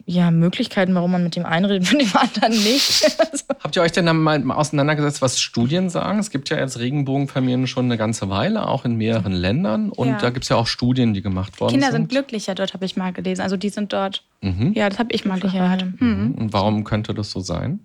ja, 0.08 0.30
Möglichkeiten, 0.30 0.94
warum 0.94 1.10
man 1.10 1.24
mit 1.24 1.34
dem 1.34 1.44
einen 1.44 1.64
redet, 1.64 1.92
mit 1.92 2.02
dem 2.02 2.16
anderen 2.16 2.52
nicht. 2.52 3.18
Habt 3.62 3.74
ihr 3.74 3.82
euch 3.82 3.90
denn 3.90 4.06
dann 4.06 4.18
mal 4.18 4.40
auseinandergesetzt, 4.52 5.20
was 5.20 5.40
Studien 5.40 5.90
sagen? 5.90 6.20
Es 6.20 6.30
gibt 6.30 6.48
ja 6.48 6.58
jetzt 6.58 6.78
Regenbogenfamilien 6.78 7.66
schon 7.66 7.86
eine 7.86 7.96
ganze 7.96 8.30
Weile, 8.30 8.68
auch 8.68 8.84
in 8.84 8.94
mehreren 8.94 9.32
Ländern. 9.32 9.90
Und 9.90 10.08
ja. 10.08 10.18
da 10.18 10.30
gibt 10.30 10.44
es 10.44 10.48
ja 10.48 10.56
auch 10.56 10.68
Studien, 10.68 11.12
die 11.12 11.22
gemacht 11.22 11.60
worden 11.60 11.72
Kinder 11.72 11.88
sind. 11.88 11.94
Kinder 11.94 12.08
sind 12.08 12.08
glücklicher 12.08 12.54
dort, 12.54 12.72
habe 12.72 12.84
ich 12.84 12.96
mal 12.96 13.12
gelesen. 13.12 13.42
Also 13.42 13.56
die 13.56 13.68
sind 13.68 13.92
dort. 13.92 14.22
Mhm. 14.42 14.72
Ja, 14.74 14.88
das 14.88 15.00
habe 15.00 15.12
ich 15.12 15.24
mal 15.24 15.40
gehört. 15.40 15.84
Mhm. 16.00 16.36
Und 16.38 16.52
warum 16.52 16.84
könnte 16.84 17.12
das 17.12 17.32
so 17.32 17.40
sein? 17.40 17.80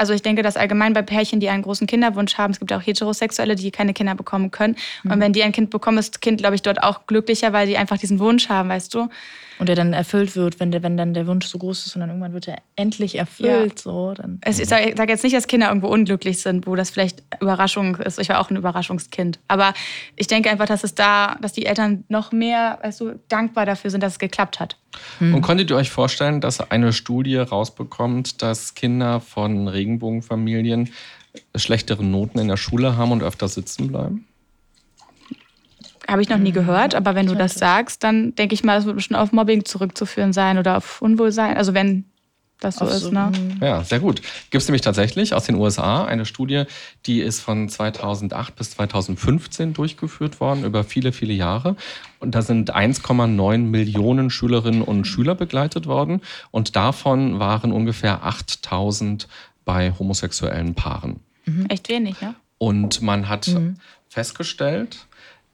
Also 0.00 0.14
ich 0.14 0.22
denke, 0.22 0.42
dass 0.42 0.56
allgemein 0.56 0.94
bei 0.94 1.02
Pärchen, 1.02 1.40
die 1.40 1.50
einen 1.50 1.62
großen 1.62 1.86
Kinderwunsch 1.86 2.38
haben, 2.38 2.52
es 2.52 2.58
gibt 2.58 2.72
auch 2.72 2.80
Heterosexuelle, 2.80 3.54
die 3.54 3.70
keine 3.70 3.92
Kinder 3.92 4.14
bekommen 4.14 4.50
können. 4.50 4.76
Mhm. 5.02 5.10
Und 5.10 5.20
wenn 5.20 5.34
die 5.34 5.42
ein 5.42 5.52
Kind 5.52 5.68
bekommen, 5.68 5.98
ist 5.98 6.14
das 6.14 6.20
Kind, 6.20 6.38
glaube 6.38 6.54
ich, 6.54 6.62
dort 6.62 6.82
auch 6.82 7.04
glücklicher, 7.06 7.52
weil 7.52 7.66
die 7.66 7.76
einfach 7.76 7.98
diesen 7.98 8.18
Wunsch 8.18 8.48
haben, 8.48 8.70
weißt 8.70 8.94
du? 8.94 9.10
Und 9.58 9.68
der 9.68 9.76
dann 9.76 9.92
erfüllt 9.92 10.36
wird, 10.36 10.58
wenn, 10.58 10.72
der, 10.72 10.82
wenn 10.82 10.96
dann 10.96 11.12
der 11.12 11.26
Wunsch 11.26 11.44
so 11.44 11.58
groß 11.58 11.84
ist 11.84 11.94
und 11.94 12.00
dann 12.00 12.08
irgendwann 12.08 12.32
wird 12.32 12.48
er 12.48 12.62
endlich 12.76 13.18
erfüllt. 13.18 13.74
Ja. 13.76 13.82
So, 13.82 14.14
dann. 14.14 14.38
Es, 14.40 14.58
ich 14.58 14.66
sage 14.70 14.94
sag 14.96 15.10
jetzt 15.10 15.22
nicht, 15.22 15.36
dass 15.36 15.46
Kinder 15.48 15.68
irgendwo 15.68 15.88
unglücklich 15.88 16.40
sind, 16.40 16.66
wo 16.66 16.76
das 16.76 16.88
vielleicht 16.88 17.22
Überraschung 17.42 17.96
ist. 17.96 18.18
Ich 18.18 18.30
war 18.30 18.40
auch 18.40 18.48
ein 18.48 18.56
Überraschungskind. 18.56 19.38
Aber 19.48 19.74
ich 20.16 20.28
denke 20.28 20.48
einfach, 20.48 20.64
dass 20.64 20.82
es 20.82 20.94
da, 20.94 21.36
dass 21.42 21.52
die 21.52 21.66
Eltern 21.66 22.04
noch 22.08 22.32
mehr 22.32 22.78
weißt 22.80 23.02
du, 23.02 23.20
dankbar 23.28 23.66
dafür 23.66 23.90
sind, 23.90 24.02
dass 24.02 24.14
es 24.14 24.18
geklappt 24.18 24.60
hat. 24.60 24.78
Hm. 25.18 25.34
Und 25.34 25.42
konntet 25.42 25.70
ihr 25.70 25.76
euch 25.76 25.90
vorstellen, 25.90 26.40
dass 26.40 26.60
eine 26.60 26.92
Studie 26.92 27.36
rausbekommt, 27.36 28.42
dass 28.42 28.74
Kinder 28.74 29.20
von 29.20 29.68
Regenbogenfamilien 29.68 30.90
schlechtere 31.54 32.04
Noten 32.04 32.38
in 32.38 32.48
der 32.48 32.56
Schule 32.56 32.96
haben 32.96 33.12
und 33.12 33.22
öfter 33.22 33.48
sitzen 33.48 33.88
bleiben? 33.88 34.26
Habe 36.08 36.22
ich 36.22 36.28
noch 36.28 36.38
nie 36.38 36.50
gehört, 36.50 36.96
aber 36.96 37.14
wenn 37.14 37.26
du 37.26 37.36
das 37.36 37.54
sagst, 37.54 38.02
dann 38.02 38.34
denke 38.34 38.54
ich 38.54 38.64
mal, 38.64 38.74
das 38.74 38.84
wird 38.84 38.96
bestimmt 38.96 39.20
auf 39.20 39.30
Mobbing 39.30 39.64
zurückzuführen 39.64 40.32
sein 40.32 40.58
oder 40.58 40.76
auf 40.76 41.00
Unwohlsein. 41.00 41.56
Also 41.56 41.72
wenn 41.72 42.04
das 42.60 42.76
so 42.76 42.84
ist, 42.84 43.10
ne? 43.10 43.32
Ja, 43.60 43.82
sehr 43.82 44.00
gut. 44.00 44.20
Gibt 44.50 44.62
es 44.62 44.68
nämlich 44.68 44.82
tatsächlich 44.82 45.32
aus 45.34 45.44
den 45.44 45.56
USA 45.56 46.04
eine 46.04 46.26
Studie, 46.26 46.64
die 47.06 47.20
ist 47.20 47.40
von 47.40 47.68
2008 47.68 48.54
bis 48.54 48.72
2015 48.72 49.72
durchgeführt 49.72 50.40
worden, 50.40 50.64
über 50.64 50.84
viele, 50.84 51.12
viele 51.12 51.32
Jahre. 51.32 51.76
Und 52.18 52.34
da 52.34 52.42
sind 52.42 52.74
1,9 52.74 53.58
Millionen 53.58 54.28
Schülerinnen 54.28 54.82
und 54.82 55.06
Schüler 55.06 55.34
begleitet 55.34 55.86
worden. 55.86 56.20
Und 56.50 56.76
davon 56.76 57.38
waren 57.38 57.72
ungefähr 57.72 58.24
8000 58.24 59.26
bei 59.64 59.92
homosexuellen 59.98 60.74
Paaren. 60.74 61.20
Mhm. 61.46 61.66
Echt 61.66 61.88
wenig, 61.88 62.20
ja? 62.20 62.34
Und 62.58 63.00
man 63.00 63.30
hat 63.30 63.48
mhm. 63.48 63.76
festgestellt, 64.08 65.06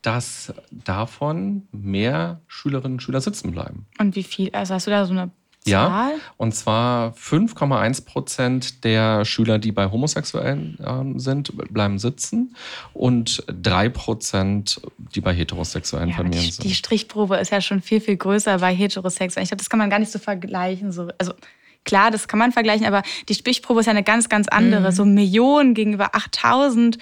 dass 0.03 0.53
davon 0.71 1.69
mehr 1.71 2.41
Schülerinnen 2.49 2.95
und 2.95 3.01
Schüler 3.01 3.21
sitzen 3.21 3.53
bleiben. 3.53 3.87
Und 3.99 4.17
wie 4.17 4.23
viel? 4.23 4.51
Also 4.53 4.75
hast 4.75 4.87
du 4.87 4.91
da 4.91 5.05
so 5.05 5.13
eine 5.13 5.31
Zahl? 5.71 6.12
Ja, 6.12 6.19
und 6.37 6.55
zwar 6.55 7.12
5,1 7.14 8.05
Prozent 8.05 8.85
der 8.85 9.25
Schüler, 9.25 9.59
die 9.59 9.73
bei 9.73 9.91
Homosexuellen 9.91 10.79
äh, 10.81 11.19
sind, 11.19 11.53
bleiben 11.73 11.99
sitzen 11.99 12.55
und 12.93 13.45
3 13.47 13.89
Prozent, 13.91 14.81
die 15.14 15.21
bei 15.21 15.33
heterosexuellen 15.35 16.11
ja, 16.11 16.17
Familien 16.17 16.45
die, 16.45 16.51
sind. 16.51 16.64
Die 16.64 16.75
Strichprobe 16.75 17.37
ist 17.37 17.51
ja 17.51 17.61
schon 17.61 17.83
viel, 17.83 18.01
viel 18.01 18.17
größer 18.17 18.59
bei 18.59 18.75
Heterosexuellen. 18.75 19.45
Ich 19.45 19.51
glaube, 19.51 19.61
das 19.61 19.71
kann 19.71 19.79
man 19.79 19.91
gar 19.91 19.99
nicht 19.99 20.12
so 20.12 20.19
vergleichen. 20.19 20.93
So. 20.93 21.09
Also 21.19 21.33
klar, 21.85 22.11
das 22.11 22.29
kann 22.29 22.39
man 22.39 22.53
vergleichen, 22.53 22.87
aber 22.87 23.03
die 23.29 23.35
Strichprobe 23.35 23.81
ist 23.81 23.87
ja 23.87 23.93
eine 23.93 24.03
ganz, 24.03 24.29
ganz 24.29 24.49
andere. 24.49 24.91
Mhm. 24.91 24.95
So 24.95 25.05
Millionen 25.05 25.75
gegenüber 25.75 26.14
8000 26.14 26.99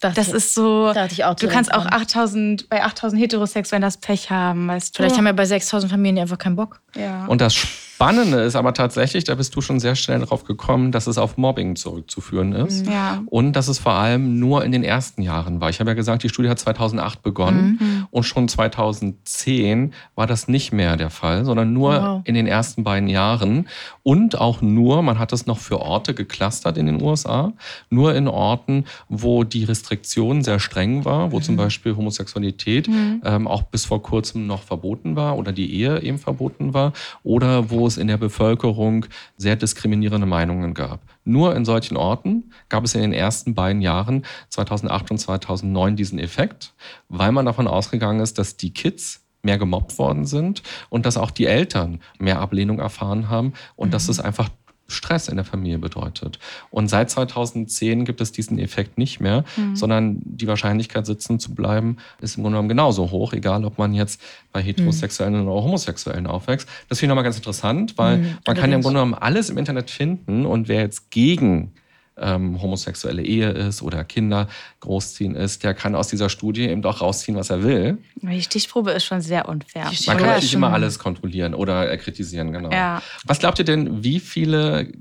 Dachte, 0.00 0.16
das 0.16 0.28
ist 0.28 0.54
so, 0.54 0.92
du 0.92 1.48
kannst 1.48 1.72
auch 1.72 1.86
8000, 1.86 2.68
bei 2.68 2.82
8000 2.82 3.22
Heterosexuellen 3.22 3.80
das 3.80 3.96
Pech 3.96 4.28
haben, 4.28 4.68
weißt 4.68 4.94
du. 4.94 4.96
Vielleicht 4.98 5.16
haben 5.16 5.24
wir 5.24 5.32
bei 5.32 5.46
6000 5.46 5.90
Familien 5.90 6.18
einfach 6.18 6.36
keinen 6.36 6.56
Bock. 6.56 6.80
Ja. 6.94 7.24
Und 7.26 7.40
das 7.40 7.54
Spannende 7.94 8.40
ist 8.40 8.56
aber 8.56 8.74
tatsächlich, 8.74 9.22
da 9.22 9.36
bist 9.36 9.54
du 9.54 9.60
schon 9.60 9.78
sehr 9.78 9.94
schnell 9.94 10.18
drauf 10.18 10.42
gekommen, 10.42 10.90
dass 10.90 11.06
es 11.06 11.16
auf 11.16 11.36
Mobbing 11.36 11.76
zurückzuführen 11.76 12.52
ist. 12.52 12.88
Ja. 12.88 13.22
Und 13.26 13.52
dass 13.52 13.68
es 13.68 13.78
vor 13.78 13.92
allem 13.92 14.40
nur 14.40 14.64
in 14.64 14.72
den 14.72 14.82
ersten 14.82 15.22
Jahren 15.22 15.60
war. 15.60 15.70
Ich 15.70 15.78
habe 15.78 15.90
ja 15.90 15.94
gesagt, 15.94 16.24
die 16.24 16.28
Studie 16.28 16.48
hat 16.48 16.58
2008 16.58 17.22
begonnen 17.22 17.78
mhm. 17.80 18.06
und 18.10 18.24
schon 18.24 18.48
2010 18.48 19.92
war 20.16 20.26
das 20.26 20.48
nicht 20.48 20.72
mehr 20.72 20.96
der 20.96 21.10
Fall, 21.10 21.44
sondern 21.44 21.72
nur 21.72 22.02
wow. 22.02 22.20
in 22.24 22.34
den 22.34 22.48
ersten 22.48 22.82
beiden 22.82 23.08
Jahren. 23.08 23.68
Und 24.02 24.40
auch 24.40 24.60
nur, 24.60 25.02
man 25.02 25.20
hat 25.20 25.32
es 25.32 25.46
noch 25.46 25.58
für 25.58 25.78
Orte 25.80 26.14
geklustert 26.14 26.76
in 26.76 26.86
den 26.86 27.00
USA, 27.00 27.52
nur 27.90 28.16
in 28.16 28.26
Orten, 28.26 28.86
wo 29.08 29.44
die 29.44 29.62
Restriktion 29.62 30.42
sehr 30.42 30.58
streng 30.58 31.04
war, 31.04 31.30
wo 31.30 31.38
mhm. 31.38 31.42
zum 31.42 31.56
Beispiel 31.56 31.94
Homosexualität 31.94 32.88
mhm. 32.88 33.22
ähm, 33.24 33.46
auch 33.46 33.62
bis 33.62 33.84
vor 33.84 34.02
kurzem 34.02 34.48
noch 34.48 34.64
verboten 34.64 35.14
war 35.14 35.38
oder 35.38 35.52
die 35.52 35.72
Ehe 35.72 36.02
eben 36.02 36.18
verboten 36.18 36.74
war 36.74 36.92
oder 37.22 37.70
wo 37.70 37.83
es 37.86 37.96
in 37.96 38.08
der 38.08 38.16
Bevölkerung 38.16 39.06
sehr 39.36 39.56
diskriminierende 39.56 40.26
Meinungen 40.26 40.74
gab. 40.74 41.00
Nur 41.24 41.54
in 41.56 41.64
solchen 41.64 41.96
Orten 41.96 42.50
gab 42.68 42.84
es 42.84 42.94
in 42.94 43.00
den 43.00 43.12
ersten 43.12 43.54
beiden 43.54 43.82
Jahren 43.82 44.24
2008 44.50 45.10
und 45.12 45.18
2009 45.18 45.96
diesen 45.96 46.18
Effekt, 46.18 46.74
weil 47.08 47.32
man 47.32 47.46
davon 47.46 47.66
ausgegangen 47.66 48.20
ist, 48.20 48.38
dass 48.38 48.56
die 48.56 48.72
Kids 48.72 49.24
mehr 49.42 49.58
gemobbt 49.58 49.98
worden 49.98 50.24
sind 50.24 50.62
und 50.88 51.06
dass 51.06 51.16
auch 51.16 51.30
die 51.30 51.46
Eltern 51.46 52.00
mehr 52.18 52.40
Ablehnung 52.40 52.78
erfahren 52.78 53.28
haben 53.28 53.52
und 53.76 53.88
mhm. 53.88 53.92
dass 53.92 54.08
es 54.08 54.20
einfach 54.20 54.48
Stress 54.86 55.28
in 55.28 55.36
der 55.36 55.44
Familie 55.44 55.78
bedeutet. 55.78 56.38
Und 56.70 56.88
seit 56.88 57.10
2010 57.10 58.04
gibt 58.04 58.20
es 58.20 58.32
diesen 58.32 58.58
Effekt 58.58 58.98
nicht 58.98 59.20
mehr, 59.20 59.44
mhm. 59.56 59.76
sondern 59.76 60.20
die 60.24 60.46
Wahrscheinlichkeit, 60.46 61.06
sitzen 61.06 61.38
zu 61.38 61.54
bleiben, 61.54 61.96
ist 62.20 62.36
im 62.36 62.42
Grunde 62.42 62.56
genommen 62.56 62.68
genauso 62.68 63.10
hoch, 63.10 63.32
egal 63.32 63.64
ob 63.64 63.78
man 63.78 63.94
jetzt 63.94 64.20
bei 64.52 64.62
Heterosexuellen 64.62 65.42
mhm. 65.42 65.48
oder 65.48 65.62
Homosexuellen 65.62 66.26
aufwächst. 66.26 66.68
Das 66.88 66.98
finde 66.98 67.06
ich 67.06 67.08
nochmal 67.10 67.24
ganz 67.24 67.36
interessant, 67.36 67.96
weil 67.96 68.18
mhm. 68.18 68.38
man 68.46 68.56
kann 68.56 68.70
ja 68.70 68.76
im 68.76 68.82
Grunde 68.82 68.98
genommen 68.98 69.14
alles 69.14 69.50
im 69.50 69.58
Internet 69.58 69.90
finden 69.90 70.46
und 70.46 70.68
wer 70.68 70.80
jetzt 70.80 71.10
gegen 71.10 71.72
ähm, 72.16 72.60
homosexuelle 72.60 73.22
Ehe 73.22 73.50
ist 73.50 73.82
oder 73.82 74.04
Kinder 74.04 74.48
großziehen 74.80 75.34
ist, 75.34 75.64
der 75.64 75.74
kann 75.74 75.94
aus 75.94 76.08
dieser 76.08 76.28
Studie 76.28 76.68
eben 76.68 76.82
doch 76.82 77.00
rausziehen, 77.00 77.36
was 77.36 77.50
er 77.50 77.62
will. 77.62 77.98
Die 78.16 78.42
Stichprobe 78.42 78.92
ist 78.92 79.04
schon 79.04 79.20
sehr 79.20 79.48
unfair. 79.48 79.90
Man 80.06 80.16
kann 80.16 80.26
natürlich 80.26 80.54
immer 80.54 80.72
alles 80.72 80.98
kontrollieren 80.98 81.54
oder 81.54 81.90
äh, 81.90 81.96
kritisieren, 81.96 82.52
genau. 82.52 82.70
Ja. 82.70 83.02
Was 83.24 83.38
glaubt 83.38 83.58
ihr 83.58 83.64
denn, 83.64 84.04
wie 84.04 84.20
viele 84.20 84.92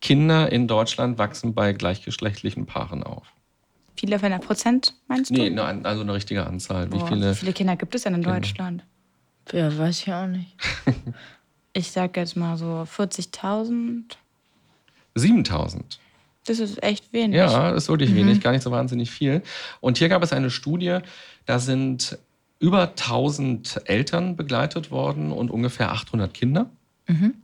Kinder 0.00 0.50
in 0.50 0.68
Deutschland 0.68 1.18
wachsen 1.18 1.54
bei 1.54 1.72
gleichgeschlechtlichen 1.72 2.66
Paaren 2.66 3.02
auf? 3.02 3.26
Viele 3.96 4.18
von 4.18 4.30
der 4.30 4.38
Prozent, 4.38 4.94
meinst 5.08 5.30
du? 5.30 5.34
Nee, 5.34 5.58
also 5.58 6.02
eine 6.02 6.14
richtige 6.14 6.46
Anzahl. 6.46 6.86
Wie, 6.86 6.98
Boah, 6.98 7.08
viele, 7.08 7.32
wie 7.32 7.36
viele 7.36 7.52
Kinder 7.52 7.76
gibt 7.76 7.94
es 7.94 8.02
denn 8.02 8.14
in 8.14 8.22
Kinder? 8.22 8.40
Deutschland? 8.40 8.84
Ja, 9.52 9.76
weiß 9.76 10.00
ich 10.00 10.12
auch 10.12 10.26
nicht. 10.26 10.56
ich 11.72 11.90
sag 11.90 12.16
jetzt 12.16 12.36
mal 12.36 12.56
so 12.56 12.86
40.000. 12.96 14.04
7000. 15.14 15.98
Das 16.46 16.58
ist 16.58 16.82
echt 16.82 17.12
wenig. 17.12 17.36
Ja, 17.36 17.72
das 17.72 17.84
ist 17.84 17.88
wirklich 17.88 18.10
mhm. 18.10 18.16
wenig, 18.16 18.40
gar 18.40 18.52
nicht 18.52 18.62
so 18.62 18.70
wahnsinnig 18.70 19.10
viel. 19.10 19.42
Und 19.80 19.98
hier 19.98 20.08
gab 20.08 20.22
es 20.22 20.32
eine 20.32 20.50
Studie, 20.50 20.98
da 21.46 21.58
sind 21.58 22.18
über 22.58 22.88
1000 22.88 23.82
Eltern 23.84 24.36
begleitet 24.36 24.90
worden 24.90 25.32
und 25.32 25.50
ungefähr 25.50 25.92
800 25.92 26.32
Kinder. 26.32 26.70
Mhm. 27.06 27.34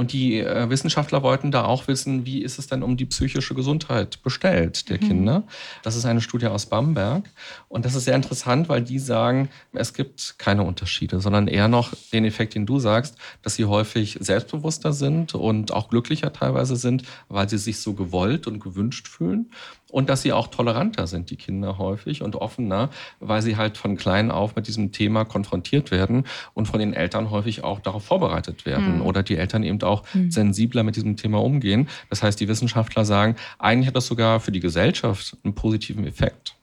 Und 0.00 0.14
die 0.14 0.40
äh, 0.40 0.70
Wissenschaftler 0.70 1.22
wollten 1.22 1.50
da 1.50 1.66
auch 1.66 1.86
wissen, 1.86 2.24
wie 2.24 2.40
ist 2.40 2.58
es 2.58 2.68
denn 2.68 2.82
um 2.82 2.96
die 2.96 3.04
psychische 3.04 3.54
Gesundheit 3.54 4.22
bestellt 4.22 4.88
der 4.88 4.96
mhm. 4.96 5.06
Kinder. 5.06 5.42
Das 5.82 5.94
ist 5.94 6.06
eine 6.06 6.22
Studie 6.22 6.46
aus 6.46 6.64
Bamberg. 6.64 7.28
Und 7.68 7.84
das 7.84 7.94
ist 7.94 8.06
sehr 8.06 8.14
interessant, 8.14 8.70
weil 8.70 8.80
die 8.80 8.98
sagen, 8.98 9.50
es 9.74 9.92
gibt 9.92 10.36
keine 10.38 10.62
Unterschiede, 10.62 11.20
sondern 11.20 11.48
eher 11.48 11.68
noch 11.68 11.92
den 12.14 12.24
Effekt, 12.24 12.54
den 12.54 12.64
du 12.64 12.78
sagst, 12.78 13.16
dass 13.42 13.56
sie 13.56 13.66
häufig 13.66 14.16
selbstbewusster 14.20 14.94
sind 14.94 15.34
und 15.34 15.70
auch 15.70 15.90
glücklicher 15.90 16.32
teilweise 16.32 16.76
sind, 16.76 17.02
weil 17.28 17.50
sie 17.50 17.58
sich 17.58 17.80
so 17.80 17.92
gewollt 17.92 18.46
und 18.46 18.58
gewünscht 18.58 19.06
fühlen. 19.06 19.50
Und 19.90 20.08
dass 20.08 20.22
sie 20.22 20.32
auch 20.32 20.46
toleranter 20.46 21.08
sind, 21.08 21.30
die 21.30 21.36
Kinder 21.36 21.76
häufig, 21.78 22.22
und 22.22 22.36
offener, 22.36 22.90
weil 23.18 23.42
sie 23.42 23.56
halt 23.56 23.76
von 23.76 23.96
klein 23.96 24.30
auf 24.30 24.54
mit 24.54 24.68
diesem 24.68 24.92
Thema 24.92 25.24
konfrontiert 25.24 25.90
werden 25.90 26.26
und 26.54 26.66
von 26.66 26.78
den 26.78 26.94
Eltern 26.94 27.30
häufig 27.30 27.64
auch 27.64 27.80
darauf 27.80 28.04
vorbereitet 28.04 28.66
werden. 28.66 28.98
Mhm. 28.98 29.02
Oder 29.02 29.24
die 29.24 29.36
Eltern 29.36 29.64
eben 29.64 29.82
auch 29.82 29.89
mhm. 30.12 30.30
sensibler 30.30 30.82
mit 30.82 30.96
diesem 30.96 31.16
Thema 31.16 31.42
umgehen. 31.42 31.88
Das 32.08 32.22
heißt, 32.22 32.40
die 32.40 32.48
Wissenschaftler 32.48 33.04
sagen, 33.04 33.36
eigentlich 33.58 33.86
hat 33.88 33.96
das 33.96 34.06
sogar 34.06 34.40
für 34.40 34.52
die 34.52 34.60
Gesellschaft 34.60 35.36
einen 35.44 35.54
positiven 35.54 36.06
Effekt. 36.06 36.54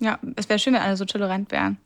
Ja, 0.00 0.18
es 0.36 0.48
wäre 0.48 0.58
schön, 0.58 0.74
wenn 0.74 0.82
alle 0.82 0.96
so 0.96 1.04
tolerant 1.04 1.50
wären. 1.50 1.78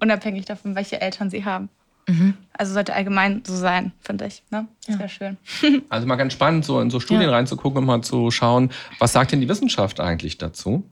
Unabhängig 0.00 0.44
davon, 0.44 0.74
welche 0.74 1.00
Eltern 1.00 1.30
sie 1.30 1.44
haben. 1.44 1.68
Mhm. 2.08 2.34
Also 2.54 2.72
sollte 2.72 2.94
allgemein 2.94 3.42
so 3.46 3.54
sein, 3.54 3.92
finde 4.00 4.26
ich. 4.26 4.42
Ne? 4.50 4.66
Das 4.86 4.94
ja. 4.94 4.98
wäre 5.00 5.08
schön. 5.08 5.36
Also 5.90 6.06
mal 6.06 6.16
ganz 6.16 6.32
spannend, 6.32 6.64
so 6.64 6.80
in 6.80 6.90
so 6.90 7.00
Studien 7.00 7.28
ja. 7.28 7.30
reinzugucken 7.30 7.78
und 7.78 7.86
mal 7.86 8.02
zu 8.02 8.30
schauen, 8.30 8.70
was 8.98 9.12
sagt 9.12 9.32
denn 9.32 9.40
die 9.40 9.48
Wissenschaft 9.48 10.00
eigentlich 10.00 10.38
dazu? 10.38 10.84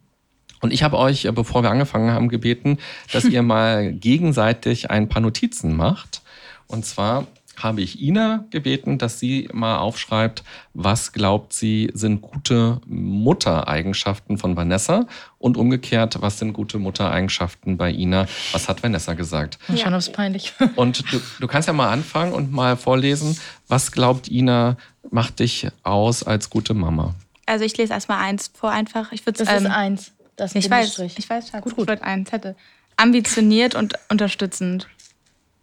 Und 0.61 0.73
ich 0.73 0.83
habe 0.83 0.99
euch, 0.99 1.29
bevor 1.35 1.63
wir 1.63 1.71
angefangen 1.71 2.11
haben, 2.11 2.29
gebeten, 2.29 2.79
dass 3.13 3.25
ihr 3.27 3.43
mal 3.43 3.93
gegenseitig 3.93 4.91
ein 4.91 5.09
paar 5.09 5.23
Notizen 5.23 5.77
macht. 5.77 6.23
Und 6.67 6.85
zwar 6.85 7.27
habe 7.57 7.81
ich 7.81 8.01
Ina 8.01 8.45
gebeten, 8.51 8.99
dass 8.99 9.19
sie 9.19 9.49
mal 9.53 9.79
aufschreibt, 9.79 10.45
was 10.75 11.13
glaubt 11.13 11.53
sie 11.53 11.91
sind 11.95 12.21
gute 12.21 12.81
Muttereigenschaften 12.87 14.39
von 14.39 14.57
Vanessa 14.57 15.07
und 15.39 15.57
umgekehrt, 15.57 16.21
was 16.21 16.39
sind 16.39 16.53
gute 16.53 16.79
Muttereigenschaften 16.79 17.77
bei 17.77 17.91
Ina? 17.91 18.27
Was 18.53 18.69
hat 18.69 18.83
Vanessa 18.83 19.15
gesagt? 19.15 19.59
Mal 19.69 19.79
schauen, 19.79 19.95
ob 19.95 20.01
es 20.01 20.13
peinlich 20.13 20.53
Und 20.77 21.13
du, 21.13 21.21
du 21.41 21.47
kannst 21.47 21.69
ja 21.69 21.75
mal 21.75 21.91
anfangen 21.91 22.33
und 22.33 22.53
mal 22.53 22.77
vorlesen, 22.77 23.39
was 23.69 23.93
glaubt 23.93 24.29
Ina 24.29 24.77
macht 25.11 25.41
dich 25.41 25.69
aus 25.83 26.23
als 26.23 26.51
gute 26.51 26.75
Mama? 26.75 27.15
Also 27.47 27.65
ich 27.65 27.77
lese 27.77 27.93
erstmal 27.93 28.19
eins 28.19 28.51
vor 28.53 28.71
einfach. 28.71 29.13
Ich 29.13 29.25
das 29.25 29.41
ähm, 29.49 29.57
ist 29.59 29.67
eins. 29.67 30.13
Das 30.35 30.55
ist 30.55 30.65
ich 30.65 30.71
weiß, 30.71 30.99
ich 30.99 31.31
weiß, 31.31 31.49
Schatz. 31.49 31.63
Gut, 31.63 31.77
gut. 31.77 31.85
Ich 31.85 31.89
wollte 31.89 32.05
einen 32.05 32.27
Zettel. 32.27 32.57
Ambitioniert 32.97 33.75
und 33.75 33.95
unterstützend. 34.09 34.89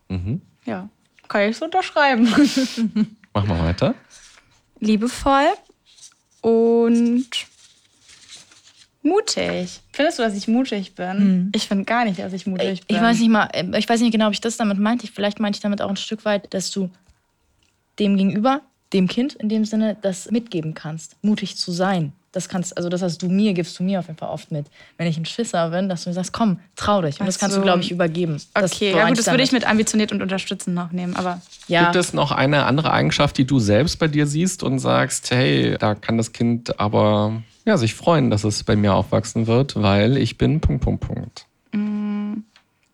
Mhm. 0.08 0.42
Ja. 0.66 0.90
Kann 1.34 1.50
ich 1.50 1.58
so 1.58 1.66
unterschreiben. 1.66 2.28
Mach 3.34 3.44
mal 3.46 3.60
weiter. 3.66 3.96
Liebevoll 4.80 5.48
und 6.42 7.28
mutig. 9.02 9.82
Findest 9.92 10.20
du, 10.20 10.24
dass 10.24 10.36
ich 10.36 10.48
mutig 10.48 10.94
bin? 10.94 11.18
Hm. 11.18 11.52
Ich 11.56 11.68
finde 11.68 11.86
gar 11.86 12.06
nicht, 12.06 12.20
dass 12.20 12.34
ich 12.34 12.46
mutig 12.46 12.70
ich, 12.70 12.86
bin. 12.86 12.98
Ich 12.98 13.02
weiß 13.02 13.18
nicht 13.18 13.30
mal, 13.30 13.50
ich 13.76 13.90
weiß 13.90 14.02
nicht 14.02 14.12
genau, 14.12 14.28
ob 14.28 14.34
ich 14.34 14.42
das 14.42 14.58
damit 14.58 14.78
meinte. 14.78 15.08
Vielleicht 15.08 15.40
meinte 15.40 15.58
ich 15.58 15.64
damit 15.64 15.82
auch 15.82 15.90
ein 15.90 15.98
Stück 15.98 16.24
weit, 16.24 16.54
dass 16.54 16.70
du 16.70 16.92
dem 17.98 18.16
gegenüber, 18.16 18.62
dem 18.94 19.08
Kind 19.08 19.34
in 19.34 19.50
dem 19.50 19.66
Sinne, 19.66 19.98
das 20.00 20.30
mitgeben 20.30 20.76
kannst, 20.76 21.16
mutig 21.24 21.58
zu 21.58 21.72
sein 21.72 22.14
das 22.34 22.50
kannst, 22.50 22.76
also 22.76 22.90
das, 22.90 23.02
was 23.02 23.18
du 23.18 23.30
mir 23.30 23.54
gibst, 23.54 23.80
du 23.80 23.84
mir 23.84 24.00
auf 24.00 24.08
jeden 24.08 24.18
Fall 24.18 24.30
oft 24.30 24.52
mit. 24.52 24.66
Wenn 24.98 25.08
ich 25.08 25.18
ein 25.18 25.26
Schisser 25.26 25.70
bin, 25.70 25.88
dass 25.88 26.04
du 26.04 26.10
mir 26.10 26.16
sagst, 26.16 26.34
komm, 26.34 26.60
trau 26.76 27.02
dich. 27.02 27.20
Und 27.20 27.28
das 27.28 27.38
kannst 27.38 27.54
so. 27.54 27.62
du, 27.62 27.64
glaube 27.64 27.82
ich, 27.82 27.92
übergeben. 27.92 28.42
Okay, 28.56 28.62
das 28.64 28.80
ja 28.80 29.08
gut, 29.08 29.20
das 29.20 29.28
würde 29.28 29.44
ich 29.44 29.52
mit 29.52 29.66
ambitioniert 29.66 30.12
und 30.12 30.22
unterstützen 30.22 30.74
noch 30.74 30.92
nehmen. 30.92 31.16
Aber 31.16 31.42
ja. 31.68 31.84
Gibt 31.84 31.96
es 31.96 32.12
noch 32.12 32.32
eine 32.32 32.66
andere 32.66 32.92
Eigenschaft, 32.92 33.38
die 33.38 33.46
du 33.46 33.60
selbst 33.60 34.00
bei 34.00 34.08
dir 34.08 34.26
siehst 34.26 34.64
und 34.64 34.80
sagst, 34.80 35.30
hey, 35.32 35.78
da 35.80 35.94
kann 35.94 36.18
das 36.18 36.34
Kind 36.34 36.80
aber 36.80 37.44
ja, 37.66 37.78
sich 37.78 37.94
freuen, 37.94 38.32
dass 38.32 38.44
es 38.44 38.64
bei 38.64 38.76
mir 38.76 38.96
aufwachsen 38.96 39.46
wird, 39.46 39.82
weil 39.82 40.18
ich 40.18 40.38
bin 40.38 40.60
Punkt, 40.60 40.84
Punkt, 40.84 41.08
Punkt. 41.08 41.46
Mm. 41.72 42.44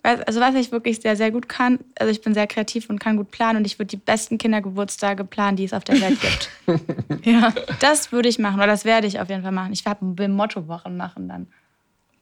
Also 0.02 0.39
was 0.39 0.56
ich 0.56 0.72
wirklich 0.72 1.02
sehr, 1.02 1.18
sehr 1.18 1.30
gut 1.30 1.50
kann, 1.50 1.80
also 2.00 2.10
ich 2.10 2.22
bin 2.22 2.34
sehr 2.34 2.47
kreativ 2.47 2.89
und 2.89 3.00
kann 3.00 3.18
gut 3.18 3.32
planen 3.32 3.58
und 3.58 3.66
ich 3.66 3.80
würde 3.80 3.88
die 3.88 3.97
besten 3.97 4.38
Kindergeburtstage 4.38 5.26
planen, 5.26 5.58
die 5.58 5.66
es 5.66 5.74
auf 5.74 5.84
der 5.84 6.00
Welt 6.00 6.18
gibt. 6.22 7.26
ja, 7.26 7.54
das 7.82 8.14
würde 8.14 8.30
ich 8.30 8.39
machen 8.39 8.56
oder 8.56 8.68
das 8.68 8.86
werde 8.86 9.08
ich 9.08 9.20
auf 9.20 9.28
jeden 9.30 9.43
Fall 9.43 9.52
machen. 9.52 9.74
Ich 9.74 9.84
will 9.86 10.30
Mottowochen 10.30 10.95
machen 10.95 11.28
dann. 11.28 11.47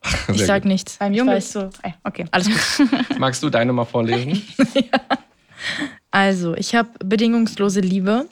Sehr 0.28 0.36
ich 0.36 0.46
sag 0.46 0.64
gut. 0.64 0.72
nichts. 0.72 0.98
Beim 0.98 1.14
Jungen 1.14 1.38
ist 1.38 1.52
so, 1.52 1.70
okay, 2.04 2.26
alles 2.32 2.48
gut. 2.48 2.90
Magst 3.20 3.44
du 3.44 3.50
deine 3.50 3.74
mal 3.74 3.86
vorlesen? 3.86 4.42
ja. 4.74 5.00
Also, 6.10 6.56
ich 6.56 6.74
habe 6.74 6.90
bedingungslose 7.04 7.82
Liebe, 7.82 8.28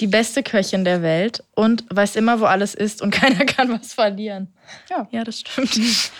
die 0.00 0.06
beste 0.06 0.42
Köchin 0.42 0.84
der 0.84 1.00
Welt 1.02 1.44
und 1.54 1.84
weiß 1.90 2.16
immer, 2.16 2.40
wo 2.40 2.44
alles 2.44 2.74
ist 2.74 3.00
und 3.00 3.12
keiner 3.12 3.44
kann 3.44 3.70
was 3.70 3.94
verlieren. 3.94 4.48
Ja, 4.90 5.06
ja 5.10 5.24
das 5.24 5.40
stimmt. 5.40 6.10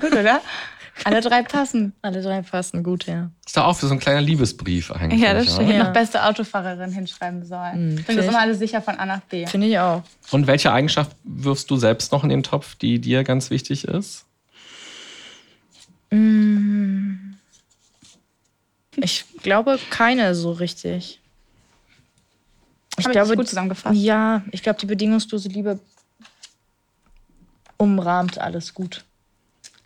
gut, 0.00 0.12
oder? 0.12 0.40
Alle 1.04 1.20
drei 1.20 1.42
passen. 1.42 1.92
Alle 2.02 2.22
drei 2.22 2.42
passen, 2.42 2.82
gut, 2.82 3.06
ja. 3.06 3.30
Ist 3.44 3.56
da 3.56 3.64
auch 3.64 3.76
für 3.76 3.86
so 3.86 3.92
ein 3.92 4.00
kleiner 4.00 4.20
Liebesbrief 4.20 4.90
eigentlich. 4.90 5.20
Ja, 5.20 5.34
das 5.34 5.52
stimmt. 5.52 5.70
Ja. 5.70 5.84
Noch 5.84 5.92
beste 5.92 6.24
Autofahrerin 6.24 6.90
hinschreiben 6.90 7.44
sollen. 7.44 7.92
Mhm. 7.92 7.98
Ich 7.98 8.04
finde 8.06 8.22
das 8.22 8.30
immer 8.30 8.40
alles 8.40 8.58
sicher 8.58 8.80
von 8.80 8.96
A 8.96 9.06
nach 9.06 9.20
B. 9.22 9.46
Finde 9.46 9.66
ich 9.66 9.78
auch. 9.78 10.02
Und 10.30 10.46
welche 10.46 10.72
Eigenschaft 10.72 11.12
wirfst 11.24 11.70
du 11.70 11.76
selbst 11.76 12.12
noch 12.12 12.22
in 12.22 12.30
den 12.30 12.42
Topf, 12.42 12.76
die 12.76 12.98
dir 12.98 13.24
ganz 13.24 13.50
wichtig 13.50 13.84
ist? 13.84 14.24
Mm. 16.10 17.34
Ich 18.96 19.26
glaube 19.42 19.78
keine 19.90 20.34
so 20.34 20.52
richtig. 20.52 21.20
Ich 22.98 23.04
Habe 23.04 23.12
glaube, 23.12 23.32
ich 23.32 23.38
gut 23.38 23.48
zusammengefasst. 23.48 23.94
Ja, 23.96 24.42
ich 24.52 24.62
glaube, 24.62 24.78
die 24.78 24.86
bedingungslose 24.86 25.50
Liebe 25.50 25.78
umrahmt 27.76 28.38
alles 28.38 28.72
gut 28.72 29.04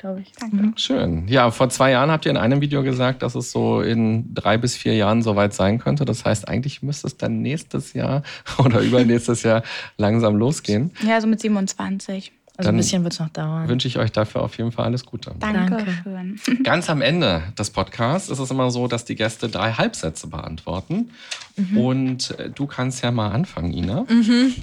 glaube 0.00 0.22
ich. 0.22 0.32
Danke. 0.32 0.56
Mhm. 0.56 0.72
Schön. 0.76 1.28
Ja, 1.28 1.50
vor 1.50 1.68
zwei 1.68 1.92
Jahren 1.92 2.10
habt 2.10 2.24
ihr 2.24 2.30
in 2.30 2.36
einem 2.36 2.60
Video 2.60 2.82
gesagt, 2.82 3.22
dass 3.22 3.34
es 3.34 3.52
so 3.52 3.82
in 3.82 4.34
drei 4.34 4.56
bis 4.56 4.74
vier 4.74 4.94
Jahren 4.94 5.22
soweit 5.22 5.52
sein 5.52 5.78
könnte. 5.78 6.04
Das 6.04 6.24
heißt, 6.24 6.48
eigentlich 6.48 6.82
müsste 6.82 7.06
es 7.06 7.16
dann 7.16 7.42
nächstes 7.42 7.92
Jahr 7.92 8.22
oder 8.58 8.80
übernächstes 8.80 9.42
Jahr 9.42 9.62
langsam 9.98 10.36
losgehen. 10.36 10.90
Ja, 11.06 11.20
so 11.20 11.26
mit 11.26 11.40
27. 11.40 12.32
Also 12.56 12.68
dann 12.68 12.74
ein 12.74 12.78
bisschen 12.78 13.04
wird 13.04 13.12
es 13.12 13.20
noch 13.20 13.28
dauern. 13.28 13.68
Wünsche 13.68 13.88
ich 13.88 13.98
euch 13.98 14.12
dafür 14.12 14.42
auf 14.42 14.56
jeden 14.58 14.72
Fall 14.72 14.86
alles 14.86 15.06
Gute. 15.06 15.34
Danke. 15.38 15.84
Danke. 15.84 16.62
Ganz 16.62 16.90
am 16.90 17.00
Ende 17.00 17.42
des 17.58 17.70
Podcasts 17.70 18.28
ist 18.28 18.38
es 18.38 18.50
immer 18.50 18.70
so, 18.70 18.86
dass 18.86 19.04
die 19.04 19.14
Gäste 19.14 19.48
drei 19.48 19.72
Halbsätze 19.72 20.26
beantworten. 20.26 21.10
Mhm. 21.56 21.76
Und 21.78 22.38
äh, 22.38 22.50
du 22.50 22.66
kannst 22.66 23.02
ja 23.02 23.10
mal 23.10 23.30
anfangen, 23.30 23.72
Ina. 23.72 24.04
Mhm. 24.08 24.54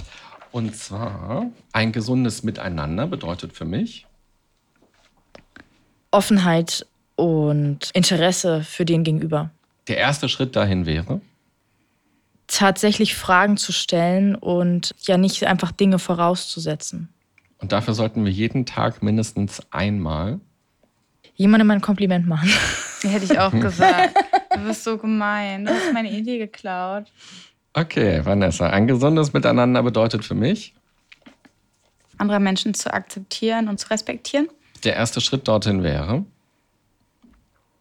Und 0.50 0.76
zwar, 0.76 1.46
ein 1.72 1.92
gesundes 1.92 2.42
Miteinander 2.42 3.06
bedeutet 3.06 3.52
für 3.52 3.64
mich. 3.64 4.07
Offenheit 6.10 6.86
und 7.16 7.90
Interesse 7.92 8.62
für 8.62 8.84
den 8.84 9.04
Gegenüber. 9.04 9.50
Der 9.88 9.98
erste 9.98 10.28
Schritt 10.28 10.56
dahin 10.56 10.86
wäre? 10.86 11.20
Tatsächlich 12.46 13.14
Fragen 13.14 13.56
zu 13.56 13.72
stellen 13.72 14.34
und 14.34 14.94
ja 15.00 15.18
nicht 15.18 15.44
einfach 15.46 15.72
Dinge 15.72 15.98
vorauszusetzen. 15.98 17.08
Und 17.58 17.72
dafür 17.72 17.94
sollten 17.94 18.24
wir 18.24 18.32
jeden 18.32 18.66
Tag 18.66 19.02
mindestens 19.02 19.60
einmal 19.70 20.40
jemandem 21.34 21.70
ein 21.70 21.80
Kompliment 21.80 22.26
machen. 22.26 22.50
Hätte 23.02 23.24
ich 23.24 23.38
auch 23.38 23.52
gesagt. 23.52 24.14
Du 24.52 24.60
bist 24.60 24.84
so 24.84 24.98
gemein. 24.98 25.64
Du 25.64 25.72
hast 25.72 25.92
meine 25.92 26.10
Idee 26.10 26.38
geklaut. 26.38 27.04
Okay, 27.72 28.24
Vanessa. 28.24 28.68
Ein 28.70 28.86
gesundes 28.86 29.32
Miteinander 29.32 29.82
bedeutet 29.82 30.24
für 30.24 30.34
mich, 30.34 30.74
andere 32.16 32.40
Menschen 32.40 32.74
zu 32.74 32.92
akzeptieren 32.92 33.68
und 33.68 33.78
zu 33.78 33.88
respektieren 33.90 34.48
der 34.88 34.96
erste 34.96 35.20
Schritt 35.20 35.46
dorthin 35.46 35.82
wäre? 35.82 36.24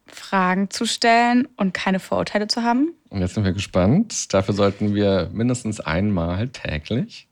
Fragen 0.08 0.70
zu 0.70 0.86
stellen 0.86 1.48
und 1.56 1.74
keine 1.74 2.02
Vorurteile 2.02 2.48
zu 2.48 2.64
haben. 2.64 2.94
Und 3.10 3.22
jetzt 3.22 3.36
sind 3.36 3.46
wir 3.46 3.54
gespannt. 3.54 4.34
Dafür 4.34 4.54
sollten 4.54 4.94
wir 4.94 5.30
mindestens 5.32 5.80
einmal 5.80 6.50
täglich 6.50 7.30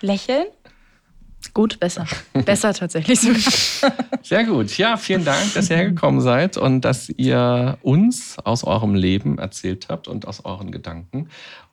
lächeln. 0.00 0.46
Gut, 1.54 1.78
besser. 1.80 2.06
Besser 2.32 2.72
tatsächlich. 2.72 3.20
Sehr 4.22 4.44
gut. 4.44 4.78
Ja, 4.78 4.96
vielen 4.96 5.24
Dank, 5.24 5.52
dass 5.52 5.68
ihr 5.68 5.76
hergekommen 5.76 6.22
seid 6.22 6.56
und 6.56 6.80
dass 6.82 7.10
ihr 7.10 7.76
uns 7.82 8.38
aus 8.38 8.64
eurem 8.64 8.94
Leben 8.94 9.38
erzählt 9.38 9.88
habt 9.90 10.08
und 10.08 10.26
aus 10.26 10.44
euren 10.44 10.70
Gedanken 10.72 11.28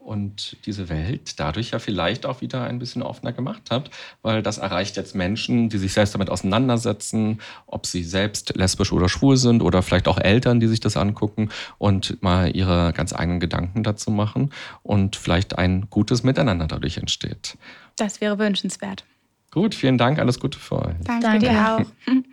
und 0.10 0.58
diese 0.66 0.90
Welt 0.90 1.40
dadurch 1.40 1.72
ja 1.72 1.80
vielleicht 1.80 2.26
auch 2.26 2.42
wieder 2.42 2.64
ein 2.64 2.80
bisschen 2.80 3.04
offener 3.04 3.32
gemacht 3.32 3.64
habt, 3.70 3.92
weil 4.22 4.42
das 4.42 4.58
erreicht 4.58 4.98
jetzt 4.98 5.14
Menschen, 5.14 5.70
die 5.70 5.78
sich 5.78 5.94
selbst 5.94 6.16
damit 6.16 6.30
auseinandersetzen, 6.30 7.40
ob 7.68 7.86
sie 7.86 8.04
selbst 8.04 8.56
lesbisch 8.56 8.92
oder 8.92 9.08
schwul 9.08 9.38
sind 9.38 9.62
oder 9.62 9.84
vielleicht 9.84 10.08
auch 10.08 10.18
Eltern, 10.18 10.60
die 10.60 10.68
sich 10.68 10.80
das 10.80 10.98
angucken 10.98 11.50
und 11.78 12.22
mal 12.24 12.56
ihre 12.56 12.92
ganz 12.94 13.14
eigenen 13.14 13.40
Gedanken 13.40 13.84
dazu 13.84 14.10
machen 14.10 14.52
und 14.84 15.16
vielleicht 15.16 15.58
ein 15.58 15.90
gutes 15.90 16.24
Miteinander 16.24 16.68
dadurch 16.68 16.98
entsteht. 16.98 17.58
Das 17.96 18.20
wäre 18.20 18.40
wünschenswert. 18.40 19.06
Gut, 19.52 19.74
vielen 19.74 19.98
Dank, 19.98 20.20
alles 20.20 20.40
Gute 20.40 20.60
für 20.60 20.80
euch. 20.80 20.96
Danke, 21.04 21.26
Danke. 21.26 21.40
dir 21.40 21.76
auch. 21.76 22.14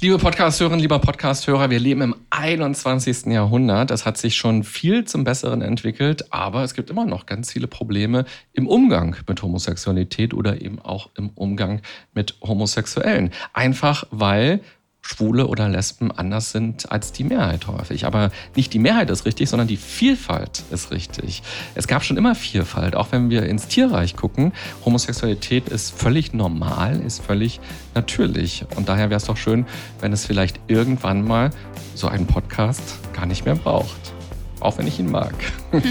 Liebe 0.00 0.16
Podcasthörerinnen, 0.16 0.80
lieber 0.80 1.00
Podcasthörer, 1.00 1.70
wir 1.70 1.80
leben 1.80 2.02
im 2.02 2.14
21. 2.30 3.26
Jahrhundert. 3.26 3.90
Es 3.90 4.06
hat 4.06 4.16
sich 4.16 4.36
schon 4.36 4.62
viel 4.62 5.04
zum 5.04 5.24
Besseren 5.24 5.60
entwickelt, 5.60 6.32
aber 6.32 6.62
es 6.62 6.74
gibt 6.74 6.88
immer 6.88 7.04
noch 7.04 7.26
ganz 7.26 7.52
viele 7.52 7.66
Probleme 7.66 8.24
im 8.52 8.68
Umgang 8.68 9.16
mit 9.26 9.42
Homosexualität 9.42 10.34
oder 10.34 10.62
eben 10.62 10.78
auch 10.78 11.10
im 11.16 11.30
Umgang 11.30 11.82
mit 12.14 12.36
Homosexuellen. 12.42 13.32
Einfach 13.52 14.04
weil 14.12 14.60
Schwule 15.08 15.46
oder 15.46 15.70
Lesben 15.70 16.12
anders 16.12 16.52
sind 16.52 16.92
als 16.92 17.12
die 17.12 17.24
Mehrheit 17.24 17.66
häufig. 17.66 18.04
Aber 18.04 18.30
nicht 18.54 18.74
die 18.74 18.78
Mehrheit 18.78 19.08
ist 19.08 19.24
richtig, 19.24 19.48
sondern 19.48 19.66
die 19.66 19.78
Vielfalt 19.78 20.62
ist 20.70 20.90
richtig. 20.90 21.42
Es 21.74 21.88
gab 21.88 22.04
schon 22.04 22.18
immer 22.18 22.34
Vielfalt, 22.34 22.94
auch 22.94 23.10
wenn 23.10 23.30
wir 23.30 23.44
ins 23.44 23.68
Tierreich 23.68 24.16
gucken. 24.16 24.52
Homosexualität 24.84 25.70
ist 25.70 25.98
völlig 25.98 26.34
normal, 26.34 27.00
ist 27.00 27.24
völlig 27.24 27.58
natürlich. 27.94 28.66
Und 28.76 28.90
daher 28.90 29.08
wäre 29.08 29.16
es 29.16 29.24
doch 29.24 29.38
schön, 29.38 29.64
wenn 30.00 30.12
es 30.12 30.26
vielleicht 30.26 30.60
irgendwann 30.66 31.26
mal 31.26 31.50
so 31.94 32.08
einen 32.08 32.26
Podcast 32.26 32.82
gar 33.14 33.24
nicht 33.24 33.46
mehr 33.46 33.56
braucht. 33.56 34.12
Auch 34.60 34.76
wenn 34.76 34.86
ich 34.86 34.98
ihn 34.98 35.10
mag. 35.10 35.34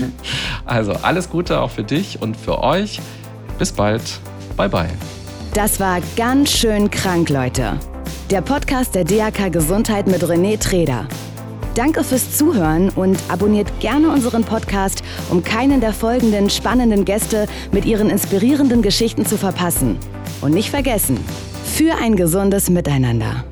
also 0.66 0.94
alles 0.94 1.30
Gute 1.32 1.60
auch 1.62 1.72
für 1.72 1.84
dich 1.84 2.22
und 2.22 2.38
für 2.38 2.62
euch. 2.62 3.00
Bis 3.58 3.72
bald. 3.72 4.20
Bye 4.56 4.70
bye. 4.70 4.90
Das 5.56 5.80
war 5.80 6.02
ganz 6.16 6.52
schön 6.52 6.92
krank, 6.92 7.30
Leute 7.30 7.80
der 8.30 8.42
Podcast 8.42 8.94
der 8.94 9.06
DAK 9.06 9.54
Gesundheit 9.54 10.08
mit 10.08 10.22
René 10.22 10.60
Treder. 10.60 11.08
Danke 11.76 12.04
fürs 12.04 12.36
Zuhören 12.36 12.90
und 12.90 13.18
abonniert 13.30 13.80
gerne 13.80 14.10
unseren 14.10 14.44
Podcast, 14.44 15.02
um 15.30 15.44
keinen 15.44 15.80
der 15.80 15.94
folgenden 15.94 16.50
spannenden 16.50 17.06
Gäste 17.06 17.46
mit 17.72 17.86
ihren 17.86 18.10
inspirierenden 18.10 18.82
Geschichten 18.82 19.26
zu 19.26 19.38
verpassen. 19.38 19.98
Und 20.42 20.54
nicht 20.54 20.70
vergessen, 20.72 21.18
für 21.64 21.96
ein 21.96 22.16
gesundes 22.16 22.70
Miteinander. 22.70 23.46